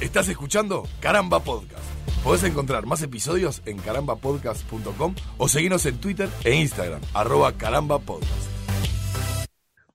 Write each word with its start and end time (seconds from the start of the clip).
Estás 0.00 0.28
escuchando 0.28 0.82
Caramba 1.00 1.38
Podcast. 1.38 1.84
Podés 2.24 2.42
encontrar 2.42 2.84
más 2.84 3.00
episodios 3.02 3.62
en 3.64 3.78
carambapodcast.com 3.78 5.14
o 5.38 5.48
seguirnos 5.48 5.86
en 5.86 6.00
Twitter 6.00 6.28
e 6.44 6.52
Instagram, 6.56 7.00
arroba 7.14 7.52
carambapodcast. 7.52 8.50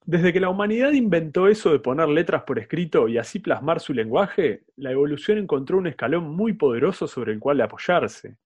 Desde 0.05 0.31
que 0.31 0.39
la 0.39 0.49
humanidad 0.49 0.93
inventó 0.93 1.49
eso 1.49 1.71
de 1.71 1.79
poner 1.79 2.07
letras 2.07 2.43
por 2.43 2.59
escrito 2.59 3.09
y 3.09 3.17
así 3.17 3.39
plasmar 3.39 3.81
su 3.81 3.93
lenguaje, 3.93 4.63
la 4.77 4.91
evolución 4.91 5.38
encontró 5.38 5.77
un 5.77 5.88
escalón 5.88 6.34
muy 6.34 6.54
poderoso 6.54 7.05
sobre 7.05 7.34
el 7.34 7.39
cual 7.39 7.59
apoyarse. 7.59 8.38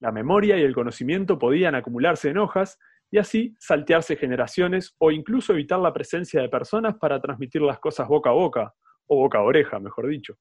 La 0.00 0.12
memoria 0.12 0.58
y 0.58 0.62
el 0.62 0.74
conocimiento 0.74 1.38
podían 1.38 1.74
acumularse 1.74 2.28
en 2.28 2.38
hojas 2.38 2.78
y 3.10 3.16
así 3.16 3.56
saltearse 3.58 4.16
generaciones 4.16 4.94
o 4.98 5.10
incluso 5.10 5.54
evitar 5.54 5.80
la 5.80 5.94
presencia 5.94 6.42
de 6.42 6.50
personas 6.50 6.94
para 6.96 7.20
transmitir 7.20 7.62
las 7.62 7.78
cosas 7.78 8.06
boca 8.06 8.30
a 8.30 8.34
boca, 8.34 8.74
o 9.06 9.16
boca 9.16 9.38
a 9.38 9.42
oreja, 9.42 9.80
mejor 9.80 10.08
dicho. 10.08 10.36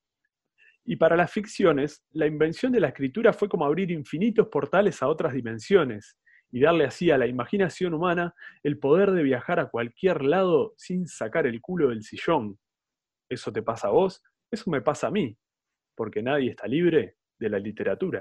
Y 0.85 0.97
para 0.97 1.15
las 1.15 1.31
ficciones, 1.31 2.03
la 2.11 2.27
invención 2.27 2.71
de 2.71 2.81
la 2.81 2.89
escritura 2.89 3.31
fue 3.31 3.47
como 3.47 3.65
abrir 3.65 3.89
infinitos 3.89 4.47
portales 4.49 5.01
a 5.01 5.07
otras 5.07 5.33
dimensiones 5.33 6.17
y 6.51 6.59
darle 6.59 6.83
así 6.85 7.09
a 7.09 7.17
la 7.17 7.25
imaginación 7.25 7.93
humana 7.93 8.35
el 8.63 8.77
poder 8.77 9.11
de 9.11 9.23
viajar 9.23 9.59
a 9.59 9.69
cualquier 9.69 10.23
lado 10.23 10.73
sin 10.77 11.07
sacar 11.07 11.47
el 11.47 11.61
culo 11.61 11.89
del 11.89 12.03
sillón. 12.03 12.59
Eso 13.29 13.51
te 13.53 13.63
pasa 13.63 13.87
a 13.87 13.91
vos, 13.91 14.21
eso 14.51 14.69
me 14.69 14.81
pasa 14.81 15.07
a 15.07 15.11
mí, 15.11 15.37
porque 15.95 16.21
nadie 16.21 16.49
está 16.49 16.67
libre 16.67 17.15
de 17.39 17.49
la 17.49 17.59
literatura. 17.59 18.19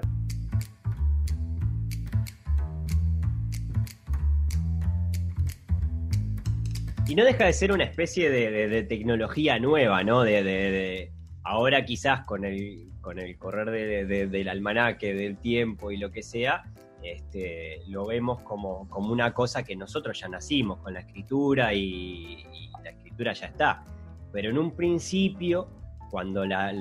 Y 7.05 7.15
no 7.15 7.25
deja 7.25 7.45
de 7.45 7.53
ser 7.53 7.73
una 7.73 7.83
especie 7.83 8.29
de, 8.29 8.83
tecnología 8.83 9.59
nueva, 9.59 10.03
¿no? 10.05 10.23
Ahora 11.43 11.85
quizás 11.85 12.25
con 12.25 12.45
el, 12.45 12.89
con 13.01 13.19
el 13.19 13.37
correr 13.37 14.07
del 14.07 14.49
almanaque, 14.49 15.13
del 15.13 15.37
tiempo 15.37 15.91
y 15.91 15.97
lo 15.97 16.11
que 16.11 16.23
sea, 16.23 16.63
este, 17.01 17.81
lo 17.87 18.05
vemos 18.05 18.41
como, 18.41 18.89
como, 18.89 19.11
una 19.11 19.33
cosa 19.33 19.63
que 19.63 19.75
nosotros 19.75 20.19
ya 20.19 20.29
nacimos 20.29 20.79
con 20.79 20.93
la 20.93 21.01
escritura 21.01 21.73
y, 21.73 22.45
la 22.81 22.91
escritura 22.91 23.33
ya 23.33 23.47
está. 23.47 23.83
Pero 24.31 24.49
en 24.49 24.57
un 24.57 24.71
principio, 24.71 25.67
cuando, 26.09 26.45
la, 26.45 26.73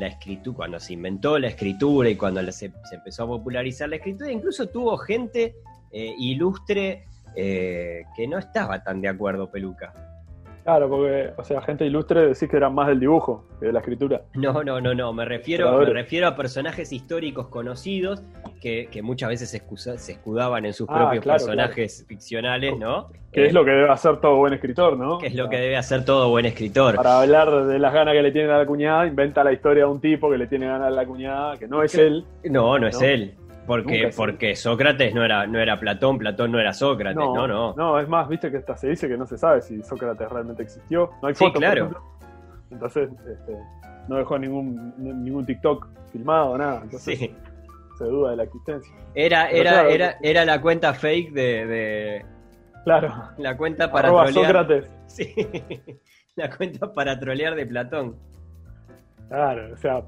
cuando 0.54 0.78
se 0.78 0.92
inventó 0.92 1.38
la 1.38 1.48
escritura 1.48 2.08
y 2.08 2.16
cuando 2.16 2.50
se, 2.52 2.72
empezó 2.92 3.24
a 3.24 3.26
popularizar 3.26 3.88
la 3.88 3.96
escritura, 3.96 4.30
incluso 4.30 4.68
tuvo 4.68 4.96
gente 4.96 5.56
eh, 5.90 6.14
ilustre 6.18 7.06
eh, 7.34 8.04
que 8.14 8.28
no 8.28 8.38
estaba 8.38 8.82
tan 8.82 9.00
de 9.00 9.08
acuerdo, 9.08 9.50
Peluca. 9.50 10.11
Claro, 10.64 10.88
porque, 10.88 11.30
o 11.36 11.44
sea, 11.44 11.60
gente 11.62 11.84
ilustre 11.84 12.28
decís 12.28 12.48
que 12.48 12.56
eran 12.56 12.74
más 12.74 12.86
del 12.86 13.00
dibujo 13.00 13.44
que 13.58 13.66
de 13.66 13.72
la 13.72 13.80
escritura. 13.80 14.22
No, 14.34 14.62
no, 14.62 14.80
no, 14.80 14.94
no. 14.94 15.12
Me 15.12 15.24
refiero, 15.24 15.78
me 15.78 15.86
refiero 15.86 16.28
a 16.28 16.36
personajes 16.36 16.92
históricos 16.92 17.48
conocidos 17.48 18.22
que, 18.60 18.88
muchas 19.02 19.28
veces 19.28 19.50
se, 19.50 20.12
escudaban 20.12 20.64
en 20.64 20.72
sus 20.72 20.88
ah, 20.88 20.94
propios 20.94 21.24
personajes 21.24 22.04
ficcionales, 22.06 22.78
¿no? 22.78 23.10
Que 23.32 23.46
es 23.46 23.52
lo 23.52 23.64
que 23.64 23.72
debe 23.72 23.90
hacer 23.90 24.20
todo 24.20 24.36
buen 24.36 24.52
escritor, 24.52 24.96
¿no? 24.96 25.18
Que 25.18 25.26
es 25.28 25.34
lo 25.34 25.48
que 25.48 25.56
debe 25.56 25.76
hacer 25.76 26.04
todo 26.04 26.28
buen 26.28 26.46
escritor. 26.46 26.94
Para 26.94 27.22
hablar 27.22 27.64
de 27.66 27.78
las 27.78 27.92
ganas 27.92 28.14
que 28.14 28.22
le 28.22 28.30
tiene 28.30 28.52
a 28.52 28.58
la 28.58 28.66
cuñada, 28.66 29.06
inventa 29.06 29.42
la 29.42 29.52
historia 29.52 29.84
de 29.84 29.90
un 29.90 30.00
tipo 30.00 30.30
que 30.30 30.38
le 30.38 30.46
tiene 30.46 30.66
ganas 30.66 30.88
a 30.88 30.90
la 30.90 31.04
cuñada, 31.06 31.56
que 31.56 31.66
no 31.66 31.82
es 31.82 31.94
él. 31.96 32.24
No, 32.44 32.78
no, 32.78 32.86
es 32.86 33.00
él. 33.02 33.34
Porque, 33.66 34.10
porque 34.16 34.56
Sócrates 34.56 35.14
no 35.14 35.24
era, 35.24 35.46
no 35.46 35.60
era 35.60 35.78
Platón, 35.78 36.18
Platón 36.18 36.50
no 36.50 36.58
era 36.58 36.72
Sócrates, 36.72 37.16
no, 37.16 37.46
no. 37.46 37.74
No, 37.74 37.98
es 37.98 38.08
más, 38.08 38.28
viste 38.28 38.50
que 38.50 38.56
hasta 38.58 38.76
se 38.76 38.88
dice 38.88 39.08
que 39.08 39.16
no 39.16 39.26
se 39.26 39.38
sabe 39.38 39.62
si 39.62 39.82
Sócrates 39.82 40.28
realmente 40.28 40.62
existió. 40.64 41.10
No 41.22 41.28
hay 41.28 41.34
fotos, 41.34 41.60
claro. 41.60 41.90
Entonces, 42.70 43.10
este, 43.30 43.56
no 44.08 44.16
dejó 44.16 44.38
ningún, 44.38 44.94
ningún 44.98 45.46
TikTok 45.46 45.86
filmado, 46.10 46.58
nada. 46.58 46.80
Entonces, 46.82 47.18
sí. 47.18 47.36
se 47.98 48.04
duda 48.04 48.30
de 48.30 48.36
la 48.36 48.42
existencia. 48.44 48.92
Era, 49.14 49.48
era, 49.50 49.88
era, 49.88 50.16
era 50.22 50.44
la 50.44 50.60
cuenta 50.60 50.92
fake 50.94 51.32
de, 51.32 52.24
Claro. 52.84 53.12
La 53.38 53.56
cuenta 53.56 53.92
para 53.92 54.08
trolear. 54.08 54.32
Sócrates. 54.32 54.90
Sí. 55.12 55.34
La 56.36 56.48
cuenta 56.56 56.90
para 56.90 57.20
trolear 57.20 57.54
de 57.54 57.66
Platón. 57.66 58.16
Claro, 59.28 59.74
o 59.74 59.76
sea, 59.76 60.02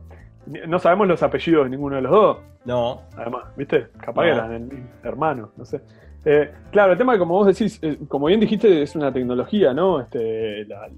no 0.47 0.79
sabemos 0.79 1.09
los 1.09 1.23
apellidos 1.23 1.65
de 1.65 1.71
ninguno 1.71 1.97
de 1.97 2.03
los 2.03 2.13
dos. 2.13 2.39
No. 2.65 3.03
Además, 3.17 3.45
¿viste? 3.57 3.89
Capaz 4.01 4.27
eran 4.27 4.89
hermanos, 5.03 5.51
no 5.57 5.65
sé. 5.65 5.81
Eh, 6.25 6.51
claro, 6.71 6.93
el 6.93 6.99
tema, 6.99 7.19
como 7.19 7.35
vos 7.35 7.47
decís, 7.47 7.79
eh, 7.83 7.99
como 8.09 8.27
bien 8.27 8.41
dijiste, 8.41 8.83
es 8.83 8.97
una 8.97 9.13
tecnología, 9.13 9.75
¿no? 9.75 10.01
Este, 10.01 10.65
la, 10.65 10.89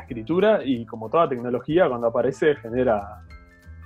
escritura 0.00 0.60
y 0.64 0.84
como 0.84 1.08
toda 1.08 1.28
tecnología, 1.28 1.88
cuando 1.88 2.08
aparece 2.08 2.56
genera 2.56 3.22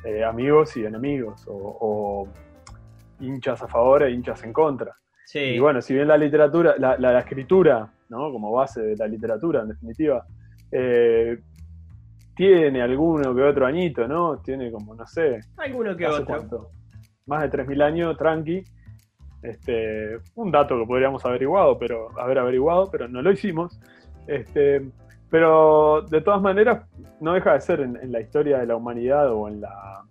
eh, 0.05 0.25
amigos 0.25 0.77
y 0.77 0.85
enemigos 0.85 1.45
o, 1.47 2.29
hinchas 3.21 3.63
a 3.63 3.69
favor 3.69 4.05
e 4.05 4.11
hinchas 4.11 4.43
en 4.45 4.53
contra. 4.53 4.97
Sí. 5.25 5.39
Y 5.39 5.59
bueno, 5.59 5.83
si 5.83 5.95
bien 5.95 6.09
la 6.09 6.17
literatura, 6.17 6.75
la, 6.79 6.97
la, 6.99 7.19
escritura, 7.19 7.93
¿no? 8.09 8.33
Como 8.33 8.53
base 8.53 8.81
de 8.81 8.97
la 8.97 9.07
literatura, 9.07 9.63
en 9.63 9.69
definitiva, 9.69 10.25
tiene 12.39 12.81
alguno 12.81 13.35
que 13.35 13.43
otro 13.43 13.67
añito, 13.67 14.07
¿no? 14.07 14.39
Tiene 14.39 14.71
como, 14.71 14.95
no 14.95 15.05
sé. 15.09 15.41
Alguno 15.57 15.97
que 15.97 16.07
otro. 16.07 16.71
Más 17.27 17.43
de 17.43 17.51
3.000 17.51 17.83
años, 17.83 18.17
tranqui. 18.17 18.63
Este, 19.43 20.19
un 20.37 20.53
dato 20.53 20.79
que 20.79 20.87
podríamos 20.87 21.25
averiguado, 21.25 21.77
pero 21.77 22.17
haber 22.17 22.39
averiguado, 22.39 22.89
pero 22.93 23.09
no 23.09 23.23
lo 23.23 23.33
hicimos. 23.33 23.81
Este, 24.29 24.89
pero 25.29 26.03
de 26.03 26.21
todas 26.21 26.41
maneras, 26.41 26.87
no 27.21 27.33
deja 27.33 27.55
de 27.55 27.61
ser 27.61 27.81
en, 27.81 28.13
la 28.13 28.21
historia 28.21 28.59
de 28.59 28.67
la 28.67 28.77
humanidad 28.77 29.33
o 29.33 29.49
en 29.49 29.61
la, 29.61 30.05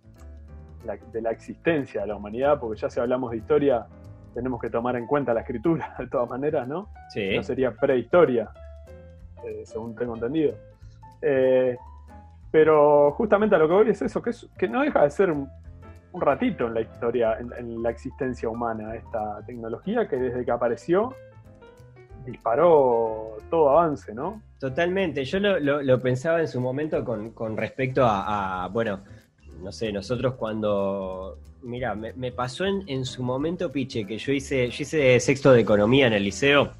de 1.14 1.22
la 1.22 1.32
existencia 1.32 2.02
de 2.02 2.08
la 2.08 2.18
humanidad, 2.18 2.60
porque 2.60 2.82
ya 2.82 2.90
si 2.90 3.00
hablamos 3.00 3.32
de 3.32 3.38
historia, 3.38 3.88
tenemos 4.34 4.60
que 4.60 4.70
tomar 4.70 4.98
en 4.98 5.08
cuenta 5.08 5.34
la 5.34 5.42
escritura, 5.42 5.96
de 6.00 6.08
todas 6.08 6.30
maneras, 6.30 6.68
¿no? 6.68 6.90
Sí. 7.08 7.38
No 7.38 7.42
sería 7.42 7.72
prehistoria, 7.72 8.50
eh, 9.46 9.62
según 9.64 9.96
tengo 9.96 10.16
entendido. 10.16 10.56
Eh, 11.22 11.78
pero 12.58 13.12
justamente 13.12 13.56
a 13.56 13.60
lo 13.60 13.68
que 13.68 13.74
voy 13.76 13.90
es 13.92 14.02
eso, 14.02 14.20
que, 14.20 14.32
que 14.58 14.68
no 14.68 14.82
deja 14.82 15.04
de 15.04 15.12
ser 15.12 15.30
un, 15.30 15.48
ratito 16.20 16.66
en 16.66 16.74
la 16.74 16.82
historia, 16.82 17.38
en, 17.38 17.84
la 17.84 17.92
existencia 17.92 18.50
humana, 18.50 18.96
esta 18.96 19.46
tecnología 19.46 20.08
que 20.08 20.16
desde 20.16 20.44
que 20.44 20.50
apareció 20.50 21.14
disparó 22.26 23.38
todo 23.52 23.70
avance, 23.70 24.16
¿no? 24.16 24.42
Totalmente, 24.60 25.24
yo 25.24 25.38
lo, 25.40 26.02
pensaba 26.02 26.40
en 26.40 26.48
su 26.48 26.60
momento 26.60 27.06
con, 27.06 27.56
respecto 27.56 28.02
a, 28.04 28.68
bueno, 28.74 29.02
no 29.62 29.72
sé, 29.72 29.92
nosotros 29.92 30.34
cuando, 30.34 31.38
mira, 31.62 31.94
me, 31.94 32.32
pasó 32.32 32.66
en, 32.66 33.06
su 33.06 33.22
momento, 33.22 33.72
Piche, 33.72 34.08
que 34.08 34.18
yo 34.18 34.34
hice, 34.34 34.68
yo 34.72 34.82
hice 34.82 35.20
sexto 35.20 35.52
de 35.52 35.62
economía 35.62 36.08
en 36.08 36.14
el 36.14 36.24
liceo. 36.24 36.74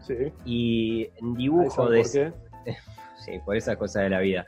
Sí. 0.00 0.32
Y 0.44 1.08
en 1.18 1.34
dibujo 1.34 1.88
de... 1.88 2.32
sí, 3.26 3.40
por 3.44 3.56
esas 3.56 3.76
cosas 3.76 4.04
de 4.04 4.10
la 4.10 4.20
vida. 4.20 4.46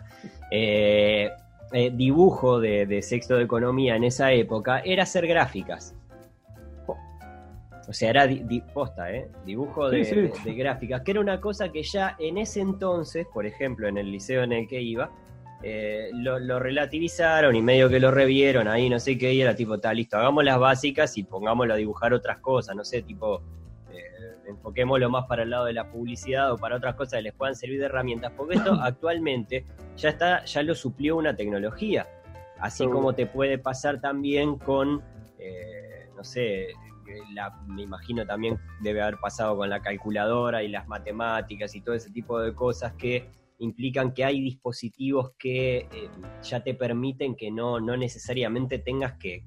Eh, 0.50 1.30
eh, 1.72 1.90
dibujo 1.92 2.60
de, 2.60 3.02
sexto 3.02 3.36
de 3.36 3.44
economía 3.44 3.96
en 3.96 4.04
esa 4.04 4.32
época 4.32 4.80
era 4.80 5.02
hacer 5.02 5.26
gráficas. 5.26 5.94
O 7.86 7.92
sea, 7.92 8.10
era 8.10 8.28
posta, 8.74 9.10
¿eh? 9.10 9.28
Dibujo 9.46 9.88
de, 9.88 10.34
gráficas, 10.54 11.00
que 11.02 11.10
era 11.10 11.20
una 11.20 11.40
cosa 11.40 11.72
que 11.72 11.82
ya 11.82 12.16
en 12.18 12.36
ese 12.36 12.60
entonces, 12.60 13.26
por 13.32 13.46
ejemplo, 13.46 13.88
en 13.88 13.96
el 13.96 14.12
liceo 14.12 14.42
en 14.42 14.52
el 14.52 14.68
que 14.68 14.80
iba, 14.82 15.10
eh, 15.62 16.10
lo, 16.12 16.58
relativizaron 16.58 17.56
y 17.56 17.62
medio 17.62 17.88
que 17.88 17.98
lo 17.98 18.10
revieron 18.10 18.68
ahí, 18.68 18.90
no 18.90 19.00
sé 19.00 19.16
qué, 19.16 19.32
y 19.32 19.40
era 19.40 19.56
tipo, 19.56 19.74
está 19.74 19.92
listo, 19.94 20.18
hagamos 20.18 20.44
las 20.44 20.58
básicas 20.58 21.16
y 21.16 21.24
pongámoslo 21.24 21.72
a 21.72 21.76
dibujar 21.78 22.12
otras 22.12 22.38
cosas, 22.40 22.76
no 22.76 22.84
sé, 22.84 23.02
tipo 23.02 23.42
enfoquémoslo 24.48 25.10
más 25.10 25.26
para 25.26 25.42
el 25.42 25.50
lado 25.50 25.66
de 25.66 25.72
la 25.72 25.90
publicidad 25.90 26.52
o 26.52 26.56
para 26.56 26.76
otras 26.76 26.94
cosas 26.94 27.18
que 27.18 27.22
les 27.22 27.34
puedan 27.34 27.54
servir 27.54 27.78
de 27.78 27.86
herramientas, 27.86 28.32
porque 28.36 28.56
esto 28.56 28.72
actualmente 28.82 29.66
ya 29.96 30.10
está, 30.10 30.44
ya 30.44 30.62
lo 30.62 30.74
suplió 30.74 31.16
una 31.16 31.36
tecnología. 31.36 32.06
Así 32.58 32.86
como 32.86 33.14
te 33.14 33.26
puede 33.26 33.58
pasar 33.58 34.00
también 34.00 34.56
con, 34.58 35.02
eh, 35.38 36.08
no 36.16 36.24
sé, 36.24 36.68
me 37.66 37.82
imagino 37.82 38.26
también 38.26 38.58
debe 38.80 39.00
haber 39.00 39.18
pasado 39.18 39.56
con 39.56 39.70
la 39.70 39.80
calculadora 39.80 40.62
y 40.62 40.68
las 40.68 40.88
matemáticas 40.88 41.74
y 41.74 41.80
todo 41.80 41.94
ese 41.94 42.10
tipo 42.10 42.40
de 42.40 42.54
cosas 42.54 42.94
que 42.94 43.30
implican 43.60 44.12
que 44.12 44.24
hay 44.24 44.40
dispositivos 44.40 45.32
que 45.38 45.78
eh, 45.78 46.10
ya 46.42 46.62
te 46.62 46.74
permiten 46.74 47.34
que 47.34 47.50
no, 47.50 47.80
no 47.80 47.96
necesariamente 47.96 48.78
tengas 48.78 49.14
que 49.18 49.44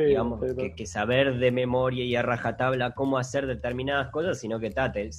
digamos, 0.00 0.40
que, 0.76 0.86
saber 0.86 1.38
de 1.38 1.50
memoria 1.52 2.04
y 2.04 2.16
a 2.16 2.22
rajatabla 2.22 2.94
cómo 2.94 3.18
hacer 3.18 3.46
determinadas 3.46 4.10
cosas, 4.10 4.38
sino 4.38 4.58
que 4.58 4.70
tate, 4.70 5.10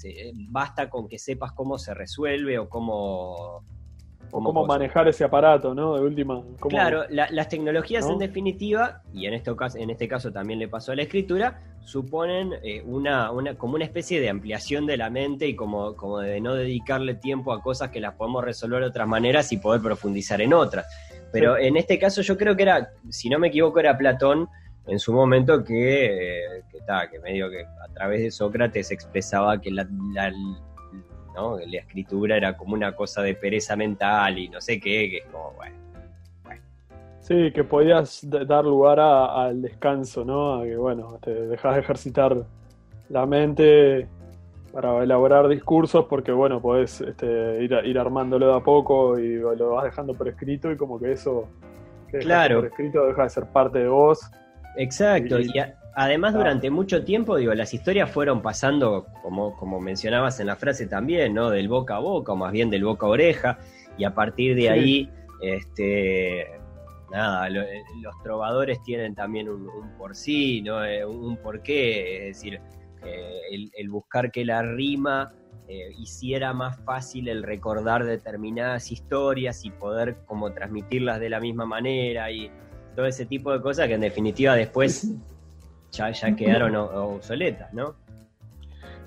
basta 0.49 0.89
con 0.89 1.07
que 1.07 1.17
sepas 1.17 1.53
cómo 1.53 1.77
se 1.77 1.93
resuelve 1.93 2.59
o 2.59 2.67
cómo, 2.67 3.63
cómo 4.29 4.65
manejar 4.65 5.07
ese 5.07 5.23
aparato, 5.23 5.73
¿no? 5.73 5.95
De 5.95 6.01
última. 6.01 6.43
claro, 6.59 7.03
las 7.09 7.49
tecnologías 7.49 8.09
en 8.09 8.17
definitiva, 8.17 9.01
y 9.13 9.27
en 9.27 9.33
este, 9.33 9.55
caso, 9.55 9.77
en 9.77 9.89
este 9.89 10.07
caso 10.07 10.31
también 10.31 10.59
le 10.59 10.67
pasó 10.67 10.91
a 10.91 10.95
la 10.95 11.03
escritura, 11.03 11.61
suponen 11.85 12.53
eh, 12.63 12.83
una, 12.85 13.31
una, 13.31 13.55
como 13.55 13.75
una 13.75 13.85
especie 13.85 14.19
de 14.19 14.29
ampliación 14.29 14.85
de 14.87 14.97
la 14.97 15.09
mente 15.09 15.47
y 15.47 15.55
como, 15.55 15.95
como 15.95 16.19
de 16.19 16.41
no 16.41 16.55
dedicarle 16.55 17.13
tiempo 17.13 17.53
a 17.53 17.61
cosas 17.61 17.91
que 17.91 17.99
las 17.99 18.15
podemos 18.15 18.43
resolver 18.43 18.81
de 18.81 18.87
otras 18.87 19.07
maneras 19.07 19.51
y 19.51 19.57
poder 19.57 19.81
profundizar 19.81 20.41
en 20.41 20.53
otras. 20.53 20.85
Pero 21.31 21.57
en 21.57 21.77
este 21.77 21.99
caso 21.99 22.21
yo 22.21 22.37
creo 22.37 22.55
que 22.55 22.63
era, 22.63 22.89
si 23.09 23.29
no 23.29 23.39
me 23.39 23.49
equivoco, 23.49 23.79
era 23.79 23.97
Platón 23.97 24.47
en 24.87 24.99
su 24.99 25.13
momento 25.13 25.63
que, 25.63 26.05
eh, 26.05 26.63
que, 26.71 26.79
que 27.11 27.19
medio 27.19 27.49
que 27.49 27.63
a 27.63 27.87
través 27.93 28.21
de 28.21 28.31
Sócrates 28.31 28.91
expresaba 28.91 29.59
que 29.59 29.71
la, 29.71 29.87
la 30.13 30.31
la 31.67 31.79
escritura 31.79 32.37
era 32.37 32.55
como 32.55 32.73
una 32.73 32.95
cosa 32.95 33.21
de 33.21 33.35
pereza 33.35 33.75
mental 33.75 34.37
y 34.37 34.49
no 34.49 34.61
sé 34.61 34.79
qué, 34.79 35.09
que 35.09 35.17
es 35.17 35.25
como, 35.25 35.51
bueno. 35.53 35.75
Sí, 37.19 37.51
que 37.51 37.63
podías 37.63 38.21
dar 38.29 38.65
lugar 38.65 38.99
al 38.99 39.61
descanso, 39.61 40.23
¿no? 40.23 40.61
A 40.61 40.63
que, 40.63 40.77
bueno, 40.77 41.17
te 41.23 41.33
dejas 41.33 41.73
de 41.73 41.81
ejercitar 41.81 42.45
la 43.09 43.25
mente 43.25 44.07
para 44.71 45.01
elaborar 45.01 45.47
discursos 45.47 46.05
porque, 46.05 46.31
bueno, 46.31 46.61
podés 46.61 47.01
este, 47.01 47.63
ir, 47.63 47.73
ir 47.83 47.97
armándolo 47.97 48.49
de 48.49 48.55
a 48.57 48.59
poco 48.59 49.17
y 49.17 49.37
lo 49.37 49.71
vas 49.71 49.85
dejando 49.85 50.13
por 50.13 50.27
escrito 50.27 50.71
y 50.71 50.77
como 50.77 50.99
que 50.99 51.13
eso 51.13 51.47
que 52.11 52.19
claro. 52.19 52.57
por 52.57 52.65
escrito 52.67 53.07
deja 53.07 53.23
de 53.23 53.29
ser 53.29 53.45
parte 53.47 53.79
de 53.79 53.87
vos. 53.87 54.29
Exacto, 54.77 55.39
y, 55.39 55.51
Además, 55.97 56.33
durante 56.33 56.69
mucho 56.69 57.05
tiempo, 57.05 57.37
digo, 57.37 57.53
las 57.53 57.73
historias 57.73 58.11
fueron 58.11 58.41
pasando, 58.41 59.07
como, 59.21 59.55
como 59.55 59.79
mencionabas 59.79 60.41
en 60.41 60.47
la 60.47 60.57
frase 60.57 60.87
también, 60.87 61.33
¿no? 61.33 61.49
Del 61.49 61.69
boca 61.69 61.95
a 61.95 61.99
boca, 61.99 62.33
o 62.33 62.35
más 62.35 62.51
bien 62.51 62.69
del 62.69 62.83
boca 62.83 63.05
a 63.05 63.09
oreja, 63.09 63.59
y 63.97 64.03
a 64.03 64.13
partir 64.13 64.55
de 64.55 64.69
ahí, 64.69 65.09
este, 65.41 66.47
nada, 67.11 67.49
los 67.49 68.21
trovadores 68.23 68.83
tienen 68.83 69.15
también 69.15 69.47
un, 69.47 69.69
por 69.97 70.17
sí, 70.17 70.61
¿no? 70.61 70.83
Eh, 70.83 71.05
un, 71.05 71.37
por 71.37 71.61
qué, 71.61 72.27
es 72.27 72.35
decir, 72.35 72.59
eh, 73.05 73.69
el, 73.77 73.89
buscar 73.89 74.31
que 74.31 74.43
la 74.43 74.63
rima 74.63 75.33
eh, 75.69 75.91
hiciera 75.97 76.53
más 76.53 76.77
fácil 76.81 77.29
el 77.29 77.41
recordar 77.41 78.03
determinadas 78.03 78.91
historias 78.91 79.63
y 79.63 79.69
poder 79.69 80.17
como 80.25 80.51
transmitirlas 80.51 81.21
de 81.21 81.29
la 81.29 81.39
misma 81.39 81.65
manera 81.65 82.29
y 82.31 82.51
todo 82.95 83.05
ese 83.05 83.25
tipo 83.25 83.51
de 83.51 83.61
cosas 83.61 83.87
que 83.87 83.95
en 83.95 84.01
definitiva 84.01 84.55
después 84.55 85.11
ya, 85.91 86.11
quedaron 86.35 86.75
obsoletas, 86.75 87.73
¿no? 87.73 87.95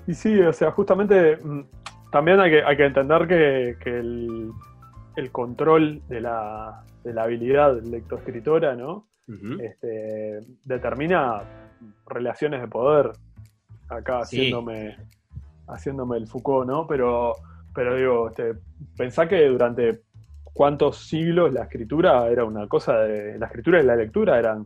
Y 0.07 0.13
sí, 0.13 0.39
o 0.39 0.53
sea, 0.53 0.71
justamente 0.71 1.37
mm, 1.37 1.61
también 2.11 2.39
hay 2.39 2.51
que, 2.51 2.63
hay 2.63 2.77
que 2.77 2.85
entender 2.85 3.27
que, 3.27 3.99
el, 3.99 4.51
control 5.31 6.01
de 6.07 6.21
la, 6.21 6.83
de 7.03 7.13
la 7.13 7.23
habilidad 7.23 7.81
lectoescritora, 7.83 8.75
¿no? 8.75 9.09
este, 9.61 10.39
determina 10.63 11.43
relaciones 12.07 12.61
de 12.61 12.67
poder. 12.67 13.11
Acá 13.89 14.19
haciéndome, 14.19 14.97
haciéndome 15.67 16.17
el 16.17 16.27
Foucault, 16.27 16.67
¿no? 16.67 16.87
Pero, 16.87 17.33
pero 17.73 17.95
digo, 17.95 18.29
este, 18.29 18.53
pensá 18.95 19.27
que 19.27 19.47
durante 19.47 20.01
cuántos 20.59 20.97
siglos 20.97 21.53
la 21.53 21.63
escritura 21.63 22.27
era 22.27 22.43
una 22.43 22.67
cosa 22.67 22.97
de. 23.03 23.39
La 23.39 23.45
escritura 23.45 23.79
y 23.79 23.85
la 23.85 23.95
lectura 23.95 24.37
eran 24.37 24.65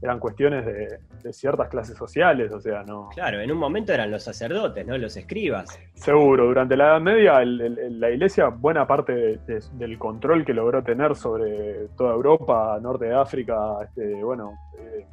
eran 0.00 0.18
cuestiones 0.18 0.64
de, 0.64 1.32
ciertas 1.34 1.68
clases 1.68 1.96
sociales, 1.96 2.52
o 2.52 2.60
sea, 2.60 2.82
no... 2.82 3.08
Claro, 3.14 3.40
en 3.40 3.50
un 3.50 3.56
momento 3.56 3.92
eran 3.92 4.10
los 4.10 4.22
sacerdotes, 4.22 4.86
¿no? 4.86 4.98
Los 4.98 5.16
escribas. 5.16 5.78
Seguro, 5.94 6.46
durante 6.46 6.76
la 6.76 6.88
Edad 6.88 7.00
Media 7.00 7.42
la 7.42 8.10
Iglesia, 8.10 8.48
buena 8.48 8.86
parte 8.86 9.38
del 9.72 9.98
control 9.98 10.44
que 10.44 10.52
logró 10.52 10.82
tener 10.82 11.14
sobre 11.14 11.88
toda 11.96 12.12
Europa, 12.12 12.78
norte 12.82 13.06
de 13.06 13.14
África, 13.14 13.54
este, 13.82 14.22
bueno, 14.22 14.52
eh, 14.78 15.06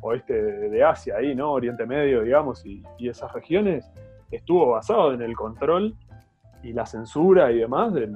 oeste 0.00 0.34
de 0.34 0.84
Asia, 0.84 1.16
ahí, 1.18 1.34
¿no? 1.34 1.52
Oriente 1.52 1.84
Medio, 1.86 2.22
digamos, 2.22 2.64
y, 2.64 2.82
esas 3.00 3.32
regiones, 3.32 3.90
estuvo 4.30 4.70
basado 4.70 5.14
en 5.14 5.22
el 5.22 5.34
control 5.34 5.94
y 6.62 6.72
la 6.72 6.86
censura 6.86 7.50
y 7.50 7.58
demás 7.58 7.92
de 7.94 8.08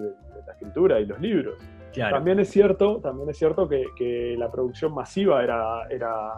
la 0.52 0.58
escritura 0.58 1.00
y 1.00 1.06
los 1.06 1.20
libros. 1.20 1.56
También 1.94 2.40
es 2.40 2.48
cierto, 2.48 3.00
también 3.00 3.28
es 3.28 3.36
cierto 3.36 3.68
que, 3.68 4.34
la 4.38 4.50
producción 4.50 4.94
masiva 4.94 5.42
era, 5.42 5.86
era 5.90 6.32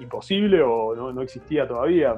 imposible 0.00 0.62
o 0.62 0.94
no, 0.94 1.22
existía 1.22 1.66
todavía. 1.66 2.14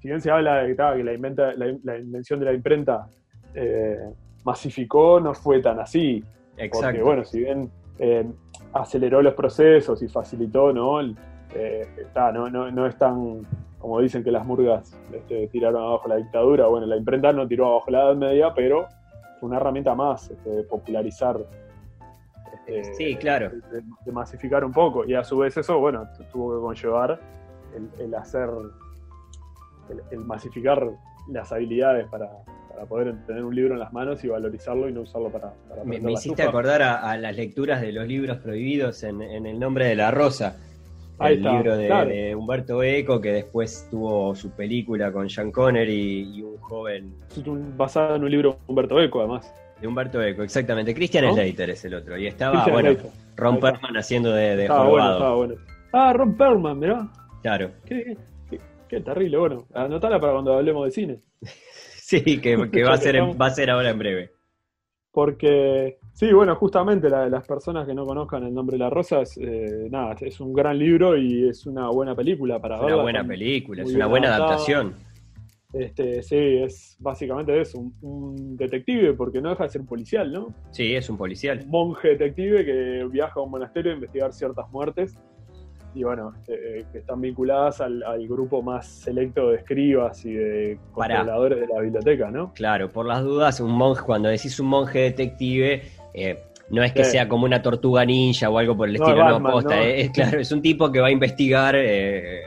Si 0.00 0.08
bien 0.08 0.20
se 0.20 0.30
habla 0.30 0.62
de 0.62 0.76
que, 0.76 1.04
la, 1.04 1.12
inventa, 1.12 1.52
la, 1.54 1.98
invención 1.98 2.38
de 2.40 2.46
la 2.46 2.52
imprenta 2.52 3.06
eh, 3.54 3.98
masificó, 4.44 5.20
no 5.20 5.34
fue 5.34 5.60
tan 5.60 5.80
así. 5.80 6.22
Exacto. 6.56 6.86
Porque, 6.86 7.02
bueno, 7.02 7.24
si 7.24 7.40
bien 7.40 7.70
eh, 7.98 8.26
aceleró 8.72 9.22
los 9.22 9.34
procesos 9.34 10.02
y 10.02 10.08
facilitó, 10.08 10.72
¿no? 10.72 11.00
Eh, 11.00 11.88
no, 12.14 12.48
no, 12.48 12.86
es 12.86 12.96
tan, 12.98 13.46
como 13.78 14.00
dicen 14.00 14.22
que 14.24 14.30
las 14.30 14.44
murgas 14.44 14.96
este, 15.12 15.48
tiraron 15.48 15.82
abajo 15.82 16.08
la 16.08 16.16
dictadura. 16.16 16.66
Bueno, 16.66 16.86
la 16.86 16.96
imprenta 16.96 17.32
no 17.32 17.46
tiró 17.46 17.66
abajo 17.66 17.90
la 17.90 18.04
Edad 18.04 18.16
Media, 18.16 18.52
pero 18.54 18.88
una 19.44 19.56
herramienta 19.56 19.94
más 19.94 20.30
este, 20.30 20.50
de 20.50 20.62
popularizar 20.64 21.38
eh, 22.66 22.82
sí, 22.96 23.16
claro. 23.16 23.50
De, 23.50 24.12
masificar 24.12 24.64
un 24.64 24.72
poco. 24.72 25.04
Y 25.04 25.14
a 25.14 25.24
su 25.24 25.38
vez 25.38 25.56
eso, 25.56 25.78
bueno, 25.78 26.08
tuvo 26.32 26.56
que 26.56 26.62
conllevar 26.62 27.20
el, 27.98 28.14
hacer, 28.14 28.48
el, 30.10 30.20
masificar 30.20 30.88
las 31.28 31.52
habilidades 31.52 32.06
para, 32.08 32.30
poder 32.88 33.14
tener 33.26 33.44
un 33.44 33.54
libro 33.54 33.74
en 33.74 33.80
las 33.80 33.92
manos 33.92 34.24
y 34.24 34.28
valorizarlo 34.28 34.88
y 34.88 34.92
no 34.92 35.02
usarlo 35.02 35.30
para... 35.30 35.54
me, 35.84 36.12
hiciste 36.12 36.42
acordar 36.42 36.82
a, 36.82 37.16
las 37.16 37.36
lecturas 37.36 37.80
de 37.80 37.92
los 37.92 38.06
libros 38.06 38.38
prohibidos 38.38 39.04
en, 39.04 39.22
El 39.22 39.58
nombre 39.58 39.86
de 39.86 39.94
la 39.94 40.10
rosa. 40.10 40.56
El 41.20 41.42
libro 41.42 41.76
de, 41.76 42.34
Humberto 42.34 42.82
Eco, 42.82 43.20
que 43.20 43.32
después 43.32 43.86
tuvo 43.90 44.34
su 44.34 44.50
película 44.50 45.12
con 45.12 45.28
Sean 45.30 45.52
Connery 45.52 46.34
y, 46.34 46.42
un 46.42 46.56
joven. 46.58 47.14
Basado 47.76 48.16
en 48.16 48.24
un 48.24 48.30
libro 48.30 48.52
de 48.52 48.58
Humberto 48.66 49.00
Eco, 49.00 49.20
además. 49.20 49.54
De 49.80 49.86
Humberto 49.86 50.22
Eco, 50.22 50.42
exactamente. 50.42 50.94
Christian 50.94 51.32
Slater 51.32 51.70
es 51.70 51.84
el 51.84 51.94
otro. 51.94 52.18
Y 52.18 52.26
estaba, 52.26 52.66
bueno, 52.66 52.96
Ron 53.36 53.60
Perlman 53.60 53.96
haciendo 53.96 54.32
de, 54.32 54.56
de 54.56 54.62
estaba 54.62 54.88
bueno, 54.88 55.12
estaba 55.12 55.34
bueno. 55.34 55.54
Ah, 55.92 56.12
Ron 56.12 56.36
Perlman, 56.36 56.78
mirá. 56.78 57.08
Claro. 57.42 57.70
Qué, 57.84 58.16
qué, 58.88 59.00
terrible, 59.00 59.36
bueno. 59.36 59.66
Anotala 59.74 60.20
para 60.20 60.32
cuando 60.32 60.54
hablemos 60.54 60.84
de 60.86 60.90
cine. 60.90 61.20
sí, 61.96 62.40
que, 62.40 62.56
va, 62.56 62.94
a 62.94 62.96
ser 62.96 63.20
va 63.40 63.46
a 63.46 63.50
ser 63.50 63.70
ahora 63.70 63.90
en 63.90 63.98
breve. 63.98 64.32
Porque, 65.12 65.98
sí, 66.14 66.32
bueno, 66.32 66.56
justamente 66.56 67.10
las 67.10 67.46
personas 67.46 67.86
que 67.86 67.94
no 67.94 68.06
conozcan 68.06 68.44
el 68.44 68.54
nombre 68.54 68.74
de 68.74 68.84
la 68.84 68.90
rosa, 68.90 69.20
es, 69.20 69.36
eh, 69.36 69.88
nada, 69.90 70.16
es 70.20 70.40
un 70.40 70.54
gran 70.54 70.78
libro 70.78 71.16
y 71.16 71.48
es 71.48 71.66
una 71.66 71.90
buena 71.90 72.14
película 72.14 72.58
para 72.58 72.76
ver. 72.78 72.88
Es 72.88 72.94
una 72.94 73.02
buena 73.02 73.26
película, 73.26 73.82
es 73.82 73.94
una 73.94 74.06
buena 74.06 74.34
adaptación. 74.34 74.94
Este, 75.74 76.22
sí, 76.22 76.36
es 76.36 76.96
básicamente 77.00 77.60
eso, 77.60 77.84
un, 78.00 78.56
detective, 78.56 79.12
porque 79.14 79.40
no 79.40 79.50
deja 79.50 79.64
de 79.64 79.70
ser 79.70 79.84
policial, 79.84 80.32
¿no? 80.32 80.54
Sí, 80.70 80.94
es 80.94 81.10
un 81.10 81.16
policial. 81.16 81.62
Un 81.64 81.70
monje 81.70 82.10
detective 82.10 82.64
que 82.64 83.08
viaja 83.10 83.40
a 83.40 83.42
un 83.42 83.50
monasterio 83.50 83.90
a 83.90 83.94
investigar 83.96 84.32
ciertas 84.32 84.70
muertes 84.70 85.16
y 85.94 86.02
bueno, 86.02 86.32
este, 86.36 86.84
que 86.90 86.98
están 86.98 87.20
vinculadas 87.20 87.80
al, 87.80 88.02
grupo 88.28 88.62
más 88.62 88.86
selecto 88.86 89.50
de 89.50 89.58
escribas 89.58 90.24
y 90.24 90.32
de 90.32 90.78
controladores 90.92 91.60
de 91.60 91.68
la 91.68 91.80
biblioteca, 91.80 92.30
¿no? 92.30 92.52
Claro, 92.54 92.90
por 92.90 93.06
las 93.06 93.22
dudas, 93.22 93.60
un 93.60 93.72
monje, 93.72 94.02
cuando 94.04 94.28
decís 94.28 94.58
un 94.58 94.66
monje 94.66 95.00
detective, 95.00 95.82
eh, 96.14 96.38
no 96.70 96.82
es 96.82 96.92
que 96.92 97.04
sea 97.04 97.28
como 97.28 97.44
una 97.44 97.60
tortuga 97.60 98.04
ninja 98.04 98.48
o 98.48 98.58
algo 98.58 98.76
por 98.76 98.88
el 98.88 98.96
estilo, 98.96 99.38
no, 99.38 99.50
posta, 99.50 99.82
Es, 99.82 100.10
claro, 100.14 100.40
es 100.40 100.50
un 100.52 100.62
tipo 100.62 100.90
que 100.90 101.00
va 101.00 101.08
a 101.08 101.10
investigar 101.10 101.74
eh, 101.76 102.42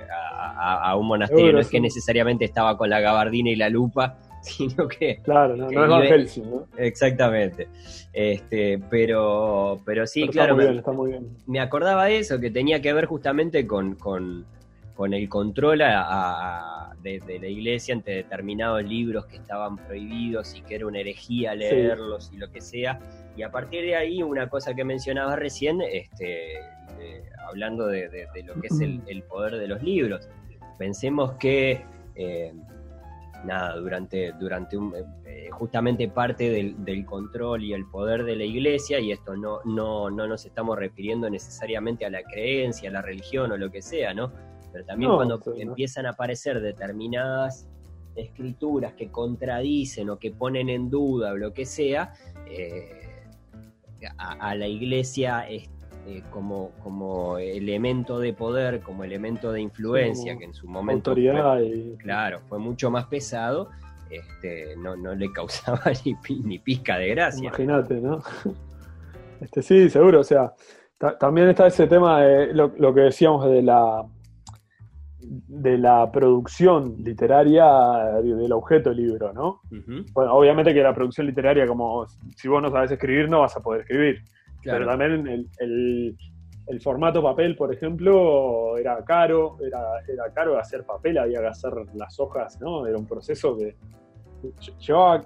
a, 0.59 0.95
un 0.95 1.07
monasterio, 1.07 1.53
no 1.53 1.59
es 1.59 1.69
que 1.69 1.79
necesariamente 1.79 2.45
estaba 2.45 2.77
con 2.77 2.89
la 2.89 3.00
gabardina 3.00 3.51
y 3.51 3.55
la 3.55 3.69
lupa, 3.69 4.17
sino 4.41 4.88
que... 4.88 5.17
Claro, 5.17 5.55
no, 5.55 5.69
no 5.69 6.01
es 6.01 6.09
Helsing, 6.09 6.50
¿no? 6.50 6.65
Exactamente. 6.77 7.67
Este, 8.12 8.79
pero, 8.89 9.79
pero 9.86 10.07
sí, 10.07 10.27
claro, 10.29 10.55
me, 10.55 10.81
me, 11.45 11.59
acordaba 11.59 12.09
eso, 12.09 12.39
que 12.39 12.50
tenía 12.50 12.81
que 12.81 12.91
ver 12.93 13.05
justamente 13.05 13.67
con, 13.67 13.95
con, 13.95 14.45
el 15.13 15.29
control 15.29 15.81
de, 17.07 17.39
la 17.39 17.47
iglesia 17.47 17.95
ante 17.95 18.11
determinados 18.11 18.83
libros 18.83 19.25
que 19.25 19.37
estaban 19.37 19.77
prohibidos 19.77 20.55
y 20.55 20.61
que 20.61 20.75
era 20.75 20.87
una 20.87 20.99
herejía 20.99 21.55
leerlos 21.55 22.31
y 22.33 22.37
lo 22.37 22.51
que 22.51 22.61
sea. 22.61 22.99
Y 23.35 23.43
a 23.43 23.51
partir 23.51 23.83
de 23.83 23.95
ahí, 23.95 24.23
una 24.23 24.49
cosa 24.49 24.73
que 24.73 24.83
mencionaba 24.83 25.35
recién, 25.35 25.81
este, 25.81 26.59
hablando 27.47 27.87
de, 27.87 28.27
lo 28.45 28.59
que 28.59 28.67
es 28.67 28.79
el, 28.81 29.23
poder 29.23 29.57
de 29.57 29.67
los 29.67 29.81
libros. 29.81 30.27
Pensemos 30.77 31.33
que, 31.33 31.81
eh, 32.15 32.53
nada, 33.45 33.77
durante, 33.77 34.33
durante 34.33 34.77
un, 34.77 34.93
eh, 35.25 35.49
justamente 35.51 36.07
parte 36.07 36.49
del, 36.49 37.05
control 37.05 37.63
y 37.63 37.73
el 37.73 37.85
poder 37.85 38.23
de 38.23 38.35
la 38.35 38.43
iglesia, 38.43 38.99
y 38.99 39.11
esto 39.11 39.35
no, 39.35 39.59
no, 39.65 40.09
no 40.09 40.27
nos 40.27 40.45
estamos 40.45 40.77
refiriendo 40.77 41.29
necesariamente 41.29 42.05
a 42.05 42.09
la 42.09 42.23
creencia, 42.23 42.89
a 42.89 42.93
la 42.93 43.01
religión 43.01 43.51
o 43.51 43.57
lo 43.57 43.71
que 43.71 43.81
sea, 43.81 44.13
¿no? 44.13 44.31
Pero 44.77 44.86
también 44.86 45.12
cuando 45.12 45.41
empiezan 45.57 46.05
a 46.05 46.12
aparecer 46.12 46.62
determinadas 46.62 47.67
escrituras 48.15 48.93
que 48.93 49.10
contradicen 49.10 50.12
o 50.12 50.19
que 50.19 50.29
ponen 50.31 50.69
en 50.69 50.88
duda 50.91 51.31
o 51.31 51.36
lo 51.36 51.51
que 51.51 51.65
sea, 51.65 52.13
eh, 52.46 53.24
a, 54.17 54.53
la 54.53 54.67
iglesia 54.67 55.50
este, 55.50 56.24
como, 56.29 56.74
como 56.84 57.39
elemento 57.39 58.19
de 58.19 58.34
poder, 58.34 58.81
como 58.81 59.03
elemento 59.03 59.51
de 59.51 59.62
influencia, 59.62 60.38
que 60.38 60.46
en 60.46 60.53
su 60.53 60.67
momento 60.67 61.15
claro, 61.98 62.41
fue 62.48 62.60
mucho 62.60 62.91
más 62.91 63.05
pesado, 63.05 63.72
este, 64.12 64.75
no, 64.77 64.96
no 64.96 65.15
le 65.15 65.31
causaba 65.31 65.81
ni, 66.05 66.15
ni 66.43 66.60
pizca 66.60 67.00
de 67.00 67.10
gracia. 67.10 67.48
Imagínate, 67.48 67.96
¿no? 67.96 68.22
Este, 69.39 69.62
sí, 69.62 69.88
seguro, 69.91 70.22
o 70.22 70.24
sea, 70.24 70.51
también 71.19 71.50
está 71.50 71.67
ese 71.67 71.88
tema 71.88 72.22
de 72.22 72.53
lo, 72.53 72.93
que 72.93 73.01
decíamos 73.01 73.46
de 73.50 73.62
la 73.62 74.03
de 75.29 75.77
la 75.77 76.12
producción 76.12 76.96
literaria 77.03 77.65
del 78.22 78.51
objeto 78.51 78.91
libro, 78.91 79.34
¿no? 79.34 79.62
Bueno, 80.13 80.34
obviamente 80.34 80.74
que 80.74 80.81
la 80.81 80.93
producción 80.93 81.27
literaria, 81.27 81.67
como 81.67 82.05
si 82.36 82.48
vos 82.48 82.62
no 82.62 82.69
sabes 82.69 82.91
escribir, 82.91 83.29
no 83.29 83.41
vas 83.41 83.55
a 83.57 83.62
poder 83.62 83.81
escribir. 83.81 84.22
Pero 84.63 84.86
también 84.86 85.48
el, 85.60 86.17
formato 86.81 87.22
papel, 87.24 87.55
por 87.55 87.74
ejemplo, 87.74 88.77
era 88.77 89.03
caro, 89.05 89.57
era, 89.65 89.79
era 90.07 90.31
caro 90.34 90.57
hacer 90.60 90.84
papel, 90.84 91.17
había 91.17 91.39
que 91.39 91.48
hacer 91.48 91.74
las 91.93 92.19
hojas, 92.19 92.60
¿no? 92.60 92.86
Era 92.86 92.98
un 92.98 93.05
proceso 93.05 93.57
que 93.57 93.75
llevaba 94.79 95.25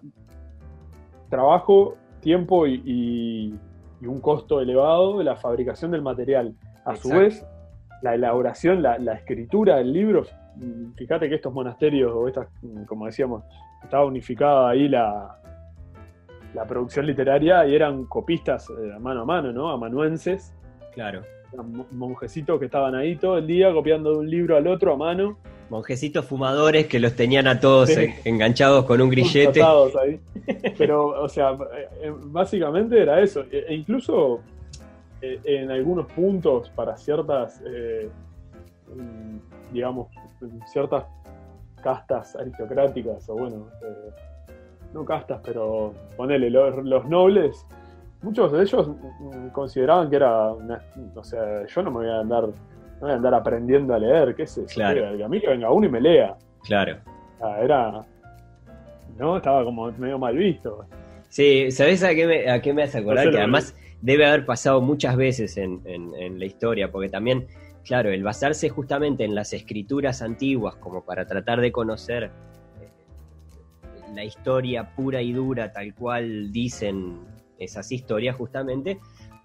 trabajo, 1.30 1.96
tiempo 2.22 2.68
y 2.68 3.58
y 4.02 4.08
un 4.08 4.20
costo 4.20 4.60
elevado 4.60 5.20
de 5.20 5.24
la 5.24 5.36
fabricación 5.36 5.92
del 5.92 6.02
material. 6.02 6.56
A 6.84 6.96
su 6.96 7.10
vez, 7.10 7.46
la 8.02 8.16
elaboración, 8.16 8.82
la, 8.82 9.14
escritura 9.14 9.78
del 9.78 9.94
libro, 9.94 10.26
fíjate 10.96 11.30
que 11.30 11.36
estos 11.36 11.54
monasterios, 11.54 12.12
o 12.14 12.28
estas, 12.28 12.48
como 12.88 13.06
decíamos, 13.06 13.44
estaba 13.84 14.06
unificada 14.06 14.70
ahí 14.70 14.88
la, 14.88 15.40
la 16.54 16.66
producción 16.66 17.06
literaria 17.06 17.66
y 17.68 17.76
eran 17.76 18.06
copistas 18.06 18.70
eh, 18.70 19.00
mano 19.00 19.22
a 19.22 19.26
mano, 19.26 19.52
¿no? 19.52 19.70
Amanuenses. 19.70 20.54
Claro. 20.94 21.24
monjecitos 21.92 22.60
que 22.60 22.66
estaban 22.66 22.96
ahí 22.96 23.16
todo 23.16 23.38
el 23.38 23.48
día 23.48 23.72
copiando 23.72 24.12
de 24.12 24.18
un 24.20 24.30
libro 24.30 24.58
al 24.58 24.68
otro 24.68 24.94
a 24.94 24.98
mano 24.98 25.38
Monjecitos 25.72 26.26
fumadores 26.26 26.88
que 26.88 27.00
los 27.00 27.16
tenían 27.16 27.48
a 27.48 27.62
todos 27.62 27.92
enganchados 28.26 28.84
con 28.84 29.00
un 29.00 29.10
grillete. 29.10 29.62
Ahí. 29.64 30.20
Pero, 30.78 31.08
o 31.24 31.30
sea, 31.30 31.58
eh, 32.02 32.12
básicamente 32.26 33.02
era 33.02 33.22
eso. 33.22 33.46
E, 33.50 33.68
e 33.70 33.76
incluso 33.76 34.42
eh, 35.22 35.40
en 35.44 35.72
algunos 35.72 36.12
puntos 36.12 36.70
para 36.70 36.98
ciertas, 36.98 37.62
eh, 37.66 38.10
digamos, 39.72 40.08
ciertas 40.72 41.06
castas 41.82 42.36
aristocráticas, 42.36 43.28
o 43.30 43.36
bueno, 43.36 43.68
no 44.94 45.06
castas, 45.06 45.42
pero 45.44 45.94
ponele, 46.18 46.50
los, 46.50 46.84
los, 46.84 47.06
nobles, 47.08 47.66
muchos 48.22 48.52
de 48.52 48.64
ellos 48.64 48.90
mm, 48.90 49.48
consideraban 49.50 50.10
que 50.10 50.18
era, 50.18 50.52
una, 50.52 50.82
o 51.16 51.24
sea, 51.24 51.66
yo 51.66 51.82
no 51.84 51.92
me 51.92 51.98
voy 51.98 52.10
a 52.10 52.20
andar 52.20 52.50
no 53.02 53.08
voy 53.08 53.12
a 53.12 53.16
andar 53.16 53.34
aprendiendo 53.34 53.96
a 53.96 54.00
leer, 54.00 54.36
qué 54.36 54.46
sé 54.46 54.66
Claro. 54.66 55.26
A 55.26 55.28
mí 55.28 55.42
que 55.42 55.48
venga 55.48 55.72
uno 55.72 55.88
y 55.88 55.90
me 55.90 56.00
lea. 56.00 56.36
Claro. 56.64 56.98
era. 57.60 58.06
¿No? 59.18 59.38
Estaba 59.38 59.64
como 59.64 59.92
medio 59.94 60.20
mal 60.20 60.38
visto. 60.38 60.86
Sí, 61.28 61.72
¿sabes 61.72 62.04
a 62.04 62.14
qué 62.14 62.28
me, 62.28 62.52
a 62.52 62.62
qué 62.62 62.74
me 62.74 62.84
hace 62.84 63.00
acordar? 63.00 63.32
que 63.32 63.38
además 63.40 63.76
debe 64.02 64.26
haber 64.26 64.46
pasado 64.46 64.82
muchas 64.82 65.16
veces 65.16 65.58
en, 65.58 65.80
la 66.40 66.46
historia, 66.46 66.92
porque 66.92 67.10
también, 67.10 67.48
claro, 67.84 68.12
el 68.12 68.24
basarse 68.24 68.70
justamente 68.70 69.24
en 69.24 69.36
las 69.36 69.54
escrituras 69.54 70.22
antiguas 70.22 70.76
como 70.76 71.06
para 71.06 71.26
tratar 71.26 71.62
de 71.62 71.72
conocer 71.72 72.32
eh, 72.82 72.90
la 74.14 74.24
historia 74.24 74.96
pura 74.96 75.22
y 75.22 75.34
dura 75.34 75.72
tal 75.72 75.94
cual 75.94 76.52
dicen 76.52 77.20
esas 77.60 77.92
historias 77.92 78.36
justamente, 78.36 79.00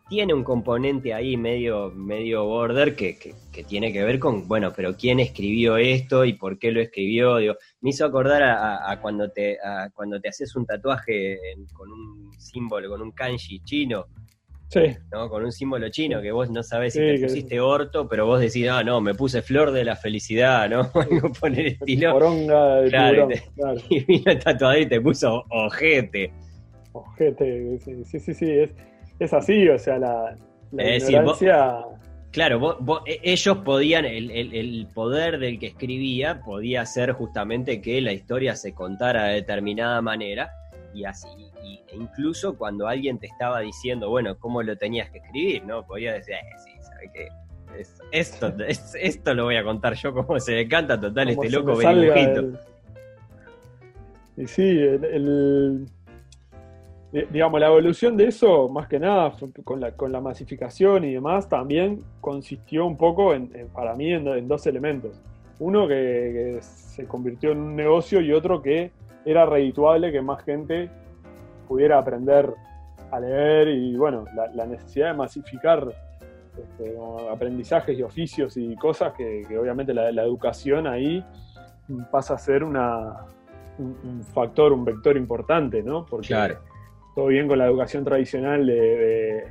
tiene 0.08 0.32
un 0.32 0.44
componente 0.44 1.12
ahí 1.12 1.36
medio, 1.36 1.90
medio 1.90 2.44
border 2.44 2.94
que, 2.94 3.34
tiene 3.66 3.92
que 3.92 4.04
ver 4.04 4.20
con, 4.20 4.46
bueno, 4.46 4.72
pero 4.74 4.96
quién 4.96 5.18
escribió 5.18 5.76
esto 5.76 6.24
y 6.24 6.34
por 6.34 6.58
qué 6.58 6.70
lo 6.70 6.80
escribió. 6.80 7.38
Me 7.80 7.90
hizo 7.90 8.04
acordar 8.04 8.42
a, 8.44 9.00
cuando, 9.02 9.28
te, 9.30 9.58
cuando 9.94 10.20
te 10.20 10.28
haces 10.28 10.54
un 10.54 10.64
tatuaje 10.64 11.38
con 11.72 11.90
un 11.90 12.32
símbolo, 12.38 12.88
con 12.88 13.02
un 13.02 13.10
kanji 13.10 13.60
chino. 13.64 14.06
Sí. 14.68 14.96
¿no? 15.12 15.28
Con 15.28 15.44
un 15.44 15.52
símbolo 15.52 15.88
chino 15.90 16.20
que 16.20 16.32
vos 16.32 16.50
no 16.50 16.62
sabés 16.62 16.94
si 16.94 16.98
te 16.98 17.18
pusiste 17.20 17.60
orto, 17.60 18.08
pero 18.08 18.26
vos 18.26 18.40
decís, 18.40 18.68
ah, 18.68 18.82
no, 18.82 19.00
me 19.00 19.14
puse 19.14 19.42
flor 19.42 19.70
de 19.70 19.84
la 19.84 19.96
felicidad, 19.96 20.68
¿no? 20.68 20.90
Poner 21.40 21.66
estilo. 21.66 22.12
Poronga 22.12 22.76
de 22.80 22.88
claro, 22.88 23.28
y, 23.30 23.38
claro. 23.54 23.80
y 23.88 24.04
vino 24.04 24.32
el 24.32 24.38
tatuador 24.38 24.78
y 24.80 24.86
te 24.86 25.00
puso 25.00 25.44
ojete. 25.50 26.32
Ojete, 26.92 27.78
sí, 27.78 28.18
sí, 28.18 28.34
sí, 28.34 28.50
es 28.50 28.70
es 29.18 29.32
así, 29.32 29.68
o 29.68 29.78
sea, 29.78 29.98
la, 29.98 30.36
la 30.72 31.84
claro, 32.30 32.78
e, 33.06 33.20
ellos 33.22 33.58
podían, 33.58 34.04
el, 34.04 34.86
poder 34.94 35.38
del 35.38 35.58
que 35.58 35.68
escribía 35.68 36.40
podía 36.44 36.84
ser 36.84 37.12
justamente 37.12 37.80
que 37.80 38.00
la 38.00 38.12
historia 38.12 38.56
se 38.56 38.74
contara 38.74 39.28
de 39.28 39.34
determinada 39.36 40.02
manera 40.02 40.50
y 40.96 41.04
así, 41.04 41.28
y, 41.62 41.80
e 41.88 41.96
incluso 41.96 42.56
cuando 42.56 42.88
alguien 42.88 43.18
te 43.18 43.26
estaba 43.26 43.60
diciendo, 43.60 44.08
bueno, 44.08 44.38
cómo 44.38 44.62
lo 44.62 44.76
tenías 44.76 45.10
que 45.10 45.18
escribir, 45.18 45.64
¿no? 45.64 45.86
Podía 45.86 46.14
decir, 46.14 46.34
eh, 46.34 46.58
sí, 46.64 46.70
¿sabes 46.80 47.10
qué? 47.12 47.28
esto, 48.10 48.52
esto 49.00 49.34
lo 49.34 49.44
voy 49.44 49.56
a 49.56 49.64
contar 49.64 49.94
yo 49.94 50.12
como 50.12 50.38
se 50.40 50.54
me 50.54 50.68
canta 50.68 51.00
total 51.00 51.28
este 51.30 51.50
loco 51.50 51.78
dibujito. 51.78 52.58
Y 54.38 54.46
sí, 54.46 54.62
el, 54.62 55.86
digamos, 57.30 57.60
la 57.60 57.68
evolución 57.68 58.16
de 58.16 58.26
eso, 58.26 58.68
más 58.68 58.86
que 58.86 58.98
nada, 58.98 59.32
con 59.64 59.80
la, 59.80 59.92
con 59.92 60.12
la 60.12 60.20
masificación 60.20 61.04
y 61.04 61.14
demás, 61.14 61.48
también 61.48 62.02
consistió 62.20 62.84
un 62.84 62.98
poco, 62.98 63.32
en, 63.32 63.50
para 63.72 63.94
mí, 63.94 64.12
en, 64.12 64.46
dos 64.46 64.66
elementos. 64.66 65.18
Uno 65.58 65.88
que, 65.88 66.58
se 66.60 67.06
convirtió 67.06 67.52
en 67.52 67.58
un 67.58 67.76
negocio 67.76 68.20
y 68.20 68.32
otro 68.32 68.60
que 68.60 68.90
era 69.26 69.44
redituable 69.44 70.10
que 70.10 70.22
más 70.22 70.42
gente 70.44 70.88
pudiera 71.68 71.98
aprender 71.98 72.54
a 73.10 73.20
leer 73.20 73.68
y, 73.68 73.94
bueno, 73.96 74.24
la, 74.54 74.66
necesidad 74.66 75.08
de 75.08 75.14
masificar 75.14 75.86
este, 76.56 76.96
aprendizajes 77.30 77.98
y 77.98 78.02
oficios 78.02 78.56
y 78.56 78.74
cosas 78.76 79.12
que, 79.12 79.44
obviamente 79.58 79.92
la, 79.92 80.22
educación 80.22 80.86
ahí 80.86 81.22
pasa 82.10 82.34
a 82.34 82.38
ser 82.38 82.64
una, 82.64 83.26
un, 83.78 84.22
factor, 84.32 84.72
un 84.72 84.86
vector 84.86 85.18
importante, 85.18 85.82
¿no? 85.82 86.06
Porque 86.06 86.28
claro 86.28 86.58
todo 87.16 87.28
bien 87.28 87.48
con 87.48 87.56
la 87.58 87.66
educación 87.66 88.04
tradicional 88.04 88.66
de, 88.66 89.50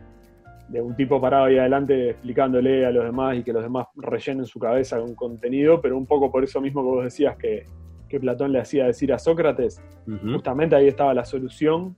un 0.82 0.96
tipo 0.96 1.20
parado 1.20 1.46
ahí 1.46 1.58
adelante 1.58 2.12
explicándole 2.12 2.86
a 2.86 2.91
los 2.91 3.03
demás 3.05 3.38
y 3.38 3.44
que 3.44 3.51
los 3.51 3.63
demás 3.63 3.88
rellenen 3.96 4.46
su 4.46 4.60
cabeza 4.60 5.00
con 5.00 5.15
contenido, 5.15 5.82
pero 5.82 5.98
un 5.98 6.05
poco 6.05 6.32
por 6.32 6.44
eso 6.44 6.62
mismo 6.62 6.84
que 6.84 6.88
vos 6.88 7.03
decías 7.03 7.36
que, 7.38 7.65
Platón 8.19 8.51
le 8.51 8.59
hacía 8.59 8.85
decir 8.85 9.12
a 9.13 9.19
Sócrates, 9.19 9.81
justamente 10.31 10.75
ahí 10.75 10.88
estaba 10.88 11.13
la 11.13 11.25
solución 11.25 11.95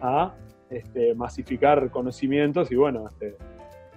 a 0.00 0.34
este, 0.68 1.14
masificar 1.14 1.90
conocimientos 1.90 2.70
y 2.70 2.76
bueno, 2.76 3.08
este, 3.08 3.36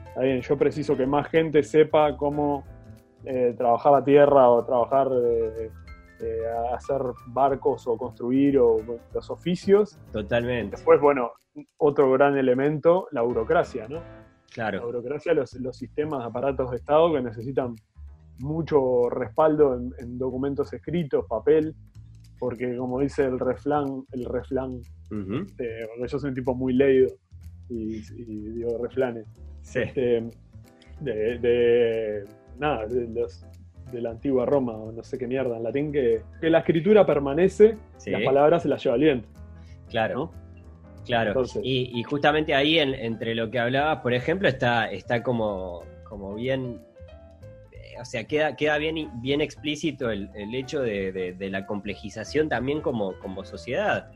está 0.07 0.21
bien, 0.21 0.41
yo 0.41 0.57
preciso 0.57 0.97
que 0.97 1.05
más 1.05 1.27
gente 1.27 1.61
sepa 1.63 2.17
cómo 2.17 2.63
eh, 3.25 3.53
trabajar 3.57 3.91
la 3.91 4.03
tierra 4.03 4.49
o 4.49 4.65
trabajar... 4.65 5.09
Eh, 5.13 5.71
este, 6.23 6.47
hacer 6.73 7.01
barcos 7.27 7.87
o 7.87 7.97
construir 7.97 8.57
o 8.57 8.77
los 9.13 9.29
oficios. 9.29 9.97
Totalmente. 10.11 10.77
Después, 10.77 11.01
bueno, 11.01 11.31
otro 11.77 12.11
gran 12.11 12.37
elemento, 12.37 13.07
la 13.11 13.21
burocracia, 13.21 13.87
¿no? 13.87 14.01
Claro. 14.53 14.79
La 14.79 14.85
burocracia, 14.85 15.33
los, 15.33 15.53
los 15.55 15.75
sistemas, 15.75 16.25
aparatos 16.25 16.71
de 16.71 16.77
Estado 16.77 17.11
que 17.13 17.21
necesitan 17.21 17.75
mucho 18.39 19.09
respaldo 19.09 19.75
en, 19.75 20.17
documentos 20.17 20.73
escritos, 20.73 21.25
papel, 21.27 21.75
porque 22.39 22.75
como 22.75 22.99
dice 22.99 23.25
el 23.25 23.39
reflán, 23.39 24.03
el 24.11 24.25
reflán, 24.25 24.81
este, 25.45 25.87
yo 26.07 26.19
soy 26.19 26.29
un 26.29 26.35
tipo 26.35 26.55
muy 26.55 26.73
leído 26.73 27.09
y, 27.69 28.01
digo 28.53 28.77
reflanes. 28.81 29.25
Sí. 29.61 29.79
Este, 29.79 30.29
de, 30.99 31.39
de, 31.39 32.23
nada, 32.59 32.85
de 32.87 33.07
los 33.07 33.45
de 33.93 34.01
la 34.01 34.11
antigua 34.11 34.45
Roma, 34.45 34.73
o 34.73 34.91
no 34.91 35.03
sé 35.03 35.17
qué 35.17 35.27
mierda 35.27 35.55
en 35.55 35.63
latín, 35.63 35.91
que, 35.91 36.21
la 36.41 36.59
escritura 36.59 37.05
permanece, 37.05 37.77
las 38.05 38.23
palabras 38.23 38.63
se 38.63 38.69
las 38.69 38.83
lleva 38.83 38.95
el 38.95 39.01
viento. 39.01 39.29
Claro. 39.89 40.31
Claro. 41.05 41.43
y, 41.61 42.01
justamente 42.03 42.55
ahí, 42.55 42.79
entre 42.79 43.35
lo 43.35 43.51
que 43.51 43.59
hablabas, 43.59 43.99
por 43.99 44.13
ejemplo, 44.13 44.47
está, 44.47 44.89
está 44.89 45.21
como, 45.21 45.83
como 46.03 46.35
bien. 46.35 46.81
Eh, 47.93 48.01
o 48.01 48.05
sea, 48.05 48.25
queda, 48.25 48.55
queda 48.55 48.77
bien, 48.77 49.09
bien 49.21 49.41
explícito 49.41 50.09
el, 50.09 50.29
hecho 50.53 50.81
de, 50.81 51.35
la 51.51 51.65
complejización 51.65 52.49
también 52.49 52.81
como, 52.81 53.17
como 53.19 53.43
sociedad. 53.45 54.11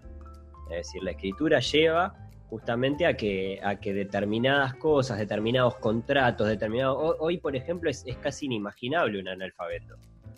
Es 0.70 0.88
decir, 0.88 1.04
la 1.04 1.12
escritura 1.12 1.60
lleva 1.60 2.16
justamente 2.50 3.06
a 3.06 3.16
que, 3.16 3.60
a 3.64 3.76
que 3.76 3.94
determinadas 3.94 4.76
cosas, 4.76 5.18
determinados 5.18 5.76
contratos, 5.76 6.48
determinados... 6.48 7.16
Hoy, 7.20 7.38
por 7.38 7.56
ejemplo, 7.56 7.90
es, 7.90 8.06
casi 8.22 8.46
inimaginable 8.46 9.20
un 9.20 9.28
analfabeto. 9.28 9.96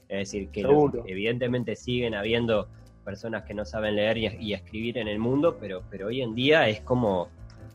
Es 0.08 0.32
decir, 0.32 0.50
que 0.50 0.66
evidentemente 1.06 1.76
siguen 1.76 2.16
habiendo 2.16 2.68
personas 3.06 3.44
que 3.44 3.54
no 3.54 3.64
saben 3.64 3.96
leer 3.96 4.18
y, 4.18 4.54
escribir 4.54 4.98
en 4.98 5.08
el 5.08 5.20
mundo, 5.20 5.58
pero, 5.60 5.84
pero 5.90 6.08
hoy 6.08 6.22
en 6.22 6.34
día 6.34 6.68
es 6.68 6.82
como, 6.82 7.30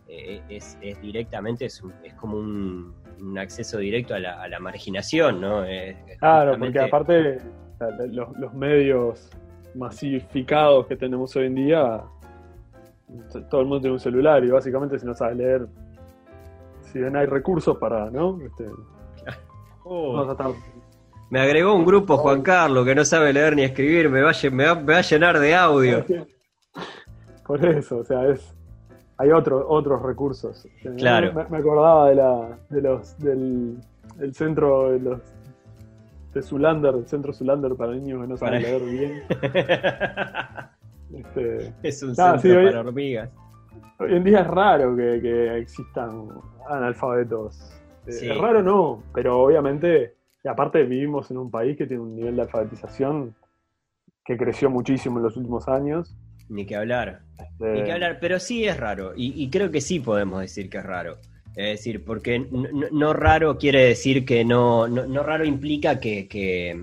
eh, 0.09 0.41
es, 0.49 0.77
directamente, 1.01 1.67
es, 1.67 1.83
como 2.17 2.37
un, 2.37 2.95
acceso 3.39 3.79
directo 3.79 4.15
a 4.15 4.19
la, 4.19 4.59
marginación, 4.61 5.41
¿no? 5.41 5.65
claro, 6.19 6.59
porque 6.59 6.81
aparte 6.81 7.39
los, 8.11 8.55
medios 8.55 9.31
masificados 9.75 10.87
que 10.87 10.97
tenemos 10.97 11.35
hoy 11.37 11.47
en 11.47 11.55
día, 11.55 12.03
todo 13.51 13.61
el 13.61 13.67
mundo 13.67 13.81
tiene 13.81 13.95
un 13.95 14.01
celular 14.01 14.45
y 14.45 14.51
básicamente 14.51 14.99
si 14.99 15.07
no 15.07 15.15
sabes 15.15 15.37
leer, 15.37 15.67
si 16.81 17.01
bien 17.01 17.17
hay 17.17 17.27
recursos 17.27 17.77
para, 17.79 18.11
¿no? 18.11 18.39
Este, 18.41 18.65
me 21.31 21.41
agregó 21.41 21.75
un 21.75 21.85
grupo 21.85 22.17
Juan 22.17 22.43
Carlos 22.43 22.87
que 22.87 22.95
no 22.95 23.05
sabe 23.05 23.33
leer 23.33 23.57
ni 23.57 23.63
escribir, 23.63 24.09
me 24.09 24.23
va, 24.23 24.31
a, 24.31 25.01
llenar 25.03 25.39
de 25.39 25.55
audio. 25.55 26.05
Por 27.47 27.65
eso, 27.67 27.99
o 27.99 28.05
sea, 28.05 28.29
es 28.29 28.55
hay 29.17 29.31
otros 29.31 29.65
otros 29.67 30.03
recursos. 30.03 30.67
Claro. 30.97 31.33
Me, 31.51 31.59
acordaba 31.59 32.09
de 32.09 32.15
la 32.17 32.59
de 32.71 32.83
los 32.83 33.19
del, 33.19 33.79
centro 34.33 34.93
de 34.93 35.01
los 35.01 35.21
de 36.33 36.43
Zulander, 36.43 36.95
el 36.95 37.07
centro 37.07 37.33
Zulander 37.33 37.75
para 37.75 37.93
niños 37.93 38.23
que 38.23 38.29
no 38.29 38.37
saben 38.37 38.63
leer 38.63 38.83
bien. 38.85 39.23
Este, 41.13 41.73
es 41.83 42.03
un 42.03 42.17
centro 42.17 42.65
para 42.65 42.81
hormigas. 42.81 43.31
Hoy 44.01 44.17
en 44.17 44.25
día 44.25 44.41
es 44.41 44.47
raro 44.49 44.97
que, 44.97 45.59
existan 45.59 46.29
analfabetos. 46.69 47.73
Eh, 48.07 48.31
es 48.33 48.39
raro 48.39 48.63
no, 48.63 49.03
pero 49.13 49.41
obviamente 49.41 50.15
y 50.45 50.49
aparte 50.49 50.83
vivimos 50.83 51.31
en 51.31 51.39
un 51.39 51.51
país 51.51 51.77
que 51.77 51.87
tiene 51.87 52.03
un 52.03 52.15
nivel 52.15 52.37
de 52.37 52.43
alfabetización 52.43 53.35
que 54.23 54.37
creció 54.37 54.69
muchísimo 54.69 55.19
en 55.19 55.25
los 55.25 55.37
últimos 55.39 55.69
años. 55.69 56.15
Ni 56.49 56.67
que 56.67 56.77
hablar. 56.77 57.21
Ni 57.59 57.83
que 57.85 57.93
hablar, 57.93 58.19
pero 58.21 58.39
sí 58.39 58.65
es 58.65 58.77
raro. 58.77 59.13
Y, 59.17 59.49
creo 59.51 59.71
que 59.71 59.81
sí 59.81 60.01
podemos 60.01 60.41
decir 60.41 60.69
que 60.69 60.79
es 60.79 60.85
raro. 60.85 61.19
Es 61.57 61.79
decir, 61.79 62.05
porque 62.05 62.39
no, 62.39 63.13
raro 63.13 63.57
quiere 63.59 63.85
decir 63.85 64.25
que 64.25 64.45
no, 64.45 64.89
no, 64.89 65.23
raro 65.23 65.45
implica 65.45 66.01
que, 66.01 66.29
que, 66.29 66.75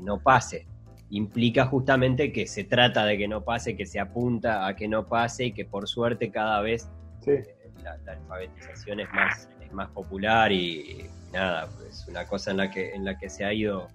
no 0.00 0.20
pase. 0.20 0.66
Implica 1.10 1.66
justamente 1.66 2.32
que 2.32 2.46
se 2.46 2.64
trata 2.64 3.04
de 3.04 3.18
que 3.18 3.28
no 3.28 3.44
pase, 3.44 3.76
que 3.76 3.84
se 3.84 4.00
apunta 4.00 4.66
a 4.66 4.74
que 4.74 4.88
no 4.88 5.06
pase 5.06 5.46
y 5.46 5.52
que 5.52 5.66
por 5.66 5.86
suerte 5.86 6.30
cada 6.30 6.62
vez 6.62 6.88
eh, 7.26 7.44
la, 7.82 7.98
alfabetización 8.10 9.00
es 9.00 9.12
más, 9.12 9.48
es 9.60 9.70
más 9.72 9.90
popular 9.90 10.50
y 10.50 11.04
nada, 11.32 11.68
pues 11.78 12.06
una 12.08 12.26
cosa 12.26 12.52
en 12.52 12.56
la 12.56 12.70
que, 12.70 12.92
en 12.92 13.04
la 13.04 13.18
que 13.18 13.28
se 13.28 13.44
ha 13.44 13.52
ido, 13.52 13.88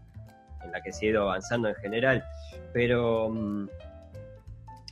en 0.63 0.71
la 0.71 0.81
que 0.81 0.91
se 0.91 1.07
ha 1.07 1.09
ido 1.09 1.23
avanzando 1.23 1.69
en 1.69 1.75
general. 1.75 2.23
Pero 2.71 3.29
mm, 3.29 3.67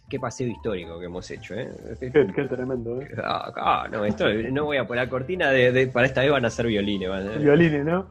qué 0.10 0.20
paseo 0.20 0.48
histórico 0.48 1.00
que 1.00 1.06
hemos 1.06 1.30
hecho, 1.32 1.56
¿eh? 1.56 1.70
Qué, 2.00 2.10
tremendo, 2.10 3.02
¿eh? 3.02 3.10
Ah, 3.24 3.52
ah, 3.56 3.88
no, 3.92 4.06
esto 4.06 4.32
no 4.52 4.66
voy 4.66 4.78
a 4.78 4.88
poner 4.88 5.06
la 5.06 5.10
cortina 5.10 5.50
de, 5.50 5.88
para 5.88 6.06
esta 6.06 6.22
vez 6.22 6.32
van 6.32 6.46
a 6.46 6.50
ser 6.50 6.68
violines. 6.68 7.10
Violines, 7.40 7.86
¿no? 7.86 8.08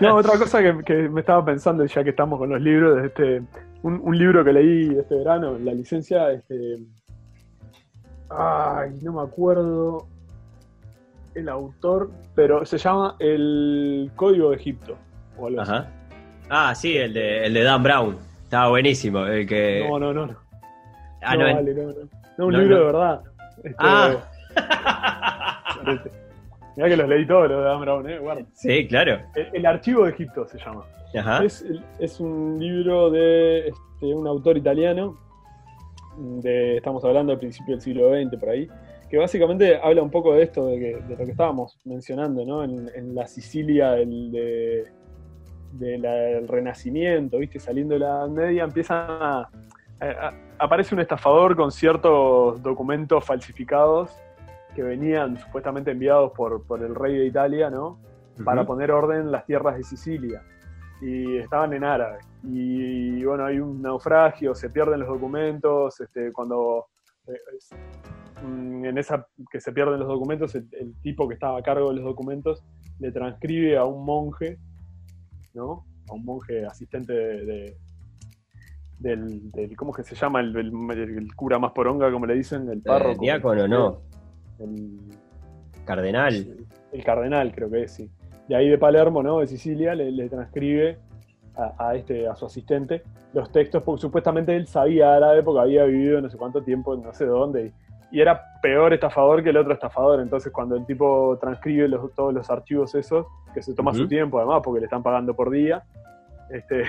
No, 0.00 0.16
otra 0.16 0.38
cosa 0.38 0.60
que, 0.82 1.08
me 1.08 1.20
estaba 1.20 1.44
pensando, 1.44 1.84
ya 1.84 2.02
que 2.02 2.10
estamos 2.10 2.38
con 2.38 2.50
los 2.50 2.60
libros, 2.60 3.04
este, 3.04 3.42
un, 3.82 4.18
libro 4.18 4.44
que 4.44 4.52
leí 4.52 4.98
este 4.98 5.14
verano, 5.14 5.58
la 5.58 5.72
licencia, 5.72 6.32
este, 6.32 6.78
ay, 8.30 8.98
no 9.02 9.12
me 9.12 9.22
acuerdo, 9.22 10.08
el 11.34 11.48
autor, 11.48 12.10
pero 12.34 12.64
se 12.64 12.78
llama 12.78 13.14
El 13.20 14.10
Código 14.16 14.50
de 14.50 14.56
Egipto. 14.56 14.96
O 15.38 15.46
algo 15.46 15.60
Ajá. 15.60 15.92
Ah, 16.48 16.74
sí, 16.74 16.96
el 16.96 17.12
de, 17.12 17.46
el 17.46 17.54
de 17.54 17.62
Dan 17.62 17.82
Brown. 17.82 18.16
Estaba 18.42 18.68
buenísimo. 18.70 19.26
El 19.26 19.46
que... 19.46 19.84
No, 19.88 19.98
no, 19.98 20.14
no. 20.14 20.45
Ah, 21.22 21.36
no, 21.36 21.44
vale, 21.44 21.74
no, 21.74 21.82
no. 21.82 21.94
No, 22.38 22.46
un 22.46 22.58
libro 22.58 22.78
de 22.78 22.84
verdad. 22.84 23.22
Este, 23.64 23.76
ah. 23.78 24.16
Mirá 26.76 26.88
que 26.88 26.96
los 26.96 27.08
leí 27.08 27.26
todos 27.26 27.48
los 27.48 27.58
de 27.58 27.64
Dan 27.64 27.80
Brown, 27.80 28.10
¿eh? 28.10 28.18
Guarda. 28.18 28.44
Sí, 28.52 28.86
claro. 28.86 29.20
El, 29.34 29.64
Archivo 29.64 30.04
de 30.04 30.10
Egipto 30.10 30.46
se 30.46 30.58
llama. 30.58 30.84
Ajá. 31.18 31.42
Es, 31.42 31.64
es 31.98 32.20
un 32.20 32.58
libro 32.58 33.10
de 33.10 33.68
este, 33.68 34.06
un 34.14 34.26
autor 34.26 34.58
italiano. 34.58 35.18
De, 36.18 36.76
estamos 36.78 37.04
hablando 37.04 37.32
del 37.32 37.40
principio 37.40 37.74
del 37.74 37.82
siglo 37.82 38.10
XX, 38.10 38.38
por 38.38 38.48
ahí 38.50 38.68
que 39.08 39.18
básicamente 39.18 39.76
habla 39.76 40.02
un 40.02 40.10
poco 40.10 40.34
de 40.34 40.42
esto, 40.42 40.66
de, 40.66 41.00
lo 41.08 41.16
que 41.16 41.30
estábamos 41.30 41.78
mencionando, 41.84 42.44
¿no? 42.44 42.64
En, 42.64 43.14
la 43.14 43.26
Sicilia 43.26 43.92
del, 43.92 44.32
de, 45.72 46.44
Renacimiento, 46.46 47.38
¿viste? 47.38 47.60
Saliendo 47.60 47.94
de 47.94 48.00
la 48.00 48.26
Media, 48.26 48.64
empiezan 48.64 49.06
a, 49.08 49.48
aparece 50.58 50.94
un 50.94 51.00
estafador 51.00 51.56
con 51.56 51.70
ciertos 51.70 52.62
documentos 52.62 53.24
falsificados 53.24 54.10
que 54.74 54.82
venían 54.82 55.38
supuestamente 55.38 55.90
enviados 55.90 56.32
por, 56.32 56.64
por 56.66 56.82
el 56.82 56.94
rey 56.94 57.16
de 57.16 57.26
Italia, 57.26 57.70
¿no? 57.70 57.98
Para 58.44 58.66
poner 58.66 58.90
orden 58.90 59.22
en 59.22 59.32
las 59.32 59.46
tierras 59.46 59.76
de 59.76 59.84
Sicilia. 59.84 60.42
Y 61.00 61.38
estaban 61.38 61.72
en 61.72 61.84
árabe. 61.84 62.18
Y, 62.42 63.24
bueno, 63.24 63.46
hay 63.46 63.58
un 63.58 63.80
naufragio, 63.80 64.54
se 64.54 64.68
pierden 64.68 65.00
los 65.00 65.08
documentos, 65.08 65.98
este, 66.00 66.32
cuando 66.32 66.86
eh, 67.26 67.32
Mm, 68.42 68.84
en 68.84 68.98
esa 68.98 69.26
que 69.50 69.60
se 69.60 69.72
pierden 69.72 69.98
los 69.98 70.08
documentos, 70.08 70.54
el, 70.54 70.94
tipo 71.02 71.26
que 71.26 71.34
estaba 71.34 71.58
a 71.58 71.62
cargo 71.62 71.88
de 71.88 71.96
los 71.96 72.04
documentos 72.04 72.62
le 72.98 73.10
transcribe 73.10 73.76
a 73.76 73.84
un 73.84 74.04
monje, 74.04 74.58
¿no? 75.54 75.86
A 76.08 76.14
un 76.14 76.24
monje 76.24 76.66
asistente 76.66 77.12
de, 77.12 77.76
del, 78.98 79.52
¿cómo 79.76 79.92
que 79.92 80.02
se 80.02 80.14
llama? 80.14 80.40
El, 80.40 81.28
cura 81.34 81.58
más 81.58 81.72
poronga, 81.72 82.10
como 82.10 82.26
le 82.26 82.34
dicen, 82.34 82.68
el 82.68 82.80
párroco. 82.80 83.12
El 83.12 83.18
diácono, 83.18 83.68
no. 83.68 84.00
El 84.58 84.98
cardenal. 85.84 86.56
El, 86.92 87.04
cardenal, 87.04 87.52
creo 87.54 87.70
que 87.70 87.82
es, 87.84 87.92
sí. 87.92 88.10
De 88.48 88.56
ahí 88.56 88.68
de 88.68 88.78
Palermo, 88.78 89.22
¿no? 89.22 89.40
De 89.40 89.46
Sicilia, 89.46 89.94
le, 89.94 90.28
transcribe 90.28 90.98
a, 91.56 91.94
este, 91.94 92.28
a 92.28 92.34
su 92.36 92.46
asistente 92.46 93.02
los 93.32 93.50
textos, 93.50 93.82
porque 93.82 94.00
supuestamente 94.00 94.54
él 94.54 94.66
sabía 94.66 95.14
árabe 95.14 95.42
porque 95.42 95.60
había 95.60 95.84
vivido 95.84 96.20
no 96.20 96.30
sé 96.30 96.36
cuánto 96.36 96.62
tiempo, 96.62 96.96
no 96.96 97.12
sé 97.12 97.26
dónde, 97.26 97.72
y 98.10 98.20
era 98.20 98.40
peor 98.62 98.94
estafador 98.94 99.42
que 99.42 99.50
el 99.50 99.56
otro 99.56 99.72
estafador. 99.74 100.20
Entonces, 100.20 100.52
cuando 100.52 100.76
el 100.76 100.86
tipo 100.86 101.36
transcribe 101.40 101.88
todos 102.14 102.32
los 102.32 102.48
archivos 102.50 102.94
esos, 102.94 103.26
que 103.52 103.62
se 103.62 103.74
toma 103.74 103.92
su 103.92 104.06
tiempo 104.06 104.38
además, 104.38 104.62
porque 104.64 104.80
le 104.80 104.86
están 104.86 105.02
pagando 105.02 105.34
por 105.34 105.50
día, 105.50 105.84
este, 106.50 106.84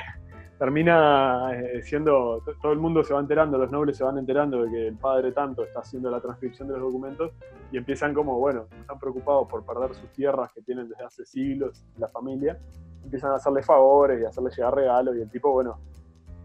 termina 0.58 1.52
eh, 1.54 1.82
siendo. 1.84 2.44
Todo 2.62 2.72
el 2.72 2.80
mundo 2.80 3.04
se 3.04 3.14
va 3.14 3.20
enterando, 3.20 3.58
los 3.58 3.72
nobles 3.72 3.98
se 3.98 4.04
van 4.04 4.18
enterando 4.18 4.64
de 4.64 4.72
que 4.72 4.88
el 4.88 4.96
padre 4.96 5.32
tanto 5.32 5.64
está 5.64 5.80
haciendo 5.82 6.10
la 6.10 6.20
transcripción 6.20 6.68
de 6.68 6.76
los 6.76 6.84
documentos 6.84 7.32
y 7.72 7.78
empiezan 7.78 8.14
como, 8.14 8.40
bueno, 8.40 8.66
están 8.80 9.00
preocupados 9.00 9.48
por 9.48 9.66
perder 9.66 9.94
sus 9.96 10.10
tierras 10.12 10.52
que 10.54 10.62
tienen 10.62 10.90
desde 10.90 11.04
hace 11.04 11.26
siglos, 11.26 11.84
la 11.98 12.08
familia, 12.08 12.58
empiezan 13.04 13.32
a 13.32 13.36
hacerle 13.36 13.62
favores 13.62 14.22
y 14.22 14.26
a 14.26 14.30
hacerle 14.30 14.50
llegar 14.56 14.76
regalos 14.76 15.16
y 15.16 15.22
el 15.22 15.30
tipo, 15.30 15.52
bueno, 15.52 15.80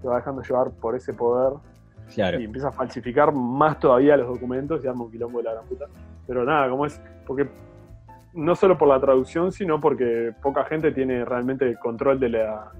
se 0.00 0.08
va 0.08 0.16
dejando 0.16 0.42
llevar 0.42 0.70
por 0.72 0.94
ese 0.94 1.14
poder 1.14 1.52
y 2.16 2.44
empieza 2.44 2.68
a 2.68 2.72
falsificar 2.72 3.32
más 3.32 3.78
todavía 3.78 4.16
los 4.16 4.28
documentos 4.28 4.84
y 4.84 4.88
arma 4.88 5.04
un 5.04 5.10
quilombo 5.10 5.38
de 5.38 5.44
la 5.44 5.52
gran 5.52 5.66
puta. 5.66 5.86
Pero 6.26 6.44
nada, 6.44 6.68
como 6.68 6.86
es, 6.86 7.00
porque 7.26 7.48
no 8.34 8.54
solo 8.54 8.76
por 8.76 8.88
la 8.88 9.00
traducción, 9.00 9.52
sino 9.52 9.80
porque 9.80 10.34
poca 10.42 10.64
gente 10.64 10.92
tiene 10.92 11.24
realmente 11.24 11.76
control 11.78 12.20
de, 12.20 12.28
la, 12.30 12.72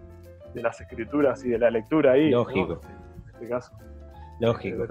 de 0.55 0.63
las 0.63 0.81
escrituras 0.81 1.45
y 1.45 1.51
de 1.51 1.59
la 1.59 1.71
lectura 1.71 2.13
ahí. 2.13 2.31
Lógico. 2.31 2.81
En 2.85 3.35
este 3.35 3.49
caso. 3.49 3.73
Lógico. 4.41 4.85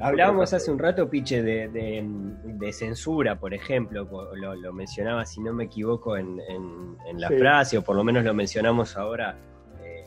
Hablábamos 0.00 0.52
hace 0.52 0.70
un 0.70 0.78
rato, 0.78 1.08
Piche, 1.10 1.42
de, 1.42 1.68
de, 1.68 2.72
censura, 2.72 3.38
por 3.38 3.52
ejemplo, 3.52 4.08
lo, 4.34 4.72
mencionaba, 4.72 5.26
si 5.26 5.40
no 5.40 5.52
me 5.52 5.64
equivoco, 5.64 6.16
en, 6.16 6.40
en, 6.48 7.20
la 7.20 7.28
frase, 7.28 7.78
o 7.78 7.82
por 7.82 7.96
lo 7.96 8.04
menos 8.04 8.24
lo 8.24 8.32
mencionamos 8.32 8.96
ahora 8.96 9.36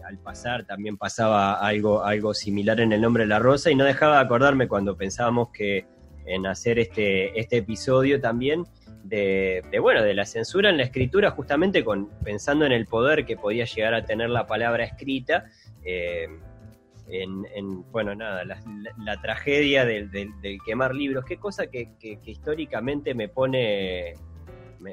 al 0.06 0.18
pasar 0.20 0.66
también 0.66 0.98
pasaba 0.98 1.54
algo, 1.54 2.04
algo 2.04 2.34
similar 2.34 2.80
en 2.80 2.92
el 2.92 3.02
nombre 3.02 3.24
de 3.24 3.28
la 3.28 3.40
rosa 3.40 3.72
y 3.72 3.76
no 3.76 3.84
dejaba 3.84 4.18
de 4.18 4.22
acordarme 4.22 4.68
cuando 4.68 4.96
pensábamos 4.96 5.50
que 5.50 5.86
en 6.26 6.46
hacer 6.46 6.80
este, 6.80 7.40
este 7.40 7.58
episodio 7.58 8.22
también 8.22 8.66
de, 9.08 9.80
bueno, 9.82 10.02
de 10.02 10.14
la 10.14 10.26
censura 10.26 10.70
en 10.70 10.78
la 10.78 10.84
escritura, 10.84 11.32
justamente 11.32 11.84
con, 11.84 12.10
pensando 12.24 12.66
en 12.66 12.72
el 12.72 12.88
poder 12.88 13.26
que 13.26 13.38
podía 13.38 13.66
llegar 13.66 13.94
a 13.94 14.06
tener 14.06 14.30
la 14.30 14.48
palabra 14.48 14.84
escrita, 14.84 15.46
eh, 15.84 16.28
en, 17.08 17.92
bueno, 17.92 18.16
nada, 18.16 18.44
la, 18.44 19.22
tragedia 19.22 19.86
del, 19.86 20.10
quemar 20.66 20.96
libros, 20.96 21.24
qué 21.24 21.38
cosa 21.38 21.68
que, 21.68 21.92
históricamente 22.26 23.14
me 23.14 23.30
pone, 23.30 24.16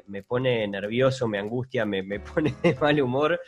me, 0.07 0.22
pone 0.22 0.68
nervioso, 0.68 1.27
me 1.27 1.38
angustia, 1.38 1.87
me, 1.87 2.03
me 2.03 2.20
pone 2.35 2.55
de 2.62 2.75
mal 2.75 3.01
humor, 3.01 3.40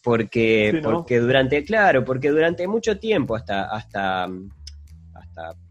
porque, 0.00 0.80
porque 0.84 1.18
durante, 1.18 1.64
claro, 1.64 2.04
porque 2.04 2.30
durante 2.30 2.68
mucho 2.68 3.00
tiempo, 3.00 3.34
hasta, 3.34 3.64
hasta 3.64 4.28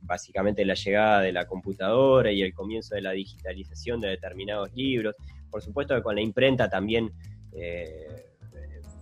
básicamente 0.04 0.66
la 0.66 0.76
llegada 0.76 1.22
de 1.22 1.32
la 1.32 1.46
computadora 1.46 2.32
y 2.32 2.42
el 2.42 2.54
comienzo 2.54 2.96
de 2.96 3.02
la 3.02 3.12
digitalización 3.12 4.00
de 4.00 4.10
determinados 4.10 4.74
libros, 4.74 5.16
por 5.50 5.62
supuesto 5.62 5.96
que 5.96 6.02
con 6.02 6.16
la 6.16 6.22
imprenta 6.22 6.70
también 6.70 7.12
eh, 7.52 8.08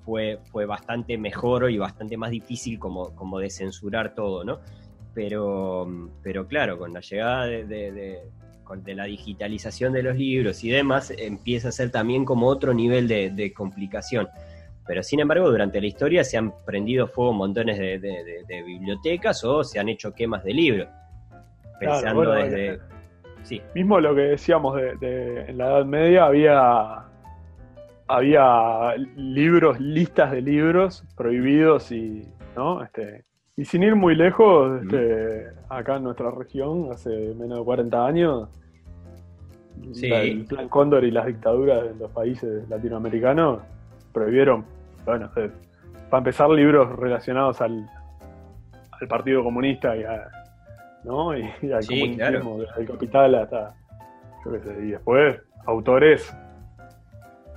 fue, 0.05 0.39
fue 0.51 0.65
bastante 0.65 1.17
mejor 1.17 1.69
y 1.69 1.77
bastante 1.77 2.17
más 2.17 2.31
difícil 2.31 2.79
como, 2.79 3.15
como 3.15 3.39
de 3.39 3.49
censurar 3.49 4.15
todo, 4.15 4.43
¿no? 4.43 4.59
Pero, 5.13 6.09
pero 6.23 6.47
claro, 6.47 6.77
con 6.77 6.93
la 6.93 7.01
llegada 7.01 7.45
de, 7.45 7.65
de 7.65 8.95
la 8.95 9.05
digitalización 9.05 9.93
de 9.93 10.03
los 10.03 10.15
libros 10.15 10.63
y 10.63 10.69
demás, 10.69 11.11
empieza 11.17 11.69
a 11.69 11.71
ser 11.71 11.91
también 11.91 12.23
como 12.25 12.47
otro 12.47 12.73
nivel 12.73 13.07
de, 13.07 13.53
complicación. 13.53 14.27
Pero 14.91 15.03
sin 15.03 15.21
embargo, 15.21 15.49
durante 15.49 15.79
la 15.79 15.87
historia 15.87 16.21
se 16.21 16.37
han 16.37 16.51
prendido 16.65 17.07
fuego 17.07 17.31
montones 17.31 17.79
de, 17.79 18.63
bibliotecas 18.65 19.41
o 19.45 19.63
se 19.63 19.79
han 19.79 19.87
hecho 19.87 20.13
quemas 20.13 20.43
de 20.43 20.53
libros. 20.53 20.89
Pensando 21.79 22.29
desde. 22.33 22.77
Sí. 23.43 23.61
Mismo 23.73 24.01
lo 24.01 24.13
que 24.13 24.21
decíamos 24.21 24.75
de, 24.75 25.45
en 25.47 25.57
la 25.57 25.67
Edad 25.67 25.85
Media, 25.85 26.25
había 26.25 27.05
había 28.05 28.97
libros, 29.15 29.79
listas 29.79 30.29
de 30.33 30.41
libros 30.41 31.05
prohibidos 31.15 31.89
y, 31.93 32.27
¿no? 32.57 32.83
Este, 32.83 33.23
y 33.55 33.63
sin 33.63 33.83
ir 33.83 33.95
muy 33.95 34.13
lejos, 34.13 34.81
este, 34.83 35.51
acá 35.69 35.95
en 35.95 36.03
nuestra 36.03 36.31
región, 36.31 36.89
hace 36.91 37.33
menos 37.35 37.59
de 37.59 37.63
40 37.63 38.05
años, 38.05 38.49
el 40.03 40.43
plan 40.43 40.67
Cóndor 40.67 41.05
y 41.05 41.11
las 41.11 41.27
dictaduras 41.27 41.81
de 41.81 41.95
los 41.95 42.11
países 42.11 42.67
latinoamericanos 42.67 43.61
prohibieron, 44.11 44.65
bueno, 45.05 45.29
para 46.09 46.17
empezar, 46.19 46.49
libros 46.49 46.97
relacionados 46.97 47.61
al, 47.61 47.89
al 48.91 49.07
Partido 49.07 49.43
Comunista 49.43 49.95
y, 49.95 50.03
¿no? 51.03 51.37
y, 51.37 51.43
al 51.71 51.85
comunismo, 51.85 52.59
desde 52.59 52.81
el 52.81 52.87
capital 52.87 53.35
hasta, 53.35 53.73
yo 54.45 54.51
qué 54.51 54.59
sé, 54.59 54.85
y 54.85 54.91
después 54.91 55.39
autores 55.65 56.35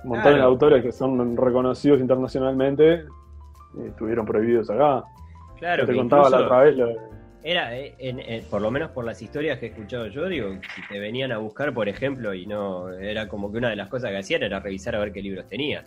un 0.05 0.11
montón 0.11 0.35
de 0.35 0.41
autores 0.41 0.83
que 0.83 0.91
son 0.91 1.35
reconocidos 1.35 1.99
internacionalmente 1.99 3.05
estuvieron 3.87 4.25
prohibidos 4.25 4.69
acá. 4.69 5.03
Claro, 5.57 5.85
te 5.85 5.95
contaba 5.95 6.29
la 6.29 6.41
otra 6.41 6.59
vez. 6.61 6.77
Era, 7.43 7.77
eh, 7.77 8.43
por 8.49 8.61
lo 8.61 8.71
menos 8.71 8.89
por 8.91 9.05
las 9.05 9.21
historias 9.21 9.59
que 9.59 9.67
he 9.67 9.69
escuchado 9.69 10.07
yo, 10.07 10.27
digo, 10.27 10.49
si 10.75 10.87
te 10.87 10.99
venían 10.99 11.31
a 11.31 11.37
buscar, 11.37 11.73
por 11.73 11.87
ejemplo, 11.87 12.33
y 12.33 12.47
no, 12.47 12.91
era 12.91 13.27
como 13.27 13.51
que 13.51 13.59
una 13.59 13.69
de 13.69 13.75
las 13.75 13.87
cosas 13.87 14.11
que 14.11 14.17
hacían 14.17 14.43
era 14.43 14.59
revisar 14.59 14.95
a 14.95 14.99
ver 14.99 15.11
qué 15.11 15.21
libros 15.21 15.47
tenía. 15.47 15.83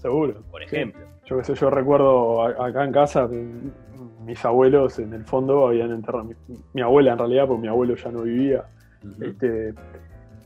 Seguro. 0.00 0.42
Por 0.50 0.62
ejemplo. 0.62 1.06
Yo 1.26 1.38
qué 1.38 1.44
sé, 1.44 1.54
yo 1.54 1.70
recuerdo 1.70 2.42
acá 2.42 2.84
en 2.84 2.92
casa, 2.92 3.28
mis 4.24 4.44
abuelos 4.44 4.98
en 4.98 5.12
el 5.12 5.24
fondo 5.24 5.68
habían 5.68 5.90
enterrado, 5.92 6.30
mi, 6.72 6.80
abuela 6.82 7.12
en 7.12 7.18
realidad, 7.18 7.46
porque 7.46 7.62
mi 7.62 7.68
abuelo 7.68 7.94
ya 7.94 8.10
no 8.10 8.22
vivía, 8.22 8.64
este, 9.20 9.74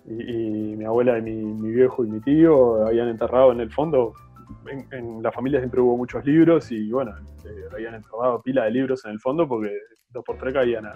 y, 0.07 0.77
mi 0.77 0.85
abuela 0.85 1.19
y 1.19 1.23
mi, 1.23 1.71
viejo 1.71 2.05
y 2.05 2.11
mi 2.11 2.21
tío 2.21 2.85
habían 2.87 3.09
enterrado 3.09 3.53
en 3.53 3.61
el 3.61 3.71
fondo. 3.71 4.13
En, 4.91 5.23
la 5.23 5.33
familia 5.33 5.61
siempre 5.61 5.81
hubo 5.81 5.97
muchos 5.97 6.25
libros 6.27 6.71
y 6.71 6.91
bueno, 6.91 7.13
eh, 7.45 7.65
habían 7.73 7.95
enterrado 7.95 8.43
pila 8.43 8.65
de 8.65 8.73
libros 8.73 9.05
en 9.05 9.13
el 9.13 9.21
fondo 9.21 9.49
porque 9.49 9.73
dos 10.11 10.25
por 10.25 10.37
tres 10.37 10.53
caían 10.53 10.87
a 10.87 10.95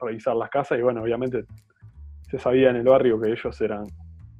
revisar 0.00 0.36
las 0.36 0.48
casas 0.48 0.78
y 0.78 0.82
bueno, 0.82 1.02
obviamente 1.02 1.44
se 2.22 2.38
sabía 2.38 2.70
en 2.70 2.76
el 2.76 2.84
barrio 2.84 3.20
que 3.20 3.32
ellos 3.32 3.60
eran 3.60 3.86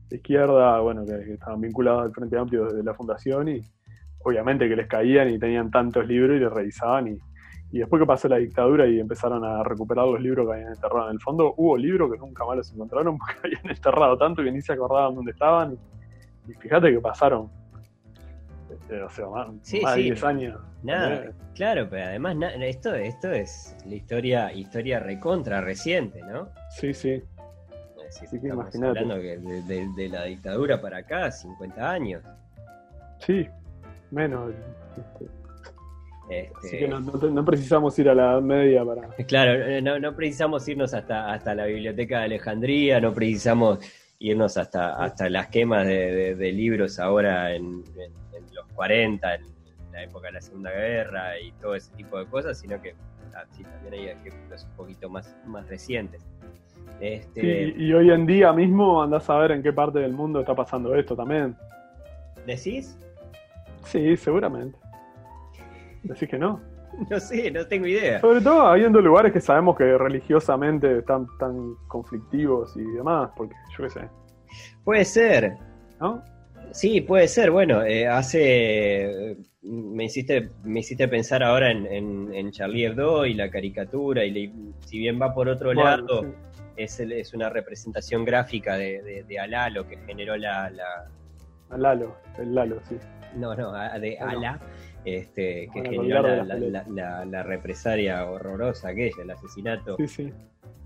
de 0.08 0.16
izquierda, 0.16 0.80
bueno, 0.80 1.04
que, 1.04 1.34
estaban 1.34 1.60
vinculados 1.60 2.04
al 2.04 2.12
Frente 2.12 2.38
Amplio 2.38 2.66
desde 2.66 2.82
la 2.82 2.94
fundación 2.94 3.48
y 3.48 3.60
obviamente 4.20 4.68
que 4.68 4.76
les 4.76 4.86
caían 4.86 5.30
y 5.30 5.38
tenían 5.38 5.70
tantos 5.70 6.06
libros 6.06 6.36
y 6.36 6.40
les 6.40 6.52
revisaban 6.52 7.08
y, 7.08 7.18
y 7.72 7.78
después 7.80 8.00
que 8.00 8.06
pasó 8.06 8.28
la 8.28 8.36
dictadura 8.36 8.86
y 8.86 9.00
empezaron 9.00 9.44
a 9.44 9.62
recuperar 9.62 10.06
los 10.06 10.20
libros 10.20 10.46
que 10.46 10.54
habían 10.54 10.72
enterrado 10.72 11.08
en 11.08 11.14
el 11.14 11.20
fondo, 11.20 11.54
hubo 11.56 11.76
libros 11.76 12.12
que 12.12 12.18
nunca 12.18 12.44
más 12.44 12.56
los 12.56 12.72
encontraron 12.72 13.18
porque 13.18 13.34
habían 13.44 13.68
enterrado 13.68 14.16
tanto 14.16 14.42
que 14.42 14.52
ni 14.52 14.60
se 14.60 14.72
acordaban 14.72 15.14
dónde 15.14 15.32
estaban. 15.32 15.78
Y, 16.48 16.54
fíjate 16.54 16.92
que 16.92 17.00
pasaron, 17.00 17.50
este, 18.72 19.02
o 19.02 19.10
sea, 19.10 19.26
más, 19.28 19.96
de 19.96 20.02
10 20.02 20.24
años. 20.24 20.60
Nada, 20.82 21.32
claro, 21.54 21.88
pero 21.90 22.04
además 22.04 22.36
esto, 22.60 22.94
esto 22.94 23.32
es 23.32 23.76
la 23.84 23.94
historia, 23.96 24.52
historia 24.52 25.00
recontra 25.00 25.60
reciente, 25.60 26.20
¿no? 26.22 26.48
Sí, 26.70 26.94
sí. 26.94 27.22
Sí 28.10 28.24
estamos 28.36 28.74
hablando 28.74 29.16
que 29.16 29.38
de, 29.38 30.08
la 30.08 30.24
dictadura 30.24 30.80
para 30.80 30.98
acá, 30.98 31.30
50 31.30 31.90
años. 31.90 32.22
Sí, 33.18 33.48
menos. 34.10 34.52
Este, 36.28 36.52
Así 36.56 36.70
que 36.78 36.84
este, 36.86 37.30
no, 37.30 37.44
precisamos 37.44 37.96
ir 37.98 38.08
a 38.08 38.14
la 38.14 38.40
Media 38.40 38.84
para. 38.84 39.08
Claro, 39.26 39.52
eh, 39.64 39.80
no, 39.80 40.16
precisamos 40.16 40.66
irnos 40.68 40.92
hasta, 40.92 41.32
hasta 41.32 41.54
la 41.54 41.66
Biblioteca 41.66 42.18
de 42.18 42.24
Alejandría, 42.24 43.00
no 43.00 43.14
precisamos 43.14 43.78
irnos 44.18 44.56
hasta, 44.56 44.96
hasta 44.96 45.28
las 45.28 45.48
quemas 45.48 45.86
de, 45.86 46.52
libros 46.52 46.98
ahora 46.98 47.54
en, 47.54 47.84
los 48.52 48.66
40, 48.74 49.34
en 49.34 49.42
la 49.92 50.02
época 50.02 50.28
de 50.28 50.32
la 50.32 50.40
Segunda 50.40 50.70
Guerra 50.70 51.38
y 51.38 51.52
todo 51.52 51.74
ese 51.74 51.92
tipo 51.94 52.18
de 52.18 52.26
cosas, 52.26 52.58
sino 52.58 52.80
que 52.80 52.94
ah, 53.34 53.44
también 53.62 53.94
hay 53.94 54.08
ejemplos 54.08 54.64
un 54.64 54.76
poquito 54.76 55.08
más, 55.08 55.36
más 55.46 55.68
recientes. 55.68 56.26
Este... 57.00 57.74
y 57.76 57.92
hoy 57.92 58.10
en 58.10 58.26
día 58.26 58.52
mismo 58.52 59.02
andás 59.02 59.28
a 59.28 59.36
ver 59.38 59.52
en 59.52 59.62
qué 59.62 59.72
parte 59.72 59.98
del 59.98 60.12
mundo 60.12 60.40
está 60.40 60.54
pasando 60.54 60.94
esto 60.94 61.14
también. 61.14 61.56
¿Decís? 62.46 62.98
Sí, 63.84 64.16
seguramente. 64.16 64.78
Decís 66.02 66.28
que 66.28 66.38
no. 66.38 66.60
No 67.10 67.20
sé, 67.20 67.50
no 67.50 67.66
tengo 67.66 67.86
idea. 67.86 68.20
Sobre 68.20 68.40
todo 68.40 68.66
habiendo 68.66 69.00
lugares 69.00 69.32
que 69.32 69.40
sabemos 69.40 69.76
que 69.76 69.98
religiosamente 69.98 70.98
están 70.98 71.26
tan 71.38 71.74
conflictivos 71.88 72.74
y 72.76 72.84
demás, 72.92 73.30
porque 73.36 73.54
yo 73.76 73.84
qué 73.84 73.90
sé. 73.90 74.00
Puede 74.84 75.04
ser. 75.04 75.56
¿No? 76.00 76.22
Sí, 76.72 77.00
puede 77.00 77.28
ser. 77.28 77.50
Bueno, 77.50 77.82
eh, 77.82 78.06
hace. 78.06 79.36
Me 79.62 80.04
hiciste, 80.04 80.50
me 80.62 80.80
hiciste 80.80 81.08
pensar 81.08 81.42
ahora 81.42 81.70
en, 81.70 81.86
en, 82.32 82.50
Charlie 82.52 82.86
Hebdo 82.86 83.26
y 83.26 83.34
la 83.34 83.50
caricatura, 83.50 84.24
y 84.24 84.52
si 84.86 84.98
bien 84.98 85.20
va 85.20 85.34
por 85.34 85.48
otro 85.48 85.74
lado, 85.74 86.24
es, 86.76 87.00
es 87.00 87.34
una 87.34 87.48
representación 87.48 88.24
gráfica 88.24 88.76
de, 88.76 89.24
de, 89.26 89.38
Alalo 89.38 89.86
que 89.86 89.96
generó 89.98 90.36
la. 90.36 90.70
la... 90.70 91.10
Alalo, 91.70 92.16
el 92.38 92.54
Lalo, 92.54 92.80
sí. 92.88 92.96
No, 93.34 93.54
no, 93.54 93.72
de 93.72 94.18
Ala 94.18 94.60
este, 95.06 95.68
que 95.72 95.82
generó 95.82 96.22
la, 96.24 97.42
represaria 97.44 98.26
horrorosa 98.26 98.88
aquella, 98.88 99.22
el 99.22 99.30
asesinato. 99.30 99.96
Sí, 99.98 100.08
sí. 100.08 100.32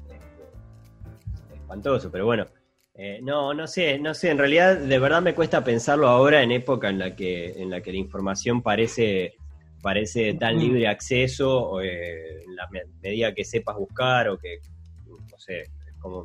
Este, 0.09 1.55
espantoso, 1.55 2.11
pero 2.13 2.27
bueno. 2.27 2.47
Eh, 2.95 3.21
no, 3.23 3.55
no 3.55 3.67
sé, 3.67 3.99
no 3.99 4.13
sé, 4.13 4.31
en 4.31 4.37
realidad 4.37 4.77
de 4.77 4.99
verdad 4.99 5.23
me 5.23 5.35
cuesta 5.35 5.65
pensarlo 5.65 6.07
ahora 6.07 6.43
en 6.43 6.53
época 6.53 6.91
en 6.91 6.99
la 6.99 7.17
que, 7.17 7.53
en 7.53 7.71
la 7.71 7.81
que 7.81 7.93
la 7.93 7.99
información 7.99 8.63
parece, 8.63 9.37
parece 9.81 10.35
tan 10.35 10.57
mm. 10.57 10.59
libre 10.59 10.89
acceso, 10.89 11.81
eh, 11.81 12.43
en 12.43 12.57
la 12.57 12.69
medida 13.01 13.33
que 13.33 13.45
sepas 13.45 13.77
buscar 13.77 14.29
o 14.29 14.37
que, 14.37 14.59
no 15.07 15.39
sé, 15.39 15.71
como 16.01 16.25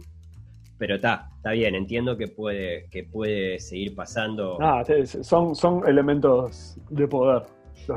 pero 0.77 0.95
está, 0.95 1.29
está 1.37 1.51
bien, 1.51 1.73
entiendo 1.73 2.17
que 2.17 2.27
puede, 2.27 2.87
que 2.89 3.05
puede 3.05 3.59
seguir 3.59 3.95
pasando. 3.95 4.57
Ah, 4.59 4.83
son, 5.21 5.55
son 5.55 5.87
elementos 5.87 6.77
de 6.89 7.07
poder 7.07 7.43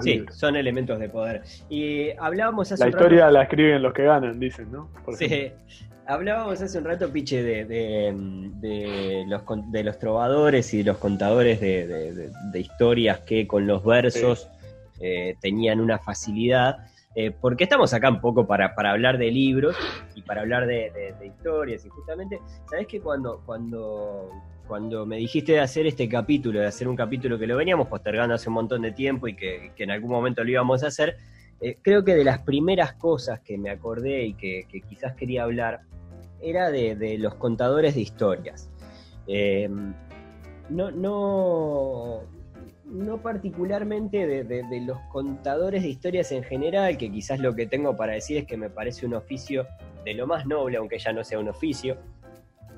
sí, 0.00 0.24
son 0.30 0.56
elementos 0.56 0.98
de 0.98 1.08
poder. 1.08 1.42
Y 1.68 2.10
hablábamos 2.18 2.70
hace 2.72 2.84
La 2.84 2.90
historia 2.90 3.30
la 3.30 3.42
escriben 3.42 3.82
los 3.82 3.92
que 3.92 4.04
ganan, 4.04 4.38
dicen, 4.38 4.70
¿no? 4.70 4.88
sí. 5.16 5.52
Hablábamos 6.06 6.62
hace 6.62 6.78
un 6.78 6.84
rato, 6.84 7.12
Piche, 7.12 7.42
de, 7.42 7.66
de, 7.66 9.24
los, 9.26 9.42
de 9.70 9.84
los 9.84 9.98
trovadores 9.98 10.72
y 10.72 10.82
los 10.82 10.96
contadores 10.96 11.60
de, 11.60 12.30
historias 12.54 13.20
que 13.20 13.46
con 13.46 13.66
los 13.66 13.84
versos 13.84 14.48
eh, 15.00 15.36
tenían 15.42 15.80
una 15.80 15.98
facilidad. 15.98 16.78
Eh, 17.14 17.30
porque 17.30 17.64
estamos 17.64 17.92
acá 17.94 18.10
un 18.10 18.20
poco 18.20 18.46
para, 18.46 18.74
para 18.74 18.92
hablar 18.92 19.18
de 19.18 19.30
libros 19.30 19.76
y 20.14 20.22
para 20.22 20.42
hablar 20.42 20.66
de, 20.66 21.14
historias. 21.24 21.84
Y 21.84 21.88
justamente, 21.88 22.40
¿sabes 22.68 22.86
que 22.86 23.00
cuando, 23.00 23.42
cuando 23.44 24.30
cuando 24.68 25.06
me 25.06 25.16
dijiste 25.16 25.52
de 25.52 25.60
hacer 25.60 25.86
este 25.86 26.08
capítulo, 26.08 26.60
de 26.60 26.66
hacer 26.66 26.86
un 26.86 26.94
capítulo 26.94 27.38
que 27.38 27.46
lo 27.46 27.56
veníamos 27.56 27.88
postergando 27.88 28.34
hace 28.34 28.50
un 28.50 28.54
montón 28.54 28.82
de 28.82 28.92
tiempo 28.92 29.26
y 29.26 29.34
que, 29.34 29.72
en 29.76 29.90
algún 29.90 30.10
momento 30.10 30.44
lo 30.44 30.50
íbamos 30.50 30.84
a 30.84 30.88
hacer, 30.88 31.16
eh, 31.60 31.78
creo 31.82 32.04
que 32.04 32.14
de 32.14 32.22
las 32.22 32.40
primeras 32.40 32.92
cosas 32.92 33.40
que 33.40 33.56
me 33.56 33.70
acordé 33.70 34.26
y 34.26 34.34
que, 34.34 34.66
quizás 34.86 35.14
quería 35.14 35.44
hablar 35.44 35.80
era 36.40 36.70
de, 36.70 37.16
los 37.18 37.34
contadores 37.36 37.94
de 37.94 38.02
historias. 38.02 38.70
Eh, 39.26 39.68
no, 40.68 40.90
no, 40.90 42.20
no 42.90 43.18
particularmente 43.18 44.44
de, 44.44 44.80
los 44.80 44.98
contadores 45.10 45.82
de 45.82 45.88
historias 45.88 46.32
en 46.32 46.42
general, 46.42 46.96
que 46.96 47.10
quizás 47.10 47.38
lo 47.38 47.54
que 47.54 47.66
tengo 47.66 47.96
para 47.96 48.14
decir 48.14 48.38
es 48.38 48.46
que 48.46 48.56
me 48.56 48.70
parece 48.70 49.06
un 49.06 49.14
oficio 49.14 49.66
de 50.04 50.14
lo 50.14 50.26
más 50.26 50.46
noble, 50.46 50.78
aunque 50.78 50.98
ya 50.98 51.12
no 51.12 51.22
sea 51.24 51.38
un 51.38 51.48
oficio. 51.48 51.98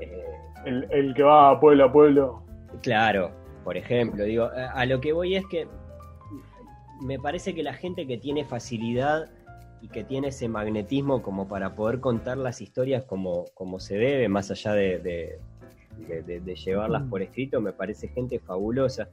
Eh, 0.01 0.25
el, 0.65 1.15
que 1.15 1.23
va 1.23 1.51
a 1.51 1.61
pueblo 1.61 1.85
a 1.85 1.93
pueblo. 1.93 2.43
Claro, 2.83 3.31
por 3.65 3.77
ejemplo, 3.77 4.25
digo, 4.25 4.51
a, 4.55 4.85
lo 4.87 5.01
que 5.01 5.13
voy 5.13 5.37
es 5.37 5.45
que 5.47 5.69
me 7.01 7.19
parece 7.19 7.55
que 7.55 7.63
la 7.63 7.75
gente 7.75 8.07
que 8.07 8.19
tiene 8.19 8.45
facilidad 8.45 9.31
y 9.81 9.89
que 9.89 10.05
tiene 10.05 10.29
ese 10.29 10.49
magnetismo 10.49 11.23
como 11.23 11.49
para 11.49 11.75
poder 11.75 12.01
contar 12.01 12.37
las 12.37 12.61
historias 12.61 13.05
como, 13.05 13.47
como 13.55 13.81
se 13.81 13.97
debe, 13.97 14.29
más 14.29 14.51
allá 14.51 14.75
de, 14.75 15.39
llevarlas 16.65 17.03
por 17.05 17.23
escrito, 17.23 17.61
me 17.61 17.73
parece 17.73 18.09
gente 18.09 18.39
fabulosa. 18.39 19.09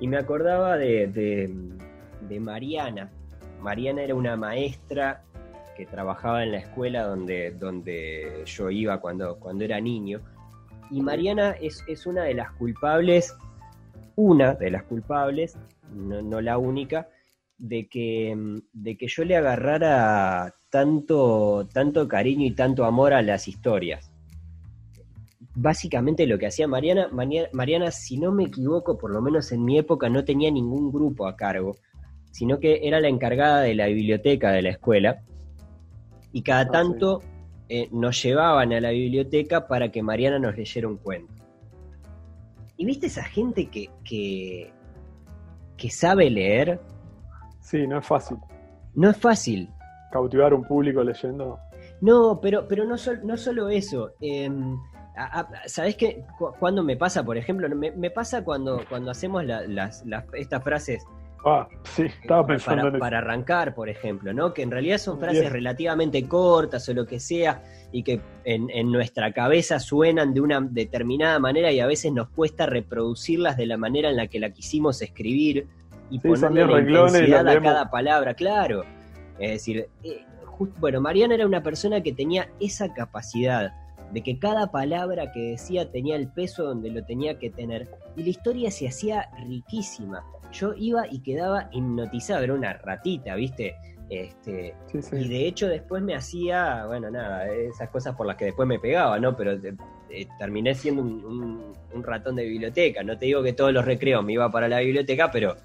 Y 0.00 0.06
me 0.06 0.16
acordaba 0.16 0.76
de, 0.76 1.50
Mariana. 2.40 3.10
Mariana 3.60 4.02
era 4.02 4.14
una 4.14 4.36
maestra 4.36 5.24
que 5.76 5.86
trabajaba 5.86 6.42
en 6.42 6.52
la 6.52 6.58
escuela 6.58 7.04
donde, 7.04 7.52
donde 7.52 8.42
yo 8.46 8.70
iba 8.70 9.00
cuando, 9.00 9.38
cuando 9.38 9.64
era 9.64 9.80
niño 9.80 10.20
Y 10.90 11.02
Mariana 11.02 11.52
es, 11.52 11.84
es 11.86 12.06
una 12.06 12.24
de 12.24 12.34
las 12.34 12.50
culpables, 12.52 13.36
una 14.16 14.54
de 14.54 14.70
las 14.70 14.84
culpables, 14.84 15.56
no, 15.92 16.40
la 16.40 16.58
única, 16.58 17.08
de 17.58 17.88
que, 17.88 18.60
de 18.72 18.96
que 18.96 19.08
yo 19.08 19.24
le 19.24 19.36
agarrara 19.36 20.54
tanto, 20.70 21.68
tanto 21.72 22.06
cariño 22.06 22.46
y 22.46 22.52
tanto 22.52 22.84
amor 22.84 23.12
a 23.12 23.22
las 23.22 23.48
historias. 23.48 24.07
Básicamente 25.60 26.24
lo 26.24 26.38
que 26.38 26.46
hacía 26.46 26.68
Mariana, 26.68 27.08
Mariana, 27.10 27.90
si 27.90 28.16
no 28.16 28.30
me 28.30 28.44
equivoco, 28.44 28.96
por 28.96 29.12
lo 29.12 29.20
menos 29.20 29.50
en 29.50 29.64
mi 29.64 29.76
época 29.76 30.08
no 30.08 30.24
tenía 30.24 30.52
ningún 30.52 30.92
grupo 30.92 31.26
a 31.26 31.34
cargo, 31.34 31.74
sino 32.30 32.60
que 32.60 32.86
era 32.86 33.00
la 33.00 33.08
encargada 33.08 33.62
de 33.62 33.74
la 33.74 33.86
biblioteca 33.88 34.52
de 34.52 34.62
la 34.62 34.70
escuela. 34.70 35.24
Y 36.30 36.42
cada 36.42 36.60
ah, 36.60 36.70
tanto 36.70 37.22
eh, 37.68 37.88
nos 37.90 38.22
llevaban 38.22 38.72
a 38.72 38.80
la 38.80 38.90
biblioteca 38.90 39.66
para 39.66 39.90
que 39.90 40.00
Mariana 40.00 40.38
nos 40.38 40.56
leyera 40.56 40.86
un 40.86 40.98
cuento. 40.98 41.34
¿Y 42.76 42.84
viste 42.84 43.08
esa 43.08 43.24
gente 43.24 43.66
que, 43.66 43.90
que, 44.04 44.70
que 45.76 45.90
sabe 45.90 46.30
leer? 46.30 46.80
Sí, 47.58 47.84
no 47.88 47.98
es 47.98 48.06
fácil. 48.06 48.36
No 48.94 49.10
es 49.10 49.16
fácil. 49.16 49.68
Cautivar 50.12 50.54
un 50.54 50.62
público 50.62 51.02
leyendo. 51.02 51.58
No, 52.00 52.38
pero, 52.40 52.68
pero 52.68 52.84
no, 52.84 52.94
no 53.24 53.36
solo 53.36 53.68
eso. 53.68 54.12
Em, 54.20 54.76
¿Sabés 55.66 55.96
qué? 55.96 56.24
Cuando 56.58 56.82
me 56.82 56.96
pasa, 56.96 57.24
por 57.24 57.36
ejemplo? 57.36 57.68
Me, 57.74 58.10
pasa 58.10 58.44
cuando, 58.44 58.84
cuando 58.88 59.10
hacemos 59.10 59.44
las, 59.44 60.04
estas 60.32 60.62
frases 60.62 61.04
Ah, 61.44 61.68
sí, 61.84 62.02
estaba 62.02 62.46
pensando 62.46 62.84
para, 62.86 62.98
para 62.98 63.18
arrancar, 63.18 63.74
por 63.74 63.88
ejemplo, 63.88 64.32
¿no? 64.32 64.52
Que 64.52 64.62
en 64.62 64.70
realidad 64.70 64.98
son 64.98 65.20
frases 65.20 65.50
relativamente 65.52 66.26
cortas 66.26 66.88
o 66.88 66.94
lo 66.94 67.06
que 67.06 67.20
sea 67.20 67.62
y 67.92 68.02
que 68.02 68.20
en, 68.44 68.90
nuestra 68.90 69.32
cabeza 69.32 69.78
suenan 69.78 70.34
de 70.34 70.40
una 70.40 70.60
determinada 70.60 71.38
manera 71.38 71.70
y 71.70 71.80
a 71.80 71.86
veces 71.86 72.12
nos 72.12 72.28
cuesta 72.30 72.66
reproducirlas 72.66 73.56
de 73.56 73.66
la 73.66 73.76
manera 73.76 74.10
en 74.10 74.16
la 74.16 74.26
que 74.26 74.40
la 74.40 74.50
quisimos 74.50 75.00
escribir 75.00 75.66
y 76.10 76.18
ponerle 76.18 76.66
la 76.66 76.80
intensidad 76.80 77.48
a 77.48 77.60
cada 77.60 77.90
palabra, 77.90 78.34
claro. 78.34 78.84
Es 79.38 79.52
decir, 79.52 79.88
eh, 80.02 80.24
bueno, 80.80 81.00
Mariana 81.00 81.34
era 81.34 81.46
una 81.46 81.62
persona 81.62 82.02
que 82.02 82.12
tenía 82.12 82.48
esa 82.58 82.92
capacidad 82.92 83.72
de 84.12 84.22
que 84.22 84.38
cada 84.38 84.70
palabra 84.70 85.32
que 85.32 85.50
decía 85.50 85.90
tenía 85.90 86.16
el 86.16 86.28
peso 86.28 86.64
donde 86.64 86.90
lo 86.90 87.04
tenía 87.04 87.38
que 87.38 87.50
tener 87.50 87.88
y 88.16 88.22
la 88.22 88.28
historia 88.30 88.70
se 88.70 88.88
hacía 88.88 89.28
riquísima 89.46 90.24
yo 90.52 90.74
iba 90.76 91.06
y 91.10 91.20
quedaba 91.20 91.68
hipnotizado, 91.72 92.42
era 92.44 92.54
una 92.54 92.72
ratita, 92.74 93.34
¿viste? 93.34 93.76
Este, 94.08 94.74
Y 95.12 95.28
de 95.28 95.46
hecho 95.46 95.68
después 95.68 96.02
me 96.02 96.14
hacía, 96.14 96.86
bueno, 96.86 97.10
nada, 97.10 97.46
esas 97.52 97.90
cosas 97.90 98.16
por 98.16 98.26
las 98.26 98.36
que 98.36 98.46
después 98.46 98.66
me 98.66 98.78
pegaba, 98.78 99.18
¿no? 99.18 99.36
Pero 99.36 99.52
eh, 99.52 99.74
eh, 100.08 100.26
terminé 100.38 100.74
siendo 100.74 101.02
un, 101.02 101.74
ratón 102.02 102.36
de 102.36 102.44
biblioteca. 102.44 103.02
No 103.02 103.18
te 103.18 103.26
digo 103.26 103.42
que 103.42 103.52
todos 103.52 103.72
los 103.72 103.84
recreos 103.84 104.24
me 104.24 104.32
iba 104.32 104.50
para 104.50 104.68
la 104.68 104.80
biblioteca, 104.80 105.30
pero, 105.30 105.56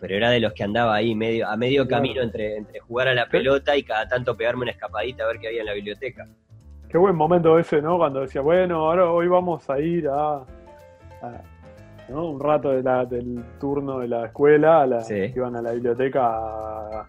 pero 0.00 0.16
era 0.16 0.30
de 0.30 0.40
los 0.40 0.54
que 0.54 0.62
andaba 0.62 0.94
ahí 0.94 1.14
medio, 1.14 1.46
a 1.46 1.56
medio 1.56 1.86
camino 1.86 2.22
entre, 2.22 2.56
entre 2.56 2.80
jugar 2.80 3.08
a 3.08 3.14
la 3.14 3.28
pelota 3.28 3.76
y 3.76 3.82
cada 3.82 4.08
tanto 4.08 4.36
pegarme 4.36 4.62
una 4.62 4.70
escapadita 4.70 5.24
a 5.24 5.26
ver 5.26 5.38
qué 5.38 5.48
había 5.48 5.60
en 5.60 5.66
la 5.66 5.74
biblioteca. 5.74 6.26
Qué 6.90 6.98
buen 6.98 7.14
momento 7.14 7.56
ese, 7.56 7.80
¿no? 7.80 7.98
Cuando 7.98 8.22
decía, 8.22 8.40
bueno, 8.40 8.88
ahora 8.88 9.10
hoy 9.10 9.28
vamos 9.28 9.70
a 9.70 9.78
ir 9.78 10.08
a 10.08 10.44
un 12.08 12.40
rato 12.40 12.70
de 12.70 12.82
la, 12.82 13.04
del 13.06 13.44
turno 13.60 14.00
de 14.00 14.08
la 14.08 14.26
escuela, 14.26 14.82
a 14.82 14.86
la, 14.88 15.06
que 15.06 15.32
iban 15.34 15.54
a 15.54 15.62
la 15.62 15.70
biblioteca 15.70 17.00
a, 17.00 17.06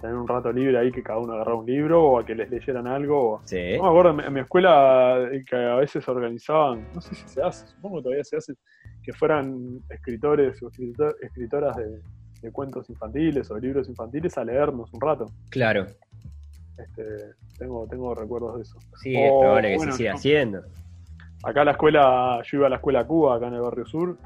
tener 0.00 0.16
un 0.16 0.26
rato 0.26 0.50
libre 0.50 0.78
ahí, 0.78 0.90
que 0.90 1.02
cada 1.02 1.18
uno 1.18 1.34
agarraba 1.34 1.58
un 1.58 1.66
libro 1.66 2.02
o 2.04 2.18
a 2.18 2.24
que 2.24 2.34
les 2.34 2.50
leyeran 2.50 2.86
algo. 2.86 3.42
No 3.76 3.82
me 3.82 3.88
acuerdo, 3.88 4.18
en 4.18 4.32
mi 4.32 4.40
escuela 4.40 5.28
eh, 5.30 5.44
que 5.46 5.56
a 5.56 5.76
veces 5.76 6.08
organizaban, 6.08 6.86
no 6.94 7.00
sé 7.02 7.14
si 7.14 7.28
se 7.28 7.42
hace, 7.42 7.66
supongo 7.66 7.98
que 7.98 8.02
todavía 8.04 8.24
se 8.24 8.36
hace, 8.36 8.54
que 9.02 9.12
fueran 9.12 9.80
escritores 9.90 10.62
o 10.62 10.70
escritoras 11.20 11.76
de, 11.76 12.00
cuentos 12.52 12.88
infantiles 12.88 13.50
o 13.50 13.58
libros 13.58 13.88
infantiles 13.88 14.38
a 14.38 14.44
leernos 14.44 14.90
un 14.94 15.00
rato. 15.00 15.26
Claro. 15.50 15.86
Este, 16.78 17.34
tengo, 17.58 17.86
tengo 17.88 18.14
recuerdos 18.14 18.56
de 18.56 18.62
eso. 18.62 18.78
Sí, 19.02 19.16
es 19.16 19.30
probable 19.30 19.72
que 19.72 19.78
se 19.80 19.92
siga 19.92 20.12
haciendo. 20.14 20.62
Acá 21.42 21.64
la 21.64 21.72
escuela, 21.72 22.40
yo 22.44 22.58
iba 22.58 22.66
a 22.66 22.70
la 22.70 22.76
escuela 22.76 23.06
Cuba, 23.06 23.36
acá 23.36 23.48
en 23.48 23.54
el 23.54 23.60
barrio 23.60 23.86
sur, 23.86 24.16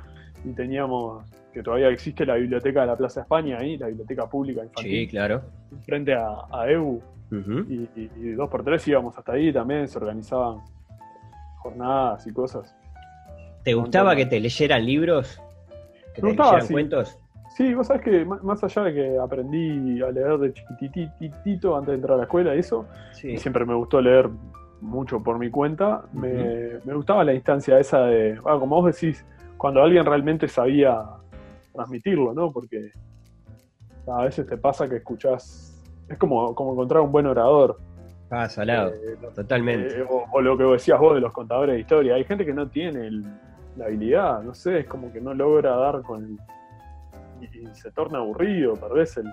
y 0.45 0.53
teníamos 0.53 1.25
que 1.53 1.62
todavía 1.62 1.88
existe 1.88 2.25
la 2.25 2.37
biblioteca 2.37 2.81
de 2.81 2.87
la 2.87 2.97
Plaza 2.97 3.21
España 3.21 3.59
ahí, 3.59 3.77
la 3.77 3.88
biblioteca 3.88 4.27
pública 4.27 4.62
infantil. 4.62 4.91
Sí, 4.91 5.09
claro. 5.09 5.43
Frente 5.85 6.15
a, 6.15 6.27
a 6.51 6.71
EU. 6.71 7.01
y, 7.31 8.33
dos 8.33 8.49
por 8.49 8.65
tres 8.65 8.87
íbamos 8.88 9.17
hasta 9.17 9.33
ahí 9.33 9.53
también, 9.53 9.88
se 9.88 9.99
organizaban 9.99 10.61
jornadas 11.59 12.27
y 12.27 12.33
cosas. 12.33 12.75
¿Te 13.62 13.75
gustaba 13.75 14.17
que 14.17 14.27
te 14.27 14.41
leyeran 14.41 14.85
libros? 14.85 15.41
¿Que 16.15 16.23
te 16.23 16.29
leyeran 16.29 16.67
cuentos? 16.69 17.19
Sí, 17.55 17.75
vos 17.75 17.87
sabés 17.87 18.03
que 18.03 18.25
más 18.25 18.65
allá 18.65 18.83
de 18.85 18.95
que 18.95 19.19
aprendí 19.19 20.01
a 20.03 20.11
leer 20.11 20.38
de 20.38 20.53
chiquititito 20.55 21.77
antes 21.77 21.88
de 21.88 21.95
entrar 21.97 22.15
a 22.15 22.17
la 22.19 22.23
escuela 22.25 22.55
eso, 22.55 22.87
y 23.23 23.37
siempre 23.37 23.67
me 23.67 23.75
gustó 23.75 24.01
leer 24.01 24.31
mucho 24.81 25.23
por 25.23 25.38
mi 25.38 25.51
cuenta, 25.51 26.03
me, 26.12 26.79
me, 26.85 26.95
gustaba 26.95 27.25
la 27.25 27.35
instancia 27.35 27.79
esa 27.79 28.07
de, 28.07 28.38
ah, 28.47 28.57
como 28.59 28.81
vos 28.81 28.95
decís, 28.95 29.25
cuando 29.59 29.83
alguien 29.83 30.05
realmente 30.05 30.49
sabía 30.49 31.05
transmitirlo, 31.73 32.33
¿no? 32.33 32.51
Porque 32.51 32.91
a 34.07 34.25
veces 34.25 34.47
te 34.47 34.57
pasa 34.57 34.88
que 34.88 34.97
escuchás, 34.97 35.79
es 36.09 36.19
como, 36.19 36.55
como 36.55 36.73
encontrar 36.73 37.03
un 37.03 37.12
buen 37.12 37.27
orador. 37.27 37.79
Ah, 38.31 38.49
salado, 38.49 38.91
eh, 38.91 39.17
totalmente. 39.35 40.01
Eh, 40.01 40.07
o, 40.09 40.41
lo 40.41 40.57
que 40.57 40.65
decías 40.65 40.99
vos 40.99 41.15
de 41.15 41.21
los 41.21 41.33
contadores 41.33 41.75
de 41.75 41.81
historia, 41.81 42.15
hay 42.15 42.25
gente 42.25 42.47
que 42.47 42.55
no 42.55 42.69
tiene 42.69 43.11
la 43.77 43.85
habilidad, 43.85 44.43
no 44.43 44.55
sé, 44.55 44.81
es 44.81 44.87
como 44.87 45.12
que 45.12 45.21
no 45.21 45.35
logra 45.35 45.77
dar 45.77 46.03
con 46.03 46.38
y, 47.43 47.75
se 47.75 47.91
torna 47.91 48.19
aburrido, 48.19 48.75
tal 48.75 48.93
vez 48.93 49.17
el, 49.17 49.27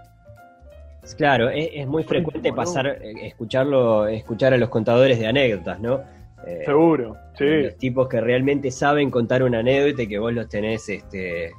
Claro, 1.15 1.49
es, 1.49 1.87
muy 1.87 2.03
frecuente 2.03 2.51
pasar, 2.53 2.87
eh, 2.87 3.27
escucharlo, 3.27 4.07
escuchar 4.07 4.53
a 4.53 4.57
los 4.57 4.69
contadores 4.69 5.17
de 5.17 5.27
anécdotas, 5.27 5.79
¿no? 5.79 6.01
Eh, 6.45 6.63
Seguro, 6.65 7.15
sí. 7.37 7.45
Los 7.45 7.77
tipos 7.77 8.07
que 8.07 8.21
realmente 8.21 8.69
saben 8.71 9.09
contar 9.09 9.43
una 9.43 9.59
anécdota 9.59 10.03
y 10.03 10.07
que 10.07 10.19
vos 10.19 10.33
los 10.33 10.47
tenés 10.47 10.87
este, 10.89 11.51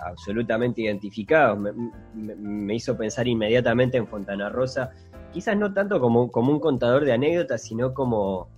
absolutamente 0.00 0.82
identificados. 0.82 1.58
Me, 2.14 2.74
hizo 2.74 2.96
pensar 2.96 3.26
inmediatamente 3.28 3.96
en 3.96 4.06
Fontana 4.06 4.48
Rosa, 4.48 4.90
quizás 5.32 5.56
no 5.56 5.72
tanto 5.72 6.00
como, 6.00 6.30
como 6.30 6.52
un 6.52 6.60
contador 6.60 7.04
de 7.04 7.12
anécdotas, 7.12 7.62
sino 7.62 7.94
como, 7.94 8.48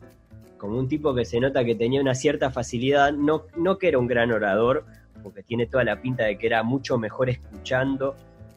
como 0.56 0.78
un 0.78 0.88
tipo 0.88 1.14
que 1.14 1.24
se 1.24 1.40
nota 1.40 1.64
que 1.64 1.74
tenía 1.74 2.00
una 2.00 2.14
cierta 2.14 2.50
facilidad, 2.50 3.12
no, 3.12 3.44
no 3.56 3.78
que 3.78 3.88
era 3.88 3.98
un 3.98 4.06
gran 4.06 4.32
orador, 4.32 4.84
porque 5.22 5.42
tiene 5.42 5.66
toda 5.66 5.84
la 5.84 6.00
pinta 6.00 6.24
de 6.24 6.38
que 6.38 6.46
era 6.46 6.62
mucho 6.62 6.98
mejor 6.98 7.30
escuchando 7.30 8.16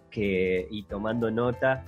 que, 0.10 0.68
y 0.70 0.84
tomando 0.84 1.32
nota 1.32 1.84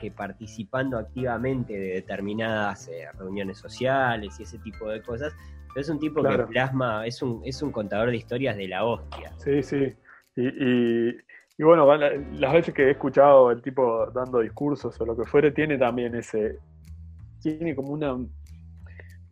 que, 0.00 0.12
participando 0.16 0.98
activamente 0.98 1.72
de 1.72 1.94
determinadas 1.94 2.88
eh, 2.88 3.06
reuniones 3.16 3.58
sociales 3.58 4.38
y 4.40 4.42
ese 4.42 4.58
tipo 4.58 4.88
de 4.88 5.00
cosas. 5.02 5.32
Pero 5.68 5.80
es 5.80 5.88
un 5.88 6.00
tipo 6.00 6.22
que 6.22 6.38
plasma, 6.38 7.06
es 7.06 7.22
un, 7.22 7.40
es 7.44 7.62
un 7.62 7.70
contador 7.70 8.10
de 8.10 8.16
historias 8.16 8.56
de 8.56 8.66
la 8.66 8.84
hostia. 8.84 9.32
Sí, 9.36 9.62
sí. 9.62 9.94
Y, 10.34 11.10
y, 11.58 11.62
bueno, 11.62 11.86
las 11.96 12.52
veces 12.52 12.74
que 12.74 12.84
he 12.84 12.90
escuchado 12.90 13.52
el 13.52 13.62
tipo 13.62 14.06
dando 14.12 14.40
discursos 14.40 15.00
o 15.00 15.06
lo 15.06 15.16
que 15.16 15.24
fuere, 15.24 15.52
tiene 15.52 15.78
también 15.78 16.14
ese. 16.16 16.58
Tiene 17.40 17.74
como 17.74 17.92
una 17.92 18.16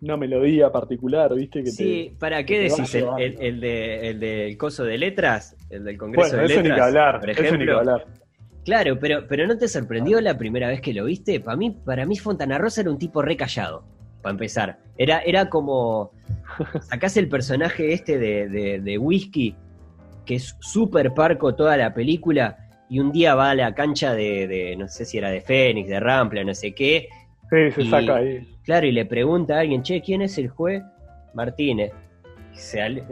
una 0.01 0.17
melodía 0.17 0.71
particular, 0.71 1.35
¿viste? 1.35 1.63
Que 1.63 1.71
sí, 1.71 2.15
¿para 2.19 2.45
qué 2.45 2.61
decís 2.61 2.95
el, 2.95 3.37
el, 3.41 3.61
de, 3.61 4.11
el 4.11 4.21
del 4.21 4.57
coso 4.57 4.85
de 4.85 4.99
letras? 4.99 5.57
El 5.71 5.85
del 5.85 5.99
Congreso 5.99 6.37
de 6.37 6.49
Letras. 6.49 6.65
Ni 6.65 6.75
que 6.75 6.81
hablar, 6.81 7.21
por 7.21 7.31
ejemplo. 7.31 7.49
Eso 7.49 7.59
ni 7.59 7.65
que 7.65 7.73
hablar. 7.73 8.07
Claro, 8.65 8.99
pero, 8.99 9.27
pero 9.27 9.47
¿no 9.47 9.57
te 9.57 9.67
sorprendió 9.67 10.21
la 10.21 10.37
primera 10.37 10.69
vez 10.69 10.81
que 10.81 10.93
lo 10.93 11.07
viste? 11.07 11.41
Para 11.41 11.57
mí, 11.57 11.71
para 11.71 12.05
mí 12.05 12.17
Fontana 12.17 12.59
Rosa 12.59 12.83
era 12.83 12.91
un 12.91 12.99
tipo 12.99 13.23
recallado, 13.23 13.83
para 14.23 14.33
empezar. 14.33 14.79
Era, 14.97 15.21
era 15.21 15.49
como. 15.49 16.13
Sacás 16.83 17.17
el 17.17 17.29
personaje 17.29 17.93
este 17.93 18.19
de, 18.19 18.81
de, 18.81 18.99
Whisky, 18.99 19.57
que 20.27 20.35
es 20.35 20.57
súper 20.61 21.15
parco 21.15 21.55
toda 21.55 21.77
la 21.77 21.95
película, 21.95 22.59
y 22.91 23.01
un 23.01 23.11
día 23.11 23.35
va 23.35 23.51
a 23.51 23.55
la 23.55 23.75
cancha 23.75 24.15
de, 24.15 24.77
no 24.79 24.87
sé 24.89 25.05
si 25.05 25.19
era 25.19 25.31
de 25.31 25.41
Fénix, 25.41 25.89
de 25.89 25.99
Rampla, 25.99 26.45
no 26.45 26.55
sé 26.55 26.75
qué. 26.75 27.09
Sí, 27.51 27.71
se 27.75 27.91
saca 27.91 28.17
ahí. 28.17 28.47
Claro, 28.69 28.87
y 28.87 28.93
le 28.93 29.07
pregunta 29.07 29.57
a 29.57 29.61
alguien, 29.61 29.83
che, 29.83 30.03
¿quién 30.03 30.21
es 30.21 30.37
el 30.37 30.51
juez? 30.51 30.85
Martínez. 31.33 31.91
se, 32.53 33.03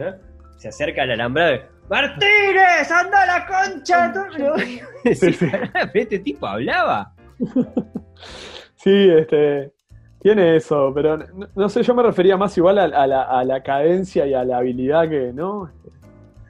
se 0.58 0.68
acerca 0.68 1.04
al 1.04 1.12
alambrado 1.12 1.60
Martínez, 1.88 2.90
anda 2.90 3.22
a 3.22 3.26
la 3.26 3.46
concha. 3.46 4.12
Este 5.94 6.18
tipo 6.18 6.46
hablaba. 6.46 7.14
Sí, 8.74 9.08
este, 9.08 9.72
tiene 10.20 10.56
eso, 10.56 10.92
pero 10.94 11.18
no, 11.54 11.68
sé, 11.70 11.82
yo 11.82 11.94
me 11.94 12.02
refería 12.02 12.36
más 12.36 12.56
igual 12.58 12.78
a, 12.78 13.06
la, 13.06 13.62
cadencia 13.62 14.26
y 14.26 14.34
a 14.34 14.44
la 14.44 14.58
habilidad 14.58 15.08
que, 15.08 15.32
¿no? 15.32 15.70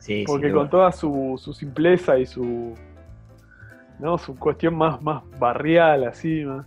Sí, 0.00 0.24
Porque 0.26 0.52
con 0.52 0.68
toda 0.68 0.90
su, 0.90 1.38
simpleza 1.56 2.18
y 2.18 2.26
su, 2.26 2.74
¿no? 4.00 4.18
Su 4.18 4.36
cuestión 4.36 4.74
más, 4.74 5.00
más 5.00 5.22
barrial, 5.38 6.04
así, 6.08 6.44
más. 6.44 6.66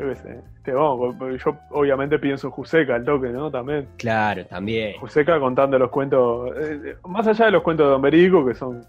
Yo 0.00 0.08
qué 0.08 0.16
sé. 0.16 0.40
Este, 0.56 0.72
vamos, 0.72 1.16
yo 1.44 1.56
obviamente 1.70 2.18
pienso 2.18 2.48
en 2.48 2.52
Juseca, 2.52 2.96
el 2.96 3.04
toque, 3.04 3.28
¿no? 3.28 3.50
También. 3.50 3.88
Claro, 3.96 4.44
también. 4.46 4.98
Juseca 4.98 5.38
contando 5.38 5.78
los 5.78 5.90
cuentos, 5.90 6.56
eh, 6.56 6.80
eh, 6.84 6.96
más 7.08 7.26
allá 7.26 7.46
de 7.46 7.50
los 7.50 7.62
cuentos 7.62 7.86
de 7.86 7.90
Don 7.90 8.02
Berico, 8.02 8.44
que 8.44 8.54
son 8.54 8.84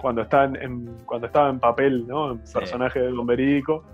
cuando 0.00 0.22
están 0.22 0.56
en, 0.56 0.86
cuando 1.06 1.26
estaba 1.26 1.50
en 1.50 1.58
papel, 1.58 2.06
¿no? 2.06 2.32
En 2.32 2.38
personaje 2.38 3.00
de 3.00 3.10
Don 3.10 3.26
Berico, 3.26 3.84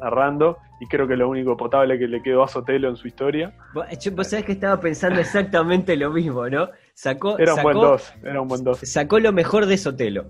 narrando, 0.00 0.58
y 0.80 0.86
creo 0.86 1.06
que 1.06 1.16
lo 1.16 1.28
único 1.28 1.56
potable 1.56 1.98
que 1.98 2.08
le 2.08 2.22
quedó 2.22 2.42
a 2.42 2.48
Sotelo 2.48 2.88
en 2.88 2.96
su 2.96 3.06
historia. 3.06 3.52
Vos, 3.74 3.86
vos 4.12 4.26
sabés 4.26 4.44
que 4.44 4.52
estaba 4.52 4.80
pensando 4.80 5.20
exactamente 5.20 5.96
lo 5.96 6.10
mismo, 6.10 6.48
¿no? 6.48 6.68
Sacó, 6.94 7.38
era 7.38 7.54
un 7.54 7.62
buen 7.62 7.76
dos, 7.76 8.12
era 8.22 8.40
un 8.40 8.48
buen 8.48 8.64
dos. 8.64 8.78
Sacó 8.78 9.18
lo 9.20 9.32
mejor 9.32 9.66
de 9.66 9.76
Sotelo. 9.76 10.24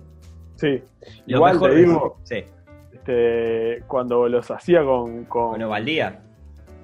Sí, 0.57 0.83
igual 1.27 1.59
te 1.59 1.75
digo, 1.75 2.19
sí. 2.25 2.45
Este, 3.01 3.83
cuando 3.87 4.29
los 4.29 4.51
hacía 4.51 4.85
con... 4.85 5.25
Con, 5.25 5.53
¿Con 5.53 5.63
Ovaldía? 5.63 6.21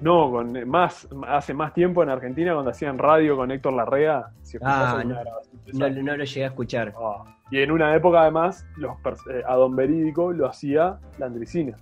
No, 0.01 0.29
con 0.29 0.67
más, 0.69 1.07
hace 1.27 1.53
más 1.53 1.73
tiempo 1.73 2.03
en 2.03 2.09
Argentina 2.09 2.53
cuando 2.53 2.71
hacían 2.71 2.97
radio 2.99 3.35
con 3.35 3.49
Héctor 3.51 3.73
Larrea. 3.73 4.27
ah, 4.61 5.03
no, 5.03 5.89
no, 5.89 6.17
lo 6.17 6.23
llegué 6.23 6.43
a 6.43 6.47
escuchar. 6.47 6.93
Ah, 6.99 7.23
y 7.49 7.59
en 7.59 7.71
una 7.71 7.95
época 7.95 8.21
además 8.21 8.67
los, 8.75 8.95
eh, 9.31 9.41
a 9.47 9.55
Don 9.55 9.75
Verídico 9.75 10.31
lo 10.31 10.47
hacía 10.47 10.99
Landricina, 11.17 11.75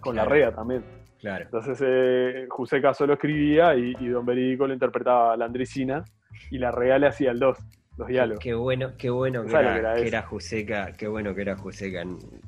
con 0.00 0.16
Larrea 0.16 0.52
también. 0.52 0.84
Claro. 1.20 1.44
Entonces 1.44 1.78
eh, 1.82 2.46
Juseca 2.50 2.92
solo 2.92 3.14
escribía 3.14 3.74
y, 3.74 3.94
Don 4.08 4.26
Verídico 4.26 4.66
lo 4.66 4.74
interpretaba 4.74 5.32
a 5.32 5.36
Landricina 5.38 6.04
y 6.50 6.58
Larrea 6.58 6.98
le 6.98 7.06
hacía 7.06 7.30
el 7.30 7.38
2 7.38 7.56
los 7.96 8.08
diálogos. 8.08 8.42
Qué 8.42 8.54
bueno, 8.54 8.92
qué 8.98 9.10
bueno 9.10 9.44
que 9.44 9.54
era, 9.54 9.94
que, 9.94 10.06
era, 10.06 10.22
Juseca, 10.22 10.92
qué 10.92 11.06
bueno 11.06 11.34
que 11.34 11.42
era 11.42 11.56
Juseca. 11.56 12.02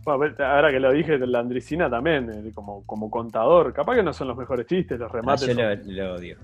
Bueno, 0.04 0.34
ahora 0.38 0.70
que 0.70 0.80
lo 0.80 0.92
dije, 0.92 1.18
la 1.18 1.38
Andricina 1.38 1.88
también, 1.88 2.30
eh, 2.30 2.50
como, 2.54 2.84
como 2.84 3.10
contador, 3.10 3.72
capaz 3.72 3.94
que 3.94 4.02
no 4.02 4.12
son 4.12 4.28
los 4.28 4.36
mejores 4.36 4.66
chistes, 4.66 4.98
los 4.98 5.10
remates. 5.10 5.46
yo 5.46 5.54
lo, 5.54 6.14
odio. 6.14 6.36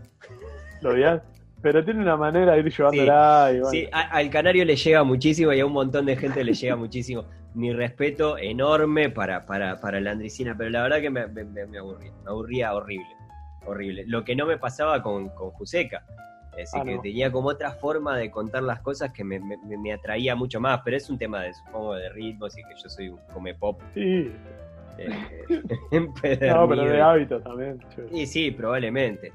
¿Lo 0.82 0.90
odias? 0.90 1.22
Pero 1.60 1.84
tiene 1.84 2.00
una 2.00 2.16
manera 2.16 2.52
de 2.52 2.60
ir 2.60 2.72
llevándola. 2.72 3.50
Sí, 3.70 3.78
y 3.78 3.80
sí 3.82 3.88
al 3.92 4.30
canario 4.30 4.64
le 4.64 4.76
llega 4.76 5.04
muchísimo 5.04 5.52
y 5.52 5.60
a 5.60 5.66
un 5.66 5.72
montón 5.72 6.06
de 6.06 6.16
gente 6.16 6.42
le 6.42 6.54
llega 6.54 6.76
muchísimo. 6.76 7.24
Mi 7.54 7.72
respeto 7.72 8.38
enorme 8.38 9.10
para, 9.10 9.46
para, 9.46 9.80
para 9.80 10.00
la 10.00 10.12
Andricina, 10.12 10.54
pero 10.56 10.70
la 10.70 10.82
verdad 10.82 11.00
que 11.00 11.10
me, 11.10 11.26
me, 11.26 11.44
me 11.44 11.78
aburría. 11.78 12.12
Me 12.24 12.30
aburría 12.30 12.74
horrible. 12.74 13.06
Horrible. 13.64 14.04
Lo 14.06 14.24
que 14.24 14.34
no 14.34 14.46
me 14.46 14.58
pasaba 14.58 15.02
con, 15.02 15.28
con 15.30 15.50
Juseca 15.50 16.04
ah, 16.74 16.84
que 16.84 16.98
tenía 16.98 17.30
como 17.30 17.48
otra 17.48 17.72
forma 17.72 18.16
de 18.16 18.30
contar 18.30 18.62
las 18.62 18.80
cosas 18.80 19.12
que 19.12 19.24
me, 19.24 19.92
atraía 19.92 20.34
mucho 20.34 20.60
más, 20.60 20.80
pero 20.84 20.96
es 20.96 21.08
un 21.10 21.18
tema 21.18 21.42
de, 21.42 21.54
supongo, 21.54 21.94
de 21.94 22.08
ritmos 22.10 22.56
y 22.56 22.62
que 22.62 22.74
yo 22.82 22.88
soy 22.88 23.08
un 23.08 23.18
come 23.32 23.54
pop. 23.54 23.80
Sí. 23.94 24.30
Eh, 24.98 25.08
no, 26.50 26.68
pero 26.68 26.84
de 26.84 27.00
hábito 27.00 27.40
también. 27.40 27.78
Sí, 28.12 28.26
sí, 28.26 28.50
probablemente. 28.50 29.32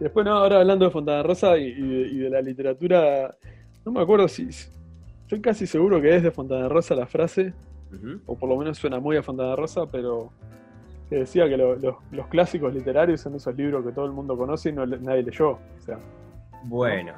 después, 0.00 0.24
no, 0.24 0.32
ahora 0.32 0.60
hablando 0.60 0.86
de 0.86 0.90
Fontana 0.90 1.22
Rosa 1.22 1.56
y, 1.58 2.18
de, 2.18 2.30
la 2.30 2.40
literatura, 2.40 3.36
no 3.84 3.92
me 3.92 4.00
acuerdo 4.00 4.28
si. 4.28 4.48
Estoy 4.48 5.40
casi 5.40 5.66
seguro 5.66 6.00
que 6.02 6.16
es 6.16 6.22
de 6.22 6.30
Fontana 6.30 6.68
Rosa 6.68 6.94
la 6.94 7.06
frase, 7.06 7.54
o 8.26 8.36
por 8.36 8.48
lo 8.48 8.56
menos 8.56 8.78
suena 8.78 9.00
muy 9.00 9.16
a 9.16 9.22
Fontana 9.22 9.56
Rosa, 9.56 9.86
pero 9.90 10.30
que 11.14 11.20
decía 11.20 11.48
que 11.48 11.56
los 11.56 12.26
clásicos 12.28 12.74
literarios 12.74 13.20
son 13.20 13.36
esos 13.36 13.54
libros 13.54 13.84
que 13.84 13.92
todo 13.92 14.06
el 14.06 14.12
mundo 14.12 14.36
conoce 14.36 14.70
y 14.70 14.72
no, 14.72 14.84
nadie 14.84 15.22
leyó. 15.22 15.50
O 15.50 15.80
sea, 15.80 15.98
bueno. 16.64 17.12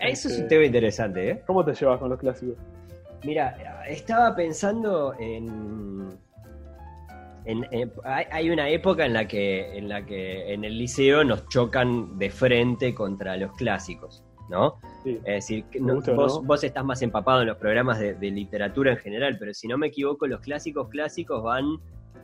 eso 0.00 0.28
es 0.28 0.38
un 0.38 0.46
tema 0.46 0.64
interesante, 0.64 1.30
¿eh? 1.30 1.42
¿Cómo 1.46 1.64
te 1.64 1.74
llevas 1.74 1.98
con 1.98 2.10
los 2.10 2.18
clásicos? 2.18 2.56
Mira, 3.24 3.56
estaba 3.88 4.36
pensando 4.36 5.14
en, 5.18 6.16
hay 8.04 8.50
una 8.50 8.68
época 8.68 9.04
en 9.04 9.14
la 9.14 9.26
que 9.26 9.76
en 9.76 9.88
la 9.88 10.06
que 10.06 10.52
en 10.52 10.64
el 10.64 10.78
liceo 10.78 11.24
nos 11.24 11.48
chocan 11.48 12.18
de 12.18 12.30
frente 12.30 12.94
contra 12.94 13.36
los 13.36 13.52
clásicos, 13.52 14.22
¿no? 14.48 14.78
Es 15.04 15.48
decir, 15.48 15.64
vos, 15.80 16.62
estás 16.62 16.84
más 16.84 17.02
empapado 17.02 17.40
en 17.40 17.48
los 17.48 17.56
programas 17.56 17.98
de, 17.98 18.30
literatura 18.30 18.92
en 18.92 18.98
general, 18.98 19.38
pero 19.40 19.52
si 19.52 19.66
no 19.66 19.76
me 19.76 19.88
equivoco, 19.88 20.28
los 20.28 20.40
clásicos 20.40 20.88
clásicos 20.88 21.42
van 21.42 21.78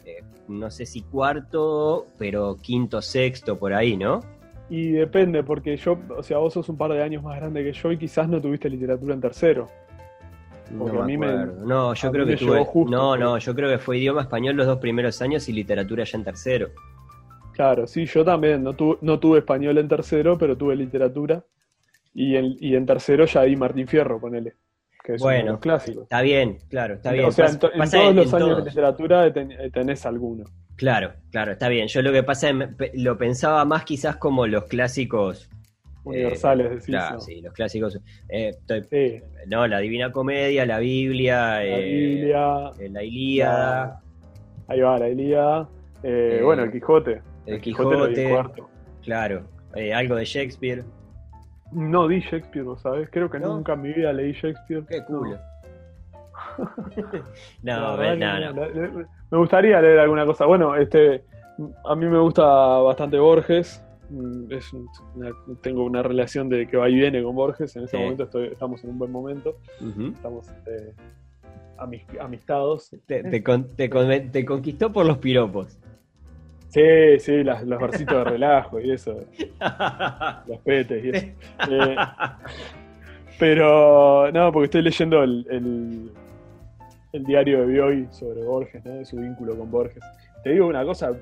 eh, 0.04 0.22
no 0.48 0.70
sé 0.70 0.86
si 0.86 1.02
cuarto, 1.02 2.06
pero 2.18 2.56
quinto, 2.60 3.00
sexto, 3.02 3.58
por 3.58 3.72
ahí, 3.72 3.96
¿no? 3.96 4.20
Y 4.68 4.92
depende, 4.92 5.42
porque 5.42 5.76
yo, 5.76 5.98
o 6.16 6.22
sea, 6.22 6.38
vos 6.38 6.54
sos 6.54 6.68
un 6.68 6.76
par 6.76 6.92
de 6.92 7.02
años 7.02 7.22
más 7.22 7.36
grande 7.36 7.64
que 7.64 7.72
yo 7.72 7.90
y 7.90 7.98
quizás 7.98 8.28
no 8.28 8.40
tuviste 8.40 8.70
literatura 8.70 9.14
en 9.14 9.20
tercero. 9.20 9.68
no 10.70 11.02
a 11.02 11.04
mí 11.04 11.18
me, 11.18 11.46
No, 11.64 11.92
yo 11.94 12.12
creo 12.12 12.26
que 12.26 12.36
tuve. 12.36 12.64
no, 12.88 13.16
no, 13.16 13.38
yo 13.38 13.54
creo 13.54 13.68
que 13.68 13.78
fue 13.78 13.98
idioma 13.98 14.22
español 14.22 14.56
los 14.56 14.66
dos 14.66 14.78
primeros 14.78 15.20
años 15.22 15.48
y 15.48 15.52
literatura 15.52 16.04
ya 16.04 16.18
en 16.18 16.24
tercero. 16.24 16.68
Claro, 17.52 17.86
sí, 17.86 18.06
yo 18.06 18.24
también. 18.24 18.62
No, 18.62 18.76
no 19.00 19.18
tuve 19.18 19.40
español 19.40 19.78
en 19.78 19.88
tercero, 19.88 20.38
pero 20.38 20.56
tuve 20.56 20.76
literatura. 20.76 21.44
Y 22.14 22.36
en, 22.36 22.56
y 22.58 22.74
en 22.74 22.86
tercero 22.86 23.24
ya 23.24 23.42
di 23.42 23.56
Martín 23.56 23.86
Fierro, 23.86 24.20
ponele 24.20 24.54
bueno, 25.18 25.60
clásico. 25.60 26.02
Está 26.02 26.20
bien, 26.22 26.58
claro, 26.68 26.94
está 26.94 27.12
bien. 27.12 27.26
O 27.26 27.32
sea, 27.32 27.46
en, 27.46 27.58
todos 27.58 27.72
los 27.76 28.34
años 28.34 28.56
de 28.58 28.70
literatura 28.70 29.32
tenés 29.32 30.06
alguno. 30.06 30.44
Claro, 30.76 31.12
claro, 31.30 31.52
está 31.52 31.68
bien. 31.68 31.88
Yo 31.88 32.02
lo 32.02 32.12
que 32.12 32.22
pasa, 32.22 32.50
lo 32.94 33.18
pensaba 33.18 33.64
más 33.64 33.84
quizás 33.84 34.16
como 34.16 34.46
los 34.46 34.64
clásicos 34.64 35.50
universales, 36.04 36.82
eh, 36.82 36.86
claro, 36.86 37.20
sí, 37.20 37.40
los 37.42 37.52
clásicos. 37.52 38.00
Eh, 38.28 38.52
no, 39.46 39.66
la 39.66 39.78
Divina 39.78 40.10
Comedia, 40.10 40.64
la 40.64 40.78
Biblia, 40.78 41.36
la, 41.36 41.64
eh, 41.64 41.84
Biblia, 41.84 42.70
la 42.90 43.02
Ilíada. 43.02 44.02
ahí 44.68 44.80
va, 44.80 44.98
la 44.98 45.08
Ilíada. 45.08 45.68
bueno, 46.02 46.62
el 46.62 46.72
Quijote. 46.72 47.20
El, 47.46 47.60
Quijote. 47.60 48.38
claro, 49.02 49.44
algo 49.94 50.16
de 50.16 50.24
Shakespeare. 50.24 50.84
No 51.72 52.09
di 52.09 52.20
Shakespeare, 52.20 52.66
¿sabes? 52.83 53.09
Creo 53.11 53.30
que 53.30 53.38
nunca 53.38 53.74
en 53.74 53.83
mi 53.83 53.92
vida 53.92 54.12
leí 54.12 54.33
Shakespeare. 54.33 54.85
Qué 54.88 55.04
culo. 55.04 55.38
No, 57.62 57.96
no, 58.16 58.52
no, 58.52 59.06
Me 59.30 59.38
gustaría 59.38 59.80
leer 59.80 60.00
alguna 60.00 60.26
cosa. 60.26 60.46
Bueno, 60.46 60.74
este, 60.76 61.24
a 61.85 61.94
mí 61.94 62.06
me 62.06 62.18
gusta 62.18 62.44
bastante 62.44 63.18
Borges. 63.18 63.85
Mm, 64.11 64.46
tengo 65.62 65.85
una 65.85 66.02
relación 66.02 66.48
de 66.48 66.66
que 66.66 66.76
va 66.76 66.88
y 66.88 66.94
viene 66.94 67.22
con 67.22 67.35
Borges. 67.35 67.76
En 67.76 67.85
este 67.85 67.98
momento 67.98 68.24
estoy, 68.24 68.48
estamos 68.48 68.83
en 68.85 68.90
un 68.90 68.98
buen 68.98 69.12
momento. 69.12 69.56
Estamos 69.80 70.48
este, 70.48 70.94
amistados. 72.20 72.90
Te, 73.06 73.22
te, 73.22 74.44
conquistó 74.44 74.92
por 74.92 75.06
los 75.06 75.18
piropos. 75.18 75.78
Sí, 76.70 77.18
sí, 77.18 77.42
las, 77.42 77.64
los 77.64 77.80
versitos 77.80 78.24
de 78.24 78.30
relajo 78.30 78.80
y 78.80 78.92
eso. 78.92 79.24
los 80.46 80.59
petes 80.61 81.04
y 81.04 81.09
eso. 81.11 81.26
Eh, 81.68 81.96
pero, 83.38 84.30
no, 84.33 84.52
porque 84.52 84.66
estoy 84.66 84.83
leyendo 84.83 85.22
el, 85.24 86.12
el, 87.12 87.24
diario 87.24 87.61
de 87.61 87.66
Bioy 87.66 88.09
sobre 88.11 88.44
Borges, 88.44 88.85
¿no? 88.85 89.04
su 89.04 89.16
vínculo 89.16 89.59
con 89.59 89.70
Borges. 89.70 90.02
Te 90.44 90.50
digo 90.50 90.68
una 90.68 90.85
cosa, 90.85 91.12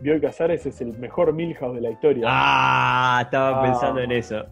Bioy 0.00 0.20
Casares 0.20 0.64
es 0.64 0.80
el 0.80 0.96
mejor 0.98 1.34
Milhouse 1.34 1.74
de 1.74 1.80
la 1.82 1.90
historia. 1.90 2.24
Ah, 2.26 3.20
estaba 3.24 3.60
ah. 3.60 3.62
pensando 3.62 4.00
en 4.00 4.12
eso. 4.12 4.42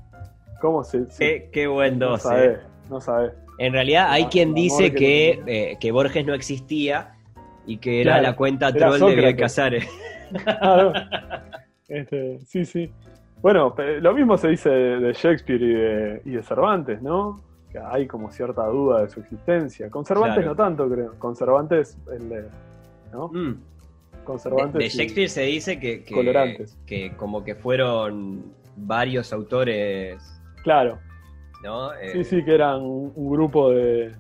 ¿Cómo 0.61 0.85
se...? 0.85 1.49
qué, 1.51 1.67
buen 1.67 1.99
12. 1.99 2.11
No 2.11 2.19
sabes, 2.19 2.59
no 2.91 3.01
sabes. 3.01 3.33
En 3.59 3.73
realidad 3.73 4.09
hay 4.11 4.27
quien 4.27 4.53
dice 4.53 4.93
que, 4.93 5.41
eh, 5.47 5.79
que 5.81 5.93
Borges 5.93 6.27
no 6.27 6.35
existía 6.35 7.15
y 7.67 7.79
que 7.79 8.03
era 8.03 8.21
la 8.21 8.37
cuenta 8.37 8.71
troll 8.71 9.01
de 9.01 9.15
Bioy 9.17 9.37
Casares. 9.37 9.89
Este, 11.89 12.41
sí, 12.41 12.65
sí. 12.65 12.93
Bueno, 13.41 13.75
lo 14.01 14.15
mismo 14.15 14.37
se 14.37 14.49
dice 14.49 14.71
de 14.71 15.13
Shakespeare 15.13 16.21
y 16.25 16.31
de, 16.33 16.43
Cervantes, 16.43 17.01
¿no? 17.01 17.41
Que 17.71 17.79
hay 17.79 18.07
como 18.07 18.31
cierta 18.31 18.67
duda 18.67 19.03
de 19.03 19.09
su 19.09 19.21
existencia. 19.21 19.91
Con 19.91 20.05
Cervantes 20.05 20.45
no 20.45 20.57
tanto, 20.57 20.89
creo. 20.89 21.19
Con 21.19 21.37
Cervantes, 21.37 21.97
el 22.13 22.29
de, 22.29 22.45
¿no? 23.13 23.29
Mm. 23.29 23.61
de, 24.73 24.89
Shakespeare 24.89 25.29
se 25.29 25.43
dice 25.43 25.79
que, 25.79 26.03
que, 26.03 27.13
como 27.17 27.45
que 27.45 27.55
fueron 27.55 28.53
varios 28.77 29.33
autores. 29.33 30.41
Claro. 30.63 30.99
¿no? 31.63 31.91
sí, 32.13 32.25
sí, 32.25 32.45
que 32.45 32.55
eran 32.55 32.83
un 32.83 33.31
grupo 33.31 33.71
de, 33.71 34.13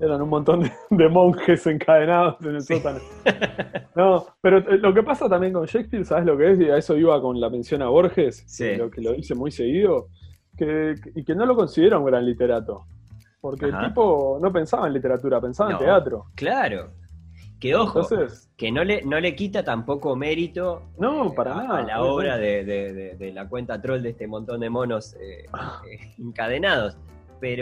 eran 0.00 0.22
un 0.22 0.28
montón 0.28 0.62
de, 0.90 1.08
monjes 1.08 1.66
encadenados 1.66 2.36
en 2.42 2.56
el 2.56 2.62
sótano. 2.62 3.00
No, 3.94 4.26
pero 4.40 4.58
eh, 4.58 4.78
lo 4.78 4.92
que 4.92 5.02
pasa 5.02 5.28
también 5.28 5.52
con 5.52 5.66
Shakespeare, 5.66 6.04
¿sabes 6.04 6.26
lo 6.26 6.36
que 6.36 6.50
es? 6.50 6.60
Y 6.60 6.70
a 6.70 6.76
eso 6.76 6.96
iba 6.96 7.20
con 7.20 7.40
la 7.40 7.48
mención 7.48 7.82
a 7.82 7.88
Borges, 7.88 8.44
lo 8.78 8.90
que 8.90 9.00
lo 9.00 9.12
dice 9.12 9.34
muy 9.34 9.50
seguido, 9.50 10.08
que, 10.56 10.94
y 11.14 11.24
que 11.24 11.34
no 11.34 11.46
lo 11.46 11.54
considera 11.54 11.98
un 11.98 12.06
gran 12.06 12.24
literato. 12.26 12.86
Porque 13.40 13.66
el 13.66 13.78
tipo 13.78 14.38
no 14.40 14.50
pensaba 14.50 14.86
en 14.86 14.94
literatura, 14.94 15.40
pensaba 15.40 15.72
en 15.72 15.78
teatro. 15.78 16.26
Claro. 16.34 16.90
Que 17.60 17.74
ojo, 17.74 18.06
que 18.56 18.72
no 18.72 18.84
le, 18.84 19.02
no 19.02 19.20
le 19.20 19.34
quita 19.34 19.64
tampoco 19.64 20.16
mérito 20.16 20.90
no, 20.98 21.32
para 21.32 21.58
a, 21.58 21.62
nada, 21.62 21.82
la 21.82 22.02
obra 22.02 22.36
de, 22.36 23.32
la 23.34 23.48
cuenta 23.48 23.80
troll 23.80 24.02
de 24.02 24.10
este 24.10 24.26
montón 24.26 24.60
de 24.60 24.70
monos 24.70 25.14
eh, 25.14 25.46
ah. 25.52 25.80
eh, 25.90 26.14
encadenados. 26.18 26.98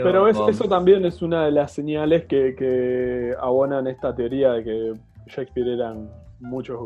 Pero, 0.03 0.29
eso 0.29 0.69
también 0.69 1.05
es 1.05 1.23
una 1.23 1.47
de 1.47 1.53
las 1.53 1.73
señales 1.73 2.27
que, 2.27 3.35
abonan 3.41 3.87
esta 3.87 4.15
teoría 4.15 4.53
de 4.53 4.65
que 4.65 4.93
Shakespeare 5.27 5.75
eran 5.75 6.11
muchos 6.41 6.79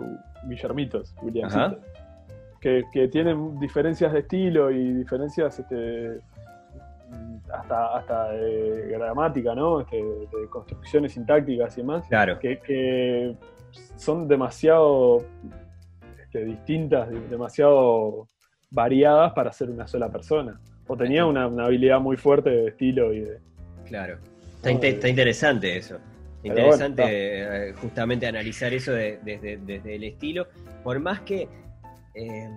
Guillermitos, 0.49 1.15
William 1.23 1.77
que, 2.61 2.85
que, 2.93 3.09
tienen 3.09 3.59
diferencias 3.61 4.13
de 4.13 4.21
estilo 4.21 4.71
y 4.71 4.93
diferencias 4.95 5.59
este, 5.59 6.21
hasta, 7.53 7.97
hasta 7.97 8.31
de 8.31 8.89
gramática, 8.91 9.55
¿no? 9.55 9.81
Este, 9.81 9.97
de 9.97 10.49
construcciones 10.51 11.13
sintácticas 11.13 11.77
y 11.77 11.83
demás. 11.83 12.07
Claro. 12.09 12.39
Que, 12.39 13.37
son 13.97 14.27
demasiado 14.27 15.23
este, 16.23 16.45
distintas, 16.47 17.11
demasiado 17.29 18.27
variadas 18.71 19.33
para 19.35 19.53
ser 19.53 19.69
una 19.71 19.87
sola 19.87 20.11
persona. 20.11 20.59
O 20.87 20.97
tenía 20.97 21.27
una, 21.27 21.45
habilidad 21.45 22.01
muy 22.01 22.17
fuerte 22.17 22.51
de 22.51 22.69
estilo 22.69 23.13
y 23.13 23.21
de. 23.21 23.39
Claro. 23.87 24.19
Está, 24.63 25.09
interesante 25.09 25.77
eso. 25.77 25.99
interesante 26.43 27.03
eh, 27.05 27.73
justamente 27.75 28.27
analizar 28.27 28.73
eso 28.73 28.93
desde, 28.93 29.95
el 29.95 30.05
estilo. 30.05 30.47
Por 30.83 30.99
más 31.01 31.21
que. 31.21 31.49
Eh, 32.15 32.49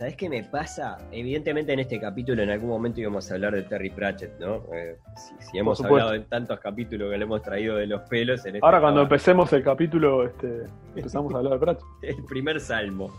¿Sabes 0.00 0.16
qué 0.16 0.30
me 0.30 0.42
pasa? 0.44 0.96
Evidentemente 1.12 1.74
en 1.74 1.80
este 1.80 2.00
capítulo 2.00 2.42
en 2.42 2.48
algún 2.48 2.70
momento 2.70 3.00
íbamos 3.00 3.30
a 3.30 3.34
hablar 3.34 3.54
de 3.54 3.64
Terry 3.64 3.90
Pratchett, 3.90 4.40
¿no? 4.40 4.64
Eh, 4.74 4.96
si, 5.40 5.58
hemos 5.58 5.78
hablado 5.84 6.14
en 6.14 6.24
tantos 6.24 6.58
capítulos 6.58 7.10
que 7.12 7.18
le 7.18 7.24
hemos 7.24 7.42
traído 7.42 7.76
de 7.76 7.86
los 7.86 8.00
pelos. 8.08 8.46
Este 8.46 8.60
Ahora 8.62 8.80
cuando 8.80 9.02
empecemos 9.02 9.52
el 9.52 9.62
capítulo 9.62 10.24
este, 10.24 10.62
empezamos 10.96 11.34
a 11.34 11.36
hablar 11.36 11.52
de 11.52 11.58
Pratchett. 11.58 11.84
el 12.02 12.24
primer 12.24 12.60
salmo. 12.60 13.12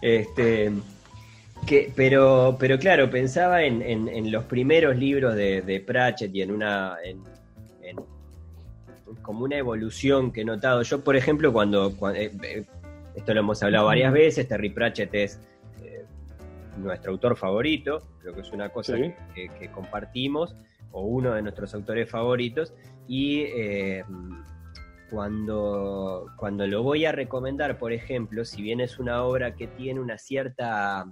Este, 0.00 0.70
que, 1.66 1.92
pero, 1.94 2.56
pero 2.58 2.78
claro, 2.78 3.10
pensaba 3.10 3.62
en, 3.62 4.30
los 4.30 4.44
primeros 4.44 4.96
libros 4.96 5.34
de, 5.34 5.84
Pratchett 5.86 6.34
y 6.34 6.42
en 6.42 6.50
una... 6.50 6.96
como 9.22 9.44
una 9.44 9.56
evolución 9.56 10.32
que 10.32 10.42
he 10.42 10.44
notado. 10.44 10.82
Yo, 10.82 11.02
por 11.02 11.16
ejemplo, 11.16 11.52
cuando, 11.52 11.90
eh, 12.14 12.32
eh, 12.42 12.64
esto 13.14 13.34
lo 13.34 13.40
hemos 13.40 13.62
hablado 13.62 13.86
varias 13.86 14.12
veces, 14.12 14.48
Terry 14.48 14.70
Pratchett 14.70 15.14
es 15.14 15.40
nuestro 16.78 17.12
autor 17.12 17.36
favorito, 17.36 18.02
creo 18.20 18.34
que 18.34 18.40
es 18.40 18.52
una 18.52 18.70
cosa 18.70 18.96
que, 19.34 19.70
compartimos, 19.72 20.54
o 20.90 21.02
uno 21.02 21.34
de 21.34 21.42
nuestros 21.42 21.74
autores 21.74 22.08
favoritos, 22.08 22.72
y 23.06 23.40
eh, 23.40 24.04
cuando, 25.10 26.26
cuando 26.36 26.66
lo 26.66 26.82
voy 26.82 27.04
a 27.04 27.12
recomendar, 27.12 27.78
por 27.78 27.92
ejemplo, 27.92 28.44
si 28.44 28.62
bien 28.62 28.80
es 28.80 28.98
una 28.98 29.22
obra 29.24 29.54
que 29.54 29.66
tiene 29.66 30.00
una 30.00 30.18
cierta 30.18 31.06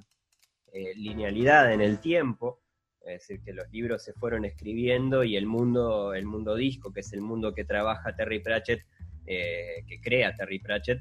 eh, 0.73 0.95
linealidad 0.95 1.73
en 1.73 1.81
el 1.81 1.99
tiempo, 2.01 2.61
es 3.01 3.21
decir, 3.21 3.41
que 3.43 3.53
los 3.53 3.71
libros 3.71 4.03
se 4.03 4.12
fueron 4.12 4.45
escribiendo 4.45 5.23
y 5.23 5.37
el 5.37 5.47
mundo, 5.47 6.12
el 6.12 6.27
mundo 6.27 6.55
disco, 6.57 6.93
que 6.93 7.01
es 7.01 7.12
el 7.12 7.21
mundo 7.21 7.55
que 7.55 7.64
trabaja 7.64 8.14
Terry 8.14 8.41
Pratchett, 8.41 8.81
eh, 9.27 9.85
que 9.87 10.01
crea 10.01 10.35
Terry 10.35 10.59
Pratchett, 10.59 11.01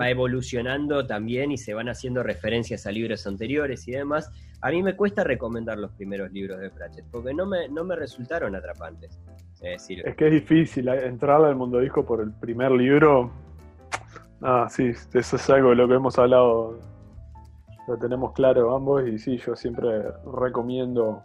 va 0.00 0.10
evolucionando 0.10 1.06
también 1.06 1.52
y 1.52 1.58
se 1.58 1.74
van 1.74 1.88
haciendo 1.88 2.22
referencias 2.22 2.86
a 2.86 2.92
libros 2.92 3.26
anteriores 3.26 3.88
y 3.88 3.92
demás. 3.92 4.30
A 4.60 4.70
mí 4.70 4.82
me 4.82 4.94
cuesta 4.94 5.24
recomendar 5.24 5.78
los 5.78 5.90
primeros 5.92 6.30
libros 6.32 6.60
de 6.60 6.70
Pratchett 6.70 7.06
porque 7.10 7.32
no 7.32 7.46
me, 7.46 7.68
no 7.68 7.84
me 7.84 7.96
resultaron 7.96 8.54
atrapantes. 8.54 9.18
Es, 9.54 9.82
decir, 9.82 10.02
es 10.06 10.16
que 10.16 10.26
es 10.26 10.32
difícil 10.32 10.88
eh, 10.88 11.06
entrar 11.06 11.42
al 11.44 11.56
mundo 11.56 11.80
disco 11.80 12.04
por 12.04 12.20
el 12.20 12.32
primer 12.32 12.70
libro. 12.72 13.32
Ah, 14.42 14.68
sí, 14.70 14.92
eso 15.12 15.36
es 15.36 15.50
algo 15.50 15.70
de 15.70 15.76
lo 15.76 15.88
que 15.88 15.94
hemos 15.94 16.18
hablado. 16.18 16.78
Lo 17.90 17.98
tenemos 17.98 18.32
claro 18.34 18.72
ambos 18.76 19.02
y 19.08 19.18
sí, 19.18 19.36
yo 19.44 19.56
siempre 19.56 20.02
recomiendo 20.40 21.24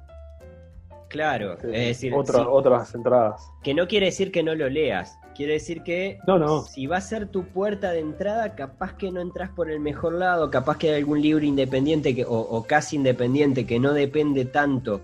Claro, 1.09 1.53
es 1.53 1.61
decir, 1.61 2.11
otras 2.15 2.95
entradas. 2.95 3.49
Que 3.63 3.75
no 3.75 3.87
quiere 3.87 4.07
decir 4.07 4.31
que 4.31 4.41
no 4.41 4.55
lo 4.55 4.67
leas, 4.67 5.17
quiere 5.35 5.53
decir 5.53 5.83
que 5.83 6.17
no, 6.25 6.39
no. 6.39 6.63
si 6.63 6.87
va 6.87 6.97
a 6.97 7.01
ser 7.01 7.27
tu 7.27 7.43
puerta 7.43 7.91
de 7.91 7.99
entrada, 7.99 8.55
capaz 8.55 8.97
que 8.97 9.11
no 9.11 9.21
entras 9.21 9.51
por 9.51 9.69
el 9.69 9.79
mejor 9.79 10.13
lado, 10.13 10.49
capaz 10.49 10.77
que 10.77 10.89
hay 10.89 10.95
algún 10.95 11.21
libro 11.21 11.45
independiente 11.45 12.15
que, 12.15 12.25
o, 12.27 12.65
casi 12.67 12.95
independiente 12.95 13.67
que 13.67 13.79
no 13.79 13.93
depende 13.93 14.45
tanto 14.45 15.01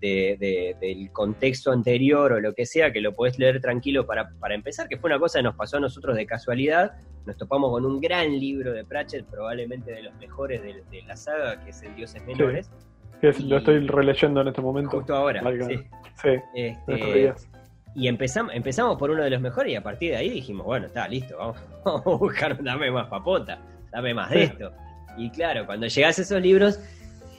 de, 0.00 0.76
del 0.80 1.10
contexto 1.12 1.72
anterior 1.72 2.32
o 2.32 2.40
lo 2.40 2.54
que 2.54 2.66
sea, 2.66 2.92
que 2.92 3.00
lo 3.00 3.12
podés 3.12 3.38
leer 3.38 3.60
tranquilo 3.60 4.06
para, 4.06 4.30
para 4.38 4.54
empezar, 4.54 4.88
que 4.88 4.96
fue 4.96 5.10
una 5.10 5.18
cosa 5.18 5.38
que 5.38 5.44
nos 5.44 5.56
pasó 5.56 5.76
a 5.76 5.80
nosotros 5.80 6.16
de 6.16 6.26
casualidad. 6.26 6.92
Nos 7.26 7.36
topamos 7.36 7.70
con 7.70 7.84
un 7.84 8.00
gran 8.00 8.38
libro 8.38 8.72
de 8.72 8.84
Pratchett, 8.84 9.26
probablemente 9.26 9.92
de 9.92 10.02
los 10.02 10.14
mejores 10.14 10.62
de, 10.62 11.02
la 11.06 11.16
saga, 11.16 11.62
que 11.64 11.70
es 11.70 11.82
El 11.82 11.94
Dioses 11.94 12.24
Menores 12.24 12.70
lo 13.22 13.58
estoy 13.58 13.86
releyendo 13.86 14.40
en 14.40 14.48
este 14.48 14.62
momento. 14.62 14.98
Justo 14.98 15.14
ahora, 15.14 15.42
sí. 15.66 15.80
Sí, 16.22 16.28
este, 16.54 17.34
y 17.94 18.08
empezamos, 18.08 18.54
empezamos 18.54 18.96
por 18.98 19.10
uno 19.10 19.22
de 19.22 19.30
los 19.30 19.40
mejores 19.40 19.72
y 19.72 19.76
a 19.76 19.82
partir 19.82 20.12
de 20.12 20.18
ahí 20.18 20.30
dijimos, 20.30 20.66
bueno, 20.66 20.86
está 20.86 21.08
listo, 21.08 21.36
vamos, 21.36 21.56
a 21.84 22.10
buscar, 22.10 22.62
dame 22.62 22.90
más 22.90 23.08
papota, 23.08 23.58
dame 23.90 24.14
más 24.14 24.30
de 24.30 24.44
esto. 24.44 24.70
Y 25.16 25.30
claro, 25.30 25.66
cuando 25.66 25.86
llegas 25.86 26.18
a 26.18 26.22
esos 26.22 26.40
libros, 26.40 26.80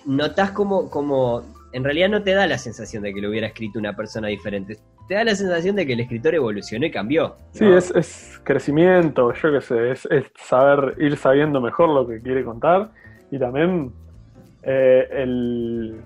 notas 0.06 0.52
como, 0.52 0.90
como, 0.90 1.44
en 1.74 1.84
realidad 1.84 2.10
no 2.10 2.24
te 2.24 2.34
da 2.34 2.48
la 2.48 2.58
sensación 2.58 3.04
de 3.04 3.14
que 3.14 3.22
lo 3.22 3.30
hubiera 3.30 3.48
escrito 3.48 3.80
una 3.80 3.96
persona 3.96 4.28
diferente, 4.28 4.78
te 5.08 5.16
da 5.16 5.24
la 5.24 5.36
sensación 5.36 5.76
de 5.76 5.86
que 5.86 5.94
el 5.94 6.02
escritor 6.02 6.36
evolucionó 6.36 6.86
y 6.86 6.92
cambió. 6.92 7.36
Sí, 7.52 7.66
es, 7.66 7.92
es, 7.92 8.42
crecimiento, 8.44 9.34
yo 9.34 9.52
qué 9.52 9.62
sé, 9.62 9.92
es, 9.92 10.06
es 10.08 10.26
saber 10.36 10.96
ir 11.00 11.18
sabiendo 11.18 11.62
mejor 11.62 11.90
lo 11.90 12.08
que 12.08 12.22
quiere 12.22 12.44
contar 12.44 12.92
y 13.30 13.40
también 13.40 13.92
eh, 14.64 15.08
el, 15.12 16.02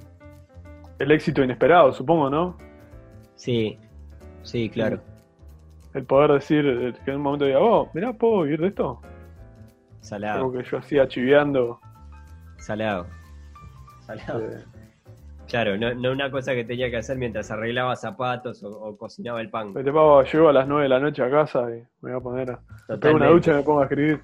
el 1.00 1.12
éxito 1.12 1.44
inesperado, 1.44 1.94
supongo, 1.94 2.30
¿no? 2.30 2.58
Sí, 3.36 3.78
sí, 4.44 4.70
claro. 4.70 5.00
El 5.94 6.04
poder 6.06 6.34
decir 6.34 6.66
eh, 6.66 6.94
que 7.04 7.12
en 7.12 7.18
un 7.18 7.24
momento 7.24 7.46
diga, 7.46 7.60
oh, 7.60 7.90
mirá, 7.94 8.14
¿puedo 8.14 8.44
vivir 8.44 8.62
de 8.62 8.68
esto? 8.68 9.02
Salado. 10.02 10.42
Como 10.42 10.58
que 10.58 10.70
yo 10.70 10.78
hacía 10.78 11.08
chiviando. 11.08 11.80
Salado. 12.58 13.08
Salado. 14.06 14.75
Claro, 15.48 15.78
no, 15.78 16.12
una 16.12 16.32
cosa 16.32 16.54
que 16.54 16.64
tenía 16.64 16.90
que 16.90 16.98
hacer 16.98 17.18
mientras 17.18 17.52
arreglaba 17.52 17.96
zapatos 17.96 18.64
o, 18.64 18.98
cocinaba 18.98 19.42
el 19.42 19.50
pan. 19.50 19.74
Te 19.74 19.84
pago, 19.84 20.24
llego 20.24 20.50
a 20.50 20.54
las 20.54 20.68
9 20.68 20.84
de 20.84 20.90
la 20.90 21.00
noche 21.00 21.24
a 21.24 21.30
casa 21.30 21.70
y 21.70 21.84
me 22.02 22.12
voy 22.12 22.14
a 22.14 22.20
poner 22.20 22.52
a. 22.52 22.60
Tengo 23.00 23.16
una 23.16 23.28
ducha 23.28 23.52
y 23.52 23.56
me 23.56 23.64
pongo 23.64 23.82
a 23.82 23.84
escribir. 23.84 24.22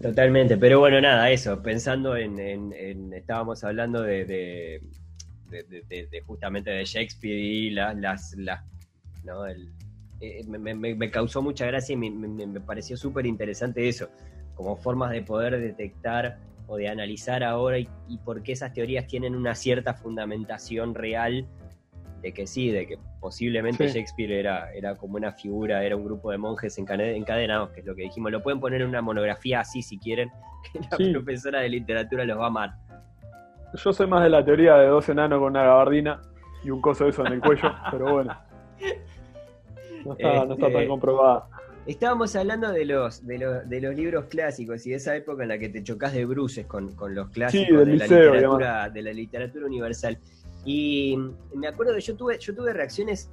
Totalmente, 0.00 0.56
pero 0.56 0.78
bueno, 0.78 1.00
nada, 1.00 1.30
eso, 1.30 1.60
pensando 1.62 2.16
en, 2.16 2.72
estábamos 3.12 3.62
hablando 3.64 4.02
de, 4.02 4.80
de, 5.50 6.22
justamente 6.26 6.70
de 6.70 6.84
Shakespeare 6.84 7.38
y 7.38 7.70
las, 7.70 8.34
las, 8.36 8.66
¿no? 9.24 9.46
Eh, 9.46 10.44
me, 10.46 11.10
causó 11.10 11.42
mucha 11.42 11.66
gracia 11.66 11.94
y 11.94 11.96
me, 11.96 12.60
pareció 12.60 12.96
súper 12.96 13.26
interesante 13.26 13.88
eso, 13.88 14.08
como 14.54 14.76
formas 14.76 15.10
de 15.10 15.22
poder 15.22 15.58
detectar 15.58 16.38
o 16.70 16.76
de 16.76 16.88
analizar 16.88 17.42
ahora 17.42 17.80
y, 17.80 17.88
y 18.08 18.18
por 18.18 18.42
qué 18.44 18.52
esas 18.52 18.72
teorías 18.72 19.08
tienen 19.08 19.34
una 19.34 19.56
cierta 19.56 19.94
fundamentación 19.94 20.94
real 20.94 21.48
de 22.22 22.32
que 22.32 22.46
sí, 22.46 22.70
de 22.70 22.86
que 22.86 22.98
posiblemente 23.18 23.88
Shakespeare 23.88 24.32
era, 24.32 24.72
era 24.72 24.94
como 24.94 25.16
una 25.16 25.32
figura, 25.32 25.84
era 25.84 25.96
un 25.96 26.04
grupo 26.04 26.30
de 26.30 26.38
monjes 26.38 26.78
encadenados, 26.78 27.70
que 27.70 27.80
es 27.80 27.86
lo 27.86 27.94
que 27.94 28.02
dijimos. 28.02 28.30
Lo 28.30 28.42
pueden 28.42 28.60
poner 28.60 28.82
en 28.82 28.88
una 28.88 29.02
monografía 29.02 29.60
así 29.60 29.82
si 29.82 29.98
quieren, 29.98 30.30
que 30.72 30.80
la 31.04 31.12
profesora 31.12 31.60
de 31.60 31.70
literatura 31.70 32.24
los 32.24 32.38
va 32.38 32.44
a 32.44 32.48
amar. 32.48 32.70
Yo 33.74 33.92
soy 33.92 34.06
más 34.06 34.22
de 34.22 34.30
la 34.30 34.44
teoría 34.44 34.76
de 34.76 34.86
dos 34.86 35.08
enanos 35.08 35.38
con 35.38 35.50
una 35.50 35.64
gabardina 35.64 36.20
y 36.62 36.70
un 36.70 36.80
coso 36.80 37.04
de 37.04 37.10
eso 37.10 37.26
en 37.26 37.34
el 37.34 37.40
cuello, 37.40 37.72
pero 37.90 38.12
bueno. 38.12 38.36
No 40.04 40.12
está, 40.12 40.44
no 40.44 40.54
está 40.54 40.66
tan 40.66 40.76
este, 40.76 40.88
comprobada. 40.88 41.46
Estábamos 41.86 42.36
hablando 42.36 42.70
de 42.70 42.84
los, 42.84 43.26
de 43.26 43.38
los, 43.38 43.68
de 43.68 43.80
los 43.80 43.94
libros 43.94 44.26
clásicos 44.26 44.86
y 44.86 44.90
de 44.90 44.96
esa 44.96 45.16
época 45.16 45.42
en 45.42 45.48
la 45.48 45.58
que 45.58 45.70
te 45.70 45.82
chocas 45.82 46.12
de 46.12 46.24
bruces 46.24 46.66
con, 46.66 46.94
los 47.14 47.30
clásicos 47.30 47.86
de, 47.86 47.96
la 47.96 48.06
literatura, 48.06 48.90
de 48.90 49.02
la 49.02 49.12
literatura 49.12 49.66
universal. 49.66 50.18
Y 50.64 51.16
me 51.54 51.68
acuerdo 51.68 51.94
que 51.94 52.00
yo 52.00 52.16
tuve, 52.16 52.38
yo 52.38 52.54
tuve 52.54 52.72
reacciones 52.72 53.30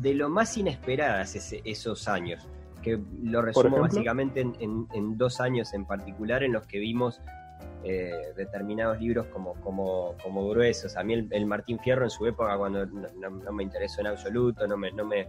de 0.00 0.14
lo 0.14 0.28
más 0.28 0.56
inesperadas 0.56 1.34
esos 1.64 2.08
años, 2.08 2.46
que 2.82 2.98
lo 3.22 3.42
resumo 3.42 3.80
básicamente 3.80 4.40
en, 4.40 5.18
dos 5.18 5.40
años 5.40 5.74
en 5.74 5.84
particular 5.84 6.42
en 6.42 6.52
los 6.52 6.66
que 6.66 6.78
vimos 6.78 7.20
eh, 7.84 8.32
determinados 8.36 9.00
libros 9.00 9.26
como, 9.26 9.54
como, 9.54 10.14
como 10.22 10.48
gruesos. 10.48 10.96
A 10.96 11.02
mí 11.02 11.28
el, 11.30 11.46
Martín 11.46 11.78
Fierro 11.80 12.04
en 12.04 12.10
su 12.10 12.26
época, 12.26 12.56
cuando 12.56 12.86
no, 12.86 13.52
me 13.52 13.62
interesó 13.62 14.00
en 14.00 14.06
absoluto, 14.06 14.66
no 14.66 14.76
me, 14.76 14.90
no, 14.92 15.04
me, 15.04 15.28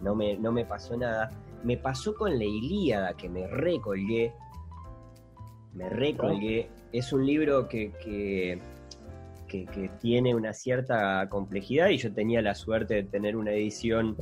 no, 0.00 0.14
me, 0.14 0.36
no 0.36 0.50
me 0.50 0.64
pasó 0.64 0.96
nada. 0.96 1.30
Me 1.64 1.76
pasó 1.76 2.14
con 2.14 2.38
la 2.38 2.44
Ilíada, 2.44 3.14
que 3.14 3.28
me 3.28 3.46
recolgué. 3.46 4.32
Me 5.74 5.88
recolgué. 5.88 6.68
Es 6.92 7.12
un 7.12 7.24
libro 7.24 7.68
que 7.68 7.92
que, 9.60 9.90
tiene 10.00 10.34
una 10.34 10.52
cierta 10.52 11.28
complejidad 11.28 11.88
y 11.88 11.98
yo 11.98 12.12
tenía 12.12 12.40
la 12.42 12.54
suerte 12.54 12.94
de 12.94 13.02
tener 13.04 13.36
una 13.36 13.52
edición 13.52 14.16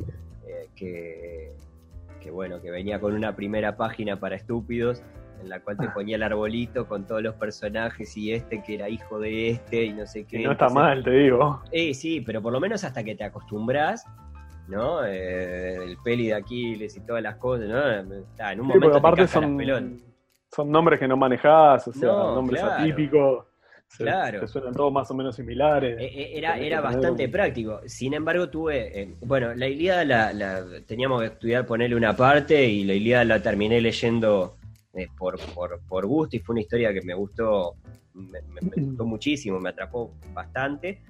eh, 0.46 1.54
que, 2.20 2.30
bueno, 2.30 2.60
que 2.60 2.70
venía 2.70 3.00
con 3.00 3.14
una 3.14 3.34
primera 3.34 3.76
página 3.76 4.18
para 4.18 4.36
estúpidos 4.36 5.02
en 5.40 5.48
la 5.48 5.60
cual 5.60 5.78
te 5.78 5.86
ah. 5.86 5.94
ponía 5.94 6.16
el 6.16 6.22
arbolito 6.22 6.86
con 6.86 7.06
todos 7.06 7.22
los 7.22 7.34
personajes 7.36 8.14
y 8.16 8.32
este 8.32 8.62
que 8.62 8.74
era 8.74 8.88
hijo 8.90 9.18
de 9.18 9.50
este 9.50 9.84
y 9.84 9.92
no 9.92 10.06
sé 10.06 10.24
qué. 10.24 10.40
no 10.40 10.52
está 10.52 10.68
mal, 10.68 11.02
te 11.02 11.10
digo. 11.10 11.62
Eh, 11.72 11.94
sí, 11.94 12.20
pero 12.20 12.42
por 12.42 12.52
lo 12.52 12.60
menos 12.60 12.84
hasta 12.84 13.02
que 13.02 13.14
te 13.14 13.24
acostumbras, 13.24 14.04
¿no? 14.68 15.04
Eh, 15.04 15.76
el 15.84 15.96
peli 16.04 16.28
de 16.28 16.34
Aquiles 16.34 16.96
y 16.96 17.00
todas 17.00 17.22
las 17.22 17.36
cosas, 17.36 17.68
¿no? 17.68 17.90
en 17.92 18.10
un 18.12 18.26
Sí, 18.36 18.72
momento 18.72 19.00
te 19.16 19.26
son, 19.26 19.56
pelón. 19.56 20.02
son 20.50 20.70
nombres 20.70 20.98
que 21.00 21.08
no 21.08 21.16
manejás, 21.16 21.88
o 21.88 21.92
sea, 21.92 22.08
No, 22.08 22.34
nombres 22.34 22.60
claro. 22.60 22.82
atípicos. 22.82 23.46
Se, 23.88 24.04
Claro. 24.04 24.38
te 24.40 24.46
suenan 24.46 24.72
todos 24.72 24.92
más 24.92 25.10
o 25.10 25.14
menos 25.14 25.34
similares. 25.34 25.98
Eh, 25.98 26.04
eh, 26.04 26.30
Era, 26.38 26.56
era 26.58 26.80
bastante 26.80 27.24
un- 27.24 27.30
práctico. 27.32 27.80
Sin 27.86 28.14
embargo, 28.14 28.48
tuve. 28.48 29.00
eh, 29.02 29.16
bueno, 29.22 29.52
la 29.52 29.66
Ilíada 29.66 30.04
la, 30.04 30.32
la- 30.32 30.80
teníamos 30.86 31.20
que 31.22 31.26
estudiar, 31.26 31.66
ponerle 31.66 31.96
una 31.96 32.14
parte, 32.14 32.64
y 32.68 32.84
la 32.84 32.94
Ilíada 32.94 33.24
la 33.24 33.42
terminé 33.42 33.80
leyendo 33.80 34.54
eh, 34.94 35.08
por, 35.18 35.40
por, 35.52 35.80
por 35.88 36.06
gusto, 36.06 36.36
y 36.36 36.38
fue 36.38 36.52
una 36.54 36.60
historia 36.60 36.92
que 36.92 37.02
me 37.02 37.14
gustó, 37.14 37.74
me, 38.14 38.40
me- 38.42 38.60
me 38.76 38.82
gustó 38.84 39.04
muchísimo, 39.04 39.58
me 39.58 39.70
atrapó 39.70 40.12
bastante. 40.32 41.02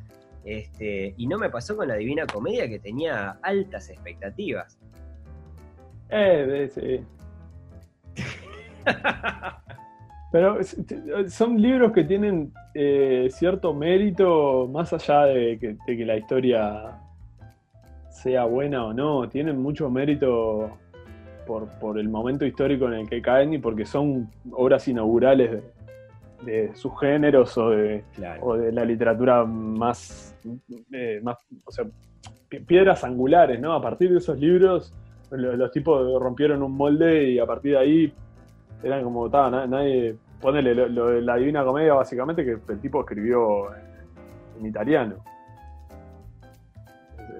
Este, 0.45 1.15
y 1.17 1.27
no 1.27 1.39
me 1.39 1.51
pasó 1.51 1.77
con 1.77 1.89
la 1.89 1.95
Divina 1.97 2.27
Comedia, 2.27 2.69
que 2.69 2.79
tenía 2.79 3.39
altas 3.43 3.91
expectativas. 3.91 4.79
Eh, 6.09 6.47
de- 6.47 6.69
sí. 6.69 7.01
Pero 10.33 10.59
son 11.29 11.61
libros 11.61 11.91
que 11.93 12.05
tienen 12.05 12.53
eh, 12.73 13.27
cierto 13.31 13.75
mérito 13.75 14.69
más 14.73 14.93
allá 14.93 15.25
de 15.25 15.59
que, 15.59 15.77
de 15.87 15.97
que 15.97 16.07
la 16.07 16.17
historia 16.17 16.99
sea 18.11 18.45
buena 18.45 18.85
o 18.87 18.93
no. 18.93 19.29
Tienen 19.29 19.61
mucho 19.61 19.91
mérito 19.91 20.71
por, 21.49 21.67
por 21.81 21.99
el 21.99 22.09
momento 22.09 22.45
histórico 22.47 22.87
en 22.87 22.93
el 22.95 23.09
que 23.09 23.21
caen 23.21 23.55
y 23.55 23.59
porque 23.59 23.85
son 23.85 24.31
obras 24.53 24.87
inaugurales 24.87 25.51
de, 25.51 25.63
de 26.69 26.75
sus 26.77 26.93
géneros 27.01 27.59
o 27.59 27.71
de, 27.71 28.05
Claro. 28.15 28.41
o 28.45 28.57
de 28.57 28.71
la 28.71 28.85
literatura 28.85 29.45
más, 29.45 30.30
eh, 30.93 31.21
más 31.23 31.37
o 31.65 31.71
sea, 31.71 31.85
pi- 32.49 32.61
piedras 32.61 33.05
angulares, 33.05 33.61
¿no? 33.61 33.73
A 33.73 33.81
partir 33.83 34.11
de 34.11 34.19
esos 34.19 34.39
libros, 34.39 34.93
lo- 35.31 35.57
los, 35.57 35.71
tipos 35.71 36.21
rompieron 36.21 36.63
un 36.63 36.73
molde 36.77 37.31
y 37.31 37.39
a 37.39 37.47
partir 37.47 37.73
de 37.73 37.79
ahí 37.79 38.13
eran 38.83 39.03
como, 39.05 39.29
ta, 39.31 39.51
na- 39.51 39.67
nadie, 39.67 40.17
ponele 40.41 40.75
lo, 40.75 40.89
lo 40.89 41.07
de 41.09 41.23
la 41.23 41.37
Divina 41.37 41.65
Comedia 41.65 41.95
básicamente 41.95 42.45
que 42.45 42.59
el 42.73 42.81
tipo 42.81 43.01
escribió 43.01 43.75
en, 43.75 44.61
en 44.61 44.67
italiano. 44.67 45.17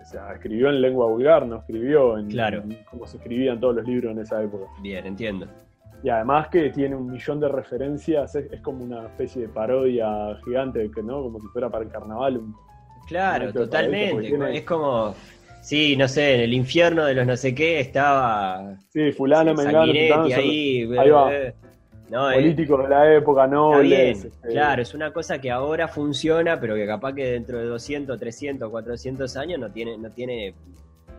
O 0.01 0.05
sea, 0.05 0.33
escribió 0.33 0.71
en 0.71 0.81
lengua 0.81 1.07
vulgar, 1.07 1.47
no 1.47 1.57
escribió 1.57 2.19
en, 2.19 2.29
Claro. 2.29 2.63
en 2.63 2.79
cómo 2.91 3.07
se 3.07 3.17
escribían 3.19 3.61
todos 3.61 3.77
los 3.77 3.87
libros 3.87 4.13
en 4.13 4.19
esa 4.21 4.43
época. 4.43 4.67
Bien, 4.83 5.07
entiendo. 5.07 5.47
Y 6.03 6.09
además 6.09 6.49
que 6.49 6.71
tiene 6.71 6.97
un 6.97 7.11
millón 7.11 7.39
de 7.41 7.49
referencias, 7.49 8.35
es, 8.35 8.51
es 8.51 8.61
como 8.63 8.83
una 8.83 9.03
especie 9.07 9.43
de 9.43 9.49
parodia 9.49 10.35
gigante, 10.45 10.91
que 10.91 11.03
no, 11.03 11.23
como 11.23 11.39
si 11.41 11.47
fuera 11.49 11.69
para 11.69 11.85
el 11.85 11.91
carnaval. 11.91 12.39
un- 12.39 12.57
Claro, 13.11 13.53
totalmente. 13.53 14.57
Es 14.57 14.63
como. 14.63 15.15
Sí, 15.63 15.97
no 15.97 16.09
sé, 16.09 16.37
en 16.37 16.41
el 16.43 16.55
infierno 16.55 17.05
de 17.05 17.15
los 17.15 17.27
no 17.27 17.37
sé 17.37 17.55
qué 17.55 17.81
estaba 17.81 18.77
Sí, 18.89 19.13
fulano, 19.13 19.53
mengano, 19.53 19.93
ahí. 19.93 20.89
ahí 20.97 21.11
va. 21.11 21.31
No, 22.09 22.33
políticos 22.33 22.83
de 22.83 22.89
la 22.89 23.15
época, 23.15 23.47
bien, 23.83 24.11
este, 24.11 24.31
claro, 24.49 24.83
es 24.83 24.95
una 24.95 25.13
cosa 25.13 25.41
que 25.41 25.49
ahora 25.49 25.87
funciona, 25.87 26.59
pero 26.61 26.75
que 26.75 26.85
capaz 26.85 27.15
que 27.15 27.25
dentro 27.25 27.59
de 27.59 27.67
200, 27.67 28.19
300, 28.19 28.69
400 28.69 29.37
años 29.37 29.61
no 29.61 29.71
tiene, 29.71 29.97
no 29.97 30.11
tiene 30.11 30.55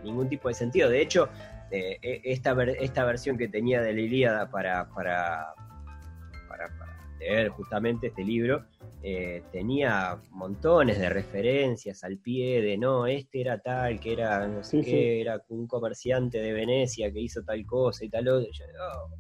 ningún 0.04 0.28
tipo 0.28 0.50
de 0.50 0.54
sentido. 0.54 0.90
De 0.90 1.02
hecho, 1.02 1.30
eh, 1.72 1.98
eh, 2.02 2.22
esta, 2.26 2.62
esta 2.64 3.06
versión 3.06 3.38
que 3.38 3.48
tenía 3.48 3.82
de 3.82 3.94
la 3.94 4.02
Ilíada 4.02 4.50
para, 4.50 4.90
para 4.90 5.54
leer 7.22 7.50
justamente 7.50 8.08
este 8.08 8.24
libro, 8.24 8.66
eh, 9.04 9.44
tenía 9.52 10.18
montones 10.32 11.00
de 11.00 11.10
referencias 11.10 12.04
al 12.04 12.18
pie 12.18 12.62
de 12.62 12.78
no, 12.78 13.08
este 13.08 13.42
era 13.42 13.60
tal, 13.60 14.00
que 14.00 14.14
era 14.14 14.48
no 14.48 14.64
sé 14.64 14.78
Sí, 14.84 14.84
qué, 14.84 14.92
sí. 15.16 15.22
era 15.22 15.42
un 15.50 15.68
comerciante 15.68 16.40
de 16.40 16.54
Venecia 16.54 17.12
que 17.12 17.20
hizo 17.20 17.44
tal 17.44 17.66
cosa 17.66 18.06
y 18.06 18.10
tal 18.10 18.28
otra. 18.28 18.48
Y 18.50 18.54
yo, 18.54 18.66
"Oh". 18.80 19.16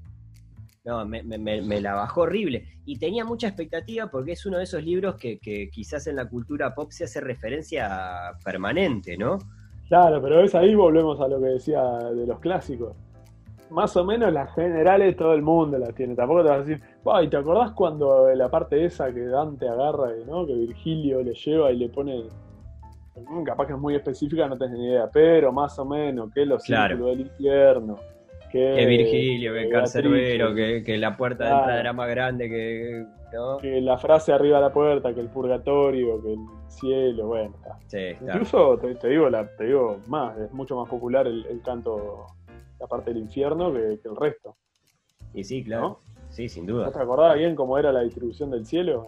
No, 0.83 1.05
me, 1.05 1.21
me- 1.21 1.37
me- 1.37 1.61
me 1.61 1.79
la 1.79 1.93
bajó 1.93 2.21
horrible. 2.21 2.65
Y 2.85 2.97
tenía 2.97 3.23
mucha 3.23 3.47
expectativa 3.47 4.09
porque 4.09 4.31
es 4.31 4.45
uno 4.47 4.57
de 4.57 4.63
esos 4.63 4.83
libros 4.83 5.15
que, 5.15 5.37
que 5.39 5.69
quizás 5.69 6.07
en 6.07 6.15
la 6.15 6.27
cultura 6.27 6.73
pop 6.73 6.91
se 6.91 7.03
hace 7.03 7.21
referencia 7.21 8.31
permanente, 8.43 9.15
¿no? 9.15 9.37
Claro, 9.87 10.19
pero 10.21 10.41
es 10.43 10.55
ahí 10.55 10.73
volvemos 10.73 11.19
a 11.21 11.27
lo 11.27 11.39
que 11.39 11.47
decía 11.49 11.83
de 11.83 12.25
los 12.25 12.39
clásicos. 12.39 12.95
Más 13.69 13.95
o 13.95 14.03
menos 14.03 14.33
las 14.33 14.53
generales 14.55 15.15
todo 15.15 15.33
el 15.33 15.41
mundo 15.43 15.77
las 15.77 15.93
tiene. 15.93 16.15
Tampoco 16.15 16.43
te 16.43 16.49
vas 16.49 16.57
a 16.59 16.63
decir, 16.63 16.81
"Ay, 17.05 17.27
¿te 17.29 17.37
acordás 17.37 17.71
cuando 17.71 18.33
la 18.35 18.49
parte 18.49 18.83
esa 18.85 19.11
que 19.13 19.21
Dante 19.25 19.67
agarra, 19.67 20.15
y, 20.17 20.25
¿no? 20.25 20.45
Que 20.45 20.53
Virgilio 20.53 21.21
le 21.23 21.33
lleva 21.33 21.71
y 21.71 21.77
le 21.77 21.89
pone. 21.89 22.23
Capaz 23.45 23.67
que 23.67 23.73
es 23.73 23.79
muy 23.79 23.95
específica, 23.95 24.47
no 24.47 24.57
tenés 24.57 24.77
ni 24.79 24.85
idea, 24.87 25.09
pero 25.11 25.51
más 25.51 25.77
o 25.79 25.85
menos, 25.85 26.31
que 26.33 26.45
los 26.45 26.63
Claro. 26.63 26.95
círculos 26.95 27.17
del 27.17 27.27
infierno, 27.27 27.95
que, 28.51 28.73
Que 28.77 28.85
Virgilio, 28.85 29.51
que 29.53 29.59
Beatriz, 29.59 29.73
Cancerbero, 29.79 30.55
que, 30.55 30.83
que 30.83 30.97
la 30.97 31.15
puerta 31.17 31.43
de 31.43 31.49
Claro. 31.49 31.61
entrada 31.63 31.79
era 31.81 31.93
más 31.93 32.09
grande 32.09 32.49
que. 32.49 33.05
¿no? 33.33 33.57
que 33.59 33.79
la 33.79 33.97
frase 33.97 34.33
arriba 34.33 34.57
de 34.57 34.63
la 34.63 34.73
puerta, 34.73 35.13
que 35.13 35.21
el 35.21 35.27
purgatorio, 35.29 36.21
que 36.21 36.33
el 36.33 36.39
cielo, 36.67 37.27
bueno, 37.27 37.53
está. 37.55 37.77
Sí, 37.87 37.97
está. 37.97 38.25
Incluso 38.25 38.77
te, 38.77 38.93
te 38.95 39.07
digo 39.07 39.29
la, 39.29 39.47
te 39.55 39.65
digo 39.67 39.99
más, 40.07 40.37
es 40.37 40.51
mucho 40.51 40.75
más 40.75 40.89
popular 40.89 41.27
el, 41.27 41.45
el 41.45 41.61
canto, 41.61 42.25
la 42.79 42.87
parte 42.87 43.11
del 43.13 43.21
infierno 43.23 43.71
que, 43.71 43.99
que 44.03 44.09
el 44.09 44.15
resto. 44.17 44.55
Y 45.33 45.43
sí, 45.45 45.63
claro. 45.63 45.99
Sí, 46.31 46.49
sin 46.49 46.65
duda. 46.65 46.85
¿No 46.87 46.91
te 46.91 46.99
acordás 46.99 47.37
bien 47.37 47.55
cómo 47.55 47.77
era 47.77 47.91
la 47.91 48.01
distribución 48.01 48.49
del 48.51 48.65
cielo? 48.65 49.07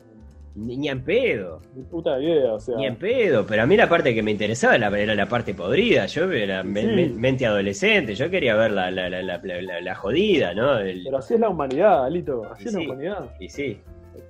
Ni, 0.56 0.78
ni 0.78 0.88
en 0.90 1.04
pedo. 1.04 1.62
Ni 1.74 1.82
puta 1.82 2.20
idea, 2.22 2.54
o 2.54 2.60
sea. 2.60 2.76
Ni 2.78 2.86
en 2.86 2.96
pedo, 2.96 3.44
pero 3.44 3.64
a 3.64 3.66
mí 3.66 3.76
la 3.76 3.90
parte 3.90 4.14
que 4.14 4.22
me 4.22 4.30
interesaba 4.30 4.76
era, 4.76 4.88
era 5.00 5.16
la 5.16 5.26
parte 5.26 5.56
podrida. 5.56 6.06
Yo 6.06 6.32
era 6.32 6.62
me- 6.64 6.82
Sí. 6.82 6.88
me- 6.88 7.10
mente 7.10 7.46
adolescente, 7.48 8.14
yo 8.14 8.30
quería 8.30 8.56
ver 8.56 8.70
la, 8.72 8.92
la, 8.92 9.10
la, 9.10 9.96
jodida, 9.96 10.54
¿no? 10.54 10.78
El- 10.78 11.02
Pero 11.06 11.18
así 11.18 11.34
es 11.34 11.40
la 11.40 11.50
humanidad, 11.50 12.06
Alito, 12.06 12.44
así 12.52 12.66
Y 12.66 12.68
es 12.68 12.74
la 12.76 12.80
humanidad. 12.82 13.26
y 13.40 13.50
sí, 13.50 13.80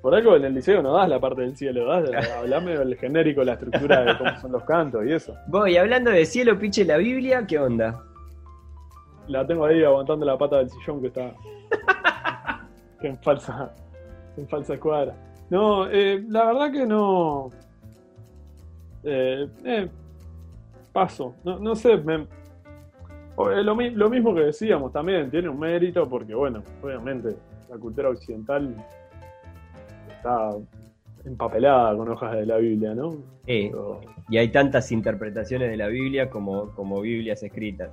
Por 0.01 0.15
algo 0.15 0.35
en 0.37 0.45
el 0.45 0.53
liceo 0.53 0.81
no 0.81 0.93
das 0.93 1.09
la 1.09 1.19
parte 1.19 1.41
del 1.41 1.57
cielo, 1.57 1.85
das, 1.85 2.09
hablame 2.37 2.77
del 2.77 2.95
genérico, 2.95 3.43
la 3.43 3.53
estructura 3.53 4.03
de 4.05 4.17
cómo 4.17 4.39
son 4.39 4.51
los 4.53 4.63
cantos 4.63 5.05
y 5.05 5.11
eso. 5.11 5.35
Voy, 5.47 5.75
hablando 5.75 6.09
de 6.11 6.25
cielo, 6.25 6.57
piche 6.57 6.85
la 6.85 6.95
Biblia, 6.97 7.45
¿qué 7.45 7.57
onda? 7.59 8.01
La 9.27 9.45
tengo 9.47 9.65
ahí 9.65 9.83
aguantando 9.83 10.25
la 10.25 10.37
pata 10.37 10.57
del 10.59 10.69
sillón 10.69 11.01
que 11.01 11.07
está. 11.07 11.33
que 13.03 13.09
en 13.09 13.17
falsa. 13.19 13.71
En 14.35 14.47
falsa 14.47 14.73
escuadra. 14.73 15.13
No, 15.51 15.87
eh, 15.91 16.23
la 16.27 16.45
verdad 16.45 16.71
que 16.71 16.87
no. 16.87 17.51
Eh, 19.03 19.47
eh, 19.63 19.87
paso. 20.91 21.35
No, 21.43 21.59
no 21.59 21.75
sé. 21.75 21.97
me- 21.97 22.25
lo, 23.37 23.75
lo 23.75 24.09
mismo 24.09 24.33
que 24.33 24.41
decíamos 24.41 24.91
también, 24.91 25.29
tiene 25.29 25.49
un 25.49 25.59
mérito 25.59 26.09
porque, 26.09 26.33
bueno, 26.33 26.63
obviamente 26.81 27.35
la 27.69 27.77
cultura 27.77 28.09
occidental 28.09 28.75
está 30.17 30.49
empapelada 31.25 31.95
con 31.95 32.09
hojas 32.09 32.31
de 32.35 32.45
la 32.47 32.57
Biblia, 32.57 32.95
¿no? 32.95 33.17
Pero, 33.45 34.01
y 34.29 34.37
hay 34.39 34.49
tantas 34.49 34.91
interpretaciones 34.91 35.69
de 35.69 35.77
la 35.77 35.87
Biblia 35.89 36.27
como, 36.27 36.71
como 36.71 37.01
Biblias 37.01 37.43
escritas. 37.43 37.91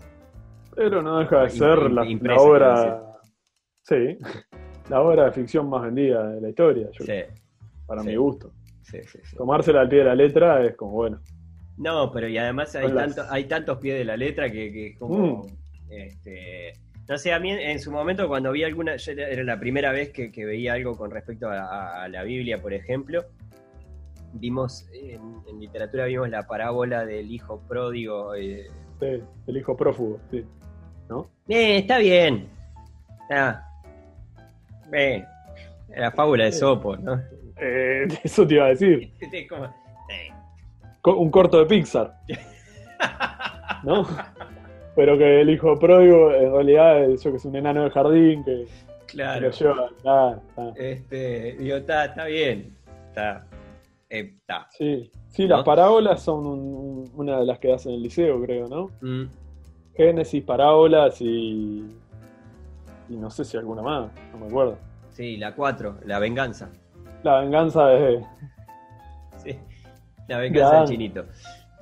pero 0.74 1.02
no 1.02 1.18
deja 1.18 1.42
de 1.42 1.50
ser 1.50 1.90
la, 1.90 2.04
la 2.04 2.36
obra. 2.40 3.02
Sí, 3.82 4.16
la 4.90 5.00
obra 5.02 5.24
de 5.26 5.32
ficción 5.32 5.68
más 5.70 5.82
vendida 5.82 6.28
de 6.30 6.40
la 6.40 6.48
historia, 6.50 6.88
yo- 6.92 7.04
Sí, 7.04 7.12
para 7.86 8.02
sí. 8.02 8.08
mi 8.08 8.16
gusto. 8.16 8.52
sí, 8.82 8.98
sí, 9.06 9.18
sí. 9.22 9.36
Tomársela 9.36 9.80
al 9.82 9.88
pie 9.88 10.00
de 10.00 10.04
la 10.06 10.14
letra 10.14 10.64
es 10.64 10.74
como, 10.76 10.92
bueno. 10.92 11.20
No, 11.78 12.10
pero 12.12 12.28
y 12.28 12.36
además 12.36 12.74
hay, 12.76 12.86
Son 12.88 12.94
las- 12.96 13.14
tanto, 13.14 13.32
hay 13.32 13.44
tantos 13.44 13.78
pies 13.78 13.98
de 13.98 14.04
la 14.04 14.16
letra 14.16 14.50
que, 14.50 14.70
que 14.72 14.86
es 14.88 14.98
como. 14.98 15.44
Mm. 15.44 15.46
Este, 15.90 16.72
no 17.08 17.16
sé, 17.18 17.32
a 17.32 17.40
mí 17.40 17.50
en, 17.50 17.80
su 17.80 17.90
momento 17.90 18.28
cuando 18.28 18.52
vi 18.52 18.62
alguna. 18.64 18.96
yo 18.96 19.12
era, 19.12 19.42
la 19.42 19.58
primera 19.58 19.90
vez 19.92 20.10
que, 20.10 20.30
que 20.30 20.44
veía 20.44 20.74
algo 20.74 20.96
con 20.96 21.10
respecto 21.10 21.48
a, 21.48 21.58
a- 21.60 22.04
a 22.04 22.08
la 22.08 22.22
Biblia, 22.22 22.60
por 22.60 22.72
ejemplo. 22.74 23.24
Vimos, 24.32 24.86
en, 24.92 25.20
en 25.48 25.58
literatura 25.58 26.04
vimos 26.04 26.28
la 26.30 26.46
parábola 26.46 27.04
del 27.04 27.30
hijo 27.32 27.60
pródigo. 27.68 28.34
eh, 28.34 28.68
Sí, 29.00 29.22
el 29.46 29.56
hijo 29.56 29.76
prófugo, 29.76 30.20
sí. 30.30 30.44
¿No? 31.08 31.28
Eh, 31.48 31.78
está 31.78 31.98
bien. 31.98 32.48
Ah. 33.30 33.64
Eh, 34.92 35.24
la 35.96 36.10
fábula 36.12 36.44
de 36.44 36.52
Sopo, 36.52 36.96
¿no? 36.96 37.20
Eh, 37.56 38.06
eso 38.24 38.46
te 38.46 38.54
iba 38.54 38.66
a 38.66 38.68
decir. 38.68 39.12
Eh, 39.20 40.30
Un 41.04 41.30
corto 41.30 41.58
de 41.58 41.66
Pixar. 41.66 42.14
¿No? 43.84 44.06
Pero 44.94 45.16
que 45.16 45.40
el 45.40 45.50
hijo 45.50 45.78
pródigo 45.78 46.32
en 46.34 46.52
realidad 46.52 47.04
es 47.04 47.22
yo 47.22 47.30
que 47.30 47.36
es 47.38 47.44
un 47.44 47.56
enano 47.56 47.84
de 47.84 47.90
jardín 47.90 48.44
que, 48.44 48.66
claro. 49.06 49.40
lo 49.46 49.50
lleva. 49.50 49.88
Ah, 50.04 50.36
ah. 50.56 50.72
Este, 50.76 51.56
digo, 51.58 51.76
está, 51.76 52.04
está 52.06 52.24
bien. 52.26 52.76
Está. 53.08 53.46
eh, 54.10 54.34
está. 54.38 54.66
Sí, 54.70 55.10
sí, 55.28 55.46
¿No? 55.46 55.56
las 55.56 55.64
parábolas 55.64 56.22
son 56.22 56.46
un- 56.46 57.10
una 57.14 57.38
de 57.40 57.46
las 57.46 57.58
que 57.58 57.72
hacen 57.72 57.92
en 57.92 57.96
el 57.98 58.02
liceo, 58.02 58.42
creo, 58.42 58.68
¿no? 58.68 58.90
Mm, 59.00 59.30
Génesis, 59.96 60.44
parábolas 60.44 61.20
y. 61.20 61.86
Y 63.10 63.16
no 63.16 63.28
sé 63.28 63.44
si 63.44 63.56
alguna 63.56 63.82
más, 63.82 64.10
no 64.32 64.38
me 64.38 64.46
acuerdo. 64.46 64.78
sí, 65.10 65.36
la 65.36 65.54
4, 65.54 65.98
la 66.06 66.18
venganza. 66.18 66.70
La 67.22 67.40
venganza 67.40 67.86
de. 67.86 68.24
Sí. 69.36 69.58
La 70.28 70.36
venganza 70.36 70.80
del 70.80 70.88
chinito. 70.88 71.24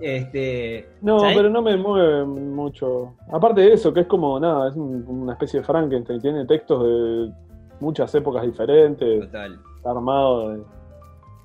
Este, 0.00 0.88
no, 1.02 1.18
pero 1.18 1.50
no 1.50 1.60
me 1.60 1.76
mueve 1.76 2.24
mucho. 2.24 3.16
Aparte 3.32 3.62
de 3.62 3.72
eso, 3.72 3.92
que 3.92 4.00
es 4.00 4.06
como 4.06 4.38
nada, 4.38 4.68
es 4.68 4.76
una 4.76 5.32
especie 5.32 5.58
de 5.58 5.66
Frankenstein, 5.66 6.20
tiene 6.20 6.46
textos 6.46 6.84
de 6.84 7.32
muchas 7.80 8.14
épocas 8.14 8.44
diferentes. 8.44 9.20
Total. 9.22 9.58
Está 9.76 9.90
armado 9.90 10.50
de. 10.50 10.62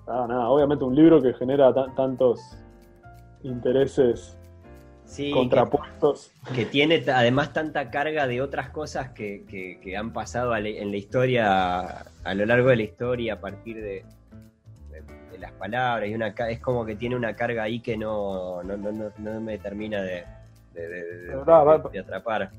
Ah, 0.05 0.25
nada, 0.29 0.49
obviamente 0.49 0.83
un 0.83 0.95
libro 0.95 1.19
que 1.19 1.33
genera 1.33 1.73
tantos 1.95 2.39
intereses 3.41 4.37
contrapuestos. 5.33 6.31
Que, 6.55 6.65
tiene 6.65 7.03
además 7.13 7.53
tanta 7.53 7.89
carga 7.89 8.27
de 8.27 8.41
otras 8.41 8.69
cosas 8.69 9.09
que, 9.09 9.43
que, 9.81 9.97
han 9.97 10.13
pasado 10.13 10.55
en 10.55 10.91
la 10.91 10.97
historia, 10.97 12.05
a 12.23 12.33
lo 12.33 12.45
largo 12.45 12.69
de 12.69 12.75
la 12.77 12.83
historia, 12.83 13.33
a 13.33 13.39
partir 13.39 13.81
de, 13.81 14.05
las 15.39 15.51
palabras. 15.53 16.09
Y 16.09 16.15
una, 16.15 16.27
es 16.27 16.59
como 16.59 16.85
que 16.85 16.95
tiene 16.95 17.15
una 17.15 17.35
carga 17.35 17.63
ahí 17.63 17.79
que 17.79 17.97
no, 17.97 18.63
no, 18.63 18.77
no, 18.77 19.11
no 19.17 19.41
me 19.41 19.57
termina 19.57 20.01
de, 20.01 20.23
de, 20.73 21.99
atrapar. 21.99 22.51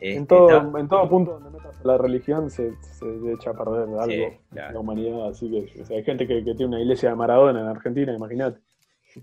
En 0.00 0.22
este, 0.22 0.34
todo, 0.34 0.78
en 0.78 0.88
todo 0.88 1.08
punto 1.10 1.32
donde 1.32 1.50
metas 1.50 1.84
la 1.84 1.98
religión 1.98 2.48
se, 2.48 2.72
se 2.80 3.32
echa 3.34 3.50
a 3.50 3.52
perder 3.52 3.82
algo 3.82 4.38
la 4.50 4.78
humanidad. 4.78 5.28
Así 5.28 5.50
que 5.50 5.94
hay 5.94 6.02
gente 6.02 6.26
que, 6.26 6.42
que, 6.42 6.54
tiene 6.54 6.68
una 6.68 6.80
iglesia 6.80 7.10
de 7.10 7.16
Maradona 7.16 7.60
en 7.60 7.66
Argentina, 7.66 8.14
imagínate. 8.14 8.60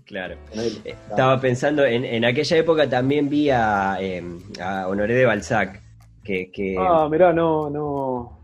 Claro. 0.04 0.36
Eh, 0.54 0.94
estaba 1.10 1.40
pensando, 1.40 1.84
en, 1.84 2.04
en, 2.04 2.24
aquella 2.24 2.56
época 2.56 2.88
también 2.88 3.28
vi 3.28 3.50
a, 3.50 3.96
em, 4.00 4.38
a 4.60 4.86
Honoré 4.88 5.14
de 5.14 5.24
Balzac. 5.24 5.82
Que, 6.22 6.50
que... 6.50 6.76
Ah, 6.78 7.08
mirá, 7.10 7.32
no, 7.32 7.70
no. 7.70 8.38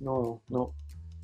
No, 0.00 0.42
no. 0.48 0.74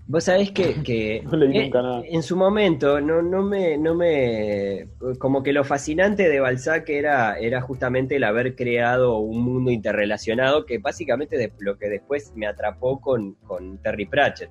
Vos 0.07 0.25
sabés 0.25 0.51
que, 0.51 0.75
que 0.85 1.23
no 1.25 1.37
leí 1.37 1.65
nunca 1.65 1.83
nada. 1.83 2.03
en 2.07 2.23
su 2.23 2.37
momento 2.37 3.01
no, 3.01 3.23
no, 3.23 3.43
me, 3.43 3.79
no 3.79 3.95
me. 3.95 4.89
Como 5.19 5.43
que 5.43 5.53
lo 5.53 5.65
fascinante 5.65 6.29
de 6.29 6.41
Balzac 6.41 6.89
era, 6.91 7.39
era 7.39 7.61
justamente 7.63 8.17
el 8.17 8.25
haber 8.25 8.55
creado 8.55 9.19
un 9.19 9.43
mundo 9.43 9.71
interrelacionado 9.71 10.67
que 10.67 10.79
básicamente 10.79 11.39
de, 11.39 11.53
lo 11.59 11.79
que 11.79 11.89
después 11.89 12.33
me 12.35 12.47
atrapó 12.47 13.01
con, 13.01 13.35
con 13.35 13.79
Terry 13.79 14.07
Pratchett. 14.07 14.51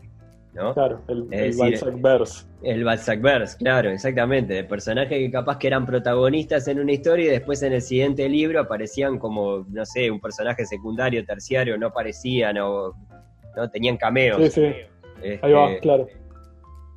Claro, 0.54 1.02
el, 1.08 1.28
el 1.32 1.58
Balzac 1.58 2.00
Verse. 2.00 2.46
El 2.62 2.84
Balzac 2.84 3.22
Verse, 3.22 3.58
claro, 3.58 3.90
exactamente. 3.90 4.54
De 4.54 4.64
personajes 4.64 5.18
que 5.18 5.32
capaz 5.32 5.58
que 5.58 5.68
eran 5.68 5.86
protagonistas 5.86 6.68
en 6.68 6.80
una 6.80 6.92
historia 6.92 7.26
y 7.26 7.30
después 7.30 7.64
en 7.64 7.74
el 7.74 7.82
siguiente 7.82 8.30
libro 8.30 8.60
aparecían 8.60 9.18
como, 9.18 9.66
no 9.70 9.86
sé, 9.86 10.12
un 10.12 10.20
personaje 10.20 10.66
secundario, 10.66 11.26
terciario, 11.26 11.78
no 11.78 11.88
aparecían 11.88 12.58
o 12.60 12.94
no 13.56 13.70
tenían 13.72 13.98
cameos. 13.98 14.54
Sí, 14.54 14.62
sí. 14.62 15.30
Ahí 15.42 15.52
va, 15.52 15.70
este, 15.70 15.80
claro. 15.82 16.08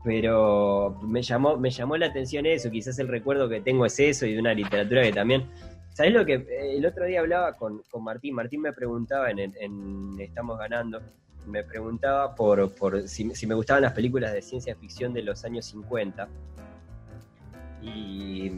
Pero 0.05 1.01
me 1.03 1.23
llamó, 1.23 1.57
me 1.57 1.71
llamó 1.71 1.97
la 1.97 2.07
atención 2.07 2.45
eso, 2.45 2.71
quizás 2.71 2.99
el 2.99 3.09
recuerdo 3.09 3.49
que 3.49 3.61
tengo 3.63 3.87
es 3.87 3.99
eso 3.99 4.27
y 4.27 4.35
de 4.35 4.41
una 4.41 4.53
literatura 4.53 5.03
que 5.03 5.13
también. 5.13 5.47
¿Sabes 5.95 6.13
lo 6.13 6.27
que 6.27 6.47
el 6.75 6.85
otro 6.85 7.07
día 7.07 7.21
hablaba 7.21 7.55
con, 7.55 7.83
Martín? 8.01 8.35
Martín 8.35 8.61
me 8.61 8.75
preguntaba 8.75 9.31
en 9.31 10.15
Estamos 10.21 10.59
Ganando 10.59 11.01
me 11.47 11.63
preguntaba 11.63 12.35
por, 12.35 12.73
por 12.75 13.09
si, 13.09 13.25
me 13.47 13.55
gustaban 13.55 13.83
las 13.83 13.93
películas 13.93 14.33
de 14.33 14.43
ciencia 14.43 14.75
ficción 14.77 15.13
de 15.13 15.23
los 15.23 15.45
años 15.45 15.67
50. 15.67 16.29
Y, 17.83 18.53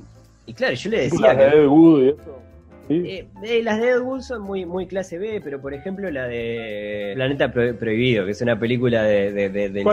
y 0.47 0.55
claro, 0.55 0.75
yo 0.75 0.91
le 0.91 1.01
decía... 1.03 1.35
Las 1.35 1.37
de 1.37 1.61
Ed 1.61 1.67
Wood 1.67 2.03
y 2.03 2.09
eso. 2.09 2.39
Eh, 2.91 3.29
eh, 3.43 3.63
las 3.63 3.79
de 3.81 3.91
Ed 3.91 4.01
Wood 4.01 4.23
son 4.23 4.43
muy, 4.43 4.65
muy 4.65 4.87
clase 4.87 5.19
B, 5.19 5.43
pero 5.45 5.61
por 5.61 5.75
ejemplo 5.75 6.11
la 6.11 6.27
de 6.27 7.13
Planeta 7.15 7.53
Prohibido, 7.53 8.25
que 8.25 8.31
es 8.31 8.41
una 8.41 8.59
película 8.59 9.03
de, 9.03 9.51
del, 9.51 9.85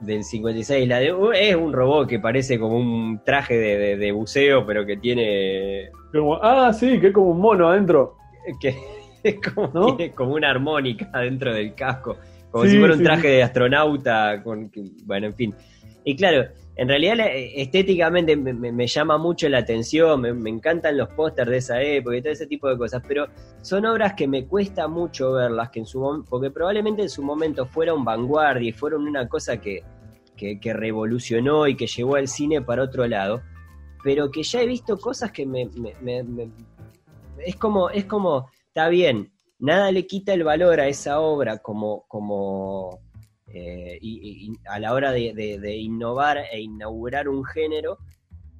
del, 0.00 0.24
56. 0.24 0.86
La 0.86 0.98
de, 0.98 1.14
es 1.34 1.56
un 1.56 1.72
robot 1.72 2.06
que 2.06 2.18
parece 2.18 2.58
como 2.58 2.76
un 2.76 3.22
traje 3.24 3.56
de, 3.56 4.12
buceo, 4.12 4.66
pero 4.66 4.84
que 4.84 4.98
tiene... 4.98 5.90
ah, 6.42 6.72
sí, 6.78 7.00
que 7.00 7.08
es 7.08 7.12
como 7.14 7.30
un 7.30 7.40
mono 7.40 7.68
adentro. 7.68 8.16
Que 8.60 8.76
es 9.22 9.36
como, 9.40 9.96
tiene 9.96 10.12
como 10.12 10.34
una 10.34 10.50
armónica 10.50 11.08
dentro 11.18 11.54
del 11.54 11.74
casco 11.74 12.18
como 12.54 12.66
si 12.66 12.78
fuera 12.78 12.94
un 12.94 13.02
traje 13.02 13.26
de 13.26 13.42
astronauta, 13.42 14.40
con, 14.44 14.70
bueno, 15.06 15.26
en 15.26 15.34
fin. 15.34 15.54
Y 16.04 16.14
claro, 16.14 16.48
en 16.76 16.88
realidad 16.88 17.16
estéticamente 17.26 18.36
me, 18.36 18.86
llama 18.86 19.18
mucho 19.18 19.48
la 19.48 19.58
atención, 19.58 20.20
me, 20.20 20.50
encantan 20.50 20.96
los 20.96 21.08
pósters 21.14 21.50
de 21.50 21.56
esa 21.56 21.82
época 21.82 22.16
y 22.16 22.22
todo 22.22 22.32
ese 22.32 22.46
tipo 22.46 22.68
de 22.68 22.78
cosas, 22.78 23.02
pero 23.08 23.26
son 23.60 23.84
obras 23.86 24.14
que 24.14 24.28
me 24.28 24.46
cuesta 24.46 24.86
mucho 24.86 25.32
verlas, 25.32 25.70
que 25.70 25.80
en 25.80 25.86
su 25.86 26.24
porque 26.30 26.52
probablemente 26.52 27.02
en 27.02 27.08
su 27.08 27.24
momento 27.24 27.66
fueron 27.66 28.04
vanguardia 28.04 28.68
y 28.68 28.72
fueron 28.72 29.08
una 29.08 29.28
cosa 29.28 29.60
que, 29.60 29.82
que, 30.36 30.60
que 30.60 30.72
revolucionó 30.72 31.66
y 31.66 31.74
que 31.74 31.88
llevó 31.88 32.14
al 32.14 32.28
cine 32.28 32.62
para 32.62 32.84
otro 32.84 33.04
lado, 33.08 33.42
pero 34.04 34.30
que 34.30 34.44
ya 34.44 34.62
he 34.62 34.66
visto 34.68 34.96
cosas 34.96 35.32
que 35.32 35.44
me, 35.44 35.68
es 37.44 37.56
como, 37.56 37.90
es 37.90 38.04
como, 38.04 38.48
está 38.68 38.88
bien, 38.88 39.32
nada 39.64 39.90
le 39.90 40.06
quita 40.06 40.34
el 40.34 40.44
valor 40.44 40.78
a 40.78 40.88
esa 40.88 41.20
obra 41.20 41.58
como, 41.58 42.04
como 42.06 43.00
eh, 43.48 43.98
y, 44.00 44.52
a 44.68 44.78
la 44.78 44.92
hora 44.92 45.10
de, 45.10 45.76
innovar 45.76 46.36
e 46.52 46.60
inaugurar 46.60 47.28
un 47.30 47.44
género, 47.44 47.96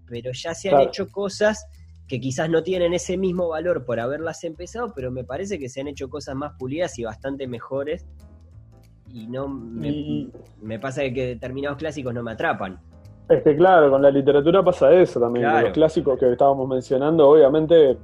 pero 0.06 0.32
ya 0.32 0.54
se 0.54 0.70
han 0.70 0.80
hecho 0.80 1.08
cosas 1.08 1.66
que 2.08 2.20
quizás 2.20 2.48
no 2.48 2.62
tienen 2.62 2.94
ese 2.94 3.18
mismo 3.18 3.48
valor 3.48 3.84
por 3.84 4.00
haberlas 4.00 4.44
empezado, 4.44 4.92
pero 4.94 5.10
me 5.10 5.24
parece 5.24 5.58
que 5.58 5.68
se 5.68 5.82
han 5.82 5.88
hecho 5.88 6.08
cosas 6.08 6.36
más 6.36 6.52
pulidas 6.58 6.98
y 6.98 7.04
bastante 7.04 7.46
mejores. 7.46 8.06
Y 9.12 9.26
no 9.26 9.46
me, 9.46 10.78
pasa 10.80 11.02
que 11.02 11.26
determinados 11.26 11.78
clásicos 11.78 12.14
no 12.14 12.22
me 12.22 12.32
atrapan. 12.32 12.80
Es 13.28 13.42
que 13.42 13.54
claro, 13.56 13.90
con 13.90 14.00
la 14.00 14.10
literatura 14.10 14.62
pasa 14.62 14.92
eso 14.92 15.20
también. 15.20 15.46
Los 15.62 15.72
clásicos 15.72 16.18
que 16.18 16.32
estábamos 16.32 16.66
mencionando, 16.66 17.28
obviamente 17.28 17.98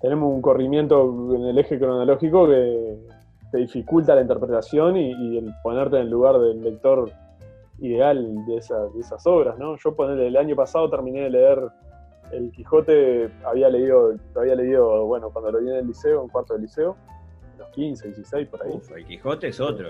tenemos 0.00 0.32
un 0.32 0.40
corrimiento 0.40 1.34
en 1.34 1.44
el 1.44 1.58
eje 1.58 1.78
cronológico 1.78 2.48
que 2.48 2.96
te 3.52 3.58
dificulta 3.58 4.14
la 4.14 4.22
interpretación 4.22 4.96
y, 4.96 5.38
el 5.38 5.52
ponerte 5.62 5.96
en 5.96 6.02
el 6.02 6.10
lugar 6.10 6.38
del 6.38 6.62
lector 6.62 7.10
ideal 7.80 8.46
de, 8.46 8.56
esas 8.56 9.26
obras, 9.26 9.58
¿no? 9.58 9.76
Yo 9.76 9.94
el 9.98 10.36
año 10.36 10.56
pasado 10.56 10.88
terminé 10.88 11.22
de 11.22 11.30
leer 11.30 11.58
El 12.32 12.50
Quijote, 12.52 13.30
había 13.44 13.68
leído, 13.68 14.14
había 14.36 14.54
leído, 14.54 15.04
bueno, 15.06 15.30
cuando 15.30 15.52
lo 15.52 15.60
vi 15.60 15.68
en 15.70 15.76
el 15.76 15.86
liceo, 15.86 16.22
en 16.22 16.28
cuarto 16.28 16.54
de 16.54 16.60
liceo, 16.60 16.96
los 17.58 17.68
15, 17.70 18.06
16, 18.08 18.48
por 18.48 18.62
ahí. 18.62 18.80
el 18.96 19.04
Quijote 19.04 19.48
es 19.48 19.60
otro. 19.60 19.88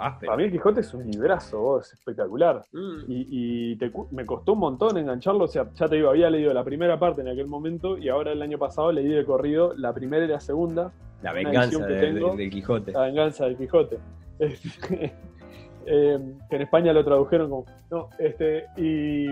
Para 0.00 0.36
mí 0.36 0.44
el 0.44 0.50
Quijote 0.50 0.80
es 0.80 0.94
un 0.94 1.04
librazo, 1.10 1.80
es 1.80 1.92
espectacular. 1.92 2.64
Mm. 2.72 3.04
Y, 3.08 3.78
me 4.10 4.24
costó 4.24 4.54
un 4.54 4.60
montón 4.60 4.96
engancharlo. 4.96 5.44
O 5.44 5.48
sea, 5.48 5.68
ya 5.74 5.88
te 5.88 5.96
digo, 5.96 6.08
había 6.08 6.30
leído 6.30 6.54
la 6.54 6.64
primera 6.64 6.98
parte 6.98 7.20
en 7.20 7.28
aquel 7.28 7.46
momento 7.46 7.98
y 7.98 8.08
ahora 8.08 8.32
el 8.32 8.40
año 8.40 8.58
pasado 8.58 8.92
leí 8.92 9.08
de 9.08 9.24
corrido 9.24 9.74
la 9.76 9.92
primera 9.92 10.24
y 10.24 10.28
la 10.28 10.40
segunda. 10.40 10.92
La 11.22 11.32
venganza 11.32 11.86
del 11.86 12.50
Quijote. 12.50 12.92
La 12.92 13.02
venganza 13.02 13.44
del 13.44 13.56
Quijote. 13.56 13.98
Eh, 15.86 16.18
que 16.50 16.56
en 16.56 16.62
España 16.62 16.92
lo 16.92 17.02
tradujeron 17.02 17.48
como. 17.48 17.64
No, 17.90 18.10
este. 18.18 18.66
Y, 18.76 19.30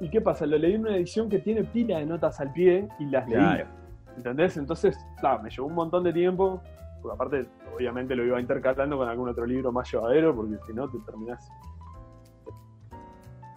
¿Y 0.00 0.08
qué 0.10 0.22
pasa? 0.22 0.46
Lo 0.46 0.56
leí 0.56 0.72
en 0.72 0.80
una 0.80 0.96
edición 0.96 1.28
que 1.28 1.38
tiene 1.38 1.64
pila 1.64 1.98
de 1.98 2.06
notas 2.06 2.40
al 2.40 2.50
pie 2.54 2.88
y 2.98 3.04
las 3.04 3.28
leí. 3.28 3.62
¿Entendés? 4.16 4.56
Entonces, 4.56 4.98
claro, 5.20 5.42
me 5.42 5.50
llevó 5.50 5.66
un 5.66 5.74
montón 5.74 6.02
de 6.02 6.14
tiempo 6.14 6.62
porque 7.02 7.14
aparte, 7.14 7.46
obviamente 7.74 8.14
lo 8.14 8.24
iba 8.24 8.40
intercalando 8.40 8.96
con 8.96 9.08
algún 9.08 9.28
otro 9.28 9.46
libro 9.46 9.72
más 9.72 9.90
llevadero, 9.90 10.34
porque 10.34 10.56
si 10.66 10.72
no 10.72 10.88
te 10.88 10.98
terminás 11.00 11.50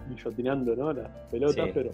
guillotinando 0.08 0.76
¿no? 0.76 0.94
las 0.94 1.10
pelotas, 1.30 1.70
pero. 1.74 1.92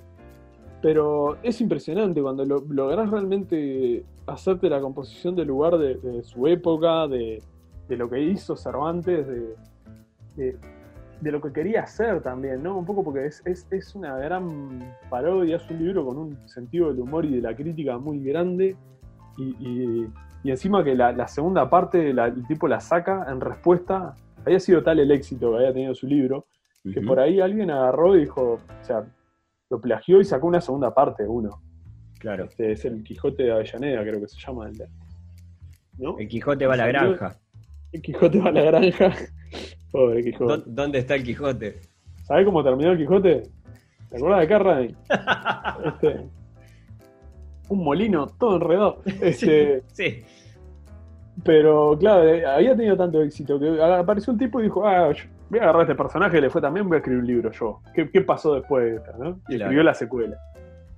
Pero 0.81 1.37
es 1.41 1.61
impresionante 1.61 2.21
cuando 2.21 2.45
lo, 2.45 2.63
lográs 2.69 3.09
realmente 3.09 4.05
hacerte 4.27 4.69
la 4.69 4.79
composición 4.79 5.35
del 5.35 5.47
lugar 5.47 5.77
de, 5.79 6.21
su 6.21 6.45
época, 6.45 7.07
de, 7.07 7.41
lo 7.89 8.07
que 8.07 8.21
hizo 8.21 8.55
Cervantes, 8.55 9.25
de, 9.25 9.55
de, 11.21 11.31
lo 11.31 11.41
que 11.41 11.51
quería 11.51 11.83
hacer 11.83 12.21
también, 12.21 12.61
¿no? 12.61 12.77
Un 12.77 12.85
poco 12.85 13.03
porque 13.03 13.25
es, 13.25 13.41
es, 13.71 13.95
una 13.95 14.15
gran 14.17 14.95
parodia, 15.09 15.55
es 15.55 15.67
un 15.71 15.79
libro 15.79 16.05
con 16.05 16.17
un 16.17 16.47
sentido 16.47 16.89
del 16.89 16.99
humor 16.99 17.25
y 17.25 17.35
de 17.35 17.41
la 17.41 17.55
crítica 17.55 17.97
muy 17.97 18.23
grande. 18.23 18.75
y, 19.37 19.55
y 19.59 20.07
encima 20.51 20.83
que 20.83 20.95
la, 20.95 21.27
segunda 21.27 21.69
parte 21.69 22.09
el 22.09 22.47
tipo 22.47 22.67
la 22.67 22.79
saca 22.79 23.25
en 23.29 23.41
respuesta, 23.41 24.15
había 24.45 24.59
sido 24.59 24.83
tal 24.83 24.99
el 24.99 25.11
éxito 25.11 25.51
que 25.51 25.57
había 25.57 25.73
tenido 25.73 25.95
su 25.95 26.07
libro, 26.07 26.45
que 26.93 27.01
por 27.01 27.19
ahí 27.19 27.39
alguien 27.39 27.71
agarró 27.71 28.15
y 28.15 28.21
dijo, 28.21 28.59
o 28.59 28.83
sea, 28.83 29.03
lo 29.69 29.81
plagió 29.81 30.21
y 30.21 30.25
sacó 30.25 30.47
una 30.47 30.61
segunda 30.61 30.93
parte, 30.93 31.27
uno. 31.27 31.61
Claro. 32.19 32.45
Este 32.45 32.71
es 32.71 32.85
el 32.85 33.03
Quijote 33.03 33.43
de 33.43 33.51
Avellaneda, 33.51 34.03
creo 34.03 34.21
que 34.21 34.27
se 34.27 34.39
llama. 34.39 34.67
El, 34.67 34.77
¿no? 35.97 36.17
el 36.19 36.27
Quijote 36.27 36.67
va 36.67 36.75
a 36.75 36.77
la 36.77 36.87
granja. 36.87 37.39
El 37.91 38.01
Quijote 38.01 38.39
va 38.39 38.49
a 38.49 38.51
la 38.51 38.63
granja. 38.63 39.13
Pobre 39.91 40.23
Quijote. 40.23 40.63
¿Dónde 40.67 40.99
está 40.99 41.15
el 41.15 41.23
Quijote? 41.23 41.81
¿Sabés 42.23 42.45
cómo 42.45 42.63
terminó 42.63 42.91
el 42.91 42.97
Quijote? 42.97 43.43
¿Te 44.09 44.15
acuerdas 44.17 44.41
de 44.41 44.47
Carradine? 44.47 44.95
este, 45.85 46.29
un 47.69 47.83
molino 47.83 48.27
todo 48.27 48.55
enredado. 48.55 49.01
Este, 49.21 49.83
sí. 49.91 50.23
Pero 51.43 51.97
claro, 51.99 52.27
eh, 52.27 52.45
había 52.45 52.75
tenido 52.75 52.95
tanto 52.95 53.21
éxito 53.21 53.59
que 53.59 53.81
apareció 53.81 54.33
un 54.33 54.39
tipo 54.39 54.59
y 54.59 54.63
dijo, 54.63 54.87
ah, 54.87 55.11
voy 55.49 55.59
a 55.59 55.63
agarrar 55.63 55.81
a 55.81 55.83
este 55.83 55.95
personaje, 55.95 56.39
le 56.39 56.49
fue 56.49 56.61
también, 56.61 56.87
voy 56.87 56.95
a 56.95 56.97
escribir 56.99 57.21
un 57.21 57.27
libro 57.27 57.51
yo. 57.51 57.81
¿Qué, 57.93 58.21
pasó 58.21 58.55
después 58.55 58.85
de 58.85 58.95
esta, 58.95 59.11
no? 59.17 59.39
Y 59.49 59.55
escribió 59.55 59.83
la 59.83 59.93
secuela. 59.93 60.37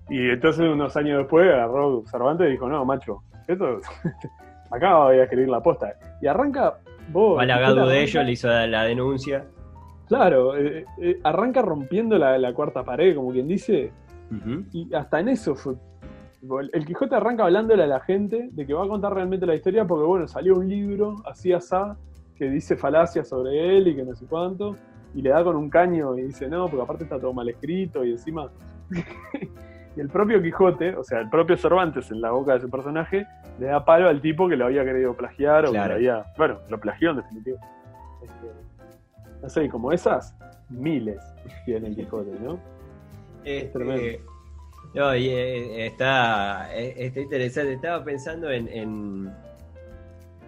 Y 0.10 0.30
entonces 0.30 0.66
unos 0.66 0.96
años 0.96 1.18
después 1.18 1.52
agarró 1.52 2.04
Cervantes 2.06 2.48
y 2.48 2.52
dijo, 2.52 2.70
no, 2.70 2.86
macho, 2.86 3.24
esto 3.48 3.80
acá 4.72 4.98
voy 4.98 5.18
a 5.18 5.24
escribir 5.24 5.50
la 5.50 5.62
posta. 5.62 5.96
Y 6.22 6.28
arranca 6.28 6.78
vos. 7.12 7.42
Halagado 7.42 7.88
de 7.88 8.04
ellos 8.04 8.24
le 8.24 8.32
hizo 8.32 8.48
la, 8.48 8.84
denuncia. 8.84 9.44
Claro, 10.08 10.56
eh, 10.56 10.86
eh, 11.02 11.20
arranca 11.24 11.62
rompiendo 11.62 12.18
la, 12.18 12.54
cuarta 12.54 12.84
pared, 12.84 13.16
como 13.16 13.32
quien 13.32 13.48
dice. 13.48 13.92
Y 14.74 14.94
hasta 14.94 15.20
en 15.22 15.30
eso 15.30 15.56
fue. 15.56 15.76
El 16.42 16.86
Quijote 16.86 17.16
arranca 17.16 17.46
hablándole 17.46 17.84
a 17.84 17.88
la 17.88 18.00
gente 18.00 18.50
de 18.52 18.66
que 18.66 18.74
va 18.74 18.86
a 18.86 18.88
contar 18.88 19.14
realmente 19.14 19.46
la 19.46 19.56
historia 19.56 19.86
porque, 19.86 20.06
bueno, 20.06 20.28
salió 20.28 20.56
un 20.56 20.70
libro, 20.70 21.16
así 21.26 21.52
asá, 21.52 21.98
que 22.36 22.50
dice 22.50 22.76
falacias 22.76 23.28
sobre 23.28 23.78
él 23.78 23.88
y 23.88 23.96
que 23.96 24.04
no 24.04 24.16
sé 24.16 24.26
cuánto, 24.28 24.76
y 25.16 25.22
le 25.22 25.32
da 25.32 25.44
con 25.44 25.56
un 25.56 25.70
caño 25.70 26.16
y 26.18 26.24
dice, 26.24 26.48
no, 26.48 26.68
porque 26.68 26.84
aparte 26.84 27.04
está 27.06 27.20
todo 27.20 27.34
mal 27.34 27.50
escrito 27.50 28.06
y 28.06 28.12
encima... 28.12 28.50
y 29.96 30.00
el 30.00 30.10
propio 30.10 30.42
Quijote, 30.42 30.96
o 30.96 31.04
sea, 31.04 31.22
el 31.22 31.30
propio 31.30 31.58
Cervantes 31.58 32.12
en 32.12 32.22
la 32.22 32.30
boca 32.30 32.52
de 32.52 32.60
ese 32.60 32.68
personaje, 32.68 33.26
le 33.60 33.66
da 33.66 33.84
palo 33.84 34.08
al 34.08 34.22
tipo 34.22 34.48
que 34.48 34.56
lo 34.56 34.66
había 34.66 34.86
querido 34.86 35.16
plagiar 35.16 35.66
o 35.66 35.72
que 35.72 35.78
lo 35.78 35.84
había... 35.84 36.26
Bueno, 36.38 36.60
lo 36.70 36.80
plagió 36.80 37.12
en 37.12 37.18
definitiva. 37.18 37.58
Este, 38.22 39.42
no 39.42 39.50
sé, 39.50 39.68
como 39.70 39.92
esas, 39.92 40.36
miles 40.70 41.20
tiene 41.66 41.88
el 41.88 41.96
Quijote, 41.96 42.32
¿no? 42.44 42.60
es 43.44 43.64
este, 43.64 43.80
tremendo. 43.80 44.37
No, 44.94 45.16
y 45.16 45.30
eh, 45.30 45.86
está, 45.86 46.76
eh, 46.76 46.94
está 46.98 47.20
interesante. 47.20 47.74
Estaba 47.74 48.04
pensando 48.04 48.50
en, 48.50 49.32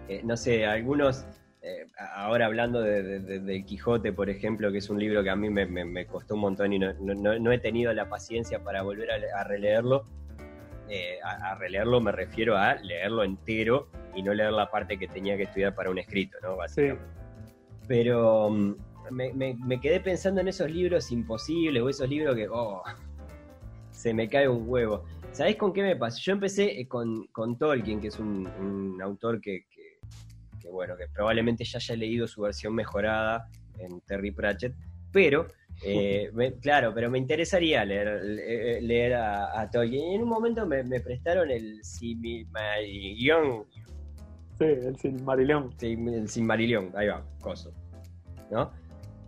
eh, 0.08 0.22
no 0.24 0.36
sé, 0.36 0.66
algunos 0.66 1.24
eh, 1.62 1.86
ahora 2.16 2.46
hablando 2.46 2.80
de, 2.80 3.64
Quijote, 3.66 4.12
por 4.12 4.30
ejemplo, 4.30 4.72
que 4.72 4.78
es 4.78 4.88
un 4.88 4.98
libro 4.98 5.22
que 5.22 5.28
a 5.28 5.36
mí 5.36 5.50
me, 5.50 6.06
costó 6.06 6.34
un 6.34 6.40
montón 6.40 6.72
y 6.72 6.78
no, 6.78 7.52
he 7.52 7.58
tenido 7.58 7.92
la 7.92 8.08
paciencia 8.08 8.64
para 8.64 8.82
volver 8.82 9.10
a, 9.10 9.44
releerlo. 9.44 10.06
Eh, 10.88 11.18
a, 11.22 11.54
releerlo 11.56 12.00
me 12.00 12.10
refiero 12.10 12.56
a 12.56 12.74
leerlo 12.74 13.22
entero 13.22 13.88
y 14.16 14.22
no 14.22 14.34
leer 14.34 14.50
la 14.50 14.70
parte 14.70 14.98
que 14.98 15.06
tenía 15.06 15.36
que 15.36 15.44
estudiar 15.44 15.74
para 15.74 15.90
un 15.90 15.98
escrito, 15.98 16.38
¿no? 16.42 16.56
Pero 17.86 18.50
mm, 18.50 18.74
me, 19.10 19.80
quedé 19.80 20.00
pensando 20.00 20.40
en 20.40 20.48
esos 20.48 20.70
libros 20.70 21.12
imposibles 21.12 21.82
o 21.82 21.88
esos 21.90 22.08
libros 22.08 22.34
que, 22.36 22.48
oh, 22.48 22.82
se 24.00 24.14
me 24.14 24.28
cae 24.28 24.48
un 24.48 24.68
huevo. 24.68 25.04
¿Sabés 25.32 25.56
con 25.56 25.72
qué 25.72 25.82
me 25.82 25.96
pasó? 25.96 26.20
Yo 26.22 26.32
empecé 26.32 26.86
con, 26.88 27.28
Tolkien, 27.58 28.00
que 28.00 28.08
es 28.08 28.18
un, 28.18 28.98
autor 29.02 29.40
que 29.40 29.66
bueno, 30.70 30.96
que 30.96 31.06
probablemente 31.08 31.64
ya 31.64 31.78
haya 31.78 31.96
leído 31.96 32.26
su 32.26 32.42
versión 32.42 32.74
mejorada 32.74 33.48
en 33.78 34.00
Terry 34.02 34.30
Pratchett, 34.30 34.74
pero, 35.12 35.48
eh, 35.84 36.30
claro, 36.60 36.92
pero 36.94 37.10
me 37.10 37.18
interesaría 37.18 37.84
leer, 37.84 38.22
leer 38.82 39.14
a, 39.14 39.68
Tolkien. 39.70 40.12
Y 40.12 40.14
en 40.14 40.22
un 40.22 40.28
momento 40.28 40.66
me, 40.66 40.84
prestaron 41.00 41.50
el 41.50 41.82
Silmarillion. 41.82 43.64
Sí, 44.58 44.64
el 44.64 44.96
Silmarillion. 44.98 45.72
Sí, 45.78 45.92
el 45.92 46.28
Silmarillion, 46.28 46.92
ahí 46.94 47.08
va, 47.08 47.24
coso. 47.40 47.72
¿No? 48.50 48.70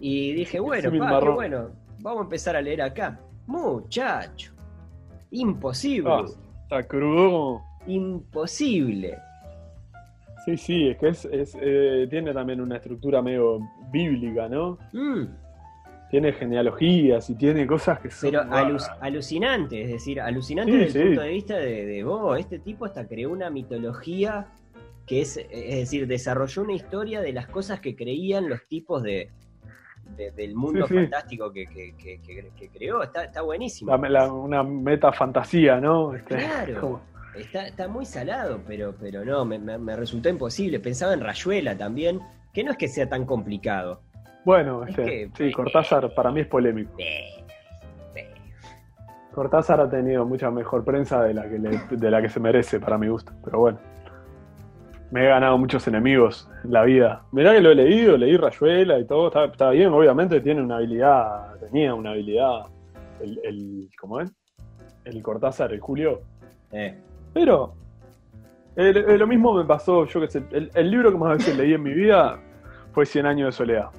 Y 0.00 0.32
dije, 0.32 0.58
bueno, 0.60 0.90
pa, 0.98 1.20
qué 1.20 1.28
bueno, 1.28 1.70
vamos 2.00 2.20
a 2.20 2.24
empezar 2.24 2.56
a 2.56 2.60
leer 2.60 2.82
acá. 2.82 3.20
Muchacho, 3.46 4.51
imposible. 5.33 6.11
Ah, 6.11 6.24
está 6.62 6.83
crudo. 6.85 7.62
Imposible. 7.87 9.18
Sí, 10.45 10.57
sí, 10.57 10.89
es 10.89 10.99
que 10.99 11.09
es, 11.09 11.57
eh, 11.61 12.07
tiene 12.11 12.33
también 12.33 12.61
una 12.61 12.76
estructura 12.76 13.22
medio 13.22 13.61
bíblica, 13.93 14.49
¿no? 14.49 14.78
Mm. 14.93 15.24
Tiene 16.11 16.33
genealogías 16.33 17.30
y 17.30 17.35
tiene 17.37 17.66
cosas 17.66 18.01
que 18.01 18.11
son. 18.11 18.30
Pero 18.30 18.43
alucinante, 19.01 19.83
es 19.83 19.91
decir, 19.91 20.20
alucinante 20.20 20.72
desde 20.72 21.01
el 21.01 21.07
punto 21.09 21.22
de 21.22 21.28
vista 21.28 21.57
de, 21.57 21.87
de 21.87 22.05
oh, 22.05 22.35
este 22.37 22.59
tipo 22.59 22.85
hasta 22.85 23.07
creó 23.07 23.30
una 23.30 23.51
mitología 23.51 24.47
que 25.07 25.22
es, 25.22 25.37
es 25.37 25.76
decir, 25.76 26.07
desarrolló 26.07 26.62
una 26.62 26.74
historia 26.74 27.20
de 27.20 27.33
las 27.33 27.47
cosas 27.49 27.80
que 27.80 27.97
creían 27.97 28.49
los 28.49 28.66
tipos 28.68 29.03
de, 29.03 29.30
del 30.16 30.54
mundo 30.54 30.86
fantástico 30.86 31.52
que, 31.52 31.66
creó. 32.72 33.02
Está, 33.02 33.24
está 33.24 33.42
buenísimo. 33.42 33.94
una 33.94 34.62
meta 34.62 35.12
fantasía, 35.12 35.80
¿no? 35.80 36.14
Este, 36.14 36.36
claro. 36.36 37.00
Está, 37.34 37.88
muy 37.88 38.04
salado, 38.04 38.60
pero, 38.66 38.94
pero 38.98 39.24
no, 39.24 39.44
me, 39.44 39.96
resultó 39.96 40.28
imposible. 40.28 40.80
Pensaba 40.80 41.14
en 41.14 41.20
Rayuela 41.20 41.76
también, 41.76 42.20
que 42.52 42.62
no 42.62 42.72
es 42.72 42.76
que 42.76 42.88
sea 42.88 43.08
tan 43.08 43.24
complicado. 43.24 44.02
Bueno, 44.44 44.84
este, 44.84 45.30
sí, 45.36 45.52
Cortázar 45.52 46.14
para 46.14 46.30
mí 46.30 46.40
es 46.40 46.46
polémico. 46.46 46.96
Cortázar 49.32 49.80
ha 49.80 49.88
tenido 49.88 50.26
mucha 50.26 50.50
mejor 50.50 50.84
prensa 50.84 51.22
de 51.22 51.32
la 51.32 51.48
que 51.48 51.58
de 51.58 52.10
la 52.10 52.20
que 52.20 52.28
se 52.28 52.38
merece 52.38 52.78
para 52.80 52.98
mi 52.98 53.08
gusto, 53.08 53.32
pero 53.42 53.60
bueno. 53.60 53.91
Me 55.12 55.24
he 55.24 55.28
ganado 55.28 55.56
muchos 55.58 55.86
enemigos 55.86 56.50
en 56.64 56.72
la 56.72 56.82
vida. 56.82 57.22
Mirá 57.30 57.52
que 57.52 57.60
lo 57.60 57.70
he 57.70 57.74
leído, 57.74 58.16
leí 58.16 58.36
Rayuela 58.36 58.98
y 58.98 59.06
todo, 59.06 59.28
está, 59.44 59.70
bien, 59.70 59.92
obviamente 59.92 60.40
tiene 60.40 60.62
una 60.62 60.78
habilidad, 60.78 61.54
tenía 61.60 61.94
una 61.94 62.10
habilidad, 62.10 62.64
el, 63.20 63.38
el 63.44 63.90
¿cómo 64.00 64.20
es? 64.20 64.32
El 65.04 65.22
Cortázar, 65.22 65.72
el 65.72 65.80
Julio. 65.80 66.22
Eh. 66.72 66.98
Pero 67.34 67.74
eh, 68.74 69.18
lo 69.18 69.26
mismo 69.26 69.52
me 69.52 69.64
pasó, 69.64 70.06
yo 70.06 70.20
que 70.20 70.28
sé, 70.28 70.42
el, 70.50 70.90
libro 70.90 71.12
que 71.12 71.18
más 71.18 71.36
veces 71.36 71.58
leí 71.58 71.74
en 71.74 71.82
mi 71.82 71.92
vida 71.92 72.40
fue 72.92 73.04
Cien 73.04 73.26
años 73.26 73.48
de 73.48 73.52
soledad. 73.52 73.90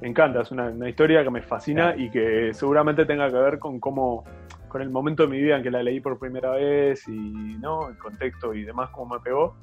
Me 0.00 0.08
encanta, 0.08 0.42
es 0.42 0.50
una, 0.52 0.88
historia 0.88 1.24
que 1.24 1.30
me 1.30 1.42
fascina 1.42 1.94
y 1.96 2.10
que 2.10 2.54
seguramente 2.54 3.04
tenga 3.04 3.28
que 3.28 3.36
ver 3.36 3.58
con 3.58 3.80
cómo, 3.80 4.24
con 4.68 4.80
el 4.80 4.90
momento 4.90 5.24
de 5.24 5.28
mi 5.28 5.40
vida 5.40 5.56
en 5.56 5.62
que 5.62 5.70
la 5.70 5.82
leí 5.82 6.00
por 6.00 6.18
primera 6.18 6.52
vez 6.52 7.06
y 7.08 7.56
no, 7.60 7.88
el 7.88 7.98
contexto 7.98 8.54
y 8.54 8.62
demás, 8.62 8.90
cómo 8.90 9.16
me 9.16 9.20
pegó. 9.20 9.56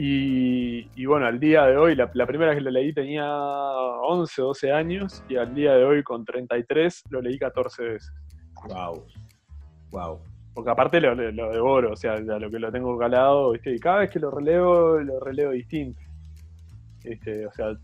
Y, 0.00 1.06
bueno, 1.06 1.26
al 1.26 1.40
día 1.40 1.66
de 1.66 1.76
hoy, 1.76 1.96
la, 1.96 2.08
la, 2.14 2.24
primera 2.24 2.50
vez 2.52 2.58
que 2.58 2.64
lo 2.64 2.70
leí 2.70 2.92
tenía 2.92 3.26
11 3.28 4.42
o 4.42 4.46
12 4.46 4.70
años 4.70 5.24
y 5.28 5.34
al 5.34 5.52
día 5.52 5.74
de 5.74 5.84
hoy 5.84 6.04
con 6.04 6.24
33 6.24 7.02
lo 7.10 7.20
leí 7.20 7.36
14 7.36 7.82
veces. 7.82 8.12
Wow. 8.68 9.04
Wow. 9.90 10.20
Porque 10.54 10.70
aparte 10.70 11.00
lo, 11.00 11.16
devoro, 11.16 11.94
o 11.94 11.96
sea, 11.96 12.16
lo 12.20 12.48
que 12.48 12.60
lo 12.60 12.70
tengo 12.70 12.96
calado, 12.96 13.50
¿viste? 13.50 13.74
Y 13.74 13.80
cada 13.80 13.98
vez 13.98 14.10
que 14.10 14.20
lo 14.20 14.30
releo, 14.30 15.00
lo 15.00 15.18
releo 15.18 15.50
distinto. 15.50 16.00
¿Viste? 17.02 17.46
O 17.46 17.52
sea, 17.52 17.76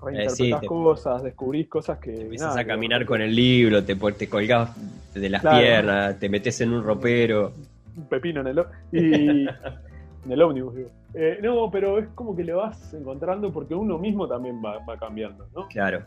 reinterpretás 0.00 0.62
eh, 0.62 0.66
cosas, 0.66 1.22
descubrís 1.24 1.68
cosas 1.68 1.98
que. 1.98 2.22
Empiezas 2.22 2.56
a 2.56 2.64
caminar 2.64 3.04
con 3.04 3.20
el 3.20 3.34
libro, 3.34 3.82
te, 3.82 3.96
te 3.96 4.28
colgás 4.28 4.70
de 5.12 5.28
las 5.28 5.42
piernas, 5.42 6.20
te 6.20 6.28
metes 6.28 6.60
en 6.60 6.72
un 6.72 6.84
ropero. 6.84 7.52
Un 7.96 8.08
pepino 8.08 8.42
en 8.42 8.46
el, 8.46 8.64
y, 8.92 9.46
en 10.24 10.32
el 10.32 10.42
ómnibus, 10.42 10.74
digo. 10.74 10.90
Eh, 11.14 11.38
no, 11.42 11.70
pero 11.70 11.98
es 11.98 12.08
como 12.08 12.34
que 12.34 12.44
lo 12.44 12.58
vas 12.58 12.94
encontrando 12.94 13.52
porque 13.52 13.74
uno 13.74 13.98
mismo 13.98 14.26
también 14.26 14.62
va, 14.64 14.78
va 14.84 14.96
cambiando, 14.96 15.46
¿no? 15.54 15.68
Claro 15.68 16.04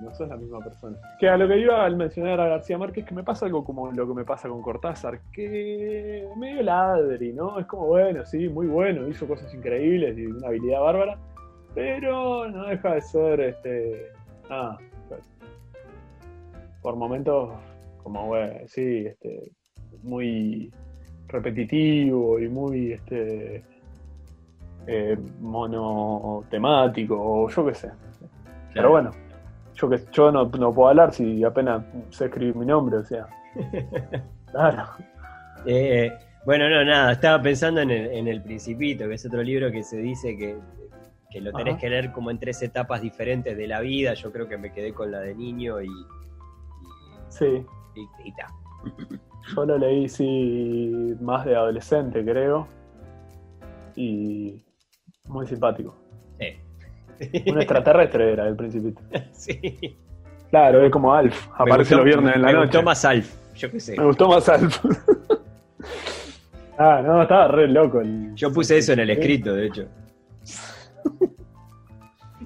no 0.00 0.14
sos 0.14 0.28
la 0.28 0.36
misma 0.36 0.60
persona. 0.60 0.96
Que 1.18 1.28
a 1.28 1.36
lo 1.36 1.48
que 1.48 1.58
iba 1.58 1.84
al 1.84 1.96
mencionar 1.96 2.40
a 2.40 2.48
García 2.48 2.78
Márquez, 2.78 3.04
que 3.04 3.14
me 3.14 3.22
pasa 3.22 3.46
algo 3.46 3.64
como 3.64 3.90
lo 3.92 4.06
que 4.06 4.14
me 4.14 4.24
pasa 4.24 4.48
con 4.48 4.62
Cortázar, 4.62 5.20
que 5.32 6.28
medio 6.36 6.62
ladri, 6.62 7.32
¿no? 7.32 7.58
Es 7.58 7.66
como, 7.66 7.86
bueno, 7.86 8.24
sí, 8.24 8.48
muy 8.48 8.66
bueno, 8.66 9.08
hizo 9.08 9.26
cosas 9.26 9.52
increíbles 9.54 10.16
y 10.18 10.26
una 10.26 10.48
habilidad 10.48 10.80
bárbara, 10.80 11.18
pero 11.74 12.48
no 12.48 12.66
deja 12.66 12.94
de 12.94 13.00
ser, 13.00 13.40
este, 13.40 14.08
ah, 14.50 14.78
por 16.82 16.96
momentos, 16.96 17.52
como, 18.02 18.26
bueno, 18.26 18.54
sí, 18.66 19.06
este, 19.06 19.50
muy 20.02 20.72
repetitivo 21.28 22.38
y 22.38 22.48
muy, 22.48 22.92
este, 22.92 23.64
eh, 24.86 25.16
monotemático, 25.40 27.16
o 27.18 27.48
yo 27.48 27.66
qué 27.66 27.74
sé. 27.74 27.90
Pero 28.74 28.90
bueno, 28.90 29.10
yo 29.74 29.88
que 29.88 30.00
yo 30.12 30.30
no, 30.30 30.50
puedo 30.50 30.88
hablar 30.88 31.12
si 31.12 31.42
apenas 31.44 31.84
sé 32.10 32.26
escribir 32.26 32.54
mi 32.56 32.66
nombre, 32.66 32.98
o 32.98 33.04
sea. 33.04 33.26
claro. 34.50 34.84
Eh, 35.66 36.12
bueno, 36.44 36.68
no, 36.68 36.84
nada, 36.84 37.12
estaba 37.12 37.42
pensando 37.42 37.80
en 37.80 37.90
el, 37.90 38.06
en 38.12 38.28
el 38.28 38.42
Principito, 38.42 39.08
que 39.08 39.14
es 39.14 39.24
otro 39.24 39.42
libro 39.42 39.70
que 39.70 39.82
se 39.82 39.96
dice 39.98 40.36
que, 40.36 40.56
lo 41.40 41.52
tenés 41.52 41.78
que 41.78 41.90
leer 41.90 42.12
como 42.12 42.30
en 42.30 42.38
tres 42.38 42.62
etapas 42.62 43.00
diferentes 43.00 43.56
de 43.56 43.66
la 43.66 43.80
vida. 43.80 44.14
Yo 44.14 44.30
creo 44.30 44.46
que 44.46 44.56
me 44.56 44.72
quedé 44.72 44.92
con 44.92 45.10
la 45.10 45.20
de 45.20 45.34
niño 45.34 45.80
y. 45.82 45.88
sí. 47.28 47.64
Y, 48.24 48.32
ta. 48.32 48.48
Yo 49.48 49.66
lo 49.66 49.78
leí, 49.78 50.08
sí, 50.08 51.14
más 51.20 51.44
de 51.44 51.54
adolescente, 51.54 52.24
creo. 52.24 52.66
Y 53.96 54.62
muy 55.26 55.46
simpático. 55.46 55.94
Sí. 56.38 57.40
Un 57.46 57.58
extraterrestre 57.58 58.32
era 58.32 58.48
el 58.48 58.56
principito. 58.56 59.00
Sí. 59.32 59.98
Claro, 60.50 60.84
es 60.84 60.90
como 60.92 61.12
Alf. 61.12 61.48
Aparece 61.56 61.96
los 61.96 62.04
viernes 62.04 62.36
en 62.36 62.42
la 62.42 62.52
noche. 62.52 62.58
Me 62.58 62.64
gustó 62.66 62.82
más 62.84 63.04
Alf, 63.04 63.34
yo 63.56 63.70
qué 63.70 63.80
sé. 63.80 63.96
Me 63.98 64.04
gustó 64.04 64.28
más 64.28 64.48
Alf. 64.48 64.84
ah, 66.78 67.02
no, 67.04 67.22
estaba 67.22 67.48
re 67.48 67.66
loco. 67.66 68.00
Yo 68.34 68.52
puse 68.52 68.78
eso 68.78 68.92
en 68.92 69.00
el 69.00 69.10
escrito, 69.10 69.52
de 69.52 69.66
hecho. 69.66 69.88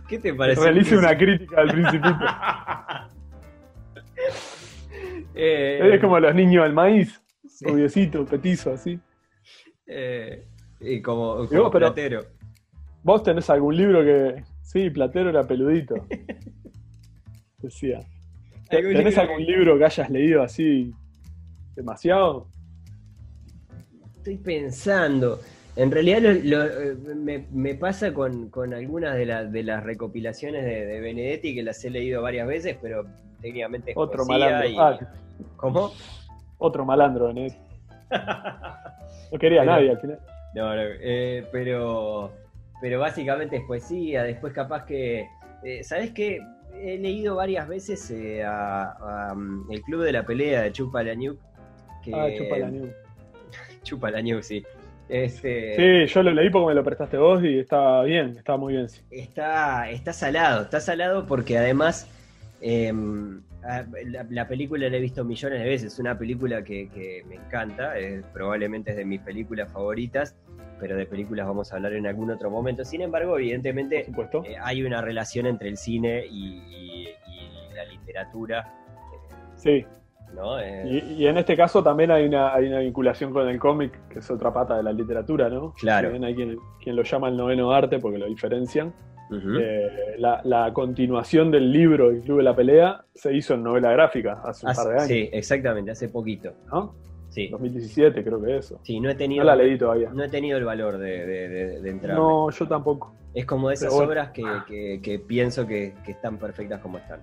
¿Qué 0.09 0.19
te 0.19 0.33
parece? 0.33 0.63
Realice 0.63 0.97
una 0.97 1.17
crítica 1.17 1.61
al 1.61 1.69
principito. 1.69 2.19
Eh, 5.41 5.95
es 5.95 6.01
como 6.01 6.19
los 6.19 6.35
niños 6.35 6.65
del 6.65 6.73
maíz, 6.73 7.23
sí. 7.47 7.65
rubiecito, 7.65 8.27
petizo, 8.27 8.73
así. 8.73 8.99
Eh, 9.87 10.45
y 10.81 11.01
como, 11.01 11.47
como 11.47 11.71
platero. 11.71 12.23
¿Vos 13.05 13.23
tenés 13.23 13.49
algún 13.49 13.77
libro 13.77 14.05
que. 14.05 14.43
Sí, 14.63 14.91
platero 14.91 15.31
era 15.31 15.47
peludito. 15.47 15.95
Decía. 17.59 18.01
¿Tenés 18.69 19.17
algún 19.17 19.45
libro 19.45 19.79
que 19.79 19.85
hayas 19.85 20.11
leído 20.11 20.43
así 20.43 20.93
demasiado? 21.75 22.49
Estoy 24.17 24.37
pensando. 24.37 25.41
En 25.75 25.93
realidad 25.93 26.21
lo, 26.43 26.65
me, 27.15 27.75
pasa 27.77 28.13
con, 28.13 28.51
algunas 28.75 29.17
de, 29.17 29.27
de, 29.27 29.63
las 29.63 29.85
recopilaciones 29.85 30.65
de, 30.65 31.01
Benedetti 31.01 31.55
que 31.55 31.63
las 31.63 31.83
he 31.85 31.91
leído 31.91 32.21
varias 32.21 32.49
veces, 32.49 32.77
pero 32.83 33.07
técnicamente 33.41 33.93
es 33.93 33.97
Otro 33.97 34.25
malandro. 34.25 34.81
Ah, 34.81 34.99
¿Cómo? 35.57 35.93
Otro 36.59 36.85
malandro, 36.85 37.29
Benedetti. 37.29 37.57
no 39.33 39.39
quería 39.39 39.65
nadie 39.65 39.91
al 39.91 40.01
final. 40.01 40.19
No, 40.55 40.75
no 40.75 40.83
eh, 40.83 41.47
pero, 41.53 42.33
pero 42.81 43.01
básicamente 43.01 43.57
es 43.57 43.63
poesía. 43.65 44.23
Después 44.25 44.53
capaz 44.53 44.85
que... 44.85 45.29
Eh, 45.63 45.83
¿Sabes 45.85 46.13
qué? 46.13 46.41
He 46.75 46.99
leído 46.99 47.37
varias 47.37 47.67
veces 47.67 48.11
eh, 48.11 48.43
a, 48.45 49.33
mm, 49.35 49.71
El 49.73 49.83
Club 49.83 50.03
de 50.03 50.13
la 50.13 50.25
Pelea 50.25 50.63
de 50.63 50.73
Chupa 50.73 51.03
la 51.03 51.15
Que, 51.15 52.15
ah, 52.15 52.29
Chupa 52.37 52.59
la 52.59 52.71
Chupa 53.83 54.11
la 54.11 54.43
sí. 54.43 54.65
Este, 55.09 56.07
sí, 56.07 56.13
yo 56.13 56.23
lo 56.23 56.33
leí 56.33 56.51
porque 56.51 56.67
me 56.67 56.75
lo 56.75 56.85
prestaste 56.85 57.17
vos 57.17 57.43
y 57.43 57.61
está 57.61 58.03
bien, 58.03 58.37
está 58.37 58.59
muy 58.59 58.75
bien. 58.75 58.89
Está, 59.11 59.91
está 59.91 60.13
salado, 60.13 60.65
está 60.65 60.81
salado 60.81 61.25
porque 61.25 61.57
además 61.57 62.07
em, 62.61 63.43
la, 64.31 64.49
película 64.49 64.89
la 64.89 64.97
he 64.97 65.01
visto 65.01 65.25
millones 65.25 65.61
de 65.61 65.69
veces, 65.69 65.93
es 65.93 65.99
una 65.99 66.19
película 66.19 66.63
que, 66.63 67.25
me 67.29 67.37
encanta, 67.37 67.95
probablemente 68.33 68.93
es 68.93 68.97
de 68.97 69.05
mis 69.05 69.21
películas 69.21 69.71
favoritas, 69.73 70.37
pero 70.79 70.97
de 70.97 71.07
películas 71.07 71.47
vamos 71.47 71.73
a 71.73 71.77
hablar 71.77 71.93
en 71.93 72.07
algún 72.07 72.31
otro 72.31 72.51
momento. 72.51 72.85
Sin 72.85 73.01
embargo, 73.03 73.39
evidentemente 73.39 74.07
eh, 74.09 74.57
hay 74.63 74.83
una 74.83 75.01
relación 75.01 75.47
entre 75.47 75.69
el 75.69 75.77
cine 75.77 76.25
y, 76.27 77.09
la 77.75 77.85
literatura. 77.85 78.75
sí. 79.57 79.85
Eh, 80.63 81.15
y, 81.17 81.27
en 81.27 81.39
este 81.39 81.57
caso 81.57 81.83
también 81.83 82.11
hay 82.11 82.27
una, 82.27 82.55
hay 82.55 82.67
una 82.67 82.81
vinculación 82.81 83.33
con 83.33 83.49
el 83.49 83.59
cómic, 83.59 83.99
que 84.09 84.19
es 84.19 84.31
otra 84.31 84.53
pata 84.53 84.77
de 84.77 84.83
la 84.83 84.93
literatura, 84.93 85.49
¿no? 85.49 85.73
Claro. 85.73 86.11
También 86.11 86.25
hay 86.25 86.35
quien, 86.35 86.97
lo 86.97 87.03
llama 87.03 87.29
el 87.29 87.37
noveno 87.37 87.73
arte 87.73 87.99
porque 87.99 88.19
lo 88.19 88.27
diferencian. 88.27 88.93
Eh, 89.31 90.17
la, 90.19 90.71
continuación 90.73 91.51
del 91.51 91.71
libro 91.71 92.11
El 92.11 92.23
Club 92.23 92.39
de 92.39 92.45
la 92.45 92.57
Pelea 92.57 93.05
se 93.15 93.35
hizo 93.35 93.55
en 93.55 93.63
novela 93.63 93.93
gráfica 93.93 94.41
hace 94.45 94.67
un 94.67 94.75
par 94.75 94.87
de 94.87 94.95
años. 94.95 95.07
Sí, 95.07 95.29
exactamente, 95.33 95.91
hace 95.91 96.09
poquito. 96.09 96.53
¿No? 96.73 96.95
Sí. 97.29 97.49
2017 97.49 98.25
creo 98.25 98.43
que 98.43 98.57
eso. 98.57 98.81
Sí, 98.83 99.01
no 99.01 99.11
he 99.11 99.15
tenido. 99.15 99.45
No 99.45 99.51
la 99.51 99.57
leí 99.57 99.77
todavía. 99.77 100.11
No 100.11 100.25
he 100.25 100.29
tenido 100.29 100.57
el 100.57 100.65
valor 100.65 100.99
de, 100.99 101.77
entrar. 101.89 102.17
No, 102.17 102.51
yo 102.51 102.67
tampoco. 102.67 103.15
Es 103.35 103.45
como 103.45 103.69
de 103.69 103.75
esas 103.75 103.93
obras 103.93 104.31
que, 104.31 105.23
pienso 105.27 105.67
que, 105.67 105.95
están 106.07 106.39
perfectas 106.39 106.81
como 106.81 106.99
están. 106.99 107.21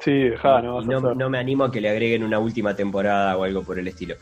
Sí, 0.00 0.30
no. 0.42 1.14
no, 1.14 1.30
me 1.30 1.38
animo 1.38 1.64
a 1.64 1.72
que 1.72 1.80
le 1.80 1.90
agreguen 1.90 2.24
una 2.24 2.38
última 2.38 2.74
temporada 2.74 3.36
o 3.36 3.44
algo 3.44 3.62
por 3.62 3.78
el 3.78 3.88
estilo. 3.88 4.14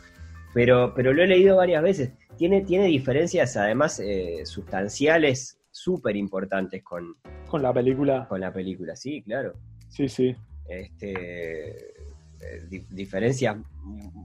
Pero, 0.53 0.93
pero 0.95 1.13
lo 1.13 1.23
he 1.23 1.27
leído 1.27 1.57
varias 1.57 1.81
veces. 1.81 2.11
Tiene, 2.37 2.61
tiene 2.61 2.85
diferencias, 2.85 3.57
además, 3.57 3.99
eh, 3.99 4.45
sustanciales 4.45 5.59
súper 5.73 6.15
importantes 6.15 6.83
con, 6.83 7.17
con 7.47 7.61
la 7.61 7.73
película. 7.73 8.27
Con 8.29 8.39
la 8.39 8.53
película, 8.53 8.95
sí, 8.95 9.21
claro. 9.23 9.53
Sí, 9.89 10.07
sí. 10.07 10.35
Este, 10.67 11.91
eh, 12.39 12.83
diferencias 12.91 13.57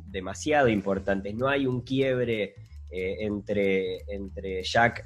demasiado 0.07 0.69
importantes. 0.69 1.35
No 1.35 1.49
hay 1.49 1.67
un 1.67 1.81
quiebre 1.81 2.55
eh, 2.91 3.17
entre, 3.21 4.03
entre 4.09 4.63
Jack, 4.63 5.05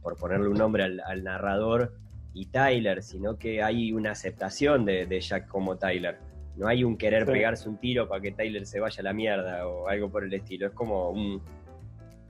por 0.00 0.16
ponerle 0.16 0.48
un 0.48 0.58
nombre 0.58 0.84
al 0.84 1.24
narrador, 1.24 1.94
y 2.34 2.46
Tyler, 2.46 3.02
sino 3.02 3.38
que 3.38 3.62
hay 3.62 3.92
una 3.92 4.10
aceptación 4.10 4.84
de, 4.84 5.20
Jack 5.20 5.46
como 5.46 5.78
Tyler. 5.78 6.18
No 6.56 6.66
hay 6.66 6.84
un 6.84 6.98
querer 6.98 7.24
pegarse 7.24 7.68
un 7.68 7.78
tiro 7.78 8.08
para 8.08 8.20
que 8.20 8.32
Tyler 8.32 8.66
se 8.66 8.80
vaya 8.80 9.00
a 9.00 9.04
la 9.04 9.12
mierda 9.12 9.66
o 9.66 9.88
algo 9.88 10.10
por 10.10 10.24
el 10.24 10.34
estilo. 10.34 10.66
Es 10.66 10.72
como 10.72 11.10
un. 11.10 11.40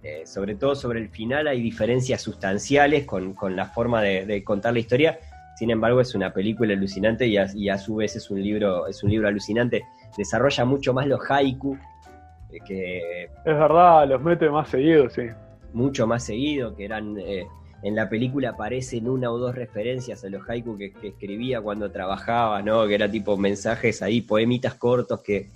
Eh, 0.06 0.26
sobre 0.26 0.54
todo 0.54 0.74
sobre 0.74 1.00
el 1.00 1.08
final 1.08 1.48
hay 1.48 1.62
diferencias 1.62 2.20
sustanciales 2.20 3.06
con, 3.06 3.34
la 3.56 3.64
forma 3.64 4.02
de, 4.02 4.44
contar 4.44 4.74
la 4.74 4.80
historia. 4.80 5.18
Sin 5.56 5.70
embargo, 5.70 6.02
es 6.02 6.14
una 6.14 6.30
película 6.30 6.74
alucinante 6.74 7.26
y 7.26 7.38
a, 7.38 7.78
su 7.78 7.96
vez 7.96 8.14
es 8.14 8.30
un 8.30 8.42
libro, 8.42 8.86
es 8.86 9.02
un 9.02 9.10
libro 9.10 9.28
alucinante. 9.28 9.82
Desarrolla 10.18 10.66
mucho 10.66 10.92
más 10.92 11.06
los 11.06 11.20
haiku. 11.30 11.78
Eh, 12.52 12.58
que, 12.66 13.24
es 13.24 13.30
verdad, 13.44 14.06
los 14.06 14.20
mete 14.20 14.50
más 14.50 14.68
seguido, 14.68 15.08
sí. 15.08 15.22
Mucho 15.72 16.06
más 16.06 16.22
seguido, 16.22 16.76
que 16.76 16.84
eran. 16.84 17.16
Eh, 17.18 17.46
en 17.82 17.94
la 17.94 18.08
película 18.08 18.50
aparecen 18.50 19.08
una 19.08 19.30
o 19.30 19.38
dos 19.38 19.54
referencias 19.54 20.22
a 20.24 20.28
los 20.28 20.48
haiku 20.48 20.76
que, 20.76 20.92
escribía 21.02 21.62
cuando 21.62 21.90
trabajaba, 21.90 22.60
¿no? 22.60 22.86
Que 22.86 22.94
era 22.94 23.10
tipo 23.10 23.38
mensajes 23.38 24.02
ahí, 24.02 24.20
poemitas 24.20 24.74
cortos 24.74 25.22
que, 25.22 25.48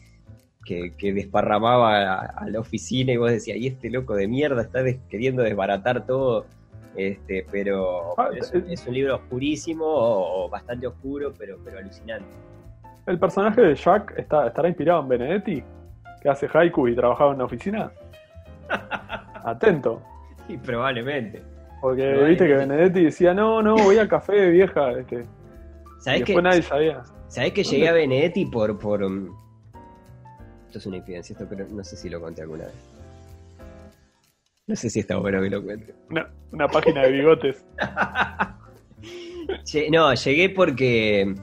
que, 0.68 1.12
desparramaba 1.12 2.18
a, 2.18 2.48
la 2.48 2.60
oficina 2.60 3.12
y 3.12 3.16
vos 3.16 3.30
decías, 3.30 3.56
y 3.56 3.66
este 3.66 3.90
loco 3.90 4.14
de 4.14 4.28
mierda 4.28 4.62
está 4.62 4.80
queriendo 5.08 5.42
desbaratar 5.42 6.06
todo. 6.06 6.46
Este, 6.96 7.46
pero, 7.50 8.14
ah, 8.18 8.30
eh, 8.34 8.64
es, 8.68 8.86
un 8.86 8.94
libro 8.94 9.16
oscurísimo 9.16 9.84
o, 9.86 10.48
bastante 10.48 10.86
oscuro, 10.86 11.32
pero, 11.38 11.56
pero 11.64 11.78
alucinante. 11.78 12.28
¿El 13.06 13.18
personaje 13.18 13.62
de 13.62 13.74
Jack 13.74 14.14
está, 14.18 14.48
estará 14.48 14.68
inspirado 14.68 15.02
en 15.02 15.08
Benedetti? 15.08 15.62
Que 16.20 16.28
hace 16.28 16.48
haiku 16.52 16.88
y 16.88 16.94
trabajaba 16.94 17.32
en 17.32 17.38
la 17.38 17.44
oficina. 17.44 17.92
Atento. 19.44 20.02
Sí, 20.46 20.58
probablemente. 20.58 21.42
Porque 21.80 22.12
viste 22.24 22.46
que 22.46 22.54
Benedetti 22.54 23.04
decía, 23.04 23.32
no, 23.32 23.62
no, 23.62 23.76
voy 23.76 23.98
al 23.98 24.08
café, 24.08 24.50
vieja. 24.50 24.90
Este. 24.92 25.24
¿Sabés 26.00 26.24
que, 26.24 26.42
nadie 26.42 26.62
sabía. 26.62 27.02
¿Sabés 27.28 27.52
que 27.52 27.62
llegué 27.62 27.88
a 27.88 27.92
Benedetti 27.92 28.46
por, 28.46 28.76
por. 28.78 29.00
Esto 30.68 30.78
es 30.78 30.86
una 30.86 30.98
infidencia, 30.98 31.32
esto 31.32 31.46
pero 31.48 31.66
no 31.68 31.82
sé 31.82 31.96
si 31.96 32.08
lo 32.08 32.20
conté 32.20 32.42
alguna 32.42 32.66
vez. 32.66 32.74
No 34.66 34.76
sé 34.76 34.90
si 34.90 35.00
está 35.00 35.16
bueno 35.16 35.42
que 35.42 35.50
lo 35.50 35.62
cuente. 35.62 35.94
Una, 36.52 36.68
página 36.68 37.02
de 37.02 37.12
bigotes. 37.12 37.64
no, 39.90 40.14
llegué 40.14 40.50
porque 40.50 41.34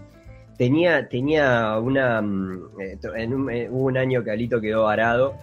tenía, 0.58 1.10
tenía 1.10 1.78
una. 1.80 2.22
Mm, 2.22 2.70
eh, 2.80 3.00
en 3.16 3.34
un, 3.34 3.50
eh, 3.50 3.68
hubo 3.70 3.86
un 3.86 3.98
año 3.98 4.24
que 4.24 4.32
Alito 4.32 4.62
quedó 4.62 4.84
varado 4.84 5.36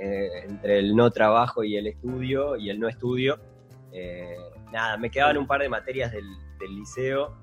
eh, 0.00 0.46
entre 0.48 0.78
el 0.78 0.96
no 0.96 1.10
trabajo 1.10 1.62
y 1.62 1.76
el 1.76 1.86
estudio 1.86 2.56
y 2.56 2.70
el 2.70 2.80
no 2.80 2.88
estudio 2.88 3.38
eh, 3.98 4.36
nada, 4.72 4.98
me 4.98 5.10
quedaban 5.10 5.38
un 5.38 5.46
par 5.46 5.62
de 5.62 5.70
materias 5.70 6.12
del, 6.12 6.26
liceo, 6.68 7.34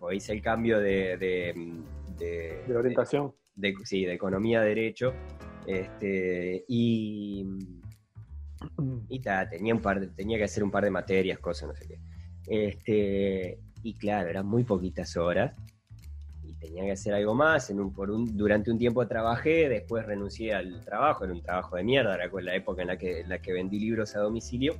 o 0.00 0.12
hice 0.12 0.32
el 0.32 0.42
cambio 0.42 0.78
de... 0.78 1.16
De, 2.18 2.76
orientación. 2.76 3.32
De, 3.58 3.74
sí, 3.84 4.04
de 4.04 4.14
economía, 4.14 4.62
derecho. 4.62 5.12
Este, 5.66 6.64
y 6.68 7.44
y 9.08 9.20
tenía, 9.20 9.74
un 9.74 9.80
par 9.80 10.00
tenía 10.16 10.38
que 10.38 10.44
hacer 10.44 10.64
un 10.64 10.70
par 10.70 10.84
de 10.84 10.90
materias, 10.90 11.38
cosas, 11.38 11.68
no 11.68 11.74
sé 11.74 11.86
qué. 11.86 11.98
Este, 12.46 13.60
y 13.82 13.94
claro, 13.94 14.28
eran 14.28 14.46
muy 14.46 14.64
poquitas 14.64 15.16
horas 15.16 15.54
y 16.42 16.54
tenía 16.54 16.84
que 16.84 16.92
hacer 16.92 17.14
algo 17.14 17.34
más. 17.34 17.70
En 17.70 17.80
un, 17.80 17.92
por 17.92 18.10
un, 18.10 18.36
durante 18.36 18.70
un 18.70 18.78
tiempo 18.78 19.06
trabajé, 19.06 19.68
después 19.68 20.06
renuncié 20.06 20.54
al 20.54 20.84
trabajo, 20.84 21.24
era 21.24 21.34
un 21.34 21.42
trabajo 21.42 21.76
de 21.76 21.84
mierda, 21.84 22.14
era 22.14 22.30
la 22.40 22.54
época 22.54 22.82
en 22.82 22.88
la 22.88 22.96
que, 22.96 23.20
en 23.20 23.28
la 23.28 23.40
que 23.40 23.52
vendí 23.52 23.78
libros 23.78 24.16
a 24.16 24.20
domicilio. 24.20 24.74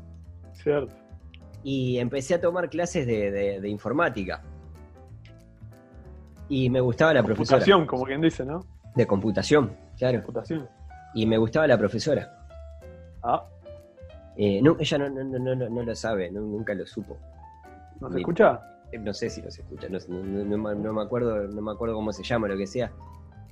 Cierto 0.55 1.09
y 1.63 1.99
empecé 1.99 2.35
a 2.35 2.41
tomar 2.41 2.71
clases 2.71 3.07
de, 3.07 3.69
informática. 3.69 4.43
Y 6.49 6.71
me 6.71 6.81
gustaba 6.81 7.15
la 7.15 7.23
profesora. 7.23 7.59
Computación, 7.59 7.87
como 7.87 8.05
quien 8.05 8.21
dice, 8.21 8.45
¿no? 8.45 8.65
De 8.95 9.07
computación, 9.07 9.77
claro. 9.99 10.19
Computación. 10.19 10.69
Y 11.15 11.27
me 11.27 11.37
gustaba 11.37 11.67
la 11.67 11.79
profesora. 11.79 12.35
Ah. 13.23 13.45
Eh, 14.37 14.61
no, 14.63 14.77
ella 14.79 14.99
no, 14.99 15.09
no, 15.09 15.25
no, 15.25 15.69
no, 15.69 15.83
lo 15.83 15.95
sabe, 15.95 16.31
nunca 16.31 16.75
lo 16.75 16.87
supo. 16.87 17.17
¿No 18.01 18.11
se 18.11 18.19
escucha? 18.19 18.61
Eh, 18.93 18.99
no 18.99 19.13
sé 19.13 19.29
si 19.29 19.43
no 19.43 19.51
se 19.51 19.63
escucha, 19.63 19.89
no, 19.89 20.93
me 20.93 21.03
acuerdo, 21.03 21.49
no 21.49 21.61
me 21.61 21.73
acuerdo 21.73 21.95
cómo 21.97 22.13
se 22.13 22.23
llama, 22.23 22.49
lo 22.49 22.57
que 22.57 22.67
sea. 22.67 22.91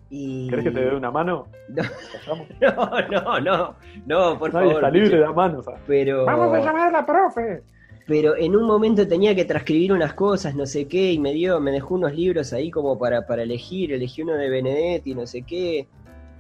Y... 0.08 0.48
¿Querés 0.48 0.66
que 0.66 0.70
te 0.70 0.80
dé 0.80 0.94
una 0.94 1.10
mano? 1.10 1.48
No, 1.68 1.82
no, 3.10 3.40
no, 3.40 3.74
no, 4.06 4.38
por 4.38 4.52
favor. 4.52 4.74
está 4.74 4.90
libre 4.90 5.18
de 5.18 5.28
mano, 5.28 5.60
Pero... 5.86 6.24
Vamos 6.24 6.54
a 6.54 6.60
llamar 6.60 6.88
a 6.88 6.90
la 6.92 7.04
profe 7.04 7.64
pero 8.06 8.36
en 8.36 8.56
un 8.56 8.64
momento 8.64 9.06
tenía 9.06 9.34
que 9.34 9.44
transcribir 9.44 9.92
unas 9.92 10.14
cosas, 10.14 10.54
no 10.54 10.66
sé 10.66 10.86
qué, 10.86 11.12
y 11.12 11.18
me 11.18 11.32
dio, 11.32 11.60
me 11.60 11.72
dejó 11.72 11.94
unos 11.94 12.14
libros 12.14 12.52
ahí 12.52 12.70
como 12.70 12.98
para, 12.98 13.26
para 13.26 13.42
elegir, 13.42 13.92
elegí 13.92 14.22
uno 14.22 14.34
de 14.34 14.48
Benedetti, 14.48 15.14
no 15.14 15.26
sé 15.26 15.42
qué, 15.42 15.88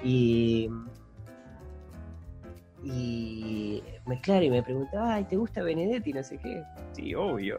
y 0.04 0.70
y 2.88 3.82
me 4.06 4.20
claro, 4.20 4.44
y 4.44 4.50
me 4.50 4.62
preguntaba, 4.62 5.14
ay, 5.14 5.24
¿te 5.24 5.36
gusta 5.36 5.62
Benedetti? 5.62 6.12
No 6.12 6.22
sé 6.22 6.38
qué. 6.38 6.62
Sí, 6.92 7.14
obvio. 7.14 7.58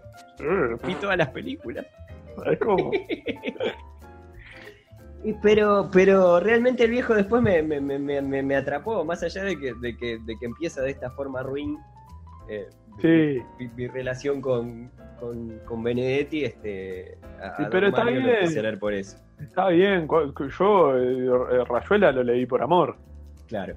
Vi 0.88 0.96
todas 0.96 1.18
las 1.18 1.30
películas. 1.30 1.86
¿Sabes 2.36 2.60
cómo? 2.60 2.92
Pero, 5.42 5.90
pero 5.92 6.40
realmente 6.40 6.86
el 6.86 6.92
viejo 6.92 7.14
después 7.14 7.42
me, 7.42 7.62
me, 7.62 7.82
me, 7.82 8.22
me 8.22 8.56
atrapó, 8.56 9.04
más 9.04 9.24
allá 9.24 9.44
de 9.44 9.60
que, 9.60 9.74
de, 9.74 9.98
que, 9.98 10.20
de 10.20 10.36
que 10.40 10.46
empieza 10.46 10.82
de 10.82 10.92
esta 10.92 11.10
forma 11.12 11.44
ruin. 11.44 11.78
Eh, 12.50 12.70
sí. 13.02 13.68
mi, 13.76 13.88
relación 13.88 14.42
con, 14.42 14.90
con, 15.20 15.60
con, 15.66 15.84
Benedetti, 15.84 16.46
este, 16.46 17.18
sí, 17.58 17.64
pero 17.70 17.88
está 17.88 18.04
bien. 18.06 18.80
por 18.80 18.94
eso. 18.94 19.18
Está 19.40 19.70
bien, 19.70 20.08
yo 20.60 20.98
eh, 20.98 21.64
Rayuela 21.66 22.12
lo 22.12 22.24
leí 22.24 22.46
por 22.46 22.62
amor. 22.62 22.98
Claro. 23.48 23.76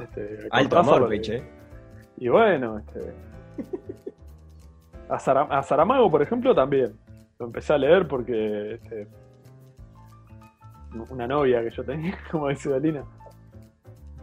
este, 0.00 0.48
alto 0.50 0.78
amor, 0.78 1.08
Peche. 1.08 1.42
Y 2.18 2.28
bueno, 2.28 2.78
este, 2.78 3.12
a, 5.08 5.14
a, 5.14 5.62
Saramago, 5.62 6.10
por 6.10 6.22
ejemplo, 6.22 6.54
también. 6.54 6.94
Lo 7.38 7.46
empecé 7.46 7.74
a 7.74 7.78
leer 7.78 8.08
porque 8.08 8.74
este, 8.74 9.06
una 11.10 11.26
novia 11.26 11.62
que 11.62 11.70
yo 11.70 11.84
tenía, 11.84 12.16
como 12.30 12.48
dice 12.48 12.70
Dalina, 12.70 13.04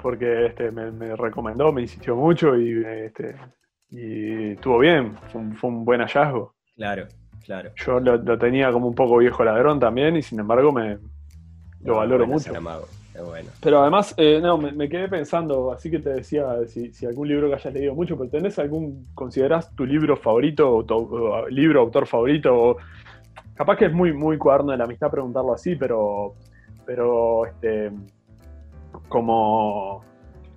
porque 0.03 0.47
este, 0.47 0.69
me, 0.69 1.15
recomendó, 1.15 1.71
me 1.71 1.81
insistió 1.81 2.15
mucho 2.15 2.55
y, 2.57 2.83
este, 2.85 3.35
y 3.89 4.51
estuvo 4.51 4.77
bien, 4.79 5.15
fue 5.31 5.69
un, 5.69 5.85
buen 5.85 6.01
hallazgo. 6.01 6.53
Claro, 6.75 7.07
claro. 7.45 7.71
Yo 7.77 7.99
lo, 8.01 8.37
tenía 8.37 8.71
como 8.71 8.87
un 8.87 8.95
poco 8.95 9.17
viejo 9.17 9.43
ladrón 9.43 9.79
también 9.79 10.17
y 10.17 10.21
sin 10.21 10.39
embargo 10.41 10.71
me 10.71 10.99
lo 11.81 11.95
valoro 11.95 12.27
mucho. 12.27 12.51
Bueno. 13.25 13.49
Pero 13.61 13.81
además, 13.81 14.13
eh, 14.17 14.39
no, 14.41 14.57
me, 14.57 14.89
quedé 14.89 15.07
pensando, 15.07 15.71
así 15.71 15.89
que 15.89 15.99
te 15.99 16.09
decía, 16.09 16.45
si, 16.67 17.05
algún 17.05 17.27
libro 17.27 17.47
que 17.47 17.55
hayas 17.55 17.73
leído 17.73 17.95
mucho, 17.95 18.17
pero 18.17 18.29
¿tenés 18.29 18.59
algún, 18.59 19.05
considerás 19.13 19.73
tu 19.75 19.85
libro 19.85 20.17
favorito 20.17 20.77
o 20.77 20.83
tu 20.83 21.47
libro, 21.49 21.81
autor 21.81 22.07
favorito? 22.07 22.77
capaz 23.55 23.77
que 23.77 23.85
es 23.85 23.93
muy, 23.93 24.11
muy 24.11 24.37
cuaderno 24.37 24.71
de 24.71 24.79
la 24.79 24.85
amistad 24.85 25.11
preguntarlo 25.11 25.53
así, 25.53 25.75
pero 25.75 26.35
pero 26.85 27.45
este 27.45 27.91
como, 29.13 30.03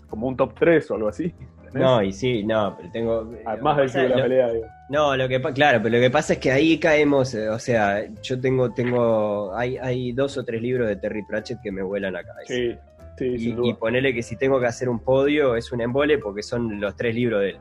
como 0.09 0.29
un 0.29 0.37
top 0.37 0.55
3 0.59 0.91
o 0.91 0.95
algo 0.95 1.09
así. 1.09 1.35
No, 1.75 2.03
y 2.03 2.11
sí, 2.11 2.43
no, 2.43 2.75
pero 2.75 2.91
tengo. 2.91 3.35
Además 3.45 3.77
del 3.77 3.93
de 3.93 4.09
la 4.09 4.23
pelea, 4.23 4.51
digo. 4.51 4.67
No, 4.89 5.15
lo 5.15 5.29
que 5.29 5.43
claro, 5.53 5.81
pero 5.83 5.97
lo 5.97 6.01
que 6.01 6.11
pasa 6.11 6.33
es 6.35 6.39
que 6.39 6.51
ahí 6.51 6.79
caemos, 6.79 7.35
eh, 7.35 7.51
o 7.51 7.59
sea, 7.59 8.07
yo 8.23 8.41
tengo, 8.41 8.73
tengo, 8.73 9.55
hay, 9.55 9.77
hay 9.77 10.13
dos 10.13 10.39
o 10.39 10.45
tres 10.45 10.63
libros 10.63 10.89
de 10.89 10.97
Terry 10.97 11.23
Pratchett 11.25 11.61
que 11.61 11.71
me 11.71 11.83
vuelan 11.83 12.15
la 12.15 12.25
cabeza. 12.25 12.55
Sí, 12.55 12.79
sí, 13.19 13.55
y, 13.59 13.69
y 13.69 13.75
ponerle 13.75 14.15
que 14.15 14.23
si 14.23 14.37
tengo 14.37 14.59
que 14.59 14.67
hacer 14.67 14.89
un 14.89 15.01
podio 15.01 15.55
es 15.55 15.71
un 15.71 15.83
embole 15.83 16.17
porque 16.17 16.43
son 16.43 16.81
los 16.81 16.97
tres 16.97 17.15
libros 17.15 17.43
de 17.43 17.51
él. 17.51 17.59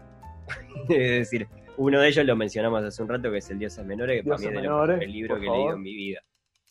es 0.89 1.29
decir, 1.29 1.47
uno 1.75 1.99
de 1.99 2.07
ellos 2.07 2.25
lo 2.25 2.37
mencionamos 2.37 2.85
hace 2.85 3.03
un 3.03 3.09
rato 3.09 3.29
que 3.31 3.39
es 3.39 3.49
El 3.49 3.59
Dioses 3.59 3.85
Menores, 3.85 4.23
que 4.23 4.29
para 4.29 4.39
mí 4.39 4.45
es 4.45 5.01
el 5.01 5.11
libro 5.11 5.39
que 5.41 5.45
he 5.45 5.49
leído 5.49 5.73
en 5.73 5.81
mi 5.81 5.93
vida 5.93 6.21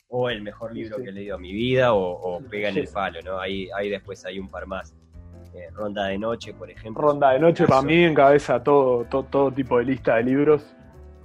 o 0.09 0.29
el 0.29 0.41
mejor 0.41 0.73
libro 0.73 0.97
que 0.97 1.09
he 1.09 1.11
leído 1.11 1.35
en 1.35 1.41
mi 1.41 1.53
vida, 1.53 1.93
o, 1.93 2.41
Pega 2.49 2.69
en 2.69 2.77
el 2.77 2.87
palo, 2.87 3.19
¿no? 3.23 3.39
Ahí, 3.39 3.69
ahí 3.75 3.89
después 3.89 4.23
hay 4.25 4.39
un 4.39 4.49
par 4.49 4.65
más. 4.67 4.95
Eh, 5.53 5.69
Ronda 5.73 6.07
de 6.07 6.17
Noche, 6.17 6.53
por 6.53 6.69
ejemplo. 6.69 7.01
Ronda 7.01 7.31
de 7.31 7.39
Noche 7.39 7.65
para 7.65 7.81
mí 7.81 8.03
encabeza 8.03 8.61
todo, 8.61 9.05
todo, 9.05 9.23
todo, 9.23 9.51
tipo 9.51 9.77
de 9.77 9.85
lista 9.85 10.17
de 10.17 10.23
libros. 10.23 10.63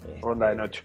Este, 0.06 0.20
Ronda 0.20 0.50
de 0.50 0.56
Noche. 0.56 0.84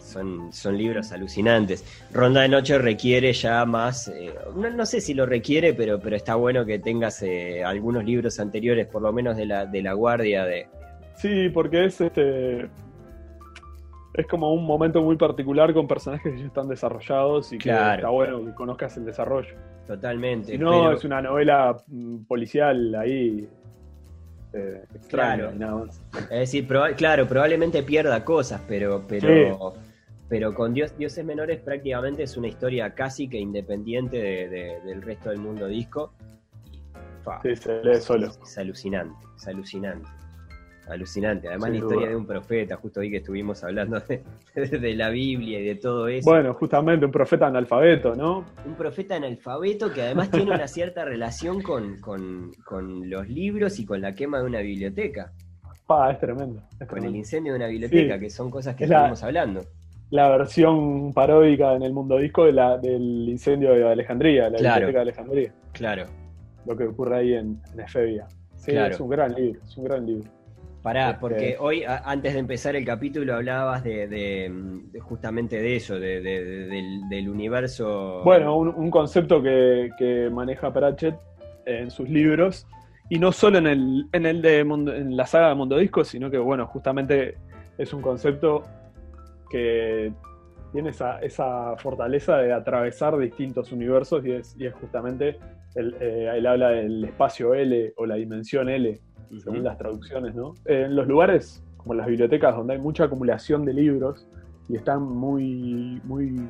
Son, 0.00 0.52
son 0.52 0.76
libros 0.76 1.10
alucinantes. 1.12 1.84
Ronda 2.12 2.42
de 2.42 2.48
Noche 2.48 2.78
requiere 2.78 3.32
ya 3.32 3.64
más, 3.64 4.08
eh, 4.08 4.34
no, 4.54 4.86
sé 4.86 5.00
si 5.00 5.14
lo 5.14 5.26
requiere, 5.26 5.74
pero, 5.74 5.98
pero 6.00 6.16
está 6.16 6.34
bueno 6.34 6.64
que 6.64 6.78
tengas 6.78 7.22
eh, 7.22 7.64
algunos 7.64 8.04
libros 8.04 8.38
anteriores, 8.38 8.86
por 8.86 9.02
lo 9.02 9.12
menos 9.12 9.36
de 9.36 9.46
la, 9.46 9.66
de 9.66 9.82
la 9.82 9.92
guardia 9.92 10.44
de... 10.44 10.68
Sí, 11.16 11.48
porque 11.50 11.86
es 11.86 12.00
este 12.00 12.68
es 14.14 14.26
como 14.28 14.52
un 14.52 14.64
momento 14.64 15.02
muy 15.02 15.16
particular 15.16 15.74
con 15.74 15.88
personajes 15.88 16.32
que 16.32 16.38
ya 16.38 16.46
están 16.46 16.68
desarrollados 16.68 17.52
y 17.52 17.58
que 17.58 17.70
está 17.70 18.08
bueno 18.08 18.44
que 18.44 18.54
conozcas 18.54 18.96
el 18.96 19.04
desarrollo. 19.04 19.54
Totalmente. 19.88 20.52
Si 20.52 20.58
no, 20.58 20.92
es 20.92 21.04
una 21.04 21.20
novela 21.20 21.76
mm, 21.88 22.24
policial 22.24 22.94
ahí. 22.94 23.48
Eh, 24.52 24.84
claro. 25.08 25.52
Es 26.30 26.38
decir, 26.38 26.68
claro, 26.96 27.26
probablemente 27.26 27.82
pierda 27.82 28.24
cosas, 28.24 28.62
pero, 28.68 29.04
pero, 29.08 29.74
pero 30.28 30.54
con 30.54 30.72
Dios, 30.72 30.96
Dioses 30.96 31.24
Menores 31.24 31.60
prácticamente 31.60 32.22
es 32.22 32.36
una 32.36 32.46
historia 32.46 32.94
casi 32.94 33.28
que 33.28 33.38
independiente 33.40 34.16
del 34.86 35.02
resto 35.02 35.30
del 35.30 35.40
mundo 35.40 35.66
disco. 35.66 36.12
sí, 37.42 37.56
se 37.56 37.82
lee 37.82 37.96
solo. 37.96 38.28
es 38.28 38.58
alucinante, 38.58 39.26
es 39.36 39.48
alucinante. 39.48 40.08
Alucinante. 40.88 41.48
Además, 41.48 41.70
la 41.70 41.76
historia 41.76 42.08
de 42.08 42.16
un 42.16 42.26
profeta, 42.26 42.76
justo 42.76 43.00
hoy 43.00 43.10
que 43.10 43.18
estuvimos 43.18 43.64
hablando 43.64 44.00
de, 44.54 44.94
la 44.94 45.08
Biblia 45.08 45.60
y 45.60 45.64
de 45.64 45.74
todo 45.76 46.08
eso. 46.08 46.28
Bueno, 46.28 46.52
justamente 46.54 47.06
un 47.06 47.12
profeta 47.12 47.46
analfabeto, 47.46 48.14
¿no? 48.14 48.44
Un 48.66 48.74
profeta 48.74 49.16
analfabeto 49.16 49.92
que 49.92 50.02
además 50.02 50.30
tiene 50.30 50.52
una 50.52 50.68
cierta 50.68 51.04
relación 51.04 51.62
con, 51.62 52.52
los 53.08 53.28
libros 53.28 53.78
y 53.78 53.86
con 53.86 54.00
la 54.00 54.14
quema 54.14 54.40
de 54.40 54.44
una 54.44 54.60
biblioteca. 54.60 55.32
Pa, 55.86 56.10
es 56.12 56.18
tremendo. 56.18 56.62
con 56.88 57.04
el 57.04 57.14
incendio 57.16 57.52
de 57.52 57.58
una 57.58 57.68
biblioteca, 57.68 58.18
que 58.18 58.30
son 58.30 58.50
cosas 58.50 58.74
que 58.74 58.84
estamos 58.84 59.22
hablando. 59.22 59.62
La 60.10 60.28
versión 60.28 61.12
paródica 61.14 61.74
en 61.74 61.82
el 61.82 61.92
mundo 61.92 62.18
disco 62.18 62.44
de 62.44 62.52
la, 62.52 62.76
del 62.76 63.28
incendio 63.28 63.72
de 63.72 63.90
Alejandría, 63.90 64.50
la 64.50 64.58
biblioteca 64.58 64.98
de 64.98 65.00
Alejandría. 65.00 65.52
Claro. 65.72 66.04
Lo 66.66 66.76
que 66.76 66.84
ocurre 66.84 67.16
ahí 67.16 67.34
en, 67.34 67.60
en 67.72 67.80
Efebia. 67.80 68.28
Sí, 68.54 68.72
es 68.72 69.00
un 69.00 69.08
gran 69.10 69.34
libro, 69.34 69.60
es 69.62 69.76
un 69.76 69.84
gran 69.84 70.06
libro. 70.06 70.30
Pará, 70.84 71.12
este, 71.12 71.20
porque 71.20 71.56
hoy, 71.58 71.82
antes 71.86 72.34
de 72.34 72.38
empezar 72.38 72.76
el 72.76 72.84
capítulo, 72.84 73.36
hablabas 73.36 73.82
de, 73.82 74.52
justamente 75.00 75.56
de 75.56 75.76
eso, 75.76 75.98
del, 75.98 77.26
universo. 77.26 78.20
Bueno, 78.22 78.58
un, 78.58 78.90
concepto 78.90 79.42
que, 79.42 80.28
maneja 80.30 80.74
Pratchett 80.74 81.16
en 81.64 81.90
sus 81.90 82.06
libros, 82.10 82.66
y 83.08 83.18
no 83.18 83.32
solo 83.32 83.56
en 83.56 83.66
el, 83.66 84.08
en 84.12 84.26
el 84.26 84.42
de 84.42 84.58
en 84.58 85.16
la 85.16 85.24
saga 85.24 85.48
de 85.48 85.54
Mundo 85.54 85.78
Disco, 85.78 86.04
sino 86.04 86.30
que, 86.30 86.36
bueno, 86.36 86.66
justamente 86.66 87.38
es 87.78 87.94
un 87.94 88.02
concepto 88.02 88.64
que 89.48 90.12
tiene 90.70 90.90
esa, 90.90 91.18
esa 91.20 91.78
fortaleza 91.78 92.36
de 92.36 92.52
atravesar 92.52 93.16
distintos 93.16 93.72
universos, 93.72 94.22
y 94.26 94.32
es, 94.32 94.54
y 94.58 94.66
es 94.66 94.74
justamente, 94.74 95.38
el, 95.76 95.96
eh, 95.98 96.30
él 96.36 96.46
habla 96.46 96.68
del 96.68 97.06
espacio 97.06 97.54
L 97.54 97.94
o 97.96 98.04
la 98.04 98.16
dimensión 98.16 98.68
L 98.68 99.00
según 99.40 99.64
las 99.64 99.78
traducciones, 99.78 100.34
¿no? 100.34 100.54
En 100.64 100.94
los 100.94 101.06
lugares 101.06 101.62
como 101.76 101.94
las 101.94 102.06
bibliotecas 102.06 102.56
donde 102.56 102.74
hay 102.74 102.80
mucha 102.80 103.04
acumulación 103.04 103.64
de 103.64 103.74
libros 103.74 104.26
y 104.68 104.76
están 104.76 105.02
muy, 105.02 106.00
muy 106.04 106.48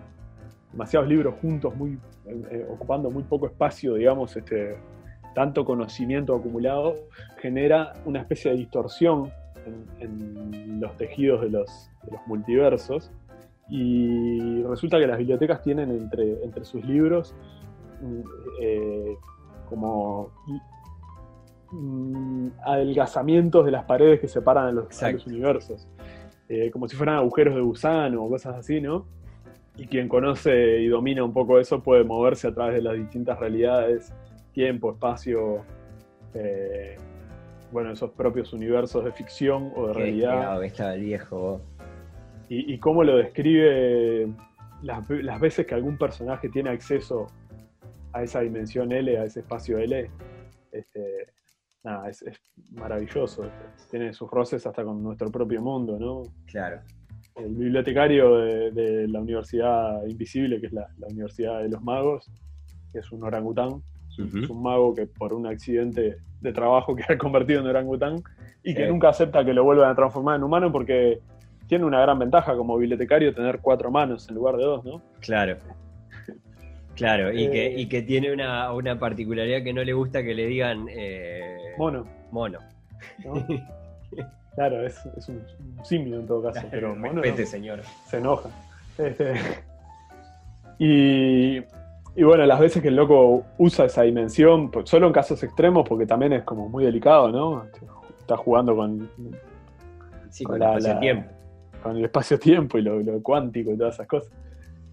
demasiados 0.72 1.08
libros 1.08 1.34
juntos, 1.40 1.74
muy 1.76 1.98
eh, 2.26 2.42
eh, 2.50 2.66
ocupando 2.70 3.10
muy 3.10 3.24
poco 3.24 3.46
espacio, 3.46 3.94
digamos, 3.94 4.36
este, 4.36 4.76
tanto 5.34 5.64
conocimiento 5.64 6.34
acumulado, 6.36 6.96
genera 7.38 7.92
una 8.04 8.20
especie 8.20 8.52
de 8.52 8.58
distorsión 8.58 9.30
en, 10.00 10.80
los 10.80 10.96
tejidos 10.96 11.40
de 11.42 11.50
los, 11.50 11.90
multiversos. 12.26 13.10
Y 13.68 14.62
resulta 14.62 14.98
que 14.98 15.06
las 15.06 15.18
bibliotecas 15.18 15.62
tienen 15.62 15.90
entre, 15.90 16.44
entre 16.44 16.64
sus 16.64 16.84
libros 16.84 17.34
mm, 18.02 18.20
eh, 18.60 19.16
como 19.68 20.30
Mm, 21.76 22.50
adelgazamientos 22.64 23.64
de 23.64 23.72
las 23.72 23.84
paredes 23.84 24.20
que 24.20 24.28
separan 24.28 24.68
a 24.68 24.72
los, 24.72 25.26
universos. 25.26 25.88
Eh, 26.48 26.70
como 26.70 26.86
si 26.86 26.94
fueran 26.94 27.16
agujeros 27.16 27.56
de 27.56 27.62
gusano 27.62 28.22
o 28.22 28.28
cosas 28.28 28.54
así, 28.54 28.80
¿no? 28.80 29.06
Y 29.76 29.86
quien 29.86 30.08
conoce 30.08 30.78
y 30.80 30.86
domina 30.86 31.24
un 31.24 31.32
poco 31.32 31.58
eso 31.58 31.82
puede 31.82 32.04
moverse 32.04 32.46
a 32.46 32.54
través 32.54 32.76
de 32.76 32.82
las 32.82 32.94
distintas 32.94 33.40
realidades, 33.40 34.12
tiempo, 34.52 34.92
espacio, 34.92 35.64
eh, 36.34 36.96
bueno, 37.72 37.90
esos 37.90 38.12
propios 38.12 38.52
universos 38.52 39.04
de 39.04 39.10
ficción 39.10 39.72
o 39.74 39.88
de 39.88 39.94
realidad. 39.94 40.62
está 40.62 40.94
el 40.94 41.00
viejo. 41.00 41.60
Y, 42.48 42.78
cómo 42.78 43.02
lo 43.02 43.16
describe 43.16 44.28
las, 44.82 45.10
las 45.10 45.40
veces 45.40 45.66
que 45.66 45.74
algún 45.74 45.98
personaje 45.98 46.48
tiene 46.50 46.70
acceso 46.70 47.26
a 48.12 48.22
esa 48.22 48.42
dimensión 48.42 48.92
L, 48.92 49.18
a 49.18 49.24
ese 49.24 49.40
espacio 49.40 49.78
L, 49.78 50.08
este, 50.70 51.34
nada, 51.84 52.08
es, 52.08 52.24
maravilloso. 52.72 53.48
Tiene 53.90 54.12
sus 54.12 54.30
roces 54.30 54.66
hasta 54.66 54.82
con 54.82 55.02
nuestro 55.02 55.30
propio 55.30 55.60
mundo, 55.62 55.98
¿no? 55.98 56.22
Claro. 56.46 56.80
El 57.36 57.54
bibliotecario 57.54 58.36
de, 58.36 59.06
la 59.08 59.20
Universidad 59.20 60.04
Invisible, 60.06 60.60
que 60.60 60.66
es 60.66 60.72
la, 60.72 60.88
Universidad 61.08 61.60
de 61.60 61.68
los 61.68 61.82
Magos, 61.82 62.30
que 62.92 63.00
es 63.00 63.12
un 63.12 63.22
orangután. 63.24 63.82
Es 64.16 64.48
un 64.48 64.62
mago 64.62 64.94
que 64.94 65.08
por 65.08 65.34
un 65.34 65.44
accidente 65.44 66.18
de 66.40 66.52
trabajo 66.52 66.94
queda 66.94 67.18
convertido 67.18 67.60
en 67.60 67.66
orangután 67.66 68.22
y 68.62 68.72
que 68.72 68.86
nunca 68.86 69.08
acepta 69.08 69.44
que 69.44 69.52
lo 69.52 69.64
vuelvan 69.64 69.90
a 69.90 69.94
transformar 69.96 70.36
en 70.36 70.44
humano 70.44 70.70
porque 70.70 71.18
tiene 71.66 71.84
una 71.84 72.00
gran 72.00 72.20
ventaja 72.20 72.54
como 72.54 72.78
bibliotecario 72.78 73.34
tener 73.34 73.58
cuatro 73.58 73.90
manos 73.90 74.28
en 74.28 74.36
lugar 74.36 74.56
de 74.56 74.62
dos, 74.62 74.84
¿no? 74.84 75.02
Claro. 75.18 75.56
Claro, 76.94 77.32
y, 77.32 77.50
que, 77.50 77.66
eh, 77.66 77.74
y 77.76 77.88
que 77.88 78.02
tiene 78.02 78.32
una, 78.32 78.72
una, 78.72 78.98
particularidad 78.98 79.64
que 79.64 79.72
no 79.72 79.82
le 79.82 79.92
gusta 79.92 80.22
que 80.22 80.32
le 80.32 80.46
digan 80.46 80.86
eh, 80.88 81.43
mono. 81.78 82.06
Mono. 82.30 82.58
claro, 84.54 84.86
es, 84.86 85.04
es, 85.16 85.28
un, 85.28 85.42
simio 85.84 86.20
en 86.20 86.26
todo 86.26 86.42
caso, 86.42 86.66
pero 86.70 86.94
mono 86.94 87.22
señor. 87.46 87.82
se 88.06 88.18
enoja. 88.18 88.48
Este, 88.98 89.34
Y, 90.78 91.58
y 92.16 92.22
bueno, 92.22 92.44
las 92.46 92.60
veces 92.60 92.82
que 92.82 92.88
el 92.88 92.96
loco 92.96 93.44
usa 93.58 93.86
esa 93.86 94.02
dimensión, 94.02 94.70
pues, 94.70 94.88
solo 94.88 95.06
en 95.06 95.12
casos 95.12 95.42
extremos, 95.42 95.88
porque 95.88 96.06
también 96.06 96.32
es 96.32 96.44
como 96.44 96.68
muy 96.68 96.84
delicado, 96.84 97.30
¿no? 97.30 97.64
Está 98.20 98.36
jugando 98.36 98.74
con, 98.74 99.08
sí, 100.30 100.44
con, 100.44 100.56
el 100.56 100.62
espacio-tiempo. 100.62 101.30
Con 101.82 101.96
el 101.96 102.04
espacio-tiempo 102.04 102.78
y 102.78 102.82
lo, 102.82 103.22
cuántico 103.22 103.72
y 103.72 103.76
todas 103.76 103.94
esas 103.94 104.06
cosas. 104.06 104.32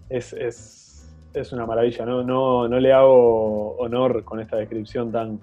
Es, 0.08 0.32
es, 0.34 1.10
es 1.32 1.52
una 1.52 1.64
maravilla, 1.64 2.04
¿no? 2.04 2.22
¿no? 2.22 2.68
No 2.68 2.78
le 2.78 2.92
hago 2.92 3.76
honor 3.76 4.24
con 4.24 4.40
esta 4.40 4.56
descripción 4.56 5.10
tan, 5.10 5.40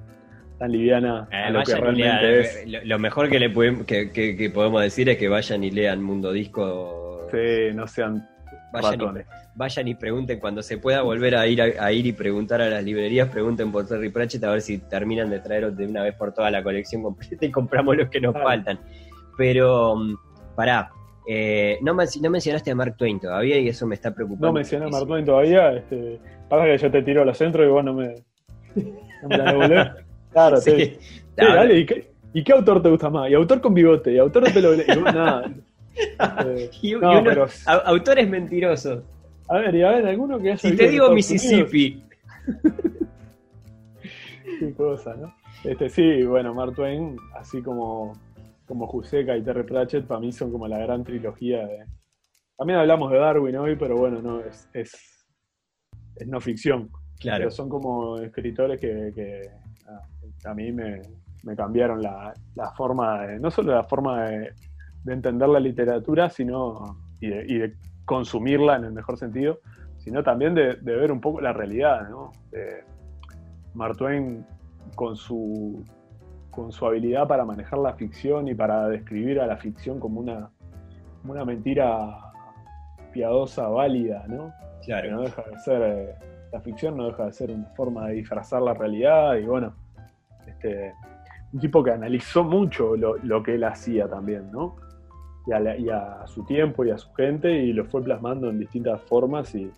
tan 0.60 0.72
liviana 0.72 1.28
a 1.32 1.49
lo 1.49 1.64
que 1.64 1.76
realmente 1.76 2.39
es. 2.41 2.86
Lo, 2.86 2.99
mejor 2.99 3.30
que, 3.30 3.39
le 3.39 3.49
podemos, 3.49 3.86
que, 3.86 4.51
podemos 4.53 4.82
decir 4.82 5.10
es 5.10 5.18
que 5.18 5.28
vayan 5.30 5.64
y 5.64 5.72
lean 5.72 6.03
Mundo 6.03 6.32
Disco. 6.32 7.28
Sí, 7.32 7.74
no 7.74 7.88
sean 7.88 8.28
vayan 8.72 8.99
Y, 8.99 9.22
vayan 9.55 9.88
y 9.88 9.95
pregunten 9.95 10.39
cuando 10.39 10.62
se 10.62 10.78
pueda 10.78 11.01
volver 11.01 11.36
a 11.36 11.47
ir 11.47 11.62
a, 11.62 11.91
ir 11.91 12.05
y 12.05 12.12
preguntar 12.12 12.62
a 12.62 12.70
las 12.70 12.84
librerías, 12.84 13.30
pregunten 13.30 13.72
por 13.72 13.88
Terry 13.88 14.10
Pratchett 14.10 14.43
a 14.43 14.51
ver 14.51 14.62
si 14.62 14.78
terminan 14.80 15.30
de 15.30 15.39
traer 15.39 15.72
de 15.72 15.88
una 15.88 16.03
vez 16.03 16.16
por 16.16 16.34
toda 16.34 16.51
la 16.51 16.62
colección 16.62 17.01
completa 17.01 17.45
y 17.45 17.51
compramos 17.51 17.95
los 17.95 18.10
que 18.10 18.22
nos 18.22 18.34
faltan. 18.34 18.80
Pero, 19.38 19.95
mm, 19.95 20.16
pará, 20.55 20.91
eh, 21.28 21.78
no, 21.82 21.93
no, 21.93 22.30
mencionaste 22.30 22.72
a 22.72 22.76
Mark 22.76 22.97
Twain 22.97 23.20
todavía 23.20 23.57
y 23.57 23.70
eso 23.70 23.88
me 23.88 23.95
está 23.95 24.14
preocupando. 24.14 24.47
No 24.47 24.53
mencioné 24.53 24.86
a 24.86 24.89
Mark 24.89 25.07
Twain 25.07 25.26
todavía. 25.26 25.74
Este, 25.74 26.20
pasa 26.49 26.66
que 26.66 26.78
yo 26.78 26.91
te 26.91 27.01
tiro 27.01 27.24
los 27.24 27.38
centros 27.38 27.66
y 27.66 27.70
vos 27.70 27.84
no 27.84 27.93
me, 27.93 28.16
no 28.76 29.30
me 29.30 29.38
la 29.38 29.43
devolvés. 29.53 29.88
Claro, 30.32 30.58
sí. 30.62 30.98
dale, 31.36 31.86
¿y 32.34 32.44
qué, 32.44 32.54
autor 32.54 32.82
te 32.82 32.90
gusta 32.90 33.10
más? 33.10 33.30
Y 33.30 33.34
autor 33.34 33.62
con 33.62 33.74
bigote, 33.74 34.14
y 34.14 34.18
autor 34.18 34.46
de 34.46 34.52
pelo 34.52 34.74
y 34.74 35.02
nada. 35.02 35.52
Este, 36.00 36.70
y, 36.82 36.94
no, 36.94 37.22
pero... 37.26 37.48
autores 37.66 38.30
mentirosos. 38.30 39.04
A 39.50 39.58
ver, 39.58 39.76
y 39.76 39.84
a 39.84 39.90
ver, 39.90 40.08
alguno 40.08 40.40
que 40.40 40.52
haya. 40.52 40.58
Si 40.58 40.74
te 40.74 40.88
digo 40.88 41.12
Mississippi. 41.12 42.02
qué 44.60 44.74
cosa, 44.76 45.16
¿no? 45.16 45.34
Este, 45.64 45.90
sí, 45.90 46.24
bueno, 46.24 46.54
Mark 46.54 46.76
Twain, 46.76 47.18
así 47.36 47.62
como, 47.62 48.14
como 48.66 48.88
Juseca 48.88 49.36
y 49.36 49.42
Terry 49.42 49.64
Pratchett, 49.64 50.06
para 50.06 50.22
mí 50.22 50.32
son 50.32 50.52
como 50.52 50.68
la 50.68 50.78
gran 50.78 51.04
trilogía 51.04 51.66
de. 51.66 51.86
También 52.58 52.80
hablamos 52.80 53.12
de 53.12 53.18
Darwin 53.18 53.58
hoy, 53.58 53.76
pero 53.76 53.98
bueno, 53.98 54.22
no, 54.22 54.40
es, 54.42 54.70
es, 54.74 55.26
es 56.16 56.28
no 56.28 56.40
ficción. 56.40 56.90
Claro. 57.20 57.40
Pero 57.40 57.52
son 57.52 57.70
como 57.70 58.20
escritores 58.20 58.80
que, 58.80 59.50
a 60.46 60.54
mí 60.54 60.72
me, 60.72 61.02
cambiaron 61.56 62.02
la, 62.02 62.34
forma, 62.76 63.26
de, 63.26 63.40
no 63.40 63.52
solo 63.52 63.74
la 63.74 63.84
forma 63.84 64.26
de, 64.26 64.54
entender 65.08 65.50
la 65.50 65.60
literatura, 65.60 66.30
sino 66.30 66.98
y 67.20 67.30
de, 67.30 67.76
consumirla 68.06 68.76
en 68.76 68.86
el 68.86 68.92
mejor 68.92 69.18
sentido, 69.18 69.60
sino 69.98 70.24
también 70.24 70.56
de, 70.56 70.76
ver 70.76 71.12
un 71.12 71.22
poco 71.22 71.42
la 71.42 71.54
realidad, 71.54 72.10
¿no? 72.10 72.32
Mark 73.74 73.98
Twain 73.98 74.46
con 74.96 75.16
su, 75.16 75.84
con 76.50 76.72
su 76.72 76.86
habilidad 76.86 77.28
para 77.28 77.46
manejar 77.46 77.80
la 77.80 77.94
ficción 77.94 78.48
y 78.48 78.56
para 78.56 78.88
describir 78.88 79.40
a 79.40 79.48
la 79.48 79.58
ficción 79.58 80.00
como 80.00 80.20
una, 80.20 80.50
una 81.24 81.46
mentira 81.46 82.32
piadosa, 83.12 83.68
válida, 83.68 84.26
¿no? 84.28 84.54
Claro. 84.84 85.12
no 85.12 85.22
deja 85.22 85.44
de 85.44 85.60
ser, 85.60 85.82
eh, 85.82 86.16
la 86.52 86.62
ficción 86.62 86.98
no 86.98 87.06
deja 87.08 87.26
de 87.26 87.34
ser 87.34 87.52
una 87.52 87.68
forma 87.76 88.08
de 88.08 88.16
disfrazar 88.16 88.62
la 88.62 88.74
realidad 88.74 89.36
y 89.36 89.46
bueno, 89.46 89.74
este, 90.62 90.93
un 91.53 91.60
tipo 91.60 91.84
que 91.84 91.91
analizó 91.91 92.43
mucho 92.43 92.95
lo, 92.95 93.43
que 93.43 93.55
él 93.55 93.64
hacía 93.64 94.07
también, 94.07 94.51
¿no? 94.51 94.76
Y 95.47 95.89
a, 95.89 96.28
su 96.28 96.43
tiempo 96.43 96.86
y 96.86 96.91
a 96.91 96.97
su 96.97 97.12
gente 97.14 97.51
y 97.51 97.74
lo 97.74 97.86
fue 97.86 98.03
plasmando 98.03 98.49
en 98.49 98.60
distintas 98.60 99.01
formas 99.03 99.55
y, 99.55 99.72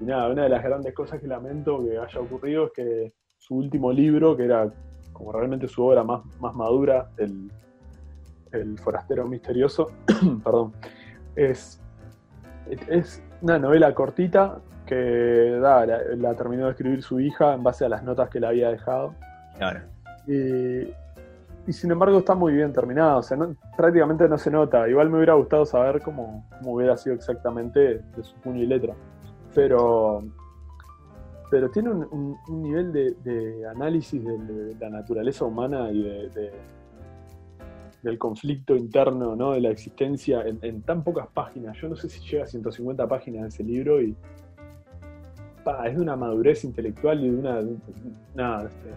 nada, 0.00 0.28
una 0.28 0.44
de 0.44 0.48
las 0.48 0.62
grandes 0.62 0.94
cosas 0.94 1.20
que 1.20 1.26
lamento 1.26 1.84
que 1.84 1.98
haya 1.98 2.20
ocurrido 2.20 2.66
es 2.66 2.72
que 2.72 3.12
su 3.36 3.56
último 3.56 3.92
libro, 3.92 4.36
que 4.36 4.44
era 4.44 4.72
como 5.12 5.32
realmente 5.32 5.68
su 5.68 5.84
obra 5.84 6.02
más, 6.02 6.22
más 6.40 6.54
madura, 6.54 7.10
el, 7.18 7.50
forastero 8.78 9.26
misterioso, 9.26 9.90
perdón, 10.44 10.72
es, 11.34 11.78
es 12.88 13.22
una 13.42 13.58
novela 13.58 13.92
cortita 13.94 14.60
que 14.86 15.58
la, 15.60 15.84
la, 15.84 16.34
terminó 16.36 16.64
de 16.66 16.70
escribir 16.70 17.02
su 17.02 17.20
hija 17.20 17.52
en 17.52 17.62
base 17.62 17.84
a 17.84 17.90
las 17.90 18.02
notas 18.02 18.30
que 18.30 18.40
le 18.40 18.46
había 18.46 18.70
dejado. 18.70 19.14
Claro. 19.58 19.95
Y, 20.26 21.72
sin 21.72 21.90
embargo 21.90 22.18
está 22.18 22.34
muy 22.34 22.52
bien 22.52 22.72
terminado, 22.72 23.18
o 23.18 23.22
sea, 23.22 23.36
prácticamente 23.76 24.28
no 24.28 24.38
se 24.38 24.50
nota. 24.50 24.88
Igual 24.88 25.10
me 25.10 25.16
hubiera 25.16 25.34
gustado 25.34 25.66
saber 25.66 26.00
cómo, 26.00 26.46
hubiera 26.64 26.96
sido 26.96 27.16
exactamente 27.16 27.80
de 27.80 28.22
su 28.22 28.36
puño 28.36 28.62
y 28.62 28.66
letra. 28.66 28.94
Pero, 29.54 30.22
pero 31.50 31.70
tiene 31.70 31.90
un, 31.90 32.36
nivel 32.48 32.92
de, 32.92 33.66
análisis 33.68 34.22
de, 34.22 34.76
la 34.78 34.90
naturaleza 34.90 35.44
humana 35.44 35.90
y 35.90 36.02
de, 36.02 36.52
del 38.06 38.18
conflicto 38.18 38.76
interno, 38.76 39.34
¿no? 39.34 39.52
de 39.52 39.60
la 39.60 39.70
existencia 39.70 40.44
en, 40.46 40.82
tan 40.82 41.02
pocas 41.02 41.26
páginas. 41.26 41.76
Yo 41.80 41.88
no 41.88 41.96
sé 41.96 42.08
si 42.08 42.20
llega 42.20 42.44
a 42.44 42.46
150 42.46 43.08
páginas 43.08 43.54
ese 43.54 43.64
libro 43.64 44.00
y 44.00 44.14
es 45.84 45.96
de 45.96 46.00
una 46.00 46.14
madurez 46.14 46.62
intelectual 46.64 47.24
y 47.24 47.30
de 47.30 47.36
una... 47.36 47.60
nada, 48.34 48.68
este, 48.68 48.90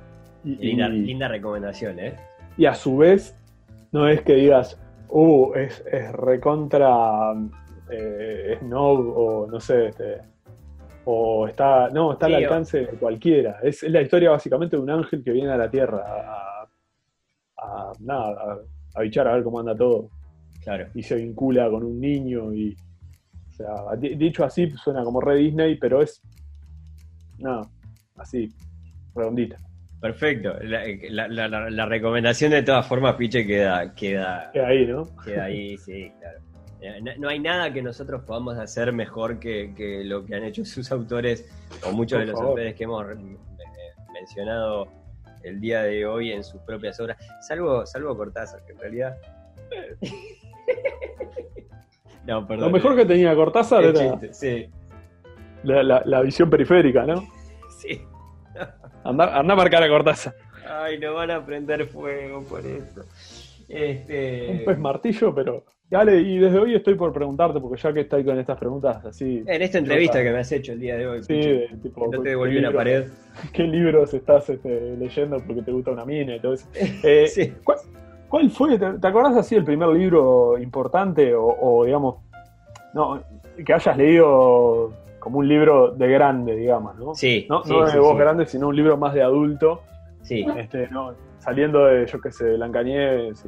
linda, 0.43 1.27
recomendación, 1.27 1.99
¿eh? 1.99 2.15
Y 2.57 2.65
a 2.65 2.73
su 2.73 2.97
vez, 2.97 3.35
no 3.91 4.07
es 4.07 4.21
que 4.21 4.35
digas, 4.35 4.79
uh, 5.09 5.53
es, 5.55 5.83
es 5.91 6.11
recontra 6.11 7.33
eh, 7.89 8.57
snob 8.59 9.17
o 9.17 9.47
no 9.47 9.59
sé, 9.59 9.87
este, 9.87 10.21
o 11.05 11.47
está, 11.47 11.89
no, 11.89 12.13
está 12.13 12.27
al 12.27 12.35
alcance 12.35 12.79
de 12.85 12.97
cualquiera. 12.97 13.59
Es, 13.63 13.83
la 13.83 14.01
historia 14.01 14.31
básicamente 14.31 14.75
de 14.75 14.83
un 14.83 14.89
ángel 14.89 15.23
que 15.23 15.31
viene 15.31 15.51
a 15.51 15.57
la 15.57 15.69
Tierra 15.69 16.03
a, 16.05 16.67
a 17.57 17.91
nada, 17.99 18.59
a, 18.93 19.01
bichar 19.01 19.27
a 19.27 19.33
ver 19.33 19.43
cómo 19.43 19.59
anda 19.59 19.75
todo. 19.75 20.09
Claro. 20.63 20.87
Y 20.93 21.03
se 21.03 21.15
vincula 21.15 21.69
con 21.69 21.83
un 21.83 21.99
niño 21.99 22.53
y, 22.53 22.75
o 23.49 23.53
sea, 23.53 23.95
dicho 23.97 24.43
así 24.43 24.69
suena 24.71 25.03
como 25.03 25.21
re 25.21 25.37
Disney, 25.37 25.77
pero 25.77 26.01
es, 26.01 26.21
no, 27.39 27.61
así, 28.17 28.53
redondita. 29.15 29.57
Perfecto. 29.99 30.55
La, 30.61 31.85
recomendación 31.85 32.51
de 32.51 32.63
todas 32.63 32.87
formas, 32.87 33.15
Piche, 33.15 33.45
queda, 33.45 33.93
queda, 33.93 34.49
queda 34.53 34.67
ahí, 34.67 34.85
¿no? 34.85 35.07
Queda 35.23 35.43
ahí, 35.45 35.77
sí, 35.77 36.11
claro. 36.19 36.39
Eh, 36.81 37.01
no, 37.17 37.27
hay 37.27 37.39
nada 37.39 37.73
que 37.73 37.81
nosotros 37.81 38.23
podamos 38.23 38.57
hacer 38.57 38.93
mejor 38.93 39.39
que, 39.39 39.73
lo 40.05 40.25
que 40.25 40.35
han 40.35 40.45
hecho 40.45 40.63
sus 40.63 40.89
autores, 40.93 41.45
o 41.85 41.91
muchos 41.91 42.19
de 42.19 42.27
los 42.27 42.39
autores 42.39 42.75
que 42.75 42.85
hemos 42.85 43.05
mencionado 44.13 44.87
el 45.43 45.59
día 45.59 45.83
de 45.83 46.05
hoy 46.05 46.31
en 46.31 46.43
sus 46.43 46.61
propias 46.61 46.97
obras, 47.01 47.17
salvo, 47.41 47.85
salvo 47.85 48.15
Cortázar, 48.15 48.63
que 48.65 48.71
en 48.71 48.79
realidad. 48.79 49.17
no, 52.25 52.47
perdón. 52.47 52.67
Lo 52.67 52.71
mejor 52.71 52.95
que 52.95 53.05
tenía 53.05 53.35
Cortázar 53.35 53.83
era 53.83 54.17
sí. 54.31 54.69
la 55.63 56.21
visión 56.21 56.49
periférica, 56.49 57.05
¿no? 57.05 57.27
Sí. 57.81 58.01
Anda, 59.03 59.37
anda 59.37 59.53
a 59.53 59.57
marcar 59.57 59.83
a 59.83 59.89
Cortázar. 59.89 60.33
Ay, 60.67 60.99
no 60.99 61.13
van 61.13 61.31
a 61.31 61.45
prender 61.45 61.87
fuego 61.87 62.43
por 62.43 62.65
esto. 62.65 63.01
Este... 63.67 64.47
Un 64.51 64.65
pez 64.65 64.79
martillo, 64.79 65.33
pero. 65.33 65.63
Dale, 65.89 66.17
y 66.17 66.37
desde 66.37 66.59
hoy 66.59 66.75
estoy 66.75 66.93
por 66.93 67.11
preguntarte, 67.11 67.59
porque 67.59 67.81
ya 67.81 67.91
que 67.91 68.01
estoy 68.01 68.23
con 68.23 68.37
estas 68.37 68.59
preguntas 68.59 69.03
así. 69.03 69.43
En 69.47 69.61
esta 69.61 69.79
entrevista 69.79 70.21
que 70.21 70.31
me 70.31 70.37
has 70.37 70.51
hecho 70.51 70.73
el 70.73 70.79
día 70.79 70.97
de 70.97 71.07
hoy. 71.07 71.23
Sí, 71.23 71.65
tipo. 71.81 72.07
No 72.11 72.21
te 72.21 72.29
devolví 72.29 72.59
la 72.59 72.71
pared. 72.71 73.07
¿Qué 73.53 73.63
libros 73.63 74.13
estás 74.13 74.49
este, 74.49 74.95
leyendo 74.97 75.37
porque 75.45 75.63
te 75.63 75.71
gusta 75.71 75.91
una 75.91 76.05
mina 76.05 76.35
y 76.35 76.39
todo 76.39 76.53
eso? 76.53 76.67
Eh, 77.03 77.27
sí. 77.27 77.53
¿cuál, 78.27 78.51
fue? 78.51 78.77
Te, 78.77 79.07
acordás 79.07 79.35
así 79.37 79.55
el 79.55 79.63
primer 79.63 79.89
libro 79.89 80.59
importante 80.59 81.33
o, 81.33 81.47
o, 81.47 81.85
digamos. 81.85 82.17
No, 82.93 83.23
que 83.65 83.73
hayas 83.73 83.97
leído 83.97 84.93
como 85.19 85.39
un 85.39 85.47
libro 85.47 85.91
de 85.91 86.07
grande, 86.07 86.55
digamos, 86.55 86.95
¿no? 86.97 87.15
Sí. 87.15 87.45
No, 87.49 87.61
de 87.63 87.99
voz 87.99 88.17
grande, 88.17 88.45
sino 88.45 88.69
un 88.69 88.75
libro 88.75 88.97
más 88.97 89.13
de 89.13 89.21
adulto. 89.21 89.81
Sí. 90.21 90.45
Este, 90.57 90.87
¿no? 90.89 91.13
Saliendo 91.39 91.85
de, 91.85 92.05
yo 92.05 92.19
qué 92.19 92.31
sé, 92.31 92.45
de 92.45 92.55
Blancanieves 92.57 93.45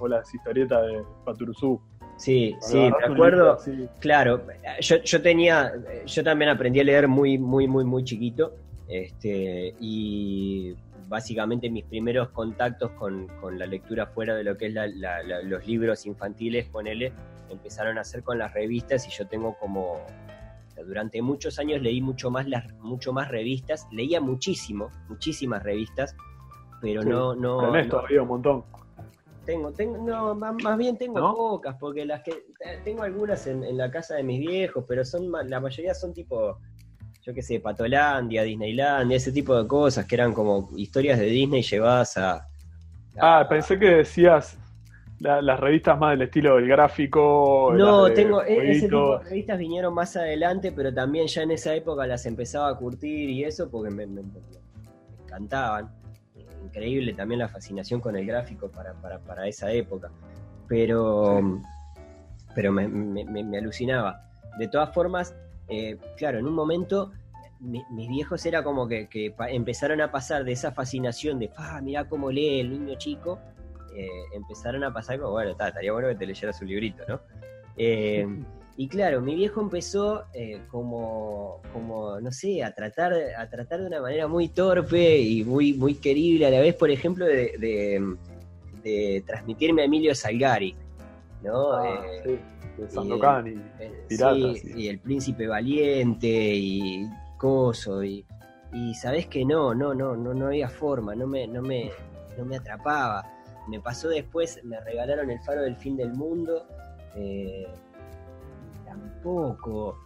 o 0.00 0.08
las 0.08 0.32
historietas 0.34 0.86
de 0.86 1.02
Paturuzú. 1.24 1.80
Sí, 2.16 2.56
sí, 2.60 2.76
me 2.76 3.14
acuerdo. 3.14 3.58
claro, 4.00 4.42
yo, 4.80 4.96
yo 4.96 5.22
tenía, 5.22 5.72
yo 6.04 6.24
también 6.24 6.50
aprendí 6.50 6.80
a 6.80 6.84
leer 6.84 7.06
muy, 7.06 7.38
muy, 7.38 7.68
muy, 7.68 7.84
muy 7.84 8.02
chiquito. 8.02 8.54
Este, 8.88 9.74
y 9.78 10.74
básicamente 11.08 11.70
mis 11.70 11.84
primeros 11.84 12.28
contactos 12.30 12.90
con, 12.92 13.28
la 13.58 13.66
lectura 13.66 14.06
fuera 14.06 14.34
de 14.34 14.44
lo 14.44 14.56
que 14.56 14.66
es 14.66 14.74
los 15.44 15.66
libros 15.66 16.06
infantiles, 16.06 16.66
ponele, 16.66 17.12
empezaron 17.50 17.98
a 17.98 18.02
hacer 18.02 18.22
con 18.22 18.38
las 18.38 18.52
revistas 18.52 19.06
y 19.06 19.10
yo 19.10 19.26
tengo 19.26 19.56
como 19.58 20.00
durante 20.86 21.22
muchos 21.22 21.58
años 21.58 21.82
leí 21.82 22.00
mucho 22.00 22.30
más, 22.30 22.48
las, 22.48 22.72
mucho 22.78 23.12
más 23.12 23.28
revistas, 23.28 23.86
leía 23.92 24.20
muchísimo, 24.20 24.90
muchísimas 25.08 25.62
revistas, 25.62 26.16
pero 26.80 27.02
no... 27.02 27.34
no 27.34 27.66
Ernesto, 27.66 28.00
había 28.00 28.22
un 28.22 28.28
montón. 28.28 28.64
Tengo, 29.44 29.72
tengo, 29.72 29.96
no, 29.98 30.34
más, 30.34 30.76
bien 30.76 30.98
tengo 30.98 31.34
pocas, 31.34 31.76
porque 31.80 32.04
las 32.04 32.22
que 32.22 32.30
eh, 32.30 32.80
tengo 32.84 33.02
algunas 33.02 33.46
en, 33.46 33.76
la 33.76 33.90
casa 33.90 34.16
de 34.16 34.22
mis 34.22 34.40
viejos, 34.40 34.84
pero 34.86 35.04
son 35.04 35.32
la 35.32 35.58
mayoría 35.58 35.94
son 35.94 36.12
tipo 36.12 36.58
yo 37.22 37.34
qué 37.34 37.42
sé, 37.42 37.60
Patolandia, 37.60 38.42
Disneylandia, 38.42 39.16
ese 39.18 39.32
tipo 39.32 39.54
de 39.54 39.66
cosas 39.68 40.06
que 40.06 40.14
eran 40.14 40.32
como 40.32 40.70
historias 40.76 41.18
de 41.18 41.26
Disney 41.26 41.62
llevadas 41.62 42.16
a... 42.16 42.48
ah, 43.20 43.46
pensé 43.48 43.78
que 43.78 43.86
decías 43.86 44.58
las 45.20 45.60
revistas 45.60 45.98
más 45.98 46.12
del 46.12 46.22
estilo 46.22 46.56
del 46.56 46.68
gráfico. 46.68 47.72
No, 47.76 48.12
tengo 48.12 48.42
e-, 48.42 48.70
ese 48.70 48.88
tipo 48.88 49.18
de 49.18 49.24
revistas 49.24 49.58
vinieron 49.58 49.94
más 49.94 50.16
adelante, 50.16 50.72
pero 50.72 50.92
también 50.92 51.26
ya 51.26 51.42
en 51.42 51.50
esa 51.50 51.74
época 51.74 52.06
las 52.06 52.24
empezaba 52.26 52.68
a 52.68 52.76
curtir 52.76 53.30
y 53.30 53.44
eso 53.44 53.70
porque 53.70 53.90
me, 53.90 54.06
encantaban. 55.24 55.90
Increíble 56.64 57.14
también 57.14 57.40
la 57.40 57.48
fascinación 57.48 58.00
con 58.00 58.16
el 58.16 58.26
gráfico 58.26 58.70
para, 58.70 58.92
para, 58.94 59.18
para 59.18 59.46
esa 59.46 59.70
época. 59.72 60.10
Pero, 60.68 61.40
pero 62.54 62.72
me, 62.72 62.86
me, 62.86 63.58
alucinaba. 63.58 64.22
De 64.58 64.68
todas 64.68 64.92
formas, 64.92 65.34
eh, 65.68 65.96
claro, 66.16 66.38
en 66.38 66.46
un 66.46 66.54
momento 66.54 67.12
mis 67.60 68.08
viejos 68.08 68.44
era 68.46 68.62
como 68.62 68.86
que, 68.86 69.08
empezaron 69.48 70.00
a 70.00 70.12
pasar 70.12 70.44
de 70.44 70.52
esa 70.52 70.72
fascinación 70.72 71.38
de, 71.38 71.50
ah, 71.56 71.80
mirá 71.82 72.08
cómo 72.08 72.30
lee 72.30 72.60
el 72.60 72.70
niño 72.70 72.96
chico, 72.98 73.40
eh, 73.94 74.08
empezaron 74.34 74.84
a 74.84 74.92
pasar 74.92 75.18
como, 75.18 75.32
bueno, 75.32 75.50
estaría 75.50 75.92
bueno 75.92 76.08
que 76.08 76.14
te 76.14 76.26
leyera 76.26 76.52
su 76.52 76.64
librito, 76.64 77.04
¿no? 77.08 77.20
Eh, 77.76 78.26
y 78.76 78.86
claro, 78.86 79.20
mi 79.20 79.34
viejo 79.34 79.60
empezó 79.60 80.24
eh, 80.32 80.60
como, 80.70 81.60
como, 81.72 82.20
no 82.20 82.30
sé, 82.30 82.62
a 82.62 82.72
tratar, 82.72 83.12
a 83.12 83.48
tratar 83.50 83.80
de 83.80 83.86
una 83.88 84.00
manera 84.00 84.28
muy 84.28 84.48
torpe 84.48 85.18
y 85.18 85.42
muy, 85.42 85.72
muy 85.72 85.94
querible 85.94 86.46
a 86.46 86.50
la 86.50 86.60
vez, 86.60 86.76
por 86.76 86.90
ejemplo, 86.90 87.26
de, 87.26 88.16
transmitirme 89.26 89.82
a 89.82 89.84
Emilio 89.84 90.14
Salgari, 90.14 90.74
¿no? 91.42 91.72
Ah, 91.72 92.02
sí. 92.24 92.38
Sandokan 92.88 93.48
y, 93.48 93.60
Piratas. 94.08 94.64
y 94.64 94.88
el 94.88 95.00
Príncipe 95.00 95.48
Valiente 95.48 96.28
y 96.28 97.08
Coso 97.36 98.04
y, 98.04 98.24
y 98.72 98.94
sabés 98.94 99.26
que 99.26 99.44
no, 99.44 99.74
no, 99.74 99.92
no, 99.92 100.16
no, 100.16 100.32
no 100.32 100.46
había 100.46 100.68
forma, 100.68 101.14
no 101.14 101.26
me, 101.26 101.46
no 101.48 101.62
me, 101.62 101.90
no 102.36 102.44
me 102.44 102.56
atrapaba 102.56 103.24
me 103.68 103.80
pasó 103.80 104.08
después, 104.08 104.60
me 104.64 104.80
regalaron 104.80 105.30
el 105.30 105.40
faro 105.40 105.62
del 105.62 105.76
fin 105.76 105.96
del 105.96 106.12
mundo. 106.14 106.66
Eh, 107.14 107.66
tampoco. 108.84 109.98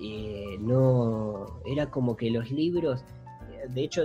Eh, 0.00 0.56
no. 0.60 1.60
Era 1.66 1.90
como 1.90 2.16
que 2.16 2.30
los 2.30 2.50
libros. 2.50 3.04
De 3.68 3.82
hecho, 3.82 4.04